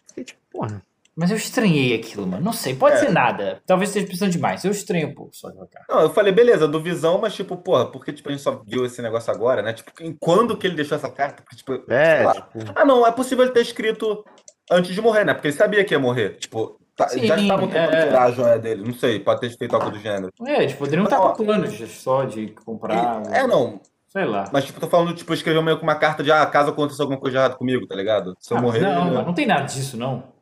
Fiquei 0.08 0.24
tipo, 0.24 0.40
porra. 0.50 0.82
Mas 1.16 1.30
eu 1.30 1.36
estranhei 1.36 1.94
aquilo, 1.94 2.26
mano. 2.26 2.42
Não 2.44 2.52
sei, 2.52 2.74
pode 2.74 2.96
É. 2.96 2.98
ser 2.98 3.10
nada. 3.12 3.62
Talvez 3.64 3.90
esteja 3.90 4.06
pensando 4.06 4.32
demais. 4.32 4.64
Eu 4.64 4.72
estranhei 4.72 5.06
um 5.06 5.14
pouco 5.14 5.34
só 5.36 5.46
aquela 5.46 5.68
carta. 5.68 5.86
não, 5.92 6.00
eu 6.02 6.10
falei, 6.10 6.32
beleza, 6.32 6.66
do 6.66 6.80
Visão, 6.82 7.18
mas, 7.20 7.34
tipo, 7.34 7.56
porra, 7.56 7.86
porque, 7.86 8.12
tipo, 8.12 8.28
a 8.28 8.32
gente 8.32 8.42
só 8.42 8.60
viu 8.66 8.84
esse 8.84 9.00
negócio 9.00 9.32
agora, 9.32 9.62
né? 9.62 9.72
Tipo, 9.72 9.92
em 10.02 10.12
quando 10.12 10.56
que 10.56 10.66
ele 10.66 10.74
deixou 10.74 10.96
essa 10.96 11.08
carta? 11.08 11.42
Porque, 11.42 11.54
tipo, 11.56 11.72
sei 11.86 11.96
É, 11.96 12.22
lá. 12.24 12.32
tipo, 12.34 12.50
Ah, 12.74 12.84
não, 12.84 13.06
é 13.06 13.12
possível 13.12 13.44
ele 13.44 13.52
ter 13.54 13.60
escrito 13.60 14.24
antes 14.68 14.92
de 14.92 15.00
morrer, 15.00 15.24
né? 15.24 15.34
Porque 15.34 15.46
ele 15.48 15.56
sabia 15.56 15.84
que 15.84 15.94
ia 15.94 16.00
morrer. 16.00 16.36
Tipo, 16.36 16.80
tá- 16.96 17.08
Sim, 17.08 17.24
já 17.26 17.36
estavam 17.36 17.68
tentando 17.68 17.94
é. 17.94 18.06
tirar 18.06 18.22
a 18.24 18.30
joia 18.30 18.58
dele. 18.58 18.82
Não 18.86 18.94
sei, 18.94 19.20
pode 19.20 19.40
ter 19.40 19.50
feito 19.56 19.74
algo 19.74 19.90
do 19.90 19.98
gênero. 19.98 20.32
É, 20.46 20.62
eles 20.62 20.74
poderiam 20.74 21.04
estar 21.04 21.18
com 21.18 21.44
planos 21.44 21.74
só 21.92 22.24
de 22.24 22.48
comprar. 22.64 23.22
E- 23.30 23.34
é, 23.34 23.46
não, 23.46 23.80
Sei 24.08 24.24
lá. 24.24 24.44
mas, 24.52 24.64
tipo, 24.64 24.80
tô 24.80 24.86
falando, 24.86 25.14
tipo, 25.14 25.32
escreveu 25.34 25.62
meio 25.62 25.76
com 25.78 25.82
uma 25.84 25.96
carta 25.96 26.22
de, 26.22 26.30
ah, 26.30 26.44
caso 26.46 26.70
aconteça 26.70 27.02
alguma 27.02 27.18
coisa 27.18 27.38
errada 27.38 27.56
comigo, 27.56 27.86
tá 27.86 27.94
ligado? 27.96 28.36
Se 28.38 28.52
eu 28.52 28.58
Ah, 28.58 28.62
morrer. 28.62 28.80
não, 28.80 29.08
eu- 29.08 29.14
mas 29.14 29.26
não 29.26 29.34
tem 29.34 29.46
nada 29.46 29.62
disso, 29.62 29.96
não. 29.96 30.32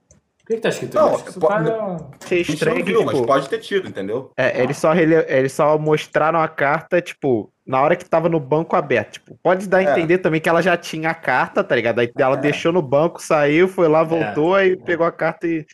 O 0.43 0.45
que, 0.45 0.57
que 0.57 0.61
tá 0.61 0.71
escrito? 0.71 0.95
Não, 0.97 1.19
que 1.21 1.39
pode- 1.39 1.71
tá- 1.71 1.77
não 1.77 2.11
estranho 2.33 2.85
que, 2.85 2.93
mas 3.05 3.15
tipo, 3.15 3.27
pode 3.27 3.49
ter 3.49 3.59
tido, 3.61 3.89
entendeu? 3.89 4.33
é, 4.37 4.61
eles, 4.61 4.77
só 4.77 4.93
rele- 4.93 5.25
eles 5.29 5.53
só 5.53 5.79
mostraram 5.79 6.41
a 6.41 6.49
carta, 6.49 7.01
tipo, 7.01 7.49
na 7.65 7.81
hora 7.81 7.95
que 7.95 8.05
tava 8.05 8.29
no 8.29 8.41
banco 8.41 8.75
aberto. 8.75 9.13
Tipo, 9.13 9.39
pode 9.41 9.69
dar 9.69 9.79
a 9.79 9.83
É. 9.85 9.93
entender 9.93 10.19
também 10.19 10.41
que 10.41 10.49
ela 10.49 10.61
já 10.61 10.77
tinha 10.77 11.11
a 11.11 11.15
carta, 11.15 11.63
tá 11.63 11.77
ligado? 11.77 12.01
Aí 12.01 12.11
ela 12.19 12.37
É. 12.37 12.41
deixou 12.41 12.73
no 12.73 12.83
banco, 12.83 13.23
saiu, 13.23 13.69
foi 13.69 13.87
lá, 13.87 14.03
voltou, 14.03 14.57
aí 14.57 14.77
pegou 14.77 15.07
a 15.07 15.13
carta 15.13 15.47
e. 15.47 15.65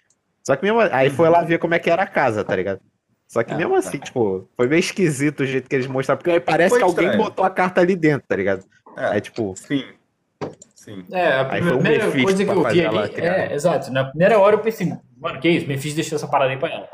Só 0.49 0.57
que 0.57 0.62
mesmo. 0.62 0.80
Aí 0.92 1.11
foi 1.11 1.28
lá 1.28 1.42
ver 1.42 1.59
como 1.59 1.74
é 1.74 1.78
que 1.78 1.90
era 1.90 2.05
a 2.05 2.07
casa, 2.07 2.42
tá 2.42 2.57
ligado? 2.57 2.80
Só 3.28 3.42
que 3.42 3.53
Ah, 3.53 3.57
mesmo 3.59 3.74
tá. 3.74 3.80
assim, 3.80 3.99
tipo, 3.99 4.49
foi 4.57 4.66
meio 4.66 4.80
esquisito 4.80 5.40
o 5.40 5.44
jeito 5.46 5.68
que 5.68 5.76
eles 5.76 5.86
mostraram, 5.86 6.16
porque 6.16 6.30
aí 6.30 6.40
parece 6.40 6.70
Foi 6.70 6.78
que 6.78 6.84
alguém 6.84 7.05
estranho. 7.05 7.22
botou 7.22 7.44
a 7.44 7.51
carta 7.51 7.82
ali 7.82 7.94
dentro, 7.94 8.26
tá 8.26 8.34
ligado? 8.34 8.64
É, 8.96 9.05
Aí, 9.09 9.20
tipo, 9.20 9.53
sim. 9.55 9.84
Sim. 10.74 11.05
É, 11.12 11.32
a 11.32 11.53
Aí 11.53 11.61
foi 11.62 11.72
o 11.72 11.78
primeira 11.80 12.07
Mephisto 12.07 12.22
coisa 12.24 12.44
que 12.46 12.51
eu 12.51 12.64
vi 12.70 12.86
ali. 12.86 13.12
É, 13.20 13.53
exato. 13.53 13.92
Na 13.92 14.07
primeira 14.07 14.38
hora 14.38 14.57
eu 14.57 14.61
pensei, 14.61 14.90
mano, 15.20 15.38
que 15.38 15.51
isso? 15.51 15.68
Mephisto 15.68 15.96
deixou 15.96 16.16
essa 16.16 16.26
parada 16.26 16.51
aí 16.51 16.57
pra 16.59 16.70
ela. 16.70 16.88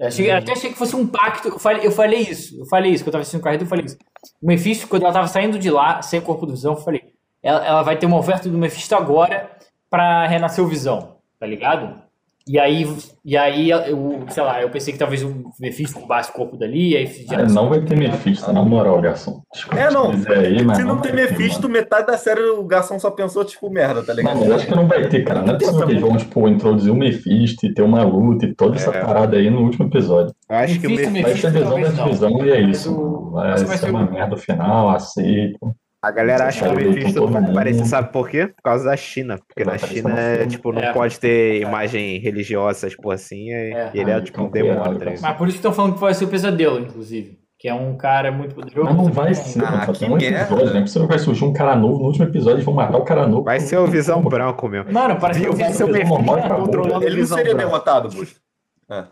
Achei- 0.00 0.30
Uhum. 0.30 0.38
Até 0.38 0.52
achei 0.52 0.70
que 0.72 0.78
fosse 0.78 0.96
um 0.96 1.06
pacto. 1.06 1.48
Eu 1.48 1.58
falei, 1.58 1.86
eu 1.86 1.92
falei 1.92 2.20
isso. 2.20 2.58
Eu 2.58 2.64
falei 2.64 2.92
isso. 2.92 3.04
Quando 3.04 3.08
eu 3.08 3.12
tava 3.12 3.20
assistindo 3.22 3.40
o 3.40 3.44
carreto, 3.44 3.64
eu 3.64 3.68
falei 3.68 3.84
isso. 3.84 3.98
O 4.42 4.46
Mephisto, 4.46 4.88
quando 4.88 5.02
ela 5.02 5.12
tava 5.12 5.28
saindo 5.28 5.58
de 5.58 5.70
lá, 5.70 6.00
sem 6.00 6.20
o 6.20 6.22
corpo 6.22 6.46
do 6.46 6.52
Visão, 6.54 6.72
eu 6.72 6.78
falei, 6.80 7.02
ela, 7.42 7.66
ela 7.66 7.82
vai 7.82 7.98
ter 7.98 8.06
uma 8.06 8.16
oferta 8.16 8.48
do 8.48 8.56
Mephisto 8.56 8.94
agora 8.94 9.50
pra 9.90 10.26
renascer 10.26 10.64
o 10.64 10.68
Visão, 10.68 11.18
tá 11.38 11.46
ligado? 11.46 12.00
E 12.48 12.58
aí, 12.58 12.84
e 13.24 13.36
aí 13.36 13.70
eu, 13.70 14.24
sei 14.28 14.42
lá, 14.42 14.60
eu 14.60 14.70
pensei 14.70 14.92
que 14.92 14.98
talvez 14.98 15.22
o 15.22 15.44
Mephisto 15.60 15.98
roubasse 15.98 16.30
o 16.30 16.32
corpo 16.32 16.56
dali, 16.56 16.92
e 16.92 16.96
aí 16.96 17.06
já 17.28 17.36
É, 17.40 17.46
não 17.46 17.68
vai 17.68 17.80
ter 17.82 17.96
Mephisto, 17.96 18.50
na 18.52 18.62
moral, 18.62 19.00
garçom. 19.00 19.40
Desculpa 19.52 19.78
É, 19.78 19.90
não. 19.90 20.10
aí, 20.10 20.64
mas 20.64 20.78
Se 20.78 20.82
não 20.82 20.94
vai 20.96 21.02
tem 21.02 21.12
ter, 21.12 21.30
Mephisto, 21.32 21.62
mano. 21.62 21.74
metade 21.74 22.06
da 22.06 22.16
série 22.18 22.40
o 22.42 22.64
garçom 22.64 22.98
só 22.98 23.10
pensou, 23.10 23.44
tipo, 23.44 23.70
merda, 23.70 24.02
tá 24.02 24.14
ligado? 24.14 24.34
Não, 24.34 24.40
mas 24.40 24.52
acho 24.52 24.66
que 24.66 24.74
não 24.74 24.88
vai 24.88 25.06
ter, 25.08 25.22
cara. 25.22 25.42
Não 25.42 25.54
é 25.54 25.58
possível 25.58 25.86
que 25.86 25.92
eles 25.92 26.02
vão, 26.02 26.16
tipo, 26.16 26.48
introduzir 26.48 26.90
o 26.92 26.96
Mephisto 26.96 27.66
e 27.66 27.72
ter 27.74 27.82
uma 27.82 28.02
luta 28.02 28.46
e 28.46 28.54
toda 28.54 28.76
essa 28.76 28.90
É. 28.90 29.04
parada 29.04 29.36
aí 29.36 29.48
no 29.50 29.60
último 29.62 29.86
episódio. 29.86 30.34
acho 30.48 30.80
que 30.80 30.86
o 30.86 30.90
Mephisto, 30.90 31.12
Mephisto- 31.12 31.42
Vai 31.42 31.52
ser 31.52 31.58
visão 31.62 31.80
da 31.82 31.90
não. 31.92 32.04
divisão 32.04 32.44
e 32.46 32.50
é 32.50 32.60
isso. 32.62 33.30
Vai 33.32 33.58
ser 33.78 33.90
uma 33.90 34.10
merda 34.10 34.36
final, 34.36 34.88
aceito. 34.90 35.58
A 36.02 36.10
galera 36.10 36.46
acha 36.46 36.66
que 36.66 36.72
o 36.72 36.76
Mephisto 36.76 37.26
vai 37.26 37.44
aparecer, 37.44 37.84
sabe 37.84 38.10
por 38.10 38.28
quê? 38.28 38.46
Por 38.46 38.62
causa 38.62 38.84
da 38.86 38.96
China. 38.96 39.38
Porque 39.46 39.64
na 39.64 39.76
China, 39.76 40.18
é, 40.18 40.46
tipo, 40.46 40.72
não 40.72 40.80
É. 40.80 40.92
pode 40.94 41.20
ter 41.20 41.60
imagem 41.60 42.18
religiosa, 42.18 42.86
essas 42.86 42.96
porra 42.96 43.16
assim, 43.16 43.50
e, 43.50 43.52
É. 43.74 43.90
e 43.92 44.00
ele 44.00 44.10
é, 44.10 44.14
Ah, 44.14 44.20
tipo, 44.22 44.42
um 44.42 44.50
demônio, 44.50 44.98
tá? 44.98 45.12
Mas 45.20 45.36
por 45.36 45.46
isso 45.46 45.56
que 45.56 45.58
estão 45.58 45.72
falando 45.72 45.94
que 45.94 46.00
vai 46.00 46.14
ser 46.14 46.24
o 46.24 46.28
pesadelo, 46.28 46.80
inclusive. 46.80 47.38
Que 47.58 47.68
é 47.68 47.74
um 47.74 47.94
cara 47.98 48.32
muito 48.32 48.54
poderoso. 48.54 48.86
Mas 48.88 48.96
não 48.96 49.12
vai 49.12 49.34
ser, 49.34 49.62
Ah, 49.62 49.86
que 49.92 49.98
tem 49.98 50.10
um 50.10 50.16
episódio, 50.16 50.64
né? 50.64 50.72
Não 50.72 50.78
é 50.78 50.80
possível 50.80 51.02
que 51.02 51.08
vai 51.14 51.18
surgir 51.18 51.44
um 51.44 51.52
cara 51.52 51.76
novo 51.76 51.98
no 51.98 52.06
último 52.06 52.24
episódio 52.24 52.60
e 52.60 52.64
vão 52.64 52.72
matar 52.72 52.96
o 52.96 53.04
cara 53.04 53.26
novo. 53.28 53.44
Vai 53.44 53.60
ser 53.60 53.76
o 53.76 53.86
Visão 53.86 54.22
Branco, 54.22 54.66
meu. 54.66 54.90
Mano, 54.90 55.16
parece 55.20 55.40
que 55.40 55.50
Vai 55.50 55.70
ser 55.70 55.84
o 55.84 55.88
Visão 55.92 56.16
Mephisto 56.22 56.48
controlando 56.56 57.04
Ele 57.04 57.20
não 57.20 57.26
seria 57.26 57.54
derrotado, 57.54 58.08
Bush. 58.08 58.36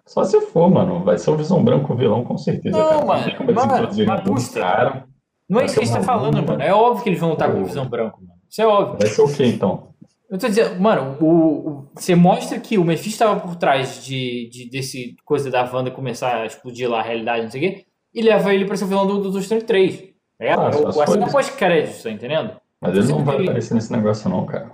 Só 0.07 0.25
se 0.25 0.41
for, 0.41 0.71
mano. 0.71 1.05
Vai 1.05 1.19
ser 1.19 1.31
o 1.31 1.37
Visão 1.37 1.63
Branco 1.63 1.93
o 1.93 1.97
vilão, 1.97 2.25
com 2.25 2.39
certeza. 2.39 2.79
Não, 2.79 2.89
cara. 2.89 3.05
mano. 3.05 3.25
eles 3.27 4.07
Mano, 4.07 4.23
mas 4.33 4.49
cara. 4.49 5.05
Não 5.49 5.61
é 5.61 5.65
isso 5.65 5.75
que 5.75 5.81
a 5.81 5.85
gente 5.85 5.95
tá 5.97 6.03
falando, 6.03 6.43
mano. 6.47 6.63
É 6.63 6.73
óbvio 6.75 7.03
que 7.03 7.09
eles 7.09 7.21
vão 7.21 7.31
lutar 7.31 7.51
com 7.51 7.61
o 7.61 7.65
Visão 7.65 7.87
Branco, 7.89 8.21
mano. 8.21 8.39
Isso 8.51 8.61
é 8.63 8.67
óbvio. 8.67 8.99
Vai 8.99 9.09
ser 9.09 9.23
o 9.23 9.33
quê, 9.35 9.47
então? 9.47 9.89
Eu 10.31 10.39
tô 10.39 10.47
dizendo, 10.47 10.79
mano, 10.81 11.17
o, 11.21 11.27
o- 11.27 11.87
você 11.95 12.15
mostra 12.15 12.59
que 12.61 12.77
o 12.77 12.85
Mephisto 12.85 13.19
tava 13.25 13.41
por 13.41 13.57
trás 13.57 14.05
de, 14.05 14.49
de 14.51 14.69
desse 14.69 15.17
coisa 15.25 15.51
da 15.51 15.65
Wanda 15.73 15.91
começar 15.91 16.43
a 16.43 16.47
explodir 16.47 16.89
lá 16.89 16.99
a 17.01 17.03
realidade, 17.03 17.45
não 17.45 17.51
sei 17.51 17.61
o 17.61 17.65
quê, 17.75 17.85
e 18.15 18.21
leva 18.23 18.53
ele 18.55 18.67
pra 18.67 18.77
ser 18.77 18.85
o 18.85 18.89
vilão 18.89 19.07
do 19.07 19.21
Doutor 19.23 19.41
Estranho 19.41 19.63
3. 19.65 20.05
É, 20.39 20.53
Ah, 20.53 20.71
o, 20.71 21.01
assim 21.01 21.19
não 21.19 21.29
pós-crédito, 21.29 22.03
tá 22.03 22.11
entendendo? 22.11 22.53
Mas 22.81 22.97
ele 22.97 23.09
não 23.09 23.25
vai 23.25 23.37
Ele- 23.37 23.45
aparecer 23.49 23.75
nesse 23.75 23.91
negócio, 23.91 24.29
não, 24.31 24.45
cara. 24.45 24.71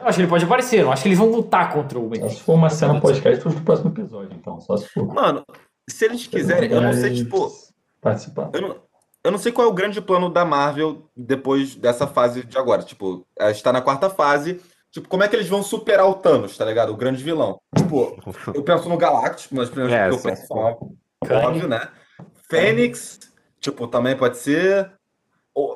Eu 0.00 0.06
acho 0.06 0.16
que 0.16 0.22
ele 0.22 0.28
pode 0.28 0.44
aparecer, 0.44 0.80
eu 0.80 0.90
acho 0.92 1.02
que 1.02 1.08
eles 1.08 1.18
vão 1.18 1.30
lutar 1.30 1.72
contra 1.72 1.98
o 1.98 2.08
Mephisto. 2.08 2.38
se 2.38 2.42
for 2.44 2.54
uma 2.54 2.70
cena 2.70 3.00
pós-crédito 3.00 3.48
do 3.48 3.60
próximo 3.62 3.90
episódio, 3.90 4.36
então. 4.38 4.60
Só 4.60 4.76
se 4.76 4.88
for. 4.88 5.06
Mano, 5.12 5.42
se 5.88 6.04
eles 6.04 6.26
quiserem, 6.28 6.70
eu 6.70 6.80
não 6.80 6.92
sei, 6.92 7.12
tipo. 7.12 7.50
Participar. 8.00 8.50
Eu 8.52 8.60
não, 8.62 8.76
eu 9.26 9.32
não 9.32 9.38
sei 9.40 9.50
qual 9.50 9.66
é 9.66 9.70
o 9.70 9.74
grande 9.74 10.00
plano 10.00 10.30
da 10.30 10.44
Marvel 10.44 11.02
depois 11.16 11.74
dessa 11.74 12.06
fase 12.06 12.44
de 12.44 12.56
agora. 12.56 12.84
Tipo, 12.84 13.26
a 13.36 13.50
gente 13.50 13.60
tá 13.60 13.72
na 13.72 13.80
quarta 13.80 14.08
fase. 14.08 14.60
Tipo, 14.92 15.08
como 15.08 15.24
é 15.24 15.28
que 15.28 15.34
eles 15.34 15.48
vão 15.48 15.64
superar 15.64 16.06
o 16.06 16.14
Thanos, 16.14 16.56
tá 16.56 16.64
ligado? 16.64 16.92
O 16.92 16.96
grande 16.96 17.24
vilão. 17.24 17.58
Tipo, 17.76 18.16
eu 18.54 18.62
penso 18.62 18.88
no 18.88 18.96
Galactus, 18.96 19.48
mas 19.50 19.68
primeiras 19.68 19.98
É, 19.98 20.08
que 20.08 20.14
eu 20.14 20.30
penso 20.30 20.46
for. 20.46 20.58
óbvio, 20.58 20.96
óbvio, 21.44 21.68
né? 21.68 21.88
Fênix, 22.48 23.18
tipo, 23.58 23.88
também 23.88 24.16
pode 24.16 24.36
ser. 24.36 24.92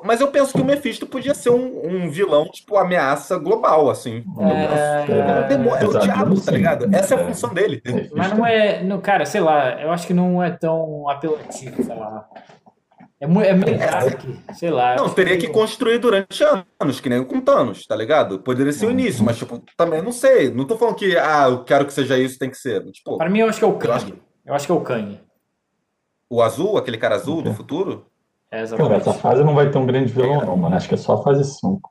Mas 0.03 0.21
eu 0.21 0.29
penso 0.29 0.53
que 0.53 0.61
o 0.61 0.65
Mephisto 0.65 1.05
podia 1.05 1.33
ser 1.33 1.49
um, 1.49 2.05
um 2.05 2.09
vilão, 2.09 2.45
tipo, 2.45 2.77
ameaça 2.77 3.37
global, 3.37 3.89
assim. 3.89 4.23
É, 4.39 5.51
É 5.51 5.83
é 5.83 5.87
o 5.87 5.99
diabo, 5.99 6.39
tá 6.39 6.51
ligado? 6.51 6.95
Essa 6.95 7.15
é 7.15 7.21
a 7.21 7.25
função 7.25 7.53
dele. 7.53 7.81
Mas 8.15 8.31
não 8.31 8.45
é. 8.45 8.81
Não, 8.81 9.01
cara, 9.01 9.25
sei 9.25 9.41
lá, 9.41 9.81
eu 9.81 9.91
acho 9.91 10.07
que 10.07 10.13
não 10.13 10.41
é 10.41 10.51
tão 10.51 11.09
apelativo, 11.09 11.83
sei 11.83 11.95
lá. 11.95 12.29
É, 13.21 13.27
mu- 13.27 13.41
é 13.41 13.53
meio 13.53 13.77
dark, 13.77 14.19
sei 14.55 14.71
lá. 14.71 14.95
Não, 14.95 15.07
teria 15.07 15.37
que 15.37 15.47
construir 15.49 15.99
durante 15.99 16.43
anos, 16.43 16.99
que 16.99 17.07
nem 17.07 17.23
com 17.23 17.39
Thanos, 17.39 17.85
tá 17.85 17.95
ligado? 17.95 18.39
Poderia 18.39 18.73
ser 18.73 18.87
o 18.87 18.91
início, 18.91 19.23
mas, 19.23 19.37
tipo, 19.37 19.61
também 19.77 20.01
não 20.01 20.11
sei. 20.11 20.49
Não 20.49 20.65
tô 20.65 20.75
falando 20.75 20.95
que, 20.95 21.15
ah, 21.15 21.45
eu 21.47 21.63
quero 21.63 21.85
que 21.85 21.93
seja 21.93 22.17
isso, 22.17 22.39
tem 22.39 22.49
que 22.49 22.57
ser. 22.57 22.83
Tipo, 22.91 23.17
Para 23.19 23.29
mim, 23.29 23.39
eu 23.39 23.47
acho 23.47 23.59
que 23.59 23.63
é 23.63 23.67
o 23.67 23.77
Eu 23.79 23.93
acho 23.93 24.07
Kang. 24.07 24.21
Eu 24.43 24.53
acho 24.55 24.65
que 24.65 24.71
é 24.71 24.75
o 24.75 24.81
Kang. 24.81 25.19
o 26.27 26.41
azul, 26.41 26.77
aquele 26.77 26.97
cara 26.97 27.13
azul 27.15 27.43
do 27.43 27.49
Ok. 27.51 27.53
futuro, 27.57 28.07
É, 28.49 28.55
Cara, 28.57 28.63
exatamente. 28.63 29.01
essa 29.01 29.13
fase 29.13 29.43
não 29.43 29.53
vai 29.53 29.69
ter 29.69 29.77
um 29.77 29.85
grande 29.85 30.11
vilão, 30.11 30.41
não, 30.43 30.57
mano. 30.57 30.75
Acho 30.75 30.89
que 30.89 30.95
é 30.95 30.97
só 30.97 31.13
a 31.13 31.23
fase 31.23 31.43
5. 31.43 31.89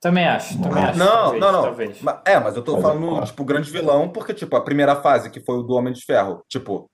Também 0.00 0.24
acho, 0.28 0.62
também 0.62 0.84
acho. 0.84 0.98
Não, 0.98 1.06
talvez, 1.06 1.40
não, 1.42 1.52
não. 1.52 1.62
Talvez. 1.62 2.00
É, 2.24 2.38
mas 2.38 2.54
eu 2.56 2.62
tô 2.62 2.80
falando, 2.80 3.18
é 3.18 3.24
tipo, 3.26 3.44
grande 3.44 3.68
vilão, 3.70 4.08
porque, 4.08 4.32
tipo, 4.32 4.54
a 4.54 4.60
primeira 4.60 4.94
fase, 4.96 5.28
que 5.30 5.40
foi 5.40 5.56
o 5.56 5.62
do 5.62 5.74
Homem 5.74 5.92
de 5.92 6.04
Ferro, 6.04 6.42
tipo, 6.48 6.88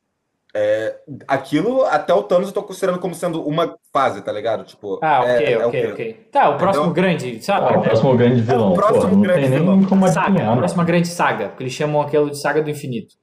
é, 0.55 0.97
aquilo, 1.27 1.85
até 1.87 2.15
o 2.15 2.23
Thanos, 2.23 2.49
eu 2.49 2.55
tô 2.55 2.63
considerando 2.63 3.01
como 3.01 3.15
sendo 3.15 3.43
uma 3.47 3.75
fase, 3.93 4.23
tá 4.23 4.31
ligado? 4.31 4.65
Tipo, 4.65 5.01
Ah, 5.03 5.25
é- 5.25 5.35
ok, 5.35 5.47
é 5.55 5.59
o 5.59 5.69
ok, 5.69 5.93
ok. 5.93 6.29
Tá, 6.31 6.49
o 6.51 6.57
próximo 6.57 6.85
Entendeu? 6.87 6.95
grande, 6.95 7.45
sabe? 7.45 7.67
Ah, 7.75 7.79
o 7.79 7.83
próximo 7.83 8.17
grande 8.17 8.41
vilão. 8.43 8.71
É 8.73 8.75
próximo 8.75 9.01
Pô, 9.09 9.15
não 9.17 9.23
grande 9.23 9.49
vilão. 9.49 9.85
como 9.85 10.09
saga, 10.09 10.53
a 10.53 10.57
próxima 10.57 10.85
grande 10.85 11.09
saga, 11.09 11.49
porque 11.49 11.65
eles 11.65 11.73
chamam 11.73 12.01
aquilo 12.03 12.31
de 12.31 12.41
saga 12.41 12.63
do 12.63 12.71
infinito. 12.71 13.15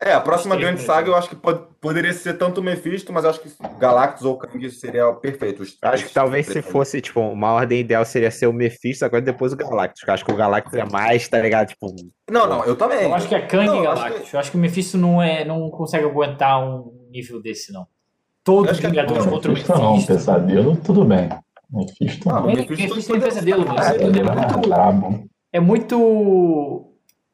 É, 0.00 0.12
a 0.12 0.20
próxima 0.20 0.54
Gostei, 0.54 0.70
grande 0.72 0.86
saga 0.86 1.08
eu 1.08 1.16
acho 1.16 1.28
que 1.28 1.34
pod- 1.34 1.64
poderia 1.80 2.12
ser 2.12 2.34
tanto 2.38 2.60
o 2.60 2.62
Mephisto, 2.64 3.12
mas 3.12 3.24
eu 3.24 3.30
acho 3.30 3.40
que 3.40 3.50
Galactus 3.80 4.24
ou 4.24 4.38
Kang 4.38 4.70
seria 4.70 5.12
perfeito. 5.14 5.62
Os- 5.64 5.76
acho 5.82 6.06
que 6.06 6.14
talvez 6.14 6.46
se 6.46 6.62
fosse, 6.62 7.00
tipo, 7.00 7.20
uma 7.20 7.50
ordem 7.52 7.80
ideal 7.80 8.04
seria 8.04 8.30
ser 8.30 8.46
o 8.46 8.52
Mephisto, 8.52 9.04
agora 9.04 9.22
depois 9.22 9.52
o 9.52 9.56
Galactus. 9.56 10.02
Eu 10.06 10.14
acho 10.14 10.24
que 10.24 10.30
o 10.32 10.36
Galactus 10.36 10.74
é 10.74 10.84
mais, 10.84 11.26
tá 11.28 11.40
ligado? 11.40 11.68
Tipo, 11.68 11.92
Não, 12.30 12.46
não, 12.48 12.64
eu 12.64 12.76
também. 12.76 13.02
Eu 13.02 13.14
acho 13.14 13.26
que 13.28 13.34
é 13.34 13.40
Kang 13.40 13.66
Não, 13.66 13.74
e 13.82 13.84
eu 13.84 13.90
acho 13.90 14.02
Galactus. 14.04 14.32
Eu 14.32 14.38
acho 14.40 14.50
que 14.52 14.56
o 14.56 14.60
Mephisto 14.60 14.96
não, 14.96 15.20
é, 15.20 15.44
não 15.44 15.68
consegue 15.68 16.04
aguentar 16.04 16.62
um 16.64 16.92
nível 17.10 17.42
desse, 17.42 17.72
não. 17.72 17.84
Todos 18.44 18.70
os 18.72 18.78
que 18.80 18.86
é- 18.86 19.04
contra 19.04 19.50
o 19.50 19.52
Mephisto 19.52 19.72
não, 19.72 19.90
Mephisto. 19.94 20.12
pesadelo, 20.14 20.76
tudo 20.76 21.04
bem. 21.04 21.28
Mephisto 21.70 22.30
Ah, 22.30 22.34
não. 22.34 22.42
mas- 22.46 22.52
Ele- 22.52 22.60
Mephisto 22.62 22.88
Mephisto 22.94 23.12
tem 23.12 23.20
pesadelo, 23.20 23.66
mano. 23.66 23.80
É, 23.80 23.96
é 23.96 24.02
é 24.04 24.06
muito- 24.22 24.68
brabo. 24.68 25.24
É 25.52 25.60
muito. 25.60 26.87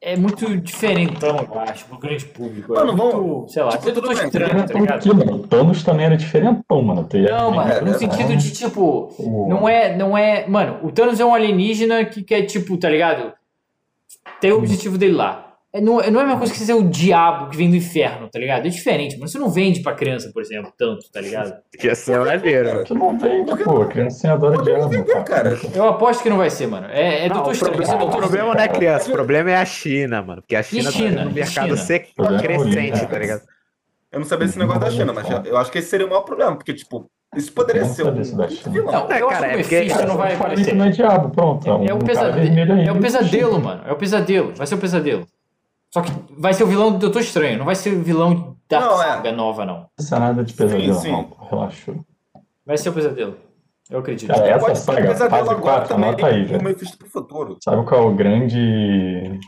É 0.07 0.17
muito 0.19 0.55
diferentão, 0.59 1.49
eu 1.51 1.61
acho, 1.61 1.87
pro 1.87 1.97
grande 1.97 2.27
público. 2.27 2.75
É 2.75 2.79
Mano, 2.81 2.95
muito, 2.95 3.17
vamos- 3.17 3.53
sei 3.55 3.63
lá, 3.63 3.71
tipo, 3.71 3.91
tudo 3.91 4.09
bem, 4.09 4.25
estranho, 4.27 4.67
tá 4.67 4.75
ligado? 4.79 5.03
quê, 5.03 5.13
mano? 5.15 5.35
O 5.37 5.47
Thanos 5.49 5.83
também 5.83 6.05
era 6.05 6.15
diferentão, 6.15 6.83
mano. 6.83 7.09
Não, 7.11 7.51
mano, 7.51 7.73
É, 7.73 7.81
no 7.81 7.91
é, 7.91 7.95
sentido 7.95 8.37
de, 8.37 8.53
tipo, 8.53 9.11
O- 9.19 9.47
não 9.49 9.67
é, 9.67 9.97
não 9.97 10.17
é. 10.17 10.47
Mano, 10.47 10.79
o 10.83 10.93
Thanos 10.93 11.19
é 11.21 11.25
um 11.25 11.35
alienígena 11.35 12.05
que 12.05 12.23
quer, 12.23 12.43
tipo, 12.43 12.77
tá 12.77 12.91
ligado? 12.91 13.33
Tem 14.43 14.53
o 14.53 14.59
objetivo 14.59 14.99
dele 14.99 15.15
lá. 15.15 15.44
É, 15.77 15.81
não, 15.81 15.95
não 15.97 16.01
é 16.01 16.23
a 16.23 16.27
mesma 16.27 16.39
coisa 16.39 16.53
que 16.53 16.59
você 16.61 16.67
ser 16.67 16.73
o 16.75 16.85
diabo 16.89 17.51
que 17.51 17.57
vem 17.57 17.69
do 17.69 17.75
inferno, 17.75 18.29
tá 18.31 18.39
ligado? 18.39 18.65
É 18.65 18.69
diferente, 18.69 19.17
mano. 19.17 19.27
Você 19.29 19.39
não 19.41 19.51
vende 19.51 19.81
pra 19.81 19.93
criança, 19.93 20.31
por 20.33 20.41
exemplo, 20.41 20.73
tanto, 20.79 21.11
tá 21.11 21.21
ligado? 21.21 21.53
ia 21.83 21.95
ser 21.97 22.17
maneiro. 22.21 22.69
Cara, 22.71 22.85
Tu 22.85 22.95
não 22.95 23.19
tem, 23.19 23.45
pô, 23.45 23.83
a 23.83 23.87
criancinha 23.87 24.35
adora 24.35 24.63
diabo, 24.63 24.89
vender, 24.89 25.25
cara. 25.25 25.59
Eu 25.75 25.89
aposto 25.89 26.23
que 26.23 26.31
não 26.31 26.37
vai 26.37 26.49
ser, 26.49 26.69
mano. 26.69 26.87
É, 26.91 27.25
é 27.25 27.29
Não, 27.29 27.35
Doutor 27.37 27.51
o 27.51 27.53
Estranho. 27.55 27.75
problema, 27.77 27.97
o 27.97 27.99
Doutor 28.07 28.19
problema 28.21 28.47
Estranho. 28.51 28.69
não 28.69 28.75
é 28.75 28.79
criança, 28.79 29.09
o 29.09 29.13
problema 29.13 29.51
é 29.51 29.57
a 29.57 29.65
China, 29.65 30.23
mano. 30.23 30.43
Porque 30.43 30.55
a 30.55 30.63
China, 30.63 30.91
China? 30.93 31.17
tá 31.17 31.25
no 31.25 31.31
E 31.31 31.35
mercado 31.35 31.65
China? 31.67 31.77
sec- 31.77 32.15
Problema 32.15 32.41
é 32.41 32.47
crescente, 32.47 33.07
tá 33.07 33.19
ligado? 33.19 33.43
Eu 34.13 34.21
não 34.21 34.27
sabia 34.27 34.45
esse 34.47 34.59
negócio 34.61 34.81
da 34.81 34.91
China, 34.93 35.13
mas 35.13 35.27
eu 35.45 35.57
acho 35.59 35.73
que 35.73 35.79
esse 35.79 35.89
seria 35.89 36.07
o 36.07 36.09
maior 36.09 36.23
problema, 36.23 36.55
porque, 36.55 36.73
tipo, 36.73 37.11
isso 37.35 37.53
poderia 37.53 37.83
Não 37.83 37.89
ser 37.89 38.07
um 38.07 38.21
isso 38.21 38.37
da 38.37 38.49
China. 38.49 38.73
vilão. 38.73 38.93
Não, 38.93 39.13
É, 39.13 39.21
eu 39.21 39.27
cara, 39.29 39.39
acho 39.39 39.45
é 39.45 39.49
que 39.49 39.55
o 39.57 39.61
porque- 39.63 39.79
Mephisto 39.81 40.07
não 40.07 40.17
vai 40.17 40.29
Cara, 40.29 40.39
aparecer. 40.39 40.63
isso 40.69 40.75
não 40.77 40.85
é 40.85 40.91
diabo, 40.91 41.31
pronto. 41.31 41.67
É, 41.69 41.73
um 41.73 41.83
o 41.83 41.87
cara 41.87 41.99
pesadelo, 42.05 42.81
é 42.81 42.93
o 42.93 43.01
pesadelo, 43.01 43.61
mano. 43.61 43.83
É 43.89 43.93
o 43.93 43.97
pesadelo. 43.97 44.53
Vai 44.55 44.67
ser 44.69 44.77
o 44.77 44.79
pesadelo. 44.79 45.27
Só 45.95 46.01
que 46.03 46.11
vai 46.37 46.53
ser 46.53 46.65
o 46.65 46.67
vilão 46.67 46.91
do 46.91 46.99
Doutor 46.99 47.21
Estranho, 47.21 47.57
não 47.57 47.65
vai 47.65 47.77
ser 47.77 47.95
o 47.95 48.03
vilão 48.03 48.57
da 48.69 48.81
Não, 48.81 49.01
é. 49.01 49.07
saga 49.07 49.31
nova, 49.31 49.65
não. 49.65 49.87
É 49.97 50.19
nada 50.19 50.43
de 50.43 50.53
pesadelo, 50.53 50.95
sim. 50.95 51.13
não, 51.13 51.23
pô, 51.23 51.45
relaxa. 51.45 51.95
Vai 52.67 52.77
ser 52.77 52.89
o 52.89 52.93
pesadelo. 52.93 53.37
Eu 53.89 54.01
acredito. 54.01 54.27
Cara, 54.29 54.45
essa 54.45 54.59
Pode 54.67 54.79
saga, 54.81 55.03
pesadelo 55.03 55.31
fase 55.31 55.51
agora 55.51 55.63
4, 55.63 55.89
também, 55.89 56.09
anota 56.09 56.27
aí, 56.27 56.45
velho. 56.45 56.77
Sabe 57.63 57.85
qual 57.87 58.03
é 58.03 58.07
o 58.07 58.15
grande. 58.17 59.39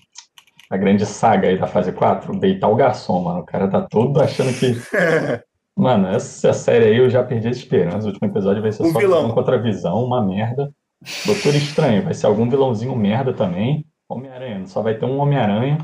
A 0.70 0.76
grande 0.76 1.04
saga 1.04 1.48
aí 1.48 1.58
da 1.58 1.66
fase 1.66 1.90
4? 1.90 2.38
Beitar 2.38 2.70
o 2.70 2.76
garçom, 2.76 3.24
mano. 3.24 3.40
O 3.40 3.44
cara 3.44 3.66
tá 3.66 3.80
todo 3.80 4.20
achando 4.20 4.52
que. 4.56 4.76
Mano, 5.78 6.08
essa 6.08 6.54
série 6.54 6.86
aí 6.86 6.96
eu 6.96 7.10
já 7.10 7.22
perdi 7.22 7.48
a 7.48 7.50
esperança. 7.50 8.06
O 8.06 8.10
último 8.10 8.26
episódio 8.28 8.62
vai 8.62 8.72
ser 8.72 8.82
Um 8.82 8.92
só 8.92 8.98
vilão. 8.98 9.30
contra 9.32 9.60
visão, 9.60 10.02
uma 10.02 10.24
merda. 10.24 10.72
Doutor 11.26 11.54
Estranho, 11.54 12.02
vai 12.02 12.14
ser 12.14 12.24
algum 12.24 12.48
vilãozinho 12.48 12.96
merda 12.96 13.34
também. 13.34 13.84
Homem-Aranha, 14.08 14.66
só 14.66 14.80
vai 14.80 14.94
ter 14.94 15.04
um 15.04 15.18
Homem-Aranha. 15.18 15.76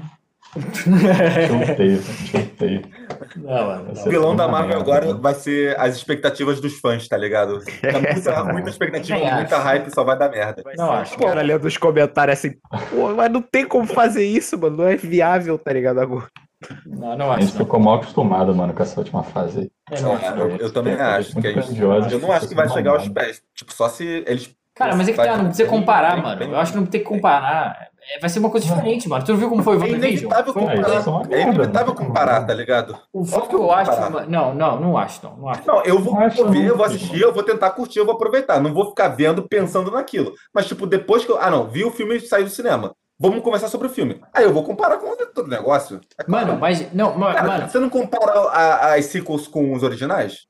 Não, 3.36 3.66
mano. 3.66 3.92
O 3.92 4.08
vilão 4.10 4.36
da 4.36 4.46
Marvel 4.48 4.68
merda, 4.76 4.82
agora 4.82 5.12
né? 5.14 5.18
vai 5.20 5.34
ser 5.34 5.78
as 5.78 5.96
expectativas 5.96 6.60
dos 6.60 6.78
fãs, 6.78 7.08
tá 7.08 7.16
ligado? 7.16 7.58
É 7.82 7.92
muita, 7.92 8.44
muita 8.44 8.70
expectativa, 8.70 9.18
muita 9.18 9.56
acho. 9.56 9.64
hype, 9.64 9.90
só 9.94 10.04
vai 10.04 10.18
dar 10.18 10.30
merda. 10.30 10.62
Não, 10.76 10.92
acho. 10.92 11.16
Pô, 11.16 11.32
lendo 11.32 11.64
os 11.64 11.76
comentários 11.76 12.38
assim, 12.38 12.54
pô, 12.90 13.14
mas 13.14 13.30
não 13.30 13.42
tem 13.42 13.66
como 13.66 13.86
fazer 13.86 14.24
isso, 14.24 14.58
mano. 14.58 14.78
Não 14.78 14.86
é 14.86 14.96
viável, 14.96 15.58
tá 15.58 15.72
ligado? 15.72 16.00
Agora. 16.00 16.26
Não, 16.86 17.16
não 17.16 17.32
A 17.32 17.40
gente 17.40 17.48
acho. 17.48 17.58
Não. 17.58 17.64
ficou 17.64 17.80
mal 17.80 17.94
acostumado, 17.96 18.54
mano, 18.54 18.72
com 18.72 18.82
essa 18.82 18.98
última 19.00 19.22
fase 19.24 19.60
aí. 19.60 19.70
Eu 19.98 20.02
não 20.02 20.12
acho. 20.14 20.24
É, 20.26 20.40
eu, 20.40 20.56
eu 20.58 20.72
também 20.72 20.92
Muito 20.94 21.02
acho 21.06 21.34
que 21.34 21.40
grandiosa, 21.52 22.10
eu 22.14 22.18
não 22.20 22.32
acho 22.32 22.48
que 22.48 22.54
vai 22.54 22.68
chegar 22.68 22.92
aos 22.92 23.08
pés. 23.08 23.42
Tipo, 23.54 23.72
só 23.72 23.88
se 23.88 24.04
eles. 24.26 24.54
Cara, 24.74 24.94
mas 24.96 25.08
é 25.08 25.12
que 25.12 25.16
tá, 25.18 25.36
não 25.36 25.46
precisa 25.46 25.68
comparar, 25.68 26.14
bem- 26.14 26.22
mano. 26.22 26.38
bem- 26.38 26.50
Eu 26.50 26.58
acho 26.58 26.72
que 26.72 26.78
não 26.78 26.86
tem 26.86 27.00
que 27.00 27.06
comparar. 27.06 27.88
É, 28.10 28.18
vai 28.18 28.28
ser 28.28 28.40
uma 28.40 28.50
coisa 28.50 28.66
diferente, 28.66 29.08
mano. 29.08 29.24
Tu 29.24 29.30
não 29.32 29.38
viu 29.38 29.48
como 29.48 29.62
foi 29.62 29.76
o 29.76 29.80
É 29.80 29.84
WandaVision? 29.84 30.08
inevitável 30.30 30.52
Foi- 30.52 30.62
é 30.62 30.66
comparar. 30.76 30.88
É 30.90 31.28
merda, 31.28 31.36
inevitável 31.54 31.94
mano. 31.94 32.06
comparar, 32.06 32.44
tá 32.46 32.52
ligado? 32.54 32.98
O 33.12 33.24
foco 33.24 33.48
que 33.48 33.54
eu 33.54 33.70
acho. 33.72 33.90
comparar. 33.90 34.10
mano, 34.10 34.30
Não, 34.30 34.54
não, 34.54 34.80
não 34.80 34.98
acho, 34.98 35.20
não. 35.24 35.36
Não 35.36 35.48
acho. 35.48 35.62
Não, 35.66 35.82
eu 35.84 35.98
vou 36.00 36.14
Não 36.14 36.20
acho 36.22 36.48
ver, 36.48 36.64
eu 36.66 36.76
vou 36.76 36.84
assistir, 36.84 37.20
eu 37.20 37.32
vou 37.32 37.42
tentar 37.44 37.70
curtir, 37.70 38.00
eu 38.00 38.04
vou 38.04 38.14
aproveitar. 38.14 38.60
Não 38.60 38.74
vou 38.74 38.88
ficar 38.88 39.08
vendo, 39.08 39.46
pensando 39.48 39.90
naquilo. 39.90 40.32
Mas, 40.52 40.66
tipo, 40.66 40.86
depois 40.86 41.24
que 41.24 41.30
eu. 41.30 41.40
Ah, 41.40 41.48
não, 41.50 41.68
vi 41.68 41.84
o 41.84 41.90
filme 41.92 42.16
e 42.16 42.20
saí 42.20 42.42
do 42.42 42.50
cinema. 42.50 42.92
Vamos 43.20 43.40
conversar 43.44 43.68
sobre 43.68 43.86
o 43.86 43.90
filme. 43.90 44.20
Aí 44.34 44.42
eu 44.44 44.52
vou 44.52 44.64
comparar 44.64 44.96
com 44.96 45.14
todo 45.32 45.46
o 45.46 45.50
negócio. 45.50 46.00
É 46.18 46.24
claro. 46.24 46.48
Mano, 46.48 46.58
mas. 46.60 46.92
Não, 46.92 47.16
ma- 47.16 47.32
Cara, 47.34 47.46
mano. 47.46 47.68
você 47.68 47.78
não 47.78 47.88
compara 47.88 48.32
a- 48.48 48.94
as 48.94 49.04
sequels 49.06 49.46
com 49.46 49.72
os 49.74 49.84
originais? 49.84 50.46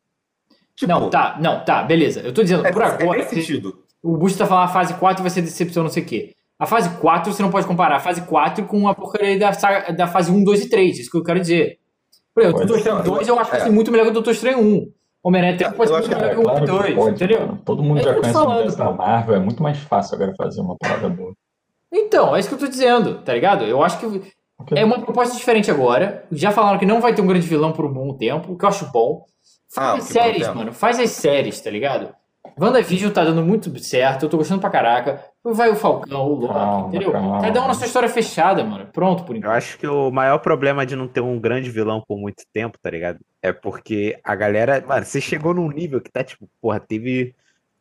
Tipo, 0.75 0.91
Não, 0.91 1.11
tá, 1.11 1.37
não, 1.39 1.63
tá, 1.65 1.83
beleza. 1.83 2.21
Eu 2.21 2.33
tô 2.33 2.43
dizendo, 2.43 2.67
É, 2.67 2.73
por 2.73 2.81
é 2.81 2.87
agora. 2.87 3.19
nesse 3.19 3.35
sentido. 3.35 3.83
O 4.03 4.17
Busto 4.17 4.39
tá 4.39 4.47
falando 4.47 4.65
a 4.65 4.69
fase 4.69 4.95
4 4.95 5.23
vai 5.23 5.31
ser 5.31 5.43
decepção, 5.43 5.83
não 5.83 5.91
sei 5.91 6.03
o 6.03 6.07
quê. 6.07 6.33
A 6.63 6.67
fase 6.67 6.91
4 7.01 7.33
você 7.33 7.43
não 7.43 7.51
pode 7.51 7.67
comparar 7.67 7.97
a 7.97 8.01
fase 8.01 8.23
4 8.23 8.65
com 8.67 8.87
a 8.87 8.95
porcaria 8.95 9.37
da, 9.37 9.53
saga- 9.53 9.93
da 9.93 10.07
fase 10.07 10.31
1, 10.31 10.45
2 10.45 10.65
e 10.65 10.69
3. 10.69 10.97
Isso 11.01 11.11
que 11.11 11.17
eu 11.17 11.25
quero 11.25 11.41
dizer. 11.41 11.79
Por 12.33 12.43
exemplo, 12.45 12.61
Doutor. 12.61 12.77
Estranho 12.79 13.03
2 13.03 13.29
eu 13.29 13.35
acho 13.39 13.51
que 13.51 13.57
vai 13.57 13.61
É. 13.61 13.65
ser 13.65 13.71
muito 13.71 13.91
melhor 13.91 14.05
que 14.05 14.11
o 14.11 14.15
Doutor 14.15 14.31
Estranho 14.31 14.61
1. 14.61 14.93
Homem-Aranha 15.25 15.57
3 15.59 15.73
pode 15.75 15.91
ser 15.91 15.97
muito 15.97 16.09
que 16.09 16.15
melhor 16.15 16.31
É, 16.31 16.35
que 16.35 16.37
o 16.37 16.41
1 16.41 16.45
claro 16.45 16.59
e 16.59 16.61
que 16.61 16.73
2, 16.73 16.95
pode, 16.95 17.15
entendeu? 17.17 17.39
cara. 17.39 17.59
Todo 17.65 17.83
mundo 17.83 17.99
É 17.99 18.03
já 18.05 18.15
que 18.15 18.21
conhece 18.21 18.33
tô 18.39 18.45
o 18.45 18.49
universo 18.49 18.77
falando. 18.77 18.97
da 18.97 19.05
Marvel, 19.05 19.35
é 19.35 19.39
muito 19.41 19.61
mais 19.63 19.79
fácil 19.79 20.15
agora 20.15 20.35
fazer 20.37 20.61
uma 20.61 20.77
parada 20.79 21.09
boa. 21.09 21.33
Então, 21.93 22.37
é 22.37 22.39
isso 22.41 22.49
que 22.49 22.55
eu 22.55 22.59
tô 22.61 22.69
dizendo, 22.69 23.19
tá 23.23 23.35
ligado? 23.35 23.65
Eu 23.65 23.83
acho 23.83 23.99
que 23.99 24.33
Porque- 24.57 24.79
é 24.79 24.85
uma 24.85 25.01
proposta 25.01 25.37
diferente 25.37 25.69
agora. 25.71 26.25
Já 26.31 26.53
falaram 26.53 26.79
que 26.79 26.87
não 26.87 27.01
vai 27.01 27.13
ter 27.13 27.23
um 27.23 27.27
grande 27.27 27.47
vilão 27.47 27.73
por 27.73 27.85
um 27.85 27.93
bom 27.93 28.15
tempo, 28.17 28.53
o 28.53 28.57
que 28.57 28.65
eu 28.65 28.69
acho 28.69 28.87
bom. 28.93 29.25
Faz 29.75 29.89
Ah, 29.89 29.95
as 29.95 30.07
que 30.07 30.13
séries, 30.13 30.47
tempo. 30.47 30.59
mano. 30.59 30.73
Faz 30.73 30.99
as 31.01 31.11
séries, 31.11 31.61
tá 31.61 31.71
ligado? 31.71 32.15
WandaVision 32.59 33.11
tá 33.13 33.25
dando 33.25 33.43
muito 33.43 33.77
certo, 33.79 34.25
eu 34.25 34.29
tô 34.29 34.37
gostando 34.37 34.61
pra 34.61 34.69
caraca. 34.71 35.25
Vai 35.45 35.71
o 35.71 35.77
Falcão, 35.77 36.27
o 36.27 36.35
Loki, 36.35 36.53
Calma, 36.55 36.89
entendeu? 36.89 37.13
calma. 37.13 37.41
Cada 37.41 37.63
um 37.63 37.69
na 37.69 37.75
sua 37.75 37.87
história 37.87 38.09
fechada, 38.09 38.63
mano. 38.65 38.87
Pronto, 38.93 39.25
por 39.25 39.35
Eu 39.35 39.39
enquanto. 39.39 39.55
acho 39.55 39.79
que 39.79 39.87
o 39.87 40.11
maior 40.11 40.39
problema 40.39 40.85
de 40.85 40.95
não 40.95 41.09
ter 41.09 41.21
um 41.21 41.39
grande 41.41 41.71
vilão 41.71 42.03
por 42.07 42.19
muito 42.19 42.45
tempo, 42.53 42.79
tá 42.81 42.91
ligado? 42.91 43.21
É 43.41 43.53
porque 43.53 44.19
a 44.23 44.35
galera. 44.35 44.85
Mano, 44.87 45.05
você 45.05 45.21
chegou 45.21 45.55
num 45.55 45.69
nível 45.69 46.01
que 46.01 46.11
tá 46.11 46.23
tipo, 46.23 46.49
porra, 46.61 46.79
teve 46.79 47.35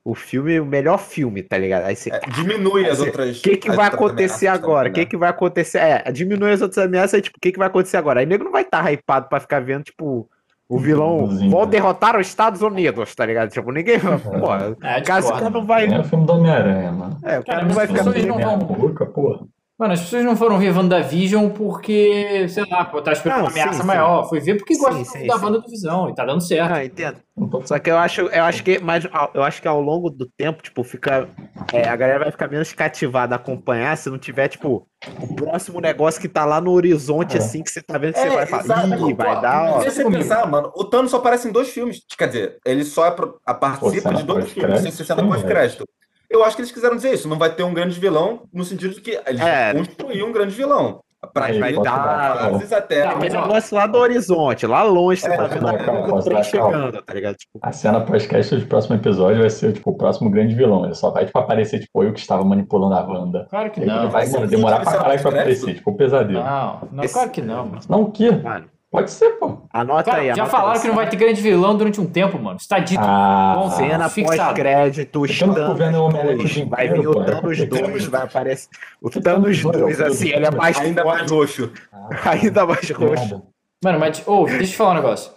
o 0.03 0.16
filme, 0.16 0.59
o 0.59 0.66
melhor 0.66 0.97
filme, 0.97 1.43
tá 1.43 1.57
ligado? 1.57 1.86
Aí 1.86 1.95
você. 1.95 2.12
É, 2.12 2.20
diminui 2.34 2.88
as 2.88 2.99
outras. 2.99 3.39
O 3.39 3.41
que, 3.43 3.57
que 3.57 3.72
vai 3.72 3.88
acontecer 3.88 4.47
ameaças 4.47 4.64
agora? 4.64 4.89
O 4.89 4.93
que, 4.93 5.05
que 5.05 5.18
vai 5.18 5.30
acontecer? 5.30 5.78
É, 5.80 6.12
diminui 6.12 6.51
as 6.53 6.62
outras 6.62 6.86
ameaças 6.86 7.16
aí, 7.16 7.22
tipo, 7.22 7.38
o 7.38 7.41
que, 7.41 7.51
que 7.51 7.59
vai 7.59 7.68
acontecer 7.68 7.97
agora? 7.97 8.20
Aí 8.20 8.26
o 8.26 8.30
nego 8.30 8.43
não 8.43 8.51
vai 8.51 8.64
estar 8.64 8.91
hypado 8.91 9.28
pra 9.28 9.39
ficar 9.39 9.59
vendo, 9.59 9.84
tipo, 9.84 10.30
o 10.76 10.80
vilão. 10.80 11.30
Sim, 11.32 11.50
Vão 11.50 11.62
né? 11.62 11.68
derrotar 11.68 12.18
os 12.20 12.28
Estados 12.28 12.62
Unidos, 12.62 13.14
tá 13.14 13.26
ligado? 13.26 13.50
Tipo, 13.50 13.72
ninguém. 13.72 14.00
Pô, 14.00 14.08
Ah, 14.52 14.70
o 14.70 14.76
cara, 14.78 15.00
esse 15.00 15.02
discordo, 15.02 15.28
cara 15.32 15.44
não 15.46 15.52
mano. 15.52 15.66
vai. 15.66 15.86
É 15.88 16.00
o 16.00 16.04
filme 16.04 16.26
do 16.26 16.34
Homem-Aranha, 16.34 16.92
mano. 16.92 17.18
É, 17.24 17.40
o 17.40 17.44
cara 17.44 17.44
Cara, 17.44 17.66
não 17.66 17.74
vai 17.76 17.88
ficar. 17.88 18.04
pessoas 18.06 18.26
não 18.26 18.40
vão- 18.40 18.58
boca, 18.60 19.06
porra. 19.06 19.40
Mano, 19.82 19.94
as 19.94 20.02
pessoas 20.02 20.24
não 20.24 20.36
foram 20.38 20.60
ver 20.60 20.78
WandaVision 20.78 21.50
porque, 21.50 22.48
sei 22.50 22.64
lá, 22.70 22.86
pô, 22.86 23.02
tá 23.02 23.14
esperando 23.14 23.38
Não, 23.40 23.46
uma 23.46 23.50
ameaça 23.50 23.74
sim, 23.74 23.82
sim. 23.82 23.88
maior. 23.88 24.30
Foi 24.30 24.40
ver 24.40 24.56
porque 24.58 24.76
Sim, 24.76 24.82
gosta 24.82 25.04
sim, 25.06 25.26
da 25.26 25.34
sim. 25.34 25.42
banda 25.42 25.60
do 25.60 25.68
Visão 25.68 26.08
e 26.08 26.14
tá 26.14 26.24
dando 26.24 26.40
certo. 26.40 26.72
Ah, 26.72 26.86
entendo. 26.86 27.18
Só 27.66 27.80
que 27.80 27.90
eu 27.90 27.98
acho, 27.98 28.22
eu 28.22 28.44
acho 28.44 28.64
que, 28.64 28.78
mas 28.78 29.08
ao- 29.12 29.32
eu 29.34 29.42
acho 29.42 29.60
que 29.60 29.68
ao 29.68 29.82
longo 29.82 30.12
do 30.12 30.30
tempo, 30.38 30.62
tipo, 30.62 30.84
fica, 30.84 31.28
é, 31.74 31.90
a 31.90 31.96
galera 31.96 32.20
vai 32.20 32.32
ficar 32.32 32.48
menos 32.48 32.72
cativada 32.74 33.34
a 33.34 33.38
acompanhar 33.38 33.98
se 33.98 34.08
não 34.08 34.20
tiver, 34.20 34.50
tipo, 34.50 34.86
o 35.20 35.36
próximo 35.36 35.82
negócio 35.82 36.22
que 36.22 36.30
tá 36.30 36.46
lá 36.46 36.62
no 36.62 36.70
horizonte, 36.74 37.36
É. 37.36 37.40
assim, 37.40 37.64
que 37.64 37.72
você 37.72 37.82
tá 37.82 37.98
vendo 37.98 38.14
que 38.14 38.20
você 38.20 38.28
É, 38.28 38.36
vai 38.36 38.46
falar, 38.46 38.86
ih, 39.00 39.14
vai 39.16 39.36
pô, 39.36 39.42
dar, 39.42 39.64
ó. 39.64 39.80
Se 39.80 39.90
você 39.90 40.06
pensar, 40.08 40.46
mano, 40.46 40.72
o 40.76 40.84
Thanos 40.86 41.10
só 41.10 41.18
aparece 41.18 41.48
em 41.48 41.52
dois 41.52 41.70
filmes. 41.70 42.02
Quer 42.16 42.28
dizer, 42.28 42.58
ele 42.64 42.86
só 42.86 43.08
é 43.08 43.12
pro- 43.12 43.40
a 43.44 43.56
participa 43.56 44.10
cena 44.10 44.14
de 44.14 44.24
dois 44.26 44.52
filmes, 44.52 44.80
sem 44.82 44.92
ser 44.92 45.06
cena 45.06 45.24
sim, 45.24 45.28
pós-crédito. 45.28 45.86
Eu 46.32 46.44
acho 46.44 46.56
que 46.56 46.62
eles 46.62 46.72
quiseram 46.72 46.96
dizer 46.96 47.14
isso. 47.14 47.28
Não 47.28 47.38
vai 47.38 47.54
ter 47.54 47.64
um 47.64 47.74
grande 47.74 48.00
vilão 48.00 48.44
no 48.54 48.64
sentido 48.64 48.96
de 48.96 49.02
que 49.02 49.20
eles 49.28 49.42
É. 49.42 49.74
vão 49.74 49.84
construir 49.86 50.24
um 50.24 50.32
grande 50.32 50.56
vilão. 50.56 51.02
Pra 51.36 51.46
Aí, 51.46 51.60
vai 51.60 51.72
dar 51.74 51.82
dar, 51.84 52.38
fases 52.52 52.74
até. 52.74 53.04
Tá, 53.04 53.16
Mas 53.16 53.32
lance 53.32 53.76
lá 53.76 53.86
do 53.86 53.96
horizonte, 54.00 54.66
lá 54.66 54.82
longe, 54.82 55.22
você 55.22 55.30
É, 55.32 55.38
tá 55.38 55.44
vendo 55.46 55.62
não, 55.62 55.78
calma, 55.78 56.02
dar, 56.20 56.24
calma. 56.24 56.44
chegando, 56.44 57.02
tá 57.04 57.14
ligado? 57.14 57.36
Tipo, 57.36 57.60
A 57.62 57.72
cena 57.72 58.02
pós-cast 58.02 58.56
do 58.56 58.66
próximo 58.66 58.96
episódio 58.96 59.42
vai 59.42 59.50
ser, 59.52 59.72
tipo, 59.74 59.92
o 59.92 59.96
próximo 59.96 60.32
grande 60.32 60.56
vilão. 60.56 60.84
Ele 60.84 60.96
só 60.96 61.12
vai, 61.12 61.26
tipo, 61.28 61.38
aparecer, 61.38 61.80
tipo, 61.82 62.04
eu 62.04 62.12
que 62.12 62.20
estava 62.20 62.44
manipulando 62.44 62.96
a 62.96 63.06
Wanda. 63.06 63.46
Claro 63.52 63.70
que 63.70 63.82
Ele 63.82 63.92
não. 63.92 64.10
vai, 64.10 64.26
demorar 64.48 64.78
pra 64.78 64.86
tiver 64.88 64.98
caralho 64.98 65.22
pra 65.22 65.30
aparecer, 65.30 65.76
tipo, 65.76 65.92
o 65.92 65.96
pesadelo. 65.96 66.44
Não, 66.44 66.88
não, 66.92 67.04
Esse- 67.04 67.14
claro 67.14 67.30
que 67.30 67.42
não, 67.44 67.66
mano. 67.68 67.80
Não, 67.88 68.02
o 68.02 68.12
quê? 68.12 68.32
mano, 68.32 68.66
Pode 68.92 69.10
ser, 69.10 69.30
pô. 69.39 69.60
anota 69.72 70.12
Cara, 70.12 70.22
aí. 70.22 70.28
já 70.28 70.34
anota 70.34 70.50
falaram 70.50 70.74
aí. 70.74 70.82
que 70.82 70.88
não 70.89 70.96
vai 70.96 71.10
ter 71.10 71.16
grande 71.16 71.42
vilão 71.42 71.78
durante 71.78 72.02
um 72.02 72.06
tempo, 72.06 72.38
mano. 72.38 72.58
Está 72.58 72.78
dito. 72.78 73.00
Ah, 73.02 73.54
Bom, 73.56 73.72
Cena 73.72 74.10
pós-crédito, 74.10 75.22
Thanos 75.22 76.58
vai 76.68 76.88
vir 76.89 77.08
o. 77.08 77.24
Thanos 77.26 77.68
2, 77.70 78.06
vai 78.08 78.22
aparecer. 78.24 78.68
O 79.02 79.10
Thanos 79.10 79.24
Thanos 79.24 79.62
dois, 79.62 79.78
2, 79.80 80.00
eu- 80.02 80.08
assim, 80.08 80.30
ele 80.30 80.46
é 80.46 80.52
mais 80.52 80.78
Ainda 80.78 81.06
mais 81.06 81.32
roxo. 81.32 81.72
ainda 82.26 82.66
mais 82.66 82.89
roxo. 82.89 83.42
Mano, 83.84 83.98
mas, 84.00 84.22
ô, 84.28 84.44
deixa 84.46 84.64
eu 84.64 84.68
te 84.68 84.76
falar 84.76 84.92
um 84.92 84.96
negócio. 84.96 85.32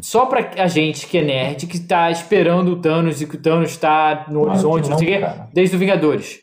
Só 0.00 0.26
pra 0.26 0.50
a 0.62 0.66
gente 0.66 1.06
que 1.06 1.18
é 1.18 1.22
nerd, 1.22 1.66
que 1.66 1.78
tá 1.80 2.10
esperando 2.10 2.72
o 2.72 2.80
Thanos 2.80 3.22
e 3.22 3.26
que 3.26 3.36
o 3.36 3.40
Thanos 3.40 3.76
tá 3.76 4.26
no 4.28 4.42
horizonte, 4.42 4.88
não 4.90 4.98
sei 4.98 5.16
o 5.16 5.20
quê, 5.20 5.26
desde 5.52 5.74
o 5.76 5.78
Vingadores. 5.78 6.40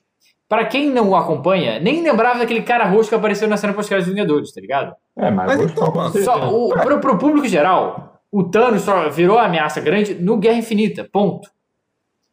Pra 0.47 0.63
quem 0.65 0.89
não 0.91 1.09
o 1.09 1.15
acompanha, 1.15 1.79
nem 1.79 2.03
lembrava 2.03 2.39
daquele 2.39 2.61
cara 2.61 2.85
roxo 2.85 3.09
que 3.09 3.15
apareceu 3.15 3.47
na 3.47 3.57
cena 3.57 3.73
pós-crédito 3.73 4.05
dos 4.07 4.13
Vingadores, 4.15 4.51
tá 4.53 4.61
ligado? 4.61 4.95
É, 5.17 5.31
mas, 5.31 5.47
Mas 5.57 5.71
então, 5.71 5.91
certeza. 6.11 6.25
Só, 6.25 6.49
o, 6.53 6.69
pro, 6.69 6.99
pro 6.99 7.17
público 7.17 7.47
geral, 7.47 8.21
o 8.31 8.43
Thanos 8.43 8.83
só 8.83 9.09
virou 9.09 9.39
ameaça 9.39 9.81
grande 9.81 10.13
no 10.13 10.37
Guerra 10.37 10.57
Infinita, 10.59 11.07
ponto. 11.11 11.49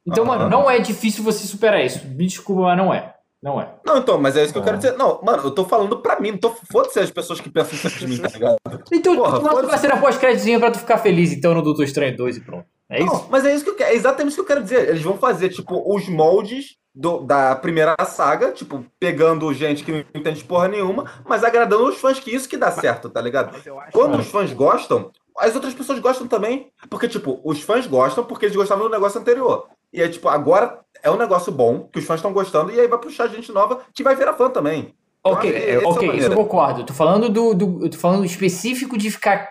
Então, 0.07 0.25
Aham. 0.25 0.39
mano, 0.39 0.51
não 0.51 0.71
é 0.71 0.79
difícil 0.79 1.25
você 1.25 1.47
superar 1.47 1.83
isso. 1.85 2.07
Me 2.07 2.27
desculpa, 2.27 2.63
mas 2.63 2.77
não 2.77 2.93
é. 2.93 3.15
Não 3.43 3.61
é. 3.61 3.69
Não, 3.85 3.99
então, 3.99 4.21
mas 4.21 4.37
é 4.37 4.43
isso 4.45 4.53
que 4.53 4.59
eu 4.59 4.63
Ah. 4.63 4.67
quero 4.67 4.77
dizer. 4.77 4.97
Não, 4.97 5.21
mano, 5.23 5.45
eu 5.45 5.51
tô 5.51 5.65
falando 5.65 5.97
pra 6.03 6.21
mim, 6.21 6.33
não 6.33 6.39
tô 6.39 6.51
foda-se 6.71 7.01
as 7.01 7.11
pessoas 7.11 7.41
que 7.41 7.49
pensam 7.51 7.73
isso 7.75 7.99
de 7.99 8.07
mim, 8.07 8.19
tá 8.19 8.29
ligado? 8.29 8.57
Então, 8.93 9.17
Porra, 9.17 9.41
tu 9.41 9.47
foda-se. 9.49 9.67
uma 9.69 9.79
cena 9.79 9.97
pós-créditozinha 9.97 10.61
pra 10.61 10.71
tu 10.71 10.79
ficar 10.79 10.99
feliz, 10.99 11.33
então, 11.33 11.55
no 11.55 11.63
Doutor 11.63 11.85
Estranho 11.85 12.17
2 12.17 12.37
e 12.37 12.41
pronto. 12.41 12.67
É 12.91 13.03
isso? 13.03 13.07
Não, 13.13 13.27
mas 13.31 13.45
é 13.47 13.55
isso 13.55 13.65
que 13.65 13.71
eu 13.71 13.75
quero, 13.75 13.91
é 13.91 13.95
exatamente 13.95 14.33
isso 14.33 14.37
que 14.37 14.43
eu 14.43 14.47
quero 14.57 14.63
dizer. 14.63 14.89
Eles 14.91 15.03
vão 15.03 15.17
fazer, 15.17 15.49
tipo, 15.49 15.83
os 15.93 16.09
moldes 16.09 16.77
do- 16.95 17.20
da 17.20 17.55
primeira 17.57 17.95
saga, 18.05 18.53
tipo, 18.53 18.84
pegando 19.01 19.53
gente 19.55 19.82
que 19.84 19.93
não 19.93 19.99
entende 20.14 20.38
de 20.40 20.45
porra 20.45 20.68
nenhuma, 20.68 21.11
mas 21.26 21.43
agradando 21.45 21.86
os 21.86 21.97
fãs, 21.97 22.18
que 22.20 22.34
isso 22.34 22.49
que 22.49 22.57
dá 22.57 22.70
certo, 22.70 23.09
tá 23.09 23.20
ligado? 23.20 23.57
Quando 23.93 24.18
os 24.18 24.26
fãs 24.26 24.53
gostam, 24.53 25.11
as 25.38 25.55
outras 25.55 25.72
pessoas 25.74 25.99
gostam 25.99 26.26
também. 26.26 26.70
Porque, 26.90 27.09
tipo, 27.09 27.40
os 27.45 27.62
fãs 27.62 27.86
gostam 27.86 28.24
porque 28.24 28.45
eles 28.47 28.57
gostavam 28.57 28.84
do 28.84 28.90
negócio 28.90 29.20
anterior. 29.20 29.68
E 29.93 30.03
aí, 30.03 30.09
tipo, 30.09 30.28
agora 30.28 30.80
é 31.03 31.11
um 31.11 31.16
negócio 31.16 31.51
bom, 31.53 31.88
que 31.93 31.99
os 31.99 32.05
fãs 32.05 32.18
estão 32.18 32.32
gostando, 32.32 32.70
e 32.72 32.78
aí 32.80 32.86
vai 32.88 32.99
puxar 32.99 33.28
gente 33.28 33.51
nova 33.53 33.80
que 33.95 34.03
vai 34.03 34.14
virar 34.14 34.34
fã 34.34 34.51
também. 34.51 34.95
Ok, 35.24 35.49
esse 35.51 35.70
é 35.70 35.78
o 35.78 35.88
ok, 35.90 36.11
isso 36.16 36.26
eu 36.32 36.34
concordo. 36.34 36.84
Tô 36.84 36.93
falando 36.93 37.28
do, 37.28 37.55
do. 37.55 37.88
Tô 37.88 37.97
falando 37.97 38.24
específico 38.24 38.99
de 38.99 39.09
ficar 39.11 39.49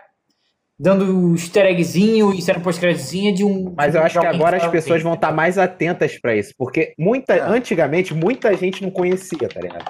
dando 0.82 1.34
easter 1.34 1.66
eggzinho 1.68 2.34
e 2.34 2.42
cena 2.42 2.60
pós-créditozinha 2.60 3.32
de 3.32 3.44
um. 3.44 3.72
Mas 3.78 3.94
eu 3.94 4.02
acho 4.02 4.20
que 4.20 4.26
agora 4.26 4.60
tá 4.60 4.66
as 4.66 4.72
pessoas 4.72 4.98
bem. 4.98 5.04
vão 5.04 5.14
estar 5.14 5.32
mais 5.32 5.58
atentas 5.60 6.20
pra 6.20 6.36
isso, 6.36 6.54
porque 6.58 6.94
muita, 6.98 7.36
É. 7.36 7.40
antigamente 7.42 8.14
muita 8.16 8.52
gente 8.58 8.82
não 8.82 8.90
conhecia, 8.90 9.48
tá 9.48 9.60
ligado? 9.62 9.86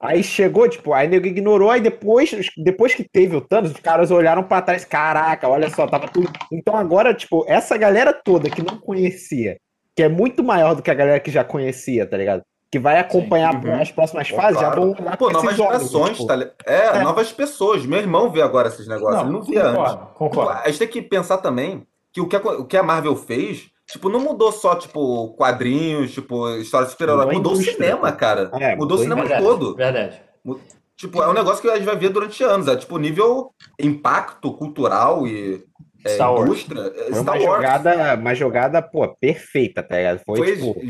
Aí 0.00 0.22
chegou, 0.22 0.66
tipo, 0.68 0.94
aí 0.94 1.06
nego 1.08 1.26
ignorou, 1.26 1.70
aí 1.70 1.80
depois, 1.80 2.30
depois 2.56 2.94
que 2.94 3.04
teve 3.04 3.36
o 3.36 3.40
Thanos, 3.40 3.72
os 3.72 3.80
caras 3.80 4.10
olharam 4.10 4.42
pra 4.44 4.62
trás, 4.62 4.84
caraca, 4.84 5.46
olha 5.48 5.68
só, 5.68 5.86
tava 5.86 6.08
tudo. 6.08 6.30
Então 6.50 6.74
agora, 6.76 7.12
tipo, 7.12 7.44
essa 7.48 7.76
galera 7.76 8.12
toda 8.12 8.48
que 8.48 8.62
não 8.62 8.78
conhecia, 8.78 9.58
que 9.94 10.02
é 10.02 10.08
muito 10.08 10.42
maior 10.44 10.74
do 10.74 10.80
que 10.82 10.90
a 10.90 10.94
galera 10.94 11.20
que 11.20 11.30
já 11.30 11.42
conhecia, 11.44 12.06
tá 12.06 12.16
ligado? 12.16 12.42
Que 12.70 12.78
vai 12.78 12.98
acompanhar 13.00 13.54
Uhum. 13.54 13.80
as 13.80 13.90
próximas 13.90 14.28
fases, 14.28 14.60
já 14.60 14.66
claro. 14.70 14.80
vão 14.94 15.04
olhar 15.04 15.16
Pô, 15.16 15.30
novas 15.30 15.56
gerações, 15.56 16.10
tipo, 16.16 16.26
tá 16.26 16.36
ligado? 16.36 16.54
É, 16.64 17.02
novas 17.02 17.32
pessoas. 17.32 17.84
Meu 17.84 17.98
irmão 17.98 18.30
vê 18.30 18.40
agora 18.42 18.68
esses 18.68 18.86
negócios, 18.86 19.22
ele 19.22 19.32
não 19.32 19.42
via 19.42 19.64
antes. 19.66 19.76
Concordo, 19.92 20.06
concordo. 20.14 20.50
A 20.62 20.66
gente 20.68 20.78
tem 20.78 20.88
que 20.88 21.02
pensar 21.02 21.38
também 21.38 21.84
que 22.12 22.20
o 22.20 22.28
que 22.28 22.36
a, 22.36 22.38
o 22.40 22.64
que 22.64 22.76
a 22.76 22.82
Marvel 22.82 23.16
fez, 23.16 23.68
tipo, 23.88 24.08
não 24.08 24.20
mudou 24.20 24.52
só, 24.52 24.76
tipo, 24.76 25.34
quadrinhos, 25.34 26.12
tipo, 26.12 26.48
história 26.58 26.86
de 26.86 26.92
super-herói. 26.92 27.34
Mudou 27.34 27.54
o 27.54 27.56
cinema, 27.56 28.12
cara. 28.12 28.50
É, 28.54 28.76
mudou 28.76 28.76
mudou 28.76 28.96
o 28.98 29.00
cinema 29.00 29.22
Verdade, 29.22 29.42
todo. 29.44 29.74
verdade. 29.74 30.22
Tipo, 30.96 31.22
é 31.22 31.28
um 31.28 31.32
negócio 31.32 31.62
que 31.62 31.68
a 31.68 31.74
gente 31.76 31.86
vai 31.86 31.96
ver 31.96 32.10
durante 32.10 32.44
anos. 32.44 32.68
É, 32.68 32.76
tipo, 32.76 32.98
nível 32.98 33.52
impacto 33.80 34.52
cultural 34.52 35.26
e 35.26 35.64
é, 36.04 36.08
Star 36.10 36.32
Wars. 36.32 36.44
indústria. 36.44 36.80
é, 36.94 37.04
Foi 37.10 37.14
Star 37.22 37.36
uma 37.36 37.44
Wars. 37.48 37.56
jogada, 37.62 38.14
uma 38.14 38.34
jogada, 38.34 38.82
pô, 38.82 39.08
perfeita, 39.20 39.82
tá 39.82 39.96
ligado? 39.96 40.20
Foi, 40.26 40.36
Foi 40.36 40.56
tipo, 40.56 40.80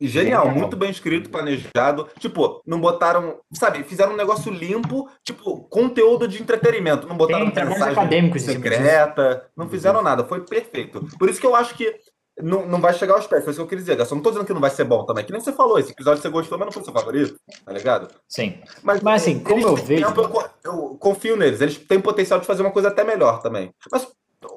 genial, 0.00 0.50
muito 0.50 0.76
bem 0.76 0.90
escrito, 0.90 1.30
planejado. 1.30 2.08
Tipo, 2.18 2.60
não 2.66 2.80
botaram, 2.80 3.38
sabe, 3.52 3.82
fizeram 3.84 4.12
um 4.12 4.16
negócio 4.16 4.52
limpo, 4.52 5.08
tipo, 5.24 5.62
conteúdo 5.68 6.28
de 6.28 6.40
entretenimento. 6.42 7.06
Não 7.06 7.16
botaram 7.16 7.50
Tem 7.50 7.64
mensagem 7.64 8.38
secreta, 8.38 9.48
não 9.56 9.68
fizeram 9.68 10.02
nada, 10.02 10.24
foi 10.24 10.40
perfeito. 10.44 11.06
Por 11.18 11.28
isso 11.28 11.40
que 11.40 11.46
eu 11.46 11.54
acho 11.54 11.74
que 11.74 11.94
não, 12.42 12.66
não 12.66 12.80
vai 12.80 12.92
chegar 12.92 13.14
aos 13.14 13.26
pés, 13.26 13.42
foi 13.42 13.50
isso 13.52 13.60
que 13.60 13.64
eu 13.64 13.68
queria 13.68 13.82
dizer, 13.82 13.96
Gaston. 13.96 14.16
Não 14.16 14.22
tô 14.22 14.30
dizendo 14.30 14.46
que 14.46 14.52
não 14.52 14.60
vai 14.60 14.68
ser 14.70 14.84
bom 14.84 15.04
também, 15.04 15.24
que 15.24 15.32
nem 15.32 15.40
você 15.40 15.52
falou, 15.52 15.78
esse 15.78 15.92
episódio 15.92 16.20
você 16.22 16.28
gostou, 16.28 16.58
mas 16.58 16.66
não 16.66 16.72
foi 16.72 16.84
seu 16.84 16.92
favorito, 16.92 17.36
tá 17.64 17.72
ligado? 17.72 18.08
Sim. 18.28 18.60
Mas, 18.82 19.00
Mas, 19.00 19.22
assim, 19.22 19.38
como 19.38 19.66
eu 19.66 19.74
vejo- 19.74 20.04
tempo, 20.06 20.20
Eu, 20.64 20.72
eu 20.72 20.96
confio 21.00 21.34
neles, 21.36 21.60
eles 21.62 21.78
têm 21.78 21.98
potencial 22.00 22.38
de 22.38 22.46
fazer 22.46 22.62
uma 22.62 22.70
coisa 22.72 22.88
até 22.88 23.04
melhor 23.04 23.40
também. 23.40 23.72
Mas 23.90 24.06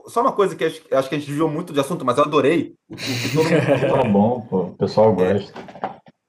só 0.07 0.21
uma 0.21 0.31
coisa 0.31 0.55
que 0.55 0.63
acho, 0.63 0.81
acho 0.91 1.09
que 1.09 1.15
a 1.15 1.17
gente 1.17 1.27
desviou 1.27 1.49
muito 1.49 1.71
de 1.73 1.79
assunto, 1.79 2.05
mas 2.05 2.17
eu 2.17 2.23
adorei. 2.23 2.73
o 2.89 2.95
que 2.95 3.29
todo 3.33 3.49
mundo 3.49 4.03
Tá 4.03 4.03
bom, 4.09 4.41
pô. 4.41 4.57
O 4.63 4.75
pessoal 4.75 5.13
gosta. 5.13 5.53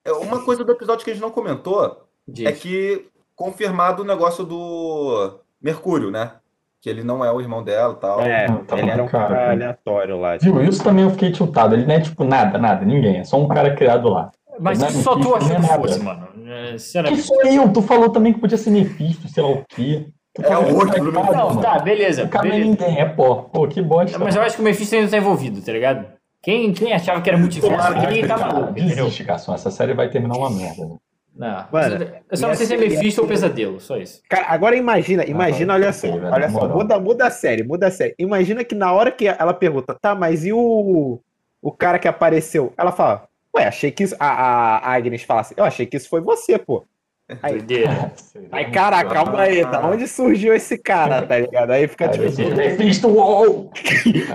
É, 0.05 0.13
Uma 0.13 0.45
coisa 0.45 0.65
do 0.65 0.73
episódio 0.73 1.05
que 1.05 1.11
a 1.11 1.15
gente 1.15 1.23
não 1.23 1.31
comentou 1.31 2.05
Diz. 2.27 2.47
é 2.47 2.53
que 2.53 3.07
confirmado 3.37 4.03
o 4.03 4.07
negócio 4.07 4.45
do 4.45 5.41
Mercúrio, 5.63 6.11
né? 6.11 6.33
Que 6.81 6.89
ele 6.89 7.03
não 7.05 7.23
é 7.25 7.31
o 7.31 7.41
irmão 7.41 7.63
dela 7.63 7.95
e 7.95 8.01
tal. 8.01 8.21
É, 8.23 8.47
Tá 8.67 8.79
ele 8.79 8.91
era 8.91 9.03
um 9.03 9.07
cara, 9.09 9.29
cara 9.29 9.41
cara. 9.41 9.51
aleatório 9.53 10.19
lá. 10.19 10.37
Viu? 10.39 10.63
Isso 10.63 10.83
também 10.83 11.05
eu 11.05 11.11
fiquei 11.11 11.31
tiltado. 11.31 11.75
Ele 11.75 11.85
não 11.87 11.95
é 11.95 12.01
tipo 12.01 12.25
nada, 12.25 12.57
nada, 12.59 12.85
ninguém. 12.87 13.19
É 13.19 13.25
só 13.25 13.39
um 13.39 13.47
cara 13.49 13.75
criado 13.75 14.09
lá. 14.09 14.31
Mas 14.59 14.79
Não 14.79 14.87
é 14.87 14.91
isso 14.91 15.03
só 15.03 15.15
tu 15.19 15.35
achou 15.35 15.57
que 15.57 15.63
nada. 15.63 15.81
fosse, 15.81 16.01
mano. 16.03 16.29
É, 16.47 16.73
Que 17.09 17.17
sou 17.19 17.43
eu? 17.47 17.73
Tu 17.73 17.81
falou 17.83 18.11
também 18.11 18.33
que 18.33 18.41
podia 18.41 18.59
ser 18.59 18.71
Mephisto, 18.71 19.29
sei 19.29 19.43
lá 19.43 19.51
o 19.51 19.65
quê. 19.69 20.09
É 20.39 20.57
o 20.57 20.65
que 20.65 20.73
outro 20.73 20.89
tá 20.91 20.99
do 20.99 21.13
Não, 21.13 21.23
mano. 21.49 21.61
tá, 21.61 21.79
beleza. 21.81 22.29
Não 22.33 22.39
é 22.41 22.43
beleza. 22.43 22.65
ninguém, 22.65 23.01
é 23.01 23.05
pó. 23.05 23.35
Pô, 23.53 23.67
que 23.67 23.83
bosta. 23.83 24.19
Mas 24.19 24.37
eu 24.37 24.43
acho 24.43 24.57
que 24.57 24.63
o 24.63 24.65
Mephisto 24.65 24.95
ainda 24.95 25.11
tá 25.11 25.17
envolvido, 25.17 25.61
tá 25.61 25.73
ligado? 25.73 26.07
Quem, 26.43 26.73
quem 26.73 26.93
achava 26.93 27.21
que 27.21 27.29
era 27.29 27.37
multiverso 27.39 27.89
aqui 27.89 28.27
tá 28.27 28.39
maluco, 28.39 28.71
entendeu? 28.71 29.05
Desiste, 29.05 29.25
garçom. 29.25 29.53
Essa 29.55 29.71
série 29.71 29.93
vai 29.93 30.09
terminar 30.09 30.37
uma 30.39 30.49
merda. 30.51 30.87
né? 30.87 30.97
Não. 31.35 31.65
Mano, 31.73 32.07
eu 32.31 32.37
só 32.37 32.49
não 32.49 32.55
sei 32.55 32.67
se 32.67 32.75
é 32.75 32.79
ser- 32.79 32.89
Mephisto 32.89 33.21
ou 33.23 33.27
Pesadelo, 33.29 33.81
só 33.81 33.97
isso. 33.97 34.21
Cara, 34.29 34.47
agora 34.49 34.77
imagina, 34.77 35.25
imagina, 35.25 35.73
Ah, 35.73 35.77
olha 35.77 35.93
só, 35.93 36.09
olha 36.09 36.51
só, 36.51 36.69
muda, 36.69 36.99
muda 36.99 37.27
a 37.27 37.31
série, 37.31 37.63
muda 37.63 37.87
a 37.87 37.91
série. 37.91 38.15
Imagina 38.19 38.65
que 38.65 38.75
na 38.75 38.93
hora 38.93 39.11
que 39.11 39.27
ela 39.29 39.53
pergunta, 39.55 39.97
tá, 40.01 40.15
mas 40.15 40.45
e 40.45 40.53
o, 40.53 41.19
o 41.63 41.73
cara 41.73 41.99
que 41.99 42.09
apareceu? 42.09 42.73
Ela 42.77 42.91
fala, 42.93 43.29
ué, 43.57 43.65
achei 43.67 43.91
que 43.91 44.03
isso. 44.03 44.17
A, 44.19 44.27
a, 44.27 44.77
a 44.79 44.95
Agnes 44.95 45.23
fala 45.23 45.41
assim, 45.43 45.55
eu 45.57 45.65
achei 45.65 45.87
que 45.87 45.97
isso 45.97 46.09
foi 46.09 46.21
você, 46.21 46.59
pô. 46.59 46.85
Aí, 47.43 47.61
aí 48.53 48.71
caraca, 48.71 49.11
calma 49.11 49.41
aí, 49.41 49.63
da 49.63 49.87
onde 49.87 50.07
surgiu 50.09 50.55
esse 50.55 50.77
cara, 50.77 51.23
tá 51.23 51.39
ligado? 51.39 51.71
Aí 51.71 51.87
fica 51.87 52.11
Aí 52.11 52.31
tipo 52.31 52.57
Mephisto, 52.57 53.09
uou! 53.09 53.71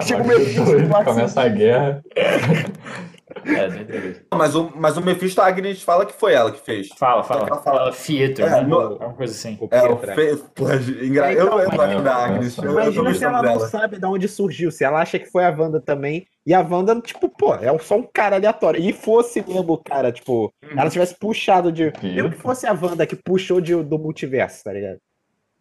Chega 0.01 0.23
o 0.23 0.27
Mephisto, 0.27 1.03
Começa 1.05 1.41
a 1.41 1.47
guerra. 1.47 2.03
É. 3.43 4.15
Mas, 4.33 4.55
o, 4.55 4.71
mas 4.75 4.97
o 4.97 5.01
Mephisto, 5.01 5.41
Agnes 5.41 5.81
fala 5.81 6.05
que 6.05 6.13
foi 6.13 6.33
ela 6.33 6.51
que 6.51 6.59
fez. 6.59 6.87
Fala, 6.97 7.23
fala. 7.23 7.47
Fala. 7.47 7.61
Fala 7.61 7.91
Fietro, 7.91 8.45
É, 8.45 8.49
né? 8.49 8.61
no- 8.61 8.75
Alguma 8.77 9.13
coisa 9.13 9.33
assim. 9.33 9.57
o 9.59 9.67
É, 9.71 9.83
o 9.87 9.97
fe... 9.97 10.37
Pô, 10.55 10.65
engra... 11.03 11.33
Então, 11.33 11.45
eu, 11.47 11.59
eu 11.59 11.67
mas- 11.69 11.77
gosto 11.77 12.01
da 12.03 12.15
Agnes. 12.15 12.57
Eu, 12.57 12.63
eu 12.63 12.71
Imagina 12.71 12.93
se 12.93 13.01
gostando 13.25 13.25
ela 13.35 13.41
não 13.43 13.59
sabe 13.59 13.99
de 13.99 14.05
onde 14.05 14.27
surgiu, 14.27 14.71
se 14.71 14.83
ela 14.83 15.01
acha 15.01 15.19
que 15.19 15.25
foi 15.29 15.43
a 15.45 15.49
Wanda 15.49 15.81
também, 15.81 16.25
e 16.45 16.53
a 16.53 16.61
Wanda, 16.61 16.99
tipo, 17.01 17.27
pô, 17.29 17.53
é 17.55 17.77
só 17.79 17.95
um 17.97 18.07
cara 18.13 18.35
aleatório. 18.37 18.79
E 18.81 18.93
fosse 18.93 19.43
mesmo 19.47 19.73
o 19.73 19.77
cara, 19.83 20.11
tipo, 20.11 20.53
ela 20.75 20.89
tivesse 20.89 21.15
puxado 21.17 21.71
de. 21.71 21.91
Mesmo 22.03 22.29
que 22.31 22.37
fosse 22.37 22.65
a 22.67 22.71
Wanda 22.73 23.05
que 23.05 23.15
puxou 23.15 23.59
de, 23.59 23.75
do 23.83 23.97
multiverso, 23.99 24.63
tá 24.63 24.71
ligado? 24.71 24.97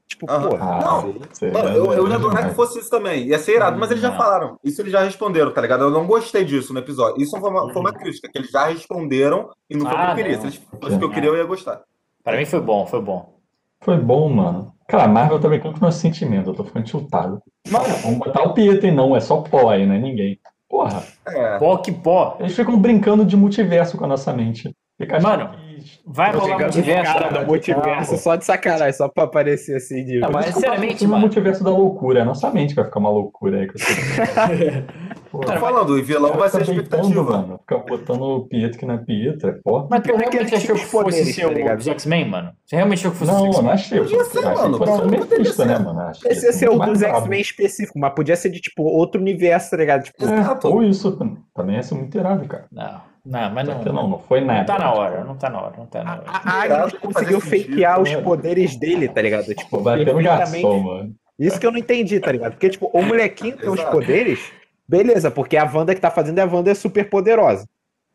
Tipo, 0.09 0.31
Aham. 0.31 0.49
pô, 0.49 0.57
Ah, 0.61 0.81
Não, 1.03 1.15
sei. 1.33 1.51
Mano, 1.51 1.69
eu, 1.71 1.93
eu 1.93 2.09
ia 2.09 2.15
adorar 2.17 2.49
que 2.49 2.55
fosse 2.55 2.79
isso 2.79 2.91
também. 2.91 3.25
Ia 3.27 3.39
ser 3.39 3.57
irado, 3.57 3.79
mas 3.79 3.91
eles 3.91 4.03
já 4.03 4.11
Não. 4.11 4.17
falaram. 4.17 4.59
Isso 4.63 4.81
eles 4.83 4.93
já 4.93 5.01
responderam, 5.03 5.53
tá 5.53 5.61
ligado? 5.61 5.85
Eu 5.85 5.91
não 5.91 6.07
gostei 6.07 6.45
disso 6.45 6.73
no 6.73 6.79
episódio. 6.79 7.23
Isso 7.23 7.39
foi 7.39 7.51
uma, 7.51 7.73
foi 7.73 7.81
uma 7.81 7.93
crítica, 7.93 8.29
que 8.31 8.39
eles 8.39 8.51
já 8.51 8.67
responderam 8.67 9.49
e 9.69 9.77
não 9.77 9.87
foi 9.87 9.95
o 9.95 9.97
que 9.99 10.05
Ah, 10.07 10.11
eu 10.11 10.17
queria. 10.17 10.33
não. 10.37 10.41
Se 10.43 10.47
eles 10.47 10.57
fosse 10.81 10.95
o 10.95 10.99
que 10.99 11.05
eu 11.05 11.11
queria, 11.11 11.31
eu 11.31 11.37
ia 11.37 11.45
gostar. 11.45 11.81
Pra 12.23 12.37
mim 12.37 12.45
foi 12.45 12.61
bom, 12.61 12.87
foi 12.87 13.01
bom. 13.01 13.35
Foi 13.83 13.97
bom, 13.99 14.29
mano. 14.29 14.73
Cara, 14.89 15.05
a 15.05 15.09
Marvel 15.09 15.41
tá 15.41 15.49
brincando 15.49 15.75
com 15.75 15.81
meus 15.81 15.95
sentimentos, 15.97 16.49
eu 16.49 16.55
tô 16.55 16.65
ficando 16.65 16.85
tiltado. 16.85 17.41
Vamos 17.67 18.19
botar 18.19 18.43
o 18.43 18.53
Pietro, 18.55 18.93
não, 18.93 19.17
é 19.17 19.21
só 19.21 19.39
pó 19.41 19.71
aí, 19.71 19.87
não 19.87 19.95
é 19.95 19.99
ninguém. 19.99 20.39
Porra, 20.69 21.03
É. 21.27 21.59
Pó 21.59 21.77
que 21.79 21.91
pó. 21.93 22.37
eles 22.41 22.55
ficam 22.55 22.79
brincando 22.79 23.25
de 23.25 23.37
multiverso 23.37 23.97
com 23.97 24.05
a 24.05 24.09
nossa 24.09 24.33
mente. 24.33 24.75
Fica 24.97 25.19
Mano, 25.21 25.51
que- 25.51 25.75
Vai 26.07 26.33
rolar 26.33 26.59
multiverso. 26.61 27.13
caras 27.13 27.29
cara. 27.33 27.45
do 27.45 27.47
multiverso 27.49 28.17
só 28.17 28.37
de 28.37 28.45
sacanagem, 28.45 28.93
só 28.93 29.09
pra 29.09 29.25
aparecer 29.25 29.77
assim 29.77 30.05
de. 30.05 30.21
Não, 30.21 30.31
mas 30.31 30.47
que 30.47 30.53
sinceramente, 30.53 30.95
que 30.95 31.07
mano. 31.07 31.21
multiverso 31.23 31.65
da 31.65 31.71
loucura, 31.71 32.21
é 32.21 32.23
a 32.23 32.25
nossa 32.25 32.49
mente 32.53 32.71
que 32.71 32.77
vai 32.77 32.85
ficar 32.85 33.01
uma 33.01 33.11
loucura 33.11 33.59
aí. 33.59 33.67
com 33.67 33.75
esse- 33.75 33.95
Pô, 35.33 35.41
Tô 35.41 35.53
falando, 35.55 35.91
o 35.91 36.03
vilão 36.03 36.35
vai 36.35 36.49
ser 36.49 36.59
a 36.59 36.61
fica 36.61 36.75
deitando, 36.81 37.01
expectativa. 37.09 37.39
mano. 37.39 37.59
Fica 37.59 37.79
botando 37.79 38.23
o 38.23 38.47
Pietro 38.47 38.79
que 38.79 38.87
não 38.87 38.95
é 38.95 38.99
Pietra, 38.99 39.59
pô. 39.65 39.89
Mas 39.91 40.01
tu 40.01 40.05
que 40.05 40.09
realmente 40.13 40.37
ele 40.37 40.45
achou 40.45 40.61
tinha 40.61 40.75
que 40.77 40.85
fosse 40.85 41.05
poderes, 41.05 41.35
ser 41.35 41.43
tá 41.43 41.75
o 41.87 41.91
X-Men, 41.95 42.29
mano? 42.31 42.53
Você 42.65 42.77
realmente 42.77 42.99
achou 43.01 43.11
que 43.11 43.17
fosse 43.19 43.33
Não, 43.33 43.49
os 43.51 43.57
eu 43.57 43.63
não 43.65 43.71
X-Men? 43.73 43.73
achei. 43.73 43.99
Podia 43.99 44.25
ser, 44.25 44.43
mano, 44.45 44.79
que 44.79 44.87
fosse 44.87 44.93
o 45.03 45.27
podia 45.27 45.53
ser. 45.53 45.67
né, 45.67 45.79
mano? 45.81 46.01
Achei 46.03 46.31
Esse 46.31 46.47
ia 46.47 46.53
ser 46.53 46.71
um 46.71 46.79
dos. 46.79 47.03
X-Men 47.03 47.41
específico, 47.41 47.99
mas 47.99 48.13
podia 48.15 48.37
ser 48.37 48.49
de, 48.51 48.61
tipo, 48.61 48.85
outro 48.85 49.21
universo, 49.21 49.71
tá 49.73 49.77
ligado? 49.77 50.05
Tipo. 50.05 50.25
É, 50.25 50.69
ou 50.69 50.85
isso 50.85 51.19
também 51.53 51.75
ia 51.75 51.83
ser 51.83 51.97
muito 51.97 52.17
irado, 52.17 52.47
cara. 52.47 52.67
Não, 52.71 53.01
não, 53.25 53.51
mas 53.51 53.67
não. 53.67 53.83
Não, 53.85 54.09
não 54.09 54.19
foi 54.19 54.41
Não 54.41 54.49
nada. 54.49 54.65
tá 54.67 54.79
na 54.79 54.93
hora, 54.93 55.25
não 55.25 55.37
tá 55.37 55.49
na 55.51 55.61
hora, 55.63 55.75
não 55.79 55.87
tá 55.87 56.05
na 56.05 56.13
hora. 56.13 56.23
a 56.27 56.51
a 56.51 56.63
Agnes 56.63 56.93
conseguiu 57.01 57.41
sentido, 57.41 57.69
fakear 57.71 58.01
os 58.01 58.15
poderes 58.17 58.77
dele, 58.77 59.09
tá 59.09 59.23
ligado? 59.23 59.55
Tipo, 59.55 59.79
um 59.79 59.85
perfeitamente. 59.85 60.25
garçom, 60.25 60.81
mano. 60.81 61.15
Isso 61.39 61.59
que 61.59 61.67
eu 61.67 61.73
não 61.73 61.79
entendi, 61.79 62.21
tá 62.21 62.31
ligado? 62.31 62.53
Porque, 62.53 62.71
tipo, 62.71 62.91
o 62.93 63.03
molequinho 63.03 63.57
tem 63.57 63.69
os 63.69 63.83
poderes, 63.83 64.53
beleza, 64.87 65.31
porque 65.31 65.57
a 65.57 65.65
Wanda 65.65 65.95
que 65.95 66.01
tá 66.01 66.11
fazendo 66.11 66.39
é 66.39 66.43
a 66.43 66.47
Wanda 66.47 66.71
é 66.71 66.75
super 66.75 67.09
poderosa. 67.11 67.67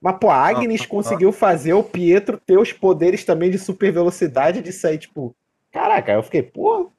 Mas, 0.01 0.15
pô, 0.17 0.29
a 0.29 0.35
Agnes 0.47 0.81
Ah, 0.81 0.83
ah, 0.85 0.87
conseguiu 0.87 1.31
fazer 1.33 1.73
o 1.73 1.83
Pietro 1.83 2.37
ter 2.37 2.57
os 2.57 2.71
poderes 2.71 3.25
também 3.25 3.51
de 3.51 3.57
super 3.59 3.91
velocidade 3.91 4.61
de 4.61 4.71
sair, 4.71 4.97
tipo. 4.97 5.35
Caraca, 5.73 6.13
eu 6.13 6.23
fiquei, 6.23 6.41
pô. 6.41 6.89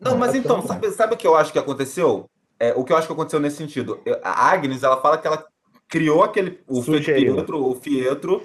Não, 0.00 0.16
mas 0.16 0.32
Não, 0.32 0.40
então, 0.40 0.56
não. 0.58 0.66
sabe, 0.66 0.90
sabe 0.92 1.14
o 1.14 1.16
que 1.16 1.26
eu 1.26 1.36
acho 1.36 1.52
que 1.52 1.58
aconteceu? 1.58 2.24
É, 2.58 2.72
o 2.74 2.82
que 2.82 2.92
eu 2.92 2.96
acho 2.96 3.06
que 3.06 3.12
aconteceu 3.12 3.38
nesse 3.40 3.56
sentido. 3.56 4.00
Eu- 4.06 4.18
A 4.24 4.50
Agnes, 4.50 4.82
ela 4.82 4.96
fala 5.02 5.18
que 5.18 5.26
ela 5.26 5.44
criou 5.88 6.22
aquele. 6.22 6.60
O. 6.66 6.82
Pietro, 6.82 7.64
o 7.64 7.74
Fietro. 7.74 8.42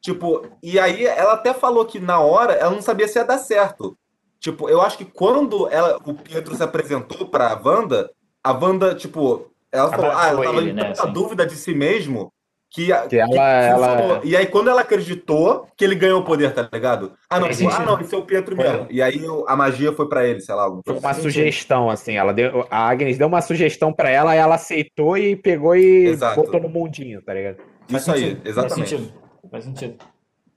Tipo, 0.00 0.46
e 0.62 0.78
aí 0.78 1.06
ela 1.06 1.34
até 1.34 1.54
falou 1.54 1.84
que 1.84 2.00
na 2.00 2.18
hora 2.18 2.54
ela 2.54 2.72
não 2.72 2.82
sabia 2.82 3.06
se 3.06 3.18
ia 3.18 3.24
dar 3.24 3.38
certo. 3.38 3.96
Tipo, 4.40 4.68
eu 4.68 4.82
acho 4.82 4.98
que 4.98 5.04
quando 5.04 5.68
ela, 5.68 5.98
o 6.04 6.14
Pietro 6.14 6.56
se 6.56 6.62
apresentou 6.62 7.28
pra 7.28 7.60
Wanda, 7.64 8.10
a 8.42 8.50
Wanda, 8.50 8.94
tipo, 8.96 9.52
ela 9.70 9.88
falou, 9.90 10.10
ah, 10.10 10.28
ela 10.28 10.42
tava 10.42 10.58
ele, 10.58 10.70
em 10.70 10.72
né, 10.72 10.84
tanta 10.86 11.02
assim. 11.04 11.12
dúvida 11.12 11.46
de 11.46 11.54
si 11.54 11.72
mesmo 11.72 12.32
que, 12.72 12.86
Que 13.08 13.16
ela- 13.18 13.72
funcionou. 13.76 13.84
ela- 14.16 14.20
E 14.24 14.34
aí, 14.36 14.46
quando 14.46 14.70
ela 14.70 14.80
acreditou 14.80 15.66
que 15.76 15.84
ele 15.84 15.94
ganhou 15.94 16.20
o 16.20 16.24
poder, 16.24 16.54
tá 16.54 16.68
ligado? 16.72 17.12
Ah, 17.28 17.38
não, 17.38 17.46
ah, 17.46 17.84
não, 17.84 18.00
esse 18.00 18.14
é 18.14 18.18
o 18.18 18.22
Pietro 18.22 18.56
mesmo. 18.56 18.86
E 18.90 19.02
aí 19.02 19.20
a 19.46 19.54
magia 19.54 19.92
foi 19.92 20.08
pra 20.08 20.26
ele, 20.26 20.40
sei 20.40 20.54
lá. 20.54 20.68
Foi 20.84 20.98
uma 20.98 21.10
assim. 21.10 21.22
sugestão, 21.22 21.90
assim. 21.90 22.16
Ela 22.16 22.32
deu, 22.32 22.66
a 22.70 22.88
Agnes 22.88 23.18
deu 23.18 23.26
uma 23.28 23.42
sugestão 23.42 23.92
pra 23.92 24.08
ela, 24.08 24.34
ela 24.34 24.54
aceitou 24.54 25.18
e 25.18 25.36
pegou 25.36 25.76
e 25.76 26.06
Exato. 26.06 26.36
botou 26.40 26.60
no 26.60 26.68
mundinho, 26.68 27.20
tá 27.22 27.34
ligado? 27.34 27.58
Faz 27.88 28.02
Isso 28.02 28.12
aí, 28.12 28.20
sentido, 28.20 28.48
exatamente. 28.48 28.78
Faz 28.78 28.88
sentido. 28.90 29.12
Faz 29.50 29.64
sentido. 29.64 29.94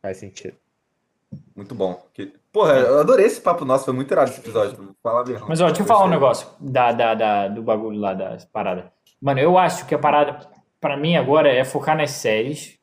Faz 0.01 0.17
sentido. 0.17 0.55
Muito 1.55 1.75
bom. 1.75 2.01
Que- 2.13 2.31
Porra, 2.53 2.73
eu 2.75 2.99
adorei 2.99 3.25
esse 3.25 3.41
papo 3.41 3.65
nosso, 3.65 3.83
foi 3.83 3.93
muito 3.93 4.09
irado 4.09 4.29
esse 4.29 4.39
episódio. 4.39 4.95
Falar. 5.03 5.25
Mas 5.49 5.59
ó, 5.59 5.65
deixa 5.67 5.81
eu 5.81 5.85
falar 5.85 6.05
um 6.05 6.09
negócio 6.09 6.47
da, 6.61 6.93
da, 6.93 7.13
da- 7.13 7.47
do 7.49 7.61
bagulho 7.61 7.99
lá 7.99 8.13
das 8.13 8.45
paradas. 8.45 8.85
Mano, 9.21 9.41
eu 9.41 9.57
acho 9.57 9.85
que 9.85 9.93
a 9.93 9.99
parada, 9.99 10.39
pra 10.85 10.97
mim 10.97 11.15
agora, 11.15 11.49
é 11.51 11.63
focar 11.63 11.97
nas 11.97 12.11
séries. 12.11 12.77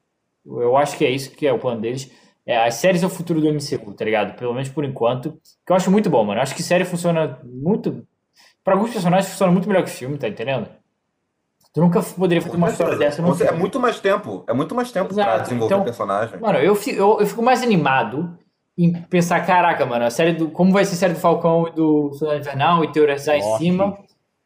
Eu 0.45 0.77
acho 0.77 0.97
que 0.97 1.05
é 1.05 1.11
isso 1.11 1.31
que 1.31 1.47
é 1.47 1.53
o 1.53 1.59
plano 1.59 1.81
deles. 1.81 2.11
É, 2.45 2.57
as 2.67 2.75
séries 2.75 3.03
é 3.03 3.07
o 3.07 3.11
futuro 3.11 3.41
do 3.41 3.49
MCU, 3.49 3.93
tá 3.95 4.05
ligado? 4.05 4.35
Pelo 4.37 4.53
menos 4.53 4.69
por 4.69 4.85
enquanto. 4.85 5.33
Que 5.65 5.73
eu 5.73 5.77
acho 5.77 5.91
muito 5.91 6.11
bom, 6.11 6.25
mano. 6.25 6.39
Eu 6.41 6.43
acho 6.43 6.55
que 6.55 6.63
série 6.63 6.85
funciona 6.85 7.39
muito. 7.45 8.05
Pra 8.65 8.75
alguns 8.75 8.91
personagens 8.93 9.31
funciona 9.31 9.53
muito 9.53 9.69
melhor 9.69 9.85
que 9.85 9.91
filme, 9.91 10.19
tá 10.19 10.29
entendendo? 10.29 10.69
Tu 11.73 11.81
nunca 11.81 12.03
poderia 12.03 12.43
fazer 12.43 12.57
uma 12.57 12.69
história 12.69 12.99
dessa 12.99 13.23
num 13.23 13.29
Você- 13.29 13.47
É 13.47 13.53
muito 13.53 13.79
mais 13.81 13.99
tempo. 14.01 14.45
É 14.49 14.53
muito 14.53 14.75
mais 14.75 14.91
tempo 14.93 15.15
pra 15.15 15.23
Exato. 15.23 15.43
desenvolver 15.45 15.75
Então, 15.75 15.81
o 15.83 15.85
personagem. 15.85 16.39
Mano, 16.41 16.59
eu 16.59 16.75
fico, 16.75 16.99
eu, 16.99 17.21
eu 17.21 17.27
fico 17.27 17.43
mais 17.43 17.63
animado 17.63 18.37
em 18.77 18.93
pensar, 18.93 19.47
caraca, 19.47 19.87
mano, 19.87 20.05
a 20.05 20.11
série 20.11 20.33
do. 20.33 20.51
Como 20.51 20.73
vai 20.73 20.85
ser 20.85 20.95
a 20.95 20.99
série 20.99 21.15
do 21.15 21.21
Falcão 21.21 21.69
e 21.69 21.71
do 21.73 22.13
Soldado 22.15 22.41
Invernal 22.41 22.85
e 22.85 22.93
teorizar 22.93 23.37
em 23.37 23.43
Loki. 23.43 23.65
cima. 23.65 23.99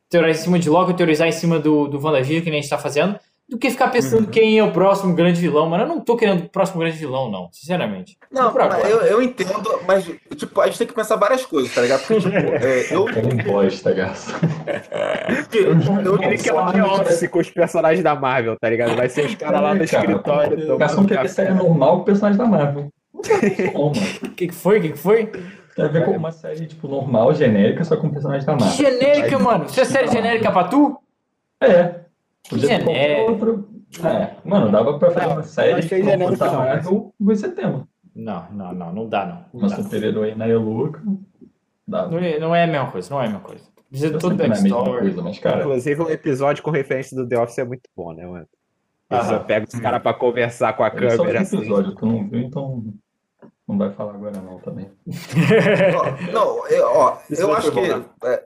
Teorizar 0.09 0.41
em 0.41 0.45
cima 0.45 0.59
de 0.59 0.71
Loki, 0.71 0.95
teorizar 0.95 1.27
em 1.27 1.33
cima 1.33 1.59
do, 1.59 1.89
do 1.89 1.99
WandaVision, 1.99 2.45
que 2.45 2.51
nem 2.51 2.61
a 2.61 2.63
gente 2.63 2.71
tá 2.71 2.79
fazendo, 2.79 3.19
do 3.49 3.57
que 3.59 3.71
ficar 3.71 3.89
pensando 3.89 4.25
Uhum. 4.25 4.31
quem 4.31 4.59
é 4.59 4.65
o 4.65 4.73
próximo 4.73 5.15
grande 5.15 5.41
vilão, 5.41 5.69
mano. 5.69 5.85
Eu 5.85 5.89
não 5.89 6.01
tô 6.01 6.17
querendo 6.17 6.41
o 6.45 6.49
próximo 6.49 6.81
grande 6.81 6.97
vilão, 6.97 7.31
não, 7.31 7.49
sinceramente. 7.53 8.19
Não, 8.33 8.53
eu, 8.89 9.03
eu 9.03 9.23
entendo, 9.23 9.81
mas, 9.87 10.05
tipo, 10.37 10.61
a 10.61 10.67
gente 10.67 10.79
tem 10.79 10.87
que 10.89 10.93
pensar 10.95 11.15
várias 11.15 11.47
coisas, 11.47 11.73
tá 11.73 11.81
ligado? 11.81 12.01
Porque, 12.07 12.21
tipo, 12.23 12.35
é, 12.37 12.87
eu, 12.93 13.09
É 13.09 13.13
um 13.23 13.37
bosta, 13.53 13.93
gasto. 13.95 14.33
eu, 15.53 15.75
eu, 16.05 16.23
Ele 16.23 16.39
que 16.39 16.49
é 16.49 16.53
o 16.53 16.73
The 16.73 16.83
Office 16.83 17.29
com 17.31 17.39
os 17.39 17.51
personagens 17.51 18.03
da 18.03 18.15
Marvel, 18.15 18.57
tá 18.61 18.69
ligado? 18.69 18.97
Vai 18.97 19.09
ser 19.09 19.27
os 19.27 19.35
caras 19.37 19.61
lá 19.63 19.75
no 19.75 19.85
escritório. 19.85 20.75
O 20.75 20.79
garçom 20.79 21.03
quer 21.05 21.15
ver 21.15 21.23
café. 21.23 21.29
série 21.29 21.55
normal 21.55 21.99
com 21.99 22.05
personagem 22.05 22.39
da 22.39 22.47
Marvel. 22.47 22.89
Tem. 23.23 23.71
O 23.75 23.93
que, 24.37 24.49
que 24.49 24.55
foi? 24.55 24.79
O 24.79 24.83
que, 24.83 24.89
que 24.91 24.99
foi? 24.99 25.31
Quer 25.75 25.89
ver 25.91 26.05
com 26.05 26.13
uma 26.13 26.33
série, 26.33 26.67
tipo, 26.67 26.89
normal, 26.89 27.35
genérica, 27.35 27.85
só 27.85 27.97
com 27.97 28.11
personagem 28.11 28.45
da 28.47 28.57
Marvel. 28.57 28.77
genérica, 28.77 29.37
Aí- 29.37 29.43
mano. 29.43 29.67
Isso 29.67 29.81
é 29.81 29.85
série 29.85 30.09
genérica 30.09 30.51
pra 30.51 30.65
tu? 30.65 30.99
É. 31.63 32.06
Podia 32.49 32.69
ter 32.79 32.85
qualquer 32.85 33.31
outro. 33.31 33.69
É, 34.05 34.37
mano, 34.49 34.71
dava 34.71 34.99
pra 34.99 35.11
fazer 35.11 35.27
Não, 35.27 35.33
uma 35.35 35.43
série 35.43 35.73
mas- 35.75 36.39
Marvel 36.41 37.15
esse 37.31 37.49
tema. 37.53 37.89
Não, 38.15 38.47
não, 38.51 38.73
não, 38.75 38.93
não 38.93 39.09
dá, 39.09 39.27
não. 39.27 39.35
Não, 39.53 39.61
Uma 39.61 39.69
dá. 39.69 39.77
super-heroína 39.77 40.49
Eluca. 40.49 41.03
Dava. 41.87 42.11
Não, 42.11 42.19
é, 42.19 42.39
não 42.39 42.55
é 42.55 42.65
a 42.65 42.67
mesma 42.67 42.91
coisa, 42.91 43.11
não 43.11 43.21
é 43.21 43.25
a 43.25 43.29
mesma 43.29 43.41
coisa. 43.41 43.65
De 43.91 44.05
Eu 44.07 44.19
que 44.19 44.27
não 44.27 44.31
é 44.41 44.45
a 44.47 44.49
mesma 44.49 44.85
coisa, 44.85 45.23
mas, 45.23 45.39
cara, 45.39 45.61
Inclusive, 45.61 46.03
o 46.03 46.11
episódio 46.11 46.63
com 46.63 46.71
referência 46.71 47.17
do 47.17 47.29
The 47.29 47.39
Office 47.39 47.59
é 47.59 47.65
muito 47.65 47.89
bom, 47.97 48.13
né, 48.13 48.27
mano? 48.27 48.47
Você 49.09 49.39
pega 49.41 49.67
os 49.73 49.79
caras 49.79 50.03
pra 50.03 50.13
conversar 50.13 50.73
com 50.73 50.83
a 50.83 50.89
ele 50.89 51.11
só 51.11 51.19
câmera, 51.19 51.39
viu 51.39 51.43
assim. 51.43 51.57
episódio, 51.59 51.95
tu 51.95 52.07
não 52.07 52.29
viu, 52.29 52.41
então 52.41 52.83
não 53.69 53.79
vai 53.79 53.91
falar 53.93 54.15
agora 54.15 54.41
não 54.41 54.59
também. 54.59 54.91
Ó, 55.07 55.07
Não, 56.33 56.67
eu, 56.67 56.87
ó, 56.89 57.19
Isso 57.31 57.43
eu 57.43 57.55
acho 57.55 57.71
que 57.71 57.81
bom, 57.81 57.99
né? 57.99 58.05
é, 58.25 58.45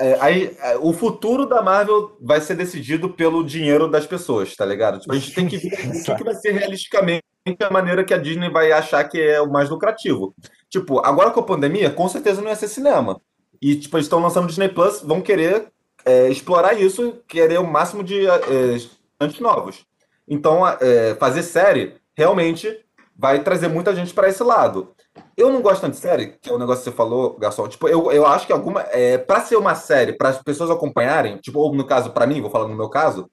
é, 0.00 0.16
aí, 0.20 0.56
é, 0.60 0.76
o 0.76 0.92
futuro 0.92 1.46
da 1.46 1.62
Marvel 1.62 2.16
vai 2.20 2.40
ser 2.40 2.56
decidido 2.56 3.08
pelo 3.10 3.44
dinheiro 3.44 3.88
das 3.88 4.06
pessoas, 4.06 4.54
tá 4.56 4.64
ligado? 4.64 4.98
Tipo, 4.98 5.12
a 5.12 5.16
gente 5.16 5.34
tem 5.34 5.46
que 5.46 5.56
ver 5.56 5.68
o 5.68 6.16
que, 6.16 6.24
vai 6.24 6.34
ser 6.34 6.52
realisticamente 6.52 7.22
a 7.60 7.70
maneira 7.70 8.02
que 8.02 8.12
a 8.12 8.18
Disney 8.18 8.50
vai 8.50 8.72
achar 8.72 9.04
que 9.04 9.20
é 9.20 9.40
o 9.40 9.50
mais 9.50 9.70
lucrativo. 9.70 10.34
Tipo, 10.68 10.98
agora 10.98 11.30
com 11.30 11.40
a 11.40 11.44
pandemia, 11.44 11.90
com 11.90 12.08
certeza 12.08 12.40
não 12.40 12.48
ia 12.48 12.56
ser 12.56 12.68
cinema. 12.68 13.20
E, 13.62 13.76
tipo, 13.76 13.96
eles 13.96 14.06
estão 14.06 14.18
lançando 14.18 14.48
Disney 14.48 14.68
Plus, 14.68 15.00
vão 15.00 15.20
querer 15.20 15.68
é, 16.04 16.28
explorar 16.28 16.74
isso, 16.74 17.22
querer 17.28 17.60
o 17.60 17.66
máximo 17.66 18.02
de 18.02 18.26
é, 18.26 18.74
estudantes 18.74 19.40
novos. 19.40 19.86
Então, 20.26 20.66
é, 20.66 21.14
fazer 21.14 21.42
série 21.42 21.94
realmente 22.16 22.84
vai 23.16 23.42
trazer 23.42 23.68
muita 23.68 23.94
gente 23.94 24.12
para 24.12 24.28
esse 24.28 24.42
lado. 24.42 24.94
Eu 25.36 25.50
não 25.50 25.62
gosto 25.62 25.80
tanto 25.80 25.92
de 25.92 26.00
série, 26.00 26.38
que 26.40 26.50
é 26.50 26.52
o 26.52 26.58
negócio 26.58 26.84
que 26.84 26.90
você 26.90 26.96
falou, 26.96 27.36
Garçom. 27.38 27.68
Tipo, 27.68 27.88
eu, 27.88 28.10
eu 28.10 28.26
acho 28.26 28.46
que 28.46 28.52
alguma. 28.52 28.82
É, 28.90 29.18
pra 29.18 29.40
ser 29.40 29.56
uma 29.56 29.74
série, 29.74 30.12
para 30.12 30.30
as 30.30 30.42
pessoas 30.42 30.70
acompanharem, 30.70 31.36
tipo, 31.38 31.58
ou 31.58 31.74
no 31.74 31.84
caso, 31.84 32.10
pra 32.10 32.26
mim, 32.26 32.40
vou 32.40 32.50
falar 32.50 32.68
no 32.68 32.76
meu 32.76 32.88
caso, 32.88 33.30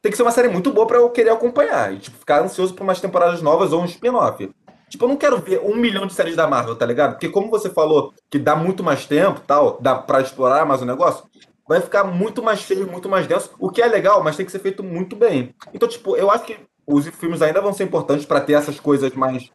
tem 0.00 0.10
que 0.10 0.16
ser 0.16 0.22
uma 0.22 0.32
série 0.32 0.48
muito 0.48 0.72
boa 0.72 0.86
pra 0.86 0.98
eu 0.98 1.10
querer 1.10 1.30
acompanhar. 1.30 1.92
E, 1.92 1.98
tipo, 1.98 2.18
ficar 2.18 2.42
ansioso 2.42 2.74
por 2.74 2.82
umas 2.82 3.00
temporadas 3.00 3.40
novas 3.40 3.72
ou 3.72 3.82
um 3.82 3.86
spin-off. 3.86 4.50
Tipo, 4.88 5.04
eu 5.04 5.08
não 5.08 5.16
quero 5.16 5.38
ver 5.38 5.60
um 5.60 5.74
milhão 5.76 6.06
de 6.06 6.12
séries 6.12 6.36
da 6.36 6.46
Marvel, 6.46 6.76
tá 6.76 6.84
ligado? 6.84 7.12
Porque 7.12 7.28
como 7.28 7.48
você 7.48 7.70
falou 7.70 8.12
que 8.30 8.38
dá 8.38 8.54
muito 8.54 8.84
mais 8.84 9.06
tempo 9.06 9.40
tal, 9.46 9.78
dá 9.80 9.94
pra 9.94 10.20
explorar 10.20 10.66
mais 10.66 10.82
o 10.82 10.84
negócio, 10.84 11.24
vai 11.66 11.80
ficar 11.80 12.04
muito 12.04 12.42
mais 12.42 12.58
cheio, 12.58 12.90
muito 12.90 13.08
mais 13.08 13.26
denso, 13.26 13.50
o 13.58 13.70
que 13.70 13.80
é 13.80 13.86
legal, 13.86 14.22
mas 14.22 14.36
tem 14.36 14.44
que 14.44 14.52
ser 14.52 14.58
feito 14.58 14.82
muito 14.82 15.16
bem. 15.16 15.54
Então, 15.72 15.88
tipo, 15.88 16.14
eu 16.16 16.30
acho 16.30 16.44
que 16.44 16.58
os 16.92 17.06
filmes 17.08 17.42
ainda 17.42 17.60
vão 17.60 17.72
ser 17.72 17.84
importantes 17.84 18.26
pra 18.26 18.40
ter 18.40 18.54
essas 18.54 18.78
coisas 18.80 19.12
mais 19.14 19.50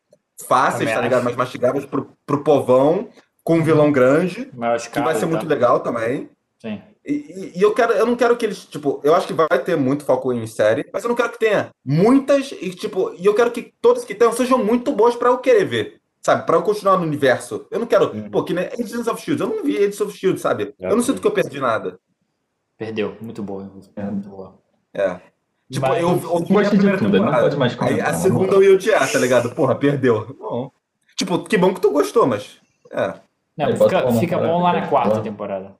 fáceis, 0.47 0.81
Também 0.89 0.95
tá 0.95 1.01
ligado? 1.01 1.17
acho. 1.19 1.25
Mais 1.25 1.35
mastigáveis 1.37 1.85
pro, 1.85 2.09
pro 2.25 2.43
povão, 2.43 3.09
com 3.43 3.57
um 3.57 3.63
vilão 3.63 3.91
grande, 3.91 4.49
Maior 4.53 4.79
que 4.79 4.99
vai 4.99 5.15
ser 5.15 5.25
muito 5.25 5.43
tá? 5.45 5.49
legal 5.53 5.79
também. 5.79 6.29
Sim. 6.61 6.81
E, 7.05 7.53
e- 7.55 7.61
eu 7.61 7.73
quero, 7.73 7.93
eu 7.93 8.05
não 8.05 8.15
quero 8.15 8.35
que 8.35 8.45
eles, 8.45 8.65
tipo, 8.65 8.99
eu 9.03 9.15
acho 9.15 9.25
que 9.27 9.33
vai 9.33 9.47
ter 9.63 9.77
muito 9.77 10.03
foco 10.03 10.33
em 10.33 10.45
série, 10.45 10.85
mas 10.91 11.03
eu 11.03 11.07
não 11.07 11.15
quero 11.15 11.29
que 11.31 11.39
tenha 11.39 11.69
muitas 11.85 12.51
e 12.51 12.69
tipo, 12.71 13.13
e 13.17 13.25
eu 13.25 13.33
quero 13.33 13.49
que 13.51 13.73
todas 13.81 14.03
que 14.03 14.13
tenham 14.13 14.33
sejam 14.33 14.61
muito 14.63 14.91
boas 14.91 15.15
pra 15.15 15.29
eu 15.29 15.37
querer 15.37 15.63
ver, 15.65 16.01
sabe? 16.21 16.45
Pra 16.45 16.57
eu 16.57 16.61
continuar 16.63 16.97
no 16.97 17.03
universo. 17.03 17.65
Eu 17.71 17.79
não 17.79 17.87
quero, 17.87 18.11
Uhum. 18.13 18.29
pô, 18.29 18.43
que 18.43 18.53
nem 18.53 18.65
Agents 18.65 19.07
of 19.07 19.21
Shield, 19.21 19.41
eu 19.41 19.47
não 19.47 19.63
vi 19.63 19.77
Agents 19.77 20.01
of 20.01 20.17
Shield, 20.17 20.39
sabe? 20.41 20.73
É, 20.79 20.91
Eu 20.91 20.95
não 20.97 21.03
sinto 21.03 21.21
que 21.21 21.27
eu 21.27 21.31
perdi 21.31 21.59
nada. 21.61 21.97
Perdeu. 22.77 23.15
Muito 23.21 23.41
boa. 23.41 23.63
Muito 23.63 24.29
boa. 24.29 24.59
É. 24.93 25.19
Tipo, 25.71 25.87
Mas- 25.87 26.01
eu 26.01 26.09
odiei 26.09 26.25
a 26.25 26.37
Gosto 26.37 26.61
de 26.63 26.69
primeira 26.77 26.97
tudo, 26.97 27.19
não 27.19 27.31
pode 27.31 27.57
mais 27.57 27.71
Aí 27.73 27.77
comentar. 27.77 28.07
a 28.07 28.11
não. 28.13 28.19
segunda 28.19 28.53
eu 28.55 28.63
ia 28.63 28.73
odiar, 28.75 29.11
tá 29.11 29.19
ligado? 29.19 29.53
Porra, 29.53 29.75
perdeu. 29.75 30.35
Bom. 30.39 30.71
Tipo, 31.17 31.39
que 31.39 31.57
bom 31.57 31.73
que 31.73 31.81
tu 31.81 31.91
gostou, 31.91 32.25
mas. 32.25 32.57
É. 32.91 33.13
Não, 33.57 33.75
fica, 33.75 34.11
fica 34.13 34.37
bom 34.37 34.61
lá 34.61 34.71
na 34.73 34.87
quarta 34.87 35.19
temporada. 35.19 35.75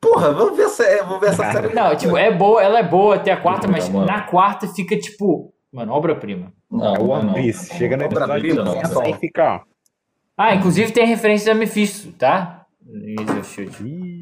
Porra, 0.00 0.32
vamos 0.32 0.56
ver 0.56 0.64
essa, 0.64 1.04
vamos 1.04 1.20
ver 1.20 1.28
essa 1.28 1.52
série. 1.52 1.74
Não, 1.74 1.94
tipo, 1.96 2.16
é 2.16 2.30
boa, 2.30 2.62
ela 2.62 2.78
é 2.78 2.82
boa 2.82 3.16
até 3.16 3.32
a 3.32 3.36
quarta, 3.36 3.68
mas 3.68 3.88
Mano. 3.88 4.06
na 4.06 4.22
quarta 4.22 4.66
fica, 4.66 4.96
tipo, 4.98 5.52
mano, 5.72 5.92
obra-prima. 5.92 6.52
Não, 6.70 6.94
É 6.94 6.98
o 6.98 7.08
One 7.08 7.34
Piece. 7.34 7.74
Chega 7.76 7.96
no 7.96 8.04
não, 8.04 8.10
episódio 8.10 8.54
não, 8.54 8.64
não, 8.64 8.64
não, 8.64 8.80
começa 8.80 8.94
não. 8.94 9.06
e 9.06 9.14
fica, 9.14 9.54
ó. 9.56 9.60
Ah, 10.36 10.54
inclusive 10.54 10.90
tem 10.92 11.06
referência 11.06 11.52
a 11.52 11.54
Mephisto, 11.54 12.12
tá? 12.12 12.64
Shield. 13.44 13.76
Ih, 13.86 14.21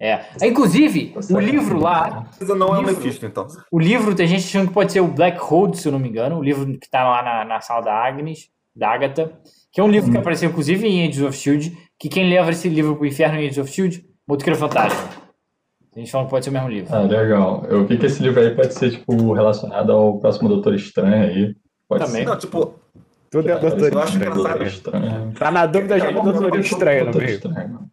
É. 0.00 0.24
Inclusive, 0.42 1.12
Tá 1.12 1.34
o 1.36 1.38
livro 1.38 1.78
lá, 1.78 2.26
não 2.40 2.74
é 2.74 2.78
o 2.78 2.82
Livro. 2.82 2.96
Mephisto, 2.96 3.26
então. 3.26 3.46
o 3.70 3.78
livro 3.78 4.14
tem 4.14 4.26
gente 4.26 4.46
achando 4.46 4.68
que 4.68 4.72
pode 4.72 4.90
ser 4.92 5.00
o 5.00 5.06
Black 5.06 5.38
Road, 5.38 5.76
se 5.76 5.86
eu 5.86 5.92
não 5.92 5.98
me 5.98 6.08
engano, 6.08 6.38
o 6.38 6.42
livro 6.42 6.66
que 6.78 6.88
tá 6.88 7.04
lá 7.04 7.22
na, 7.22 7.44
na 7.44 7.60
sala 7.60 7.82
da 7.82 7.92
Agnes, 7.92 8.48
da 8.74 8.88
Agatha, 8.88 9.30
que 9.70 9.78
é 9.78 9.84
um 9.84 9.90
livro 9.90 10.10
que 10.10 10.16
apareceu 10.16 10.48
inclusive 10.48 10.88
em 10.88 11.02
Agents 11.02 11.20
of 11.20 11.36
Shield, 11.36 11.76
que 11.98 12.08
quem 12.08 12.30
leva 12.30 12.50
esse 12.50 12.66
livro 12.66 12.96
pro 12.96 13.04
inferno 13.04 13.36
em 13.36 13.40
Agents 13.40 13.58
of 13.58 13.70
Shield, 13.70 14.02
Motoqueiro 14.26 14.58
Fantasma. 14.58 15.10
A 15.94 15.98
gente 15.98 16.10
fala 16.10 16.24
que 16.24 16.30
pode 16.30 16.44
ser 16.44 16.50
o 16.50 16.54
mesmo 16.54 16.68
livro. 16.68 16.94
Ah, 16.94 17.00
legal. 17.00 17.66
Eu 17.68 17.84
vi 17.84 17.98
que 17.98 18.06
esse 18.06 18.22
livro 18.22 18.40
aí 18.40 18.54
pode 18.54 18.72
ser, 18.72 18.92
tipo, 18.92 19.32
relacionado 19.32 19.92
ao 19.92 20.18
próximo 20.18 20.48
Doutor 20.48 20.74
Estranho 20.74 21.24
aí. 21.24 21.56
Pode 21.86 22.06
Também. 22.06 22.24
Não, 22.24 22.38
tipo, 22.38 22.74
Tudo 23.30 23.50
é 23.50 23.60
ser. 23.60 23.68
Doutor 23.68 23.92
eu 23.92 23.98
acho 23.98 24.62
Estranho. 24.62 25.32
Tá 25.36 25.50
na 25.50 25.66
dúvida, 25.66 25.98
já 25.98 26.08
é 26.08 26.12
Doutor 26.12 26.58
Estranho 26.60 27.06
no 27.06 27.12
Doutor 27.12 27.52
meio. 27.52 27.90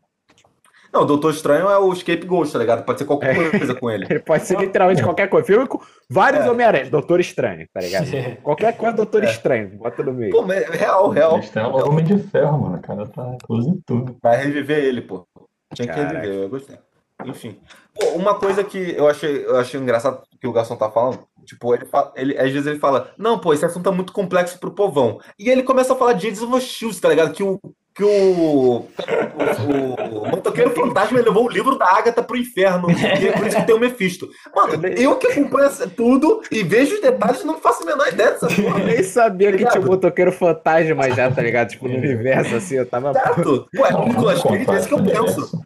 Estranho, 0.98 1.00
não, 1.00 1.04
o 1.04 1.06
Doutor 1.06 1.32
Estranho 1.32 1.70
é 1.70 1.78
o 1.78 1.94
Scapegoat, 1.96 2.52
tá 2.52 2.60
ligado? 2.60 2.84
Pode 2.86 3.00
ser 3.00 3.06
qualquer 3.06 3.52
coisa 3.52 3.76
com 3.76 3.90
ele. 3.92 4.06
Ele 4.10 4.20
pode 4.20 4.46
ser 4.46 4.58
literalmente 4.60 5.04
qualquer 5.04 5.28
coisa. 5.30 5.46
Filme 5.46 5.68
com 5.68 5.80
vários 6.10 6.46
É. 6.46 6.50
Homem-Aranha, 6.50 6.90
Doutor 6.90 7.20
Estranho, 7.20 7.68
tá 7.74 7.82
ligado? 7.82 8.08
Qualquer 8.42 8.76
coisa, 8.76 8.96
Doutor 8.96 9.24
É. 9.24 9.28
Estranho, 9.30 9.78
bota 9.78 10.04
no 10.04 10.14
meio. 10.14 10.32
Pô, 10.32 10.42
mas 10.44 10.62
é 10.62 10.76
real, 10.76 11.10
real. 11.10 11.36
Eles 11.36 11.50
têm 11.50 11.64
o 11.64 11.88
Homem 11.88 12.06
de 12.06 12.18
Ferro, 12.18 12.60
mano. 12.60 12.78
O 12.78 12.82
cara 12.82 13.06
tá 13.08 13.36
incluso 13.42 13.70
em 13.70 13.82
tudo. 13.86 14.18
Vai 14.22 14.38
reviver 14.38 14.84
ele, 14.84 15.02
pô. 15.02 15.28
Tinha 15.74 15.88
que 15.94 16.00
reviver, 16.00 16.44
eu 16.44 16.50
gostei. 16.50 16.78
Enfim. 17.26 17.60
Pô, 18.00 18.06
uma 18.16 18.36
coisa 18.36 18.64
que 18.64 18.96
eu 18.96 19.08
achei, 19.08 19.46
eu 19.46 19.58
achei 19.58 19.80
engraçado 19.80 20.22
que 20.40 20.48
o 20.48 20.54
Garçom 20.54 20.76
tá 20.76 20.90
falando, 20.90 21.20
tipo, 21.46 21.74
ele, 21.74 21.86
fala, 21.86 22.14
ele 22.16 22.38
às 22.38 22.52
vezes 22.52 22.68
ele 22.68 22.80
fala, 22.80 23.12
não, 23.18 23.40
pô, 23.40 23.54
esse 23.54 23.66
assunto 23.66 23.90
é 23.90 23.92
muito 23.92 24.14
complexo 24.14 24.60
pro 24.60 24.72
povão. 24.72 25.20
E 25.38 25.50
ele 25.50 25.64
começa 25.64 25.94
a 25.94 25.96
falar 25.96 26.14
de 26.14 26.28
Agents 26.28 26.44
of 26.44 26.62
Shield, 26.62 27.02
tá 27.02 27.10
ligado? 27.10 27.34
Que 27.34 27.42
o 27.42 27.60
que 27.98 28.04
o, 28.04 28.08
o, 28.10 28.86
o 28.86 30.30
motoqueiro 30.30 30.70
fantasma 30.70 31.20
levou 31.20 31.46
o 31.46 31.50
livro 31.50 31.76
da 31.80 31.86
Agatha 31.98 32.22
pro 32.22 32.38
inferno. 32.38 32.88
E 32.92 33.28
é 33.28 33.32
por 33.32 33.48
isso 33.48 33.58
que 33.58 33.66
tem 33.66 33.74
o 33.76 33.80
Mephisto. 33.80 34.30
Mano, 34.56 34.86
eu 34.96 35.16
que 35.16 35.26
acompanho 35.26 35.72
tudo 35.96 36.44
e 36.52 36.62
vejo 36.62 36.94
os 36.94 37.02
detalhes 37.02 37.44
não 37.44 37.58
faço 37.58 37.82
a 37.82 37.86
menor 37.88 38.08
ideia 38.08 38.32
dessa 38.34 38.46
Eu 38.46 38.64
porra. 38.66 38.84
nem 38.84 39.02
sabia 39.02 39.52
que 39.52 39.58
Ligado? 39.58 39.72
tinha 39.74 39.84
um 39.84 39.88
motoqueiro 39.88 40.32
fantasma 40.32 41.10
já, 41.10 41.32
tá 41.32 41.42
ligado? 41.42 41.70
Tipo, 41.70 41.88
no 41.88 41.96
universo, 41.98 42.56
assim, 42.56 42.76
eu 42.76 42.86
tava. 42.86 43.12
Certo? 43.14 43.68
Pô, 43.76 43.86
é 43.86 43.96
o 43.96 44.06
Nicolas 44.08 44.44
Cage, 44.44 44.66
é 44.70 44.76
isso 44.76 44.88
que 44.88 44.94
eu 44.94 45.04
penso. 45.04 45.62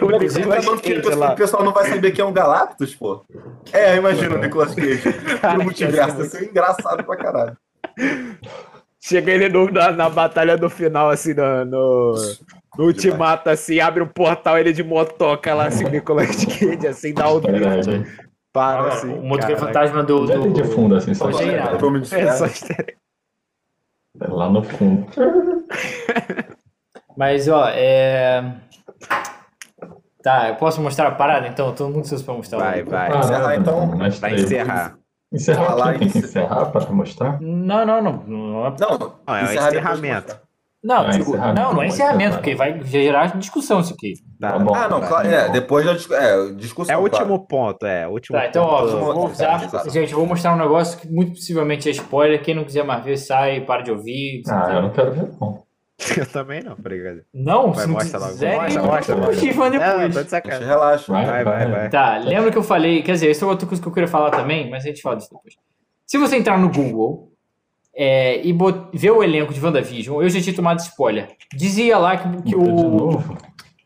o 0.00 0.14
Inclusive, 0.14 0.40
Nicolas 0.40 0.64
falando 0.64 0.80
que 0.80 0.92
o 0.94 1.34
pessoal, 1.36 1.62
o 1.62 1.64
não 1.66 1.72
vai 1.74 1.88
saber 1.90 2.10
quem 2.12 2.22
é 2.22 2.26
um 2.26 2.32
Galactus, 2.32 2.94
pô. 2.94 3.22
É, 3.70 3.96
imagina 3.96 4.34
o 4.34 4.38
Nicolas 4.38 4.74
Cage. 4.74 5.02
No 5.56 5.64
multiverso, 5.64 6.22
isso 6.22 6.36
é 6.38 6.44
engraçado 6.44 7.04
pra 7.04 7.16
caralho. 7.16 7.56
Chega 9.06 9.30
ele 9.30 9.48
no- 9.48 9.70
na, 9.70 9.92
na 9.92 10.10
batalha 10.10 10.56
do 10.56 10.68
final, 10.68 11.10
assim, 11.10 11.32
no, 11.32 11.64
no, 11.64 12.14
no 12.76 12.84
ultimato, 12.86 13.48
assim, 13.48 13.78
abre 13.78 14.02
o 14.02 14.06
portal, 14.08 14.58
ele 14.58 14.72
de 14.72 14.82
motoca 14.82 15.54
lá, 15.54 15.66
assim, 15.66 15.84
Nicolas 15.84 16.44
Cage, 16.44 16.88
assim, 16.88 17.14
dá 17.14 17.30
o 17.30 17.38
drift, 17.38 17.86
Verdade. 17.86 18.04
para, 18.52 18.88
assim. 18.88 19.16
o 19.16 19.22
motoqueiro 19.22 19.60
fantasma 19.60 20.02
do. 20.02 20.26
Já 20.26 20.40
tem 20.40 20.52
de 20.52 20.62
do... 20.62 20.68
fundo, 20.68 20.96
assim, 20.96 21.14
só 21.14 21.30
É, 21.30 22.32
só 22.32 22.46
É 22.46 24.26
lá 24.26 24.50
no 24.50 24.64
fundo. 24.64 25.06
Mas, 27.16 27.46
ó, 27.46 27.68
é. 27.68 28.56
Tá, 30.20 30.48
eu 30.48 30.56
posso 30.56 30.80
mostrar 30.80 31.06
a 31.06 31.12
parada 31.12 31.46
então? 31.46 31.72
Todo 31.72 31.86
mundo 31.86 32.00
ansioso 32.00 32.24
pra 32.24 32.34
mostrar. 32.34 32.58
Vai, 32.58 32.82
vai. 32.82 33.12
Ah, 33.12 33.18
encerrar, 33.20 33.56
então. 33.56 33.86
mas 33.96 34.18
Vai 34.18 34.34
encerrar. 34.34 34.98
Encerrar 35.32 35.64
Falar 35.66 35.90
aqui, 35.90 35.98
tem 36.00 36.08
que 36.10 36.18
encerrar 36.18 36.66
pra 36.66 36.86
mostrar? 36.90 37.40
Não, 37.40 37.84
não, 37.84 38.00
não. 38.02 38.22
Não, 38.26 38.66
é- 38.66 38.74
Não, 38.78 38.98
Não, 39.26 39.36
é 39.36 39.44
de 39.44 39.56
encerramento. 39.56 40.38
não, 40.82 40.96
Ah, 40.98 41.10
digo, 41.10 41.22
encerramento, 41.30 41.60
não, 41.60 41.74
não 41.74 41.82
é 41.82 41.86
encerramento, 41.88 42.36
porque 42.36 42.54
vai 42.54 42.80
gerar 42.84 43.36
discussão 43.36 43.80
isso 43.80 43.92
aqui. 43.92 44.14
Tá. 44.40 44.56
bom. 44.58 44.72
Ah, 44.74 44.88
não, 44.88 45.00
tá 45.00 45.08
claro. 45.08 45.28
bom. 45.28 45.34
É, 45.34 45.48
depois 45.50 45.84
da 45.84 45.94
discu- 45.94 46.14
é, 46.14 46.52
discussão. 46.52 46.94
É 46.94 46.96
o 46.96 47.08
claro. 47.10 47.24
último 47.24 47.46
ponto, 47.48 47.84
é. 47.84 48.06
O 48.06 48.12
último 48.12 48.38
Tá, 48.38 48.46
então, 48.46 48.62
ó, 48.64 48.82
ponto. 48.82 48.98
vou 49.14 49.26
avisar. 49.26 49.64
Exato. 49.64 49.90
Gente, 49.90 50.12
eu 50.12 50.18
vou 50.18 50.26
mostrar 50.28 50.54
um 50.54 50.58
negócio 50.58 50.96
que 50.98 51.08
muito 51.08 51.32
possivelmente 51.32 51.88
é 51.88 51.92
spoiler. 51.92 52.40
Quem 52.42 52.54
não 52.54 52.64
quiser 52.64 52.84
mais 52.84 53.02
ver, 53.04 53.16
sai, 53.16 53.60
para 53.62 53.82
de 53.82 53.90
ouvir. 53.90 54.42
Ah, 54.48 54.70
eu 54.74 54.82
não 54.82 54.90
quero 54.90 55.12
ver, 55.12 55.28
não. 55.40 55.65
Eu 56.16 56.26
também 56.26 56.62
não, 56.62 56.72
obrigado. 56.72 57.22
Não, 57.32 57.72
Vai, 57.72 57.82
se 57.82 57.86
não 57.88 57.94
mostra 57.94 58.18
logo. 58.18 58.32
quiser, 58.32 58.56
Mostra, 58.56 58.82
mostra, 58.82 59.16
mostra. 59.16 59.34
Não, 59.98 60.10
tô 60.10 60.22
de 60.22 60.30
sacanagem. 60.30 60.66
relaxa. 60.66 61.12
Vai, 61.12 61.26
Vai, 61.26 61.44
vai, 61.44 61.70
vai. 61.70 61.88
Tá, 61.90 62.18
lembra 62.18 62.50
que 62.50 62.58
eu 62.58 62.62
falei, 62.62 63.02
quer 63.02 63.12
dizer, 63.12 63.30
essa 63.30 63.44
é 63.44 63.48
outra 63.48 63.66
coisa 63.66 63.82
que 63.82 63.88
eu 63.88 63.92
queria 63.92 64.08
falar 64.08 64.30
também, 64.30 64.68
mas 64.70 64.84
a 64.84 64.88
gente 64.88 65.00
fala 65.00 65.16
disso 65.16 65.30
depois. 65.32 65.54
Se 66.06 66.18
você 66.18 66.36
entrar 66.36 66.58
no 66.58 66.70
Google 66.70 67.32
é, 67.94 68.46
e 68.46 68.52
bot- 68.52 68.90
ver 68.92 69.10
o 69.10 69.22
elenco 69.22 69.54
de 69.54 69.60
WandaVision, 69.64 70.22
eu 70.22 70.28
já 70.28 70.40
tinha 70.40 70.54
tomado 70.54 70.80
spoiler. 70.80 71.28
Dizia 71.54 71.96
lá 71.96 72.16
que, 72.16 72.42
que 72.42 72.54
o. 72.54 73.22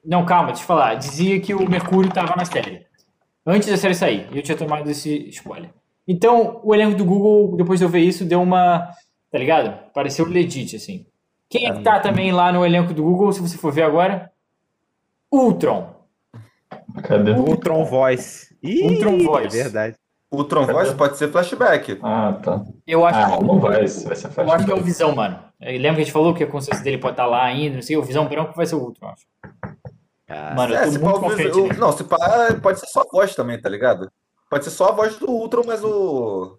Não, 0.05 0.25
calma, 0.27 0.49
deixa 0.49 0.63
eu 0.63 0.67
falar. 0.67 0.95
Dizia 0.97 1.39
que 1.41 1.55
o 1.55 1.69
Mercúrio 1.71 2.11
tava 2.13 2.35
na 2.35 2.45
série. 2.45 2.85
Antes 3.47 3.69
da 3.69 3.77
série 3.77 3.95
sair. 3.95 4.27
E 4.33 4.37
eu 4.37 4.43
tinha 4.43 4.57
tomado 4.57 4.91
esse 4.91 5.29
spoiler. 5.29 5.71
Então, 6.09 6.61
o 6.65 6.75
elenco 6.75 6.97
do 6.97 7.05
Google, 7.05 7.57
depois 7.57 7.79
de 7.79 7.85
eu 7.87 7.89
ver 7.89 8.01
isso, 8.01 8.25
deu 8.25 8.43
uma. 8.43 8.89
Tá 9.31 9.39
ligado? 9.39 9.93
Pareceu 9.95 10.27
legit, 10.27 10.75
assim. 10.75 11.07
Quem 11.51 11.67
é 11.69 11.73
que 11.75 11.83
tá 11.83 11.99
também 12.01 12.33
lá 12.33 12.51
no 12.53 12.65
elenco 12.65 12.95
do 12.95 13.03
Google, 13.03 13.33
se 13.33 13.41
você 13.43 13.59
for 13.59 13.73
ver 13.73 13.83
agora? 13.83 14.31
Ultron. 15.31 15.89
Cadê? 17.03 17.33
Ultron 17.33 17.85
Voice. 17.85 18.57
Ih, 18.63 18.85
Ultron 18.95 19.19
Voice. 19.25 19.59
É 19.59 19.63
verdade. 19.65 19.97
O 20.33 20.45
Tron 20.45 20.65
Voice 20.65 20.95
pode 20.95 21.19
ser 21.19 21.29
flashback. 21.33 21.99
Ah, 22.05 22.39
tá. 22.41 22.63
Eu 22.87 23.05
acho 23.05 23.19
Ah, 23.19 23.37
que. 23.39 23.45
não 23.45 23.59
vai, 23.59 23.79
vai 23.79 23.89
ser 23.89 24.07
Eu 24.07 24.13
acho 24.13 24.21
que 24.23 24.27
é 24.29 24.31
o 24.31 24.45
flashback. 24.77 24.83
Visão, 24.85 25.13
mano. 25.13 25.41
É, 25.61 25.73
Lembra 25.73 25.97
que 25.97 26.03
a 26.03 26.05
gente 26.05 26.13
falou 26.13 26.33
que 26.33 26.45
a 26.45 26.47
consciência 26.47 26.85
dele 26.85 26.99
pode 26.99 27.15
estar 27.15 27.27
lá 27.27 27.43
ainda, 27.43 27.75
não 27.75 27.83
sei, 27.83 27.97
o 27.97 28.03
Visão 28.03 28.29
branco 28.29 28.53
vai 28.55 28.65
ser 28.65 28.77
o 28.77 28.79
Ultron, 28.79 29.09
eu 29.09 29.13
acho. 29.13 29.27
Ah, 30.29 30.55
Mano, 30.55 30.73
É, 30.75 30.87
eu 30.87 30.93
se 30.93 30.99
tô 31.01 31.05
muito 31.05 31.21
confiante. 31.21 31.81
Não, 31.81 31.91
se 31.91 32.05
pá, 32.05 32.17
pode 32.63 32.79
ser 32.79 32.87
só 32.87 33.01
a 33.01 33.09
voz 33.11 33.35
também, 33.35 33.61
tá 33.61 33.69
ligado? 33.69 34.09
Pode 34.49 34.63
ser 34.63 34.71
só 34.71 34.91
a 34.91 34.93
voz 34.93 35.17
do 35.17 35.29
Ultron, 35.29 35.65
mas 35.67 35.83
o. 35.83 36.57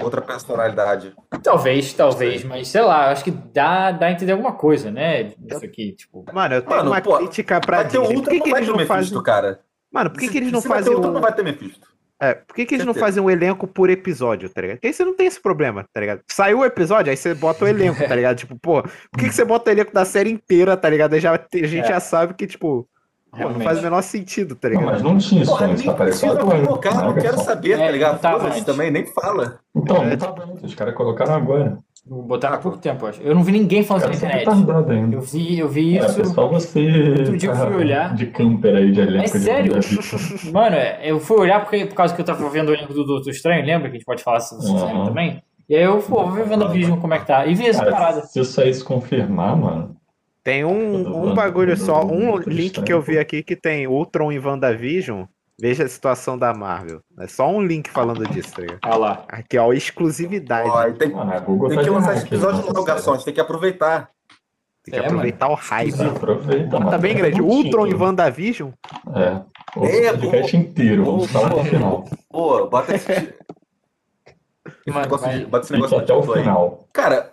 Outra 0.00 0.20
personalidade. 0.20 1.12
Talvez, 1.42 1.92
talvez, 1.92 2.44
mas 2.44 2.68
sei 2.68 2.80
lá, 2.82 3.10
acho 3.10 3.24
que 3.24 3.30
dá, 3.30 3.90
dá 3.90 4.06
a 4.06 4.12
entender 4.12 4.32
alguma 4.32 4.52
coisa, 4.52 4.90
né? 4.90 5.32
Isso 5.48 5.64
aqui, 5.64 5.92
tipo. 5.92 6.24
Mano, 6.32 6.54
eu 6.54 6.62
tenho 6.62 6.76
Mano, 6.76 6.90
uma 6.90 7.00
pô, 7.00 7.16
crítica 7.18 7.60
pra 7.60 7.78
Vai 7.82 7.88
ter 7.88 7.98
o 7.98 8.02
Disney. 8.02 8.22
Por 8.22 8.30
que, 8.30 8.36
não 8.38 8.44
que 8.44 8.50
vai 8.50 8.60
eles 8.60 8.66
ter 8.68 8.72
o 8.72 8.76
não 8.76 8.78
Mephisto, 8.88 9.14
fazem... 9.14 9.22
cara. 9.22 9.60
Mano, 9.92 10.10
por 10.10 10.18
que, 10.20 10.26
Se- 10.26 10.32
que 10.32 10.38
eles 10.38 10.52
não 10.52 10.62
fazem 10.62 10.94
um... 10.96 11.00
não 11.00 11.20
vai 11.20 11.32
ter 11.34 11.42
Mephisto. 11.44 11.86
É, 12.20 12.34
por 12.34 12.54
que, 12.54 12.64
que 12.64 12.74
eles 12.76 12.86
não 12.86 12.94
fazem 12.94 13.20
um 13.20 13.28
elenco 13.28 13.66
por 13.66 13.90
episódio, 13.90 14.48
tá 14.48 14.60
ligado? 14.60 14.76
Porque 14.76 14.86
aí 14.86 14.92
você 14.94 15.04
não 15.04 15.16
tem 15.16 15.26
esse 15.26 15.40
problema, 15.40 15.84
tá 15.92 16.00
ligado? 16.00 16.20
Saiu 16.30 16.60
o 16.60 16.64
episódio, 16.64 17.10
aí 17.10 17.16
você 17.16 17.34
bota 17.34 17.64
o 17.64 17.68
elenco, 17.68 17.98
tá 18.06 18.14
ligado? 18.14 18.36
Tipo, 18.36 18.56
pô, 18.60 18.80
por 18.82 19.18
que, 19.18 19.28
que 19.28 19.34
você 19.34 19.44
bota 19.44 19.68
o 19.70 19.72
elenco 19.72 19.92
da 19.92 20.04
série 20.04 20.30
inteira, 20.30 20.76
tá 20.76 20.88
ligado? 20.88 21.14
Aí 21.14 21.20
já, 21.20 21.32
a 21.34 21.38
gente 21.66 21.78
É. 21.80 21.88
já 21.88 21.98
sabe 21.98 22.34
que, 22.34 22.46
tipo, 22.46 22.88
pô, 23.32 23.48
não 23.50 23.60
faz 23.60 23.78
o 23.78 23.82
menor 23.82 24.02
sentido, 24.02 24.54
tá 24.54 24.68
Não, 24.68 24.76
ligado? 24.76 24.92
mas 24.92 25.02
não 25.02 25.18
tinha 25.18 25.42
isso 25.42 25.50
Porra, 25.50 25.66
antes, 25.66 25.82
precisa 25.92 26.32
agora. 26.38 26.66
colocar, 26.66 26.94
não 26.94 27.10
Olha 27.10 27.20
quero 27.22 27.36
só. 27.38 27.44
saber, 27.44 27.72
É, 27.72 27.86
tá 27.86 27.90
ligado? 27.90 28.12
não 28.12 28.18
tava 28.20 28.40
Foda-se 28.40 28.64
também, 28.64 28.90
nem 28.90 29.06
fala. 29.06 29.58
Então, 29.74 30.04
não 30.04 30.16
tava 30.16 30.44
antes, 30.44 30.62
os 30.64 30.74
caras 30.74 30.94
colocaram 30.94 31.34
agora. 31.34 31.78
Botaram 32.04 32.56
há 32.56 32.58
pouco 32.58 32.78
tempo, 32.78 33.06
acho. 33.06 33.22
Eu 33.22 33.32
não 33.32 33.44
vi 33.44 33.52
ninguém 33.52 33.84
falando 33.84 34.12
isso 34.12 34.24
na 34.24 34.30
são 34.32 34.40
internet. 34.40 34.60
retardados 34.60 34.90
ainda. 34.90 35.16
Eu 35.16 35.20
vi, 35.20 35.58
eu 35.60 35.68
vi 35.68 35.98
É, 35.98 36.04
isso. 36.04 36.16
pessoal, 36.16 36.50
você 36.50 37.14
Outro 37.20 37.36
dia 37.38 37.50
eu 37.50 37.54
fui 37.56 37.66
tá 37.70 37.76
olhar. 37.76 38.14
de 38.16 38.26
camper 38.26 38.74
aí 38.74 38.90
de 38.90 39.00
elenco 39.00 39.24
É 39.24 39.30
de 39.30 39.38
sério? 39.38 39.72
Mano, 40.52 40.74
é, 40.76 40.98
eu 41.04 41.20
fui 41.20 41.38
olhar 41.38 41.60
porque, 41.60 41.86
por 41.86 41.94
causa 41.94 42.12
que 42.12 42.20
eu 42.20 42.24
tava 42.24 42.48
vendo 42.50 42.70
o 42.70 42.74
elenco 42.74 42.92
do 42.92 43.04
Doutor 43.04 43.30
Estranho, 43.30 43.64
lembra 43.64 43.88
que 43.88 43.96
a 43.96 43.98
gente 43.98 44.04
pode 44.04 44.22
falar 44.22 44.40
se 44.40 44.52
você 44.56 44.68
Uhum. 44.72 45.04
também? 45.04 45.40
E 45.68 45.76
aí 45.76 45.84
eu, 45.84 45.98
pô, 45.98 46.24
vou 46.24 46.32
ver 46.32 46.42
WandaVision 46.50 46.98
como 46.98 47.14
é 47.14 47.20
que 47.20 47.26
tá. 47.26 47.46
E 47.46 47.54
vi 47.54 47.68
essa 47.68 47.84
Cara, 47.84 47.92
parada. 47.96 48.22
se 48.22 48.40
isso 48.40 48.60
aí 48.60 48.74
se 48.74 48.82
confirmar, 48.82 49.56
mano. 49.56 49.96
Tem 50.44 50.64
um, 50.64 51.28
um 51.30 51.34
bagulho 51.34 51.76
só, 51.76 52.04
um 52.04 52.36
link 52.38 52.82
que 52.82 52.92
eu 52.92 53.00
vi 53.00 53.18
aqui 53.18 53.42
que 53.42 53.54
tem 53.54 53.86
Ultron 53.86 54.32
e 54.32 54.38
WandaVision. 54.38 55.24
Veja 55.60 55.84
a 55.84 55.88
situação 55.88 56.36
da 56.36 56.52
Marvel. 56.52 57.00
É 57.20 57.28
só 57.28 57.48
um 57.48 57.62
link 57.62 57.88
falando 57.88 58.26
disso, 58.26 58.52
tá 58.54 58.62
ligado? 58.62 58.80
Olha 58.84 58.96
lá. 58.96 59.24
Aqui, 59.28 59.56
ó, 59.58 59.72
exclusividade. 59.72 60.68
Ó, 60.68 60.82
tem, 60.92 61.12
Ah, 61.14 61.40
tem 61.40 61.76
que 61.78 61.84
de 61.84 61.90
lançar 61.90 62.16
esse 62.16 62.26
episódio 62.26 62.58
né? 62.58 62.64
logo, 62.66 62.82
garçom. 62.84 63.12
A 63.12 63.16
gente 63.16 63.24
tem 63.26 63.34
que 63.34 63.40
aproveitar. 63.40 64.10
Tem 64.84 64.94
que 64.94 64.98
É, 64.98 65.04
aproveitar 65.06 65.48
o 65.48 65.54
hype. 65.54 66.02
Aproveita, 66.02 66.70
Tá 66.70 66.80
mano. 66.80 66.98
bem 66.98 67.14
grande. 67.14 67.36
Tem 67.36 67.44
um 67.44 67.48
Ultron 67.48 67.86
e 67.86 67.90
título. 67.90 68.04
WandaVision? 68.04 68.70
É. 69.14 69.42
O 69.78 69.84
É, 69.86 70.12
podcast 70.12 70.56
inteiro, 70.56 71.04
vamos 71.04 71.30
falar 71.30 71.50
no 71.50 71.64
final. 71.64 72.04
Pô, 72.28 72.66
bota 72.66 72.96
esse. 72.96 73.08
Mano, 74.88 75.06
de- 75.06 75.46
bota 75.46 75.64
esse 75.64 75.72
negócio 75.72 75.98
até 75.98 76.12
o 76.12 76.16
de 76.16 76.20
título 76.22 76.34
aí. 76.38 76.42
final. 76.42 76.88
Cara, 76.92 77.32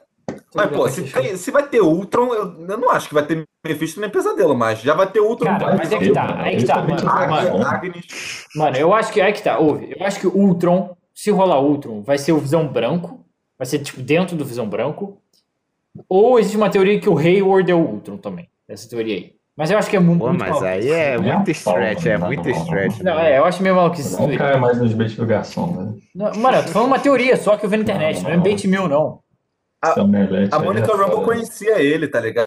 mas 0.54 0.72
pô, 0.72 0.88
se, 0.90 1.04
tem- 1.04 1.36
se 1.38 1.52
vai 1.52 1.68
ter 1.68 1.82
Ultron, 1.82 2.34
eu, 2.34 2.68
eu 2.68 2.78
não 2.78 2.90
acho 2.92 3.08
que 3.08 3.14
vai 3.14 3.26
ter 3.26 3.44
Mephisto 3.66 4.00
nem 4.00 4.10
Pesadelo, 4.10 4.56
mas 4.56 4.80
já 4.82 4.94
vai 4.94 5.08
ter 5.10 5.20
Ultron. 5.20 5.46
Cara, 5.46 5.76
mas 5.76 5.92
é 5.92 5.98
que 5.98 6.12
tá, 6.12 6.42
aí 6.42 6.58
que 6.58 6.66
tá, 6.66 6.82
mano. 6.82 7.06
Mano. 7.30 7.68
Agnes. 7.68 8.46
Mano, 8.56 8.78
eu 8.78 8.94
acho 8.94 9.12
que. 9.12 9.22
Aí 9.22 9.32
que 9.34 9.44
tá, 9.44 9.60
ouve. 9.60 9.96
Eu 9.98 10.06
acho 10.06 10.20
que 10.20 10.28
o 10.28 10.36
Ultron, 10.36 10.96
se 11.14 11.30
rolar 11.32 11.60
Ultron, 11.62 12.02
vai 12.02 12.18
ser 12.18 12.32
o 12.32 12.40
Visão 12.40 12.68
Branco. 12.68 13.26
Vai 13.58 13.66
ser, 13.66 13.80
tipo, 13.80 14.02
dentro 14.02 14.36
do 14.38 14.46
Visão 14.46 14.68
Branco. 14.68 15.22
Ou 16.08 16.40
existe 16.40 16.56
uma 16.58 16.70
teoria 16.70 17.00
que 17.00 17.10
o 17.10 17.18
Hayward 17.18 17.70
é 17.70 17.76
o 17.76 17.80
Ultron 17.80 18.18
também. 18.18 18.48
Essa 18.68 18.88
teoria 18.90 19.16
aí. 19.16 19.34
Mas 19.58 19.70
eu 19.70 19.78
acho 19.78 19.90
que 19.90 19.98
é 19.98 20.00
muito. 20.00 20.20
Pô, 20.22 20.28
muito 20.30 20.40
mas 20.40 20.50
maluco. 20.52 20.66
aí 20.66 20.90
é 20.90 21.16
a 21.16 21.20
muito 21.20 21.52
stretch, 21.52 22.06
é 22.06 22.18
não, 22.18 22.28
muito 22.28 22.48
não, 22.48 22.56
não. 22.56 22.64
stretch. 22.64 23.00
Não, 23.02 23.20
é, 23.20 23.38
eu 23.38 23.44
acho 23.46 23.62
meio 23.62 23.76
maluco 23.76 24.00
isso. 24.00 24.22
Não 24.22 24.38
cai 24.38 24.58
mais 24.58 24.80
nos 24.80 24.94
beijos 24.94 25.18
do 25.18 25.26
garçom, 25.26 25.68
né? 25.76 25.94
Não, 26.16 26.32
Mano, 26.40 26.58
eu 26.60 26.66
tô 26.66 26.70
falando 26.72 26.88
uma 26.88 27.00
teoria 27.00 27.36
só 27.36 27.58
que 27.58 27.66
eu 27.66 27.70
vi 27.70 27.76
na 27.76 27.84
internet, 27.84 28.24
não, 28.24 28.30
é 28.30 28.38
Não. 28.38 28.44
bait 28.44 28.66
meu, 28.70 28.88
não. 28.88 29.20
A- 29.82 30.02
omelete 30.02 30.54
A 30.54 30.60
Mônica 30.60 30.92
é 30.92 30.96
Rumble 30.96 31.24
conhecia 31.26 31.82
ele, 31.82 32.08
tá 32.08 32.20
ligado? 32.20 32.46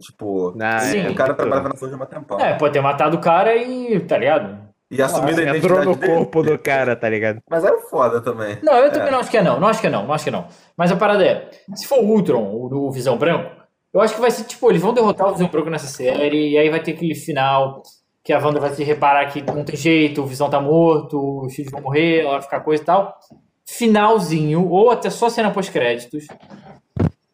Tipo, 0.00 0.52
Não, 0.56 0.78
Sim. 0.80 1.08
o 1.08 1.14
cara 1.14 1.34
trabalhava 1.34 1.68
na 1.68 1.76
Forja 1.76 1.96
há 1.96 2.02
um 2.02 2.06
tempão. 2.06 2.40
É, 2.40 2.54
pode 2.54 2.72
ter 2.72 2.80
matado 2.80 3.16
o 3.16 3.20
cara 3.20 3.54
e. 3.56 4.00
tá 4.00 4.16
ligado? 4.16 4.58
E 4.90 5.00
assumindo 5.00 5.40
a 5.40 5.44
Entrou 5.44 5.56
identidade 5.56 5.86
no 5.86 5.96
dele. 5.96 6.12
corpo 6.14 6.42
do 6.42 6.58
cara, 6.58 6.94
tá 6.94 7.08
ligado? 7.08 7.38
Mas 7.50 7.64
era 7.64 7.78
foda 7.80 8.20
também. 8.20 8.58
Não, 8.62 8.74
eu 8.74 8.86
É. 8.86 8.90
também 8.90 9.10
não 9.10 9.20
acho 9.20 9.30
que 9.30 9.36
é 9.38 9.42
não. 9.42 9.58
Não 9.58 9.68
acho 9.68 9.80
que 9.80 9.86
é 9.86 9.90
não, 9.90 10.06
não 10.06 10.12
acho 10.14 10.24
que 10.24 10.28
é 10.30 10.32
não. 10.32 10.46
Mas 10.76 10.92
a 10.92 10.96
parada 10.96 11.24
é, 11.24 11.48
se 11.74 11.86
for 11.86 11.98
o 11.98 12.06
Ultron, 12.06 12.42
o 12.54 12.68
do 12.68 12.90
Visão 12.90 13.16
Branco, 13.16 13.50
eu 13.92 14.00
acho 14.00 14.14
que 14.14 14.20
vai 14.20 14.30
ser, 14.30 14.44
tipo, 14.44 14.70
eles 14.70 14.82
vão 14.82 14.92
derrotar 14.94 15.28
o 15.28 15.32
Visão 15.32 15.48
Branco 15.48 15.70
nessa 15.70 15.86
série, 15.86 16.50
e 16.52 16.58
aí 16.58 16.68
vai 16.70 16.82
ter 16.82 16.92
aquele 16.92 17.14
final. 17.14 17.82
que 18.24 18.32
a 18.32 18.38
Wanda 18.38 18.60
vai 18.60 18.70
se 18.70 18.84
reparar 18.84 19.26
que 19.32 19.42
não 19.42 19.64
tem 19.64 19.74
jeito, 19.76 20.22
o 20.22 20.26
Visão 20.26 20.48
tá 20.48 20.60
morto, 20.60 21.40
os 21.44 21.54
filhos 21.54 21.72
vão 21.72 21.80
morrer, 21.80 22.20
ela 22.20 22.32
vai 22.34 22.42
ficar 22.42 22.60
coisa 22.60 22.80
e 22.82 22.86
tal. 22.86 23.18
Finalzinho, 23.66 24.68
ou 24.68 24.90
até 24.90 25.08
só 25.10 25.28
cena 25.28 25.50
pós-créditos. 25.50 26.26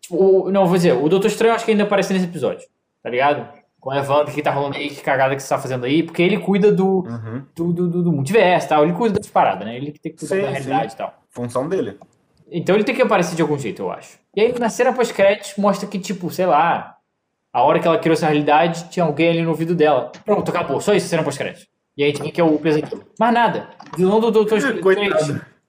Tipo, 0.00 0.16
o- 0.46 0.50
não, 0.50 0.66
vou 0.66 0.76
dizer, 0.76 0.92
o 0.92 1.08
Doutor 1.08 1.28
Estranho 1.28 1.50
eu 1.52 1.56
acho 1.56 1.64
que 1.64 1.70
ainda 1.72 1.84
aparece 1.84 2.12
nesse 2.12 2.24
episódio, 2.26 2.66
tá 3.02 3.10
ligado? 3.10 3.46
Com 3.80 3.90
a 3.90 4.00
Wanda, 4.02 4.30
que 4.32 4.42
tá 4.42 4.50
rolando 4.50 4.76
aí, 4.76 4.88
que 4.90 5.00
cagada 5.02 5.34
que 5.36 5.42
você 5.42 5.48
tá 5.48 5.58
fazendo 5.58 5.84
aí, 5.84 6.02
porque 6.02 6.22
ele 6.22 6.38
cuida 6.38 6.72
do, 6.72 7.00
Uhum. 7.06 7.42
do, 7.54 7.72
do, 7.72 7.88
do, 7.88 8.02
do 8.04 8.12
multiverso 8.12 8.68
tal, 8.68 8.84
ele 8.84 8.92
cuida 8.92 9.18
das 9.18 9.28
paradas, 9.28 9.66
né? 9.66 9.76
Ele 9.76 9.92
tem 9.92 10.12
que 10.12 10.18
cuidar 10.18 10.34
Sim, 10.36 10.42
da 10.42 10.46
sim. 10.48 10.52
realidade 10.54 10.92
e 10.94 10.96
tal. 10.96 11.14
Função 11.30 11.68
dele. 11.68 11.96
Então 12.50 12.74
ele 12.74 12.82
tem 12.84 12.94
que 12.94 13.02
aparecer 13.02 13.36
de 13.36 13.42
algum 13.42 13.58
jeito, 13.58 13.82
eu 13.82 13.90
acho. 13.90 14.18
E 14.34 14.40
aí 14.40 14.58
na 14.58 14.68
cena 14.68 14.92
pós-créditos 14.92 15.54
mostra 15.58 15.86
que, 15.88 15.98
tipo, 15.98 16.30
sei 16.30 16.46
lá, 16.46 16.96
a 17.52 17.62
hora 17.62 17.78
que 17.78 17.86
ela 17.86 17.98
criou 17.98 18.14
essa 18.14 18.26
realidade, 18.26 18.88
tinha 18.90 19.04
alguém 19.04 19.28
ali 19.30 19.42
no 19.42 19.50
ouvido 19.50 19.74
dela. 19.74 20.10
Pronto, 20.24 20.50
acabou. 20.50 20.80
Só 20.80 20.94
isso, 20.94 21.06
cena 21.08 21.22
pós-crédito. 21.22 21.66
E 21.96 22.02
aí 22.04 22.12
quem 22.12 22.30
que 22.30 22.40
é 22.40 22.44
o 22.44 22.58
pesadelo? 22.58 23.04
Mais 23.18 23.34
nada. 23.34 23.68
Vilão 23.96 24.18
do 24.20 24.30
Doutor 24.30 24.58
Estranho 24.58 24.80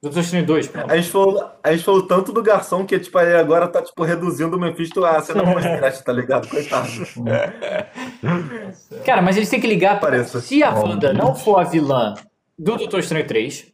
3. 0.00 0.02
Doutor 0.02 0.20
Estranho 0.20 0.46
2, 0.46 0.68
pronto. 0.68 0.90
A 0.90 0.96
gente, 0.96 1.10
falou, 1.10 1.50
a 1.62 1.72
gente 1.72 1.84
falou 1.84 2.06
tanto 2.06 2.32
do 2.32 2.42
garçom 2.42 2.86
que 2.86 2.98
tipo, 2.98 3.18
ele 3.20 3.36
agora 3.36 3.68
tá 3.68 3.82
tipo, 3.82 4.02
reduzindo 4.02 4.56
o 4.56 4.60
Mephisto 4.60 5.04
a 5.04 5.20
cena 5.20 5.44
pós-crédito, 5.52 6.04
tá 6.04 6.12
ligado? 6.12 6.48
Coitado. 6.48 6.88
Cara, 9.04 9.20
mas 9.20 9.36
eles 9.36 9.50
têm 9.50 9.60
que 9.60 9.66
ligar 9.66 10.00
pra 10.00 10.24
se 10.24 10.62
a 10.62 10.74
Wanda 10.74 11.12
não 11.12 11.34
for 11.34 11.60
a 11.60 11.64
vilã 11.64 12.14
do 12.58 12.76
Doutor 12.76 13.00
Estranho 13.00 13.26
3, 13.26 13.72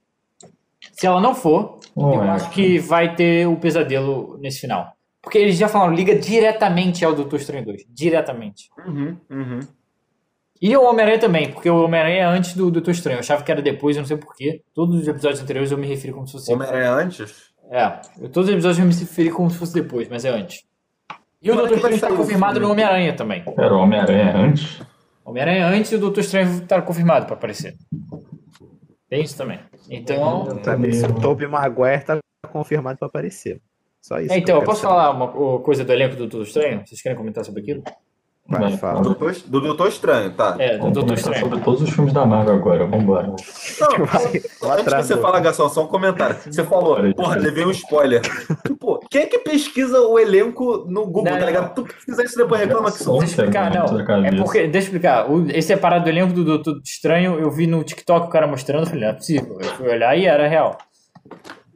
se 0.92 1.06
ela 1.06 1.20
não 1.20 1.34
for, 1.34 1.78
Não 1.96 2.14
eu 2.14 2.24
é. 2.24 2.30
acho 2.30 2.50
que 2.50 2.78
vai 2.78 3.14
ter 3.14 3.46
o 3.46 3.56
pesadelo 3.56 4.38
nesse 4.40 4.60
final. 4.60 4.92
Porque 5.22 5.38
eles 5.38 5.56
já 5.56 5.68
falaram, 5.68 5.92
liga 5.92 6.14
diretamente 6.14 7.04
ao 7.04 7.12
Doutor 7.12 7.40
Estranho 7.40 7.64
2. 7.64 7.82
Diretamente. 7.88 8.68
Uhum, 8.86 9.16
uhum. 9.28 9.60
E 10.60 10.76
o 10.76 10.82
Homem-Aranha 10.84 11.18
também, 11.18 11.52
porque 11.52 11.68
o 11.68 11.84
Homem-Aranha 11.84 12.16
é 12.18 12.24
antes 12.24 12.54
do 12.54 12.70
Doutor 12.70 12.90
Estranho. 12.90 13.16
Eu 13.16 13.20
achava 13.20 13.42
que 13.42 13.50
era 13.52 13.60
depois, 13.60 13.96
eu 13.96 14.00
não 14.00 14.06
sei 14.06 14.16
porquê. 14.16 14.62
Todos 14.74 14.96
os 15.00 15.06
episódios 15.08 15.40
anteriores 15.42 15.70
eu 15.70 15.78
me 15.78 15.86
referi 15.86 16.12
como 16.12 16.26
se 16.26 16.32
fosse. 16.32 16.52
Homem-Aranha 16.52 16.90
antes? 16.92 17.50
É, 17.70 18.00
eu- 18.20 18.28
todos 18.30 18.48
os 18.48 18.54
episódios 18.54 18.78
eu 18.78 18.84
me 18.86 18.94
referi 18.94 19.30
como 19.30 19.50
se 19.50 19.58
fosse 19.58 19.74
depois, 19.74 20.08
mas 20.08 20.24
é 20.24 20.30
antes. 20.30 20.64
E 21.42 21.50
o 21.50 21.54
é 21.54 21.56
Doutor 21.56 21.74
Estranho 21.76 21.94
está 21.96 22.10
o 22.10 22.16
confirmado 22.16 22.58
no 22.60 22.70
Homem-Aranha 22.70 23.12
também. 23.14 23.44
Era 23.58 23.74
o 23.74 23.78
Homem-Aranha 23.78 24.36
antes. 24.36 24.80
Homem-Aranha 25.24 25.58
é 25.58 25.62
antes 25.64 25.92
e 25.92 25.96
o 25.96 25.98
Doutor 25.98 26.20
Estranho 26.20 26.48
está 26.62 26.80
confirmado 26.80 27.26
para 27.26 27.34
aparecer. 27.34 27.76
Tem 29.08 29.22
isso 29.22 29.36
também. 29.36 29.60
Então. 29.90 30.60
Sabe, 30.64 30.92
se 30.92 31.04
o 31.06 31.14
Tobey 31.20 31.46
Maguire 31.46 32.04
tá 32.04 32.18
confirmado 32.50 32.98
pra 32.98 33.06
aparecer. 33.08 33.60
Só 34.00 34.18
isso. 34.20 34.32
É, 34.32 34.38
então, 34.38 34.56
eu 34.56 34.62
posso 34.64 34.80
saber. 34.82 34.94
falar 34.94 35.10
uma 35.10 35.30
uma 35.30 35.58
coisa 35.60 35.84
do 35.84 35.92
elenco 35.92 36.14
do 36.16 36.26
Doutor 36.26 36.42
Estranho? 36.46 36.82
Vocês 36.86 37.02
querem 37.02 37.16
comentar 37.18 37.44
sobre 37.44 37.62
aquilo? 37.62 37.82
Vai, 38.48 38.76
fala. 38.76 39.00
Do 39.00 39.08
Doutor, 39.08 39.34
do 39.46 39.60
Doutor 39.60 39.88
Estranho, 39.88 40.30
tá. 40.32 40.54
É, 40.58 40.74
do 40.74 40.78
Vamos 40.78 40.94
Doutor 40.94 41.14
Estranho. 41.14 41.40
sobre 41.40 41.60
todos 41.60 41.82
os 41.82 41.90
filmes 41.90 42.12
da 42.12 42.24
Marvel 42.24 42.54
agora. 42.54 42.86
Vambora. 42.86 43.26
Não, 43.26 43.36
Vai, 44.06 44.26
antes 44.36 44.62
atrasou. 44.62 45.16
você 45.16 45.20
falar, 45.20 45.40
Garçom, 45.40 45.68
só 45.68 45.82
um 45.84 45.88
comentário. 45.88 46.36
Você 46.44 46.62
falou, 46.62 47.12
porra, 47.14 47.36
levei 47.36 47.64
um 47.64 47.72
spoiler. 47.72 48.22
Pô, 48.78 49.00
quem 49.10 49.22
é 49.22 49.26
que 49.26 49.38
pesquisa 49.40 50.00
o 50.00 50.16
elenco 50.18 50.84
no 50.88 51.06
Google, 51.06 51.24
Não, 51.32 51.38
tá 51.40 51.44
ligado? 51.46 51.66
não. 51.66 51.74
Tu 51.74 51.84
pesquisa 51.92 52.22
isso 52.22 52.36
depois 52.36 52.60
reclama 52.60 52.92
que 52.92 53.02
sou. 53.02 53.18
Deixa 53.18 53.42
eu 53.42 53.46
explicar, 53.46 53.70
não. 53.74 54.00
É 54.24 54.36
porque, 54.36 54.68
deixa 54.68 54.76
eu 54.78 54.80
explicar. 54.80 55.28
O, 55.30 55.50
esse 55.50 55.72
é 55.72 55.76
parado 55.76 56.04
do 56.04 56.10
elenco 56.10 56.32
do 56.32 56.44
Doutor 56.44 56.80
Estranho, 56.84 57.40
eu 57.40 57.50
vi 57.50 57.66
no 57.66 57.82
TikTok 57.82 58.28
o 58.28 58.30
cara 58.30 58.46
mostrando, 58.46 58.82
eu 58.82 58.86
falei, 58.86 59.02
não 59.02 59.08
é 59.10 59.12
possível. 59.14 59.58
Eu 59.60 59.68
fui 59.70 59.88
olhar 59.88 60.16
e 60.16 60.24
era 60.24 60.46
real. 60.46 60.78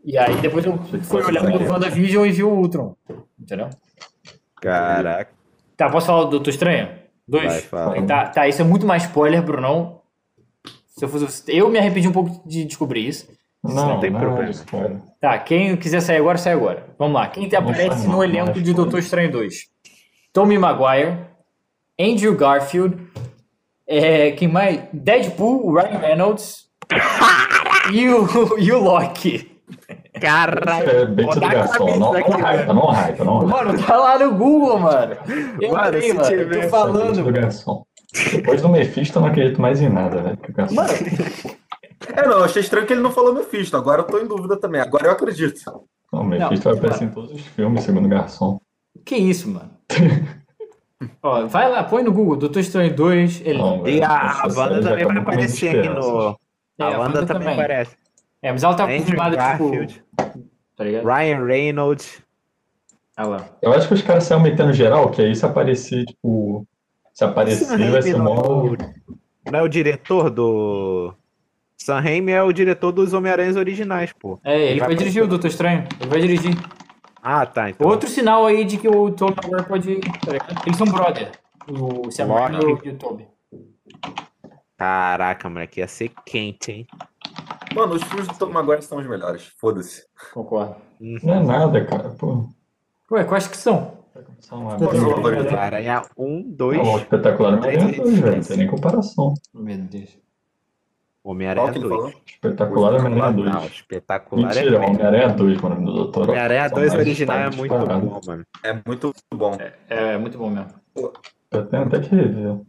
E 0.04 0.16
aí 0.16 0.36
depois 0.36 0.64
eu 0.64 0.78
fui 1.02 1.20
olhar 1.22 1.42
o 1.44 1.68
WandaVision 1.72 2.24
e 2.26 2.30
vi 2.30 2.44
o 2.44 2.48
Ultron. 2.50 2.94
Entendeu? 3.40 3.68
Caraca. 4.60 5.39
Tá, 5.80 5.88
posso 5.88 6.08
falar 6.08 6.24
do 6.24 6.32
Doutor 6.32 6.50
Estranho? 6.50 6.90
Dois? 7.26 7.66
Vai. 7.70 8.04
Tá, 8.04 8.26
tá, 8.26 8.46
isso 8.46 8.60
é 8.60 8.64
muito 8.66 8.86
mais 8.86 9.04
spoiler, 9.04 9.42
Brunão. 9.42 10.02
Se 10.88 11.06
eu, 11.06 11.08
fosse, 11.08 11.42
eu 11.48 11.70
me 11.70 11.78
arrependi 11.78 12.06
um 12.06 12.12
pouco 12.12 12.46
de 12.46 12.66
descobrir 12.66 13.08
isso. 13.08 13.26
Não, 13.64 13.98
tem 13.98 14.10
não, 14.10 14.20
problema. 14.20 14.50
spoiler. 14.50 15.00
Tá, 15.18 15.38
quem 15.38 15.74
quiser 15.78 16.02
sair 16.02 16.18
agora, 16.18 16.36
sai 16.36 16.52
agora. 16.52 16.86
Vamos 16.98 17.14
lá. 17.14 17.28
Quem 17.28 17.48
aparece 17.54 18.04
não, 18.06 18.12
no 18.12 18.18
não, 18.18 18.24
elenco 18.24 18.56
não, 18.56 18.62
de 18.62 18.68
não. 18.68 18.76
Doutor 18.76 18.98
Estranho 18.98 19.32
2? 19.32 19.54
Tommy 20.34 20.58
Maguire, 20.58 21.16
Andrew 21.98 22.36
Garfield, 22.36 22.98
é, 23.86 24.32
quem 24.32 24.48
mais? 24.48 24.82
Deadpool, 24.92 25.72
Ryan 25.72 25.98
Reynolds 25.98 26.66
e 27.90 28.06
o, 28.06 28.58
e 28.58 28.70
o 28.70 28.82
Loki. 28.82 29.49
Caralho. 30.20 30.90
É 30.90 31.06
bem 31.06 31.28
a 31.30 31.34
Não, 31.78 31.98
não 31.98 32.12
hypa, 32.12 32.72
não 32.72 32.86
hypa, 32.90 33.24
não 33.24 33.38
hypa. 33.38 33.46
Mano, 33.64 33.82
tá 33.86 33.96
lá 33.96 34.18
no 34.18 34.34
Google, 34.34 34.78
mano. 34.78 35.16
Eu 35.60 35.72
Mano, 35.72 35.92
sei, 35.92 36.02
se 36.10 36.14
mano. 36.14 36.30
Eu 36.30 36.50
tô 36.50 36.58
essa 36.58 36.68
falando. 36.68 37.22
Ligação. 37.30 37.86
Depois 38.32 38.60
do 38.62 38.68
Mephisto, 38.68 39.18
eu 39.18 39.22
não 39.22 39.28
acredito 39.28 39.60
mais 39.60 39.80
em 39.80 39.88
nada, 39.88 40.36
o 40.48 40.52
garçom- 40.52 40.74
Mano, 40.74 40.88
É, 42.16 42.22
não, 42.26 42.38
eu 42.38 42.44
achei 42.44 42.60
estranho 42.62 42.86
que 42.86 42.92
ele 42.92 43.02
não 43.02 43.12
falou 43.12 43.34
Mephisto. 43.34 43.76
Agora 43.76 44.00
eu 44.02 44.06
tô 44.06 44.18
em 44.18 44.26
dúvida 44.26 44.56
também. 44.58 44.80
Agora 44.80 45.06
eu 45.06 45.12
acredito. 45.12 45.60
Não, 46.12 46.22
o 46.22 46.24
Mephisto 46.24 46.68
Não, 46.68 46.74
vai 46.74 46.84
aparecer 46.84 47.04
em 47.04 47.10
todos 47.10 47.30
os 47.32 47.42
filmes, 47.46 47.84
segundo 47.84 48.06
o 48.06 48.08
garçom. 48.08 48.58
que 49.04 49.16
isso, 49.16 49.48
mano? 49.48 49.70
Ó, 51.22 51.46
vai 51.46 51.70
lá, 51.70 51.82
põe 51.84 52.02
no 52.02 52.12
Google, 52.12 52.36
Doutor 52.36 52.60
Estranho 52.60 52.94
2, 52.94 53.40
ele. 53.44 53.58
Não, 53.58 53.86
E 53.86 54.02
a, 54.02 54.42
a 54.42 54.48
Wanda 54.48 54.80
também 54.82 54.82
vai 54.82 55.04
com 55.04 55.10
minhas 55.12 55.22
aparecer 55.22 55.68
aqui 55.78 55.88
no. 55.88 55.98
esperanças. 56.00 56.34
É, 56.78 56.82
A 56.82 56.86
a 56.86 56.90
Wanda 56.98 57.02
Wanda 57.20 57.26
também. 57.26 57.52
aparece. 57.54 57.96
É, 58.42 58.50
mas 58.52 58.62
ela 58.62 58.74
tá 58.74 58.84
Andrew 58.84 58.98
confirmada, 59.00 59.36
Garfield, 59.36 59.92
tipo. 59.94 60.44
Tá 60.76 60.84
ligado? 60.84 61.04
Ryan 61.06 61.44
Reynolds. 61.44 62.22
Ah 63.16 63.26
lá. 63.26 63.48
Eu 63.60 63.72
acho 63.72 63.86
que 63.88 63.94
os 63.94 64.02
caras 64.02 64.24
saíram 64.24 64.42
metendo 64.42 64.72
geral, 64.72 65.10
que 65.10 65.20
aí 65.20 65.34
se 65.36 65.44
aparecer, 65.44 66.04
tipo. 66.06 66.66
Se 67.12 67.24
aparecer, 67.24 67.64
Sam 67.66 67.76
vai 67.76 67.86
Raimi 67.90 68.02
ser 68.02 68.16
não, 68.16 68.24
mó. 68.24 68.34
é 68.34 68.48
o- 68.48 68.76
não 69.52 69.58
é 69.58 69.62
o 69.62 69.68
diretor 69.68 70.30
do. 70.30 71.12
Sam 71.76 72.00
Raimi 72.00 72.32
é 72.32 72.42
o 72.42 72.52
diretor 72.52 72.92
dos 72.92 73.12
Homem-Aranhas 73.12 73.56
originais, 73.56 74.12
pô. 74.12 74.40
É, 74.44 74.70
ele 74.70 74.80
Vai 74.80 74.88
vai 74.88 74.96
dirigir 74.96 75.22
o 75.22 75.28
Doutor 75.28 75.48
Estranho. 75.48 75.86
Ele 76.00 76.08
vai 76.08 76.20
dirigir. 76.20 76.54
Ah, 77.22 77.44
tá. 77.44 77.68
Então. 77.68 77.86
Outro 77.86 78.08
sinal 78.08 78.46
aí 78.46 78.64
de 78.64 78.78
que 78.78 78.88
o 78.88 79.10
Tom 79.10 79.28
Maguire 79.28 79.66
pode. 79.68 80.00
tá? 80.00 80.62
Eles 80.64 80.78
são 80.78 80.86
brother. 80.86 81.30
O 81.68 82.10
Sam 82.10 82.26
e 82.84 82.88
o 82.88 82.94
Toby. 82.96 83.28
Caraca, 84.76 85.48
moleque, 85.50 85.80
ia 85.80 85.88
ser 85.88 86.10
quente, 86.24 86.72
hein? 86.72 86.86
Mano, 87.74 87.94
os 87.94 88.02
filmes 88.02 88.26
do 88.26 88.34
Tom 88.34 88.50
Maguire 88.50 88.82
são 88.82 88.98
os 88.98 89.06
melhores. 89.06 89.52
Foda-se. 89.58 90.04
Concordo. 90.32 90.76
Não 91.00 91.34
é 91.34 91.42
nada, 91.42 91.84
cara. 91.84 92.10
Pô. 92.10 92.48
Ué, 93.12 93.24
quais 93.24 93.46
que 93.46 93.56
são? 93.56 93.98
Aranha 95.56 96.02
1, 96.16 96.42
2. 96.52 96.78
Não, 96.78 96.94
o 96.94 96.98
espetacular 96.98 97.54
Homem-Aranha 97.54 97.92
Três, 97.92 97.96
2, 97.96 98.18
velho. 98.18 98.36
Não 98.36 98.42
tem 98.42 98.56
nem 98.56 98.66
comparação. 98.66 99.34
Meu 99.54 99.78
Deus. 99.78 100.18
Homem-Aranha 101.22 101.72
que 101.72 101.78
ele 101.78 101.88
2. 101.88 102.00
falou? 102.00 102.22
Espetacular 102.26 102.94
Homem-Aranha 102.94 103.52
Não, 103.52 103.60
2. 103.60 103.72
espetacular 103.72 104.46
Mentira, 104.46 104.76
é 104.76 104.88
Homem-Aranha 104.88 105.28
2, 105.28 105.60
mano, 105.60 105.84
do 105.84 105.92
Doutor. 105.92 106.28
Homem-Aranha 106.28 106.68
São 106.68 106.78
2 106.78 106.88
mais 106.92 107.06
original 107.06 107.38
é 107.38 107.50
muito 107.50 107.78
bom, 107.78 108.20
mano. 108.26 108.46
É 108.64 108.82
muito 108.84 109.14
bom. 109.32 109.58
É, 109.88 110.18
muito 110.18 110.38
bom 110.38 110.50
mesmo. 110.50 110.68
Eu 111.52 111.66
tenho 111.66 111.82
até 111.84 112.00
que 112.00 112.14
rever. 112.14 112.60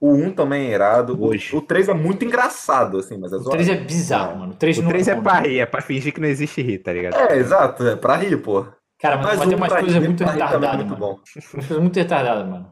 O 0.00 0.12
1 0.12 0.30
também 0.32 0.68
é 0.68 0.74
irado. 0.74 1.20
O- 1.20 1.28
Hoje. 1.28 1.54
O 1.56 1.60
3 1.60 1.88
é 1.88 1.94
muito 1.94 2.24
engraçado, 2.24 2.98
assim, 2.98 3.18
mas 3.18 3.32
é 3.32 3.36
O 3.36 3.40
zoado. 3.40 3.50
3 3.56 3.68
é 3.68 3.74
bizarro, 3.76 4.38
mano. 4.38 4.52
O 4.52 4.56
3 4.56 4.78
O 4.78 4.82
não 4.82 4.88
3 4.90 5.08
é 5.08 5.14
pra 5.16 5.40
rir, 5.40 5.58
é 5.58 5.66
pra 5.66 5.80
fingir 5.82 6.12
que 6.14 6.20
não 6.20 6.28
existe 6.28 6.62
rir, 6.62 6.78
tá 6.78 6.92
ligado? 6.92 7.16
É, 7.16 7.36
exato. 7.36 7.86
É 7.86 7.96
pra 7.96 8.16
rir, 8.16 8.36
pô. 8.36 8.64
Cara, 9.00 9.16
mas, 9.16 9.26
Mas 9.26 9.38
mas 9.38 9.48
tem 9.48 9.56
um 9.56 9.60
umas 9.60 9.72
coisas 9.72 10.02
muito 10.04 10.22
é 10.22 10.26
retardadas, 10.26 10.76
muito 10.76 10.88
mano. 10.90 10.96
bom. 11.00 11.18
Umas 11.34 11.46
coisas 11.66 11.78
muito 11.78 11.96
retardadas, 11.96 12.48
mano. 12.48 12.70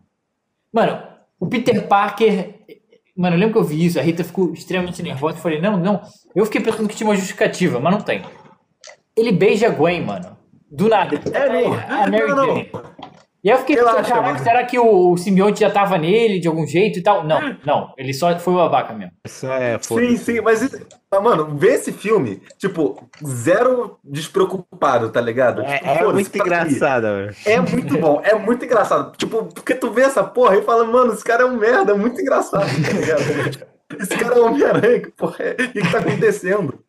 Mano, 0.73 1.03
o 1.41 1.47
Peter 1.47 1.87
Parker. 1.87 2.55
Mano, 3.17 3.35
eu 3.37 3.41
lembro 3.41 3.55
que 3.55 3.59
eu 3.61 3.65
vi 3.65 3.85
isso, 3.87 3.99
a 3.99 4.03
Rita 4.03 4.23
ficou 4.23 4.53
extremamente 4.53 5.03
nervosa. 5.03 5.39
Eu 5.39 5.43
falei, 5.43 5.61
não, 5.61 5.77
não. 5.77 6.03
Eu 6.35 6.45
fiquei 6.45 6.61
pensando 6.61 6.89
que 6.89 6.95
tinha 6.97 7.09
uma 7.09 7.15
justificativa, 7.17 7.81
mas 7.81 7.95
não 7.95 8.01
tem. 8.03 8.23
Ele 9.17 9.33
beija 9.33 9.69
a 9.69 9.71
Gwen, 9.71 10.05
mano. 10.05 10.37
Do 10.71 10.89
nada. 10.89 11.19
É, 11.33 11.49
não. 11.49 11.73
a 11.75 12.07
Mary 12.11 12.27
Não, 12.29 12.37
não. 12.37 12.67
E 13.47 13.49
aí 13.49 13.55
eu 13.55 13.61
fiquei 13.61 13.77
pensando, 13.77 13.95
caraca, 14.03 14.23
mano. 14.23 14.39
será 14.41 14.65
que 14.65 14.77
o, 14.77 15.13
o 15.13 15.17
simbionte 15.17 15.61
já 15.61 15.71
tava 15.71 15.97
nele 15.97 16.41
de 16.41 16.49
algum 16.49 16.67
jeito 16.67 16.99
e 16.99 17.03
tal? 17.03 17.23
Não, 17.23 17.57
não. 17.65 17.95
Ele 17.97 18.13
só 18.13 18.37
foi 18.41 18.55
o 18.55 18.57
babaca 18.57 18.93
mesmo. 18.93 19.13
Isso 19.25 19.47
é 19.47 19.79
Sim, 19.81 19.87
foda. 19.89 20.17
sim, 20.17 20.41
mas, 20.41 20.69
mano, 21.23 21.57
ver 21.57 21.75
esse 21.75 21.93
filme, 21.93 22.43
tipo, 22.59 23.09
zero 23.25 24.01
despreocupado, 24.03 25.11
tá 25.11 25.21
ligado? 25.21 25.63
É, 25.63 25.79
Tipo, 25.79 25.89
é 25.89 26.13
muito 26.13 26.31
tá 26.33 26.39
engraçado, 26.41 27.03
velho. 27.05 27.37
É 27.47 27.61
muito 27.61 27.99
bom, 27.99 28.21
é 28.25 28.35
muito 28.35 28.65
engraçado. 28.65 29.17
Tipo, 29.17 29.45
porque 29.45 29.77
tu 29.77 29.93
vê 29.93 30.03
essa 30.03 30.25
porra 30.25 30.57
e 30.57 30.63
fala, 30.63 30.85
mano, 30.85 31.13
esse 31.13 31.23
cara 31.23 31.45
é 31.45 31.47
um 31.47 31.57
merda, 31.57 31.93
é 31.93 31.97
muito 31.97 32.21
engraçado, 32.21 32.67
tá 32.67 32.93
ligado? 32.93 33.67
Esse 34.01 34.19
cara 34.19 34.35
é 34.35 34.41
um 34.41 34.47
Homem-Aranha, 34.47 35.01
que 35.01 35.11
porra 35.13 35.37
é? 35.45 35.53
O 35.53 35.57
que, 35.57 35.81
que 35.81 35.93
tá 35.93 35.99
acontecendo? 35.99 36.81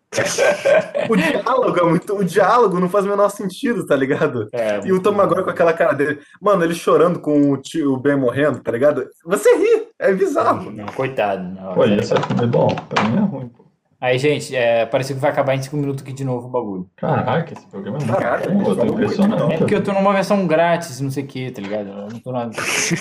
O 1.09 1.15
diálogo 1.15 1.79
é 1.79 1.83
muito. 1.83 2.15
O 2.15 2.23
diálogo 2.23 2.79
não 2.79 2.89
faz 2.89 3.05
o 3.05 3.09
menor 3.09 3.29
sentido, 3.29 3.85
tá 3.85 3.95
ligado? 3.95 4.47
É, 4.53 4.79
E 4.85 4.91
o 4.91 5.01
Tom 5.01 5.19
agora 5.19 5.43
com 5.43 5.49
aquela 5.49 5.73
cara 5.73 5.93
dele. 5.93 6.19
Mano, 6.41 6.63
ele 6.63 6.73
chorando 6.73 7.19
com 7.19 7.51
o 7.51 7.57
tio 7.57 7.93
o 7.93 7.97
Ben 7.99 8.15
morrendo, 8.15 8.59
tá 8.59 8.71
ligado? 8.71 9.07
Você 9.25 9.53
ri, 9.55 9.87
é 9.99 10.13
bizarro. 10.13 10.71
Não, 10.71 10.85
coitado. 10.87 11.43
Não, 11.43 11.73
Pô, 11.73 11.83
esse 11.85 12.13
é 12.13 12.45
bom. 12.47 12.67
Pra 12.67 13.03
mim 13.03 13.17
é 13.17 13.21
ruim, 13.21 13.49
pô. 13.49 13.66
Aí, 13.99 14.19
gente, 14.19 14.55
é, 14.55 14.85
pareceu 14.85 15.15
que 15.15 15.21
vai 15.21 15.31
acabar 15.31 15.55
em 15.55 15.61
5 15.61 15.75
minutos 15.75 16.03
aqui 16.03 16.13
de 16.13 16.23
novo 16.23 16.47
o 16.47 16.51
bagulho. 16.51 16.87
Caraca, 16.95 17.51
esse 17.53 17.65
programa 17.65 17.97
é 17.97 18.01
muito 18.05 18.13
Caraca, 18.15 18.49
bom, 18.51 18.59
eu 18.59 18.65
tô 18.65 18.75
falou 18.75 18.93
impressionado. 18.93 19.51
É 19.51 19.57
porque 19.57 19.73
eu 19.73 19.83
tô 19.83 19.91
numa 19.91 20.13
versão 20.13 20.45
grátis, 20.45 21.01
não 21.01 21.09
sei 21.09 21.23
o 21.23 21.27
que, 21.27 21.49
tá 21.49 21.59
ligado? 21.61 21.89
Eu 21.89 22.07
não 22.09 22.19
tô 22.19 22.31
na. 22.31 22.47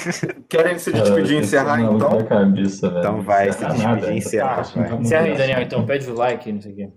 Querem 0.48 0.78
se 0.78 0.90
despedir 0.92 1.36
e 1.36 1.40
encerrar, 1.40 1.82
então? 1.82 2.24
cabeça, 2.24 2.88
velho. 2.88 3.00
Então 3.00 3.20
vai, 3.20 3.52
se 3.52 3.58
despedir 3.58 3.84
nada, 3.86 4.10
e 4.10 4.16
encerra, 4.16 4.56
tá- 4.56 4.62
vai. 4.74 4.94
Encerra 4.98 5.24
aí, 5.26 5.36
Daniel, 5.36 5.60
então. 5.62 5.84
Pede 5.84 6.10
o 6.10 6.14
like, 6.14 6.50
não 6.50 6.62
sei 6.62 6.72
o 6.72 6.76
quê. 6.76 6.90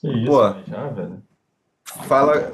Que 0.00 0.08
isso, 0.12 0.26
Pô. 0.30 0.54
já, 0.68 0.88
velho. 0.88 1.22
Fala. 2.06 2.52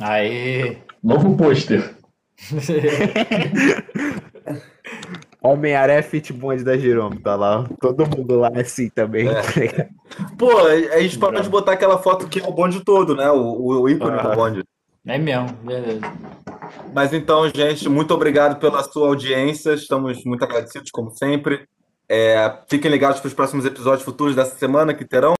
Aê! 0.00 0.76
Novo 1.02 1.34
pôster. 1.34 1.96
Homem-Aranha 5.42 6.02
Fit 6.02 6.32
Bond 6.32 6.64
da 6.64 6.76
Jerome, 6.76 7.18
tá 7.20 7.36
lá. 7.36 7.64
Todo 7.80 8.06
mundo 8.06 8.38
lá 8.40 8.50
assim 8.54 8.88
também. 8.90 9.28
É. 9.28 9.32
tá? 9.68 9.86
Pô, 10.36 10.58
a 10.58 11.00
gente 11.00 11.18
pode 11.18 11.48
botar 11.48 11.72
aquela 11.72 11.98
foto 11.98 12.26
que 12.28 12.40
é 12.40 12.46
o 12.46 12.52
bonde 12.52 12.84
todo, 12.84 13.14
né? 13.14 13.30
O, 13.30 13.36
o, 13.40 13.82
o 13.82 13.88
ícone 13.88 14.20
do 14.20 14.28
Ah. 14.28 14.34
bonde. 14.34 14.64
É 15.06 15.16
mesmo, 15.16 15.48
beleza. 15.62 16.00
Mas 16.92 17.12
então, 17.14 17.48
gente, 17.48 17.88
muito 17.88 18.12
obrigado 18.12 18.58
pela 18.58 18.82
sua 18.82 19.08
audiência. 19.08 19.72
Estamos 19.72 20.22
muito 20.24 20.44
agradecidos, 20.44 20.90
como 20.90 21.10
sempre. 21.10 21.66
É, 22.10 22.58
fiquem 22.68 22.90
ligados 22.90 23.20
para 23.20 23.28
os 23.28 23.34
próximos 23.34 23.64
episódios 23.64 24.02
futuros 24.02 24.34
dessa 24.34 24.56
semana 24.56 24.92
que 24.92 25.04
terão. 25.04 25.34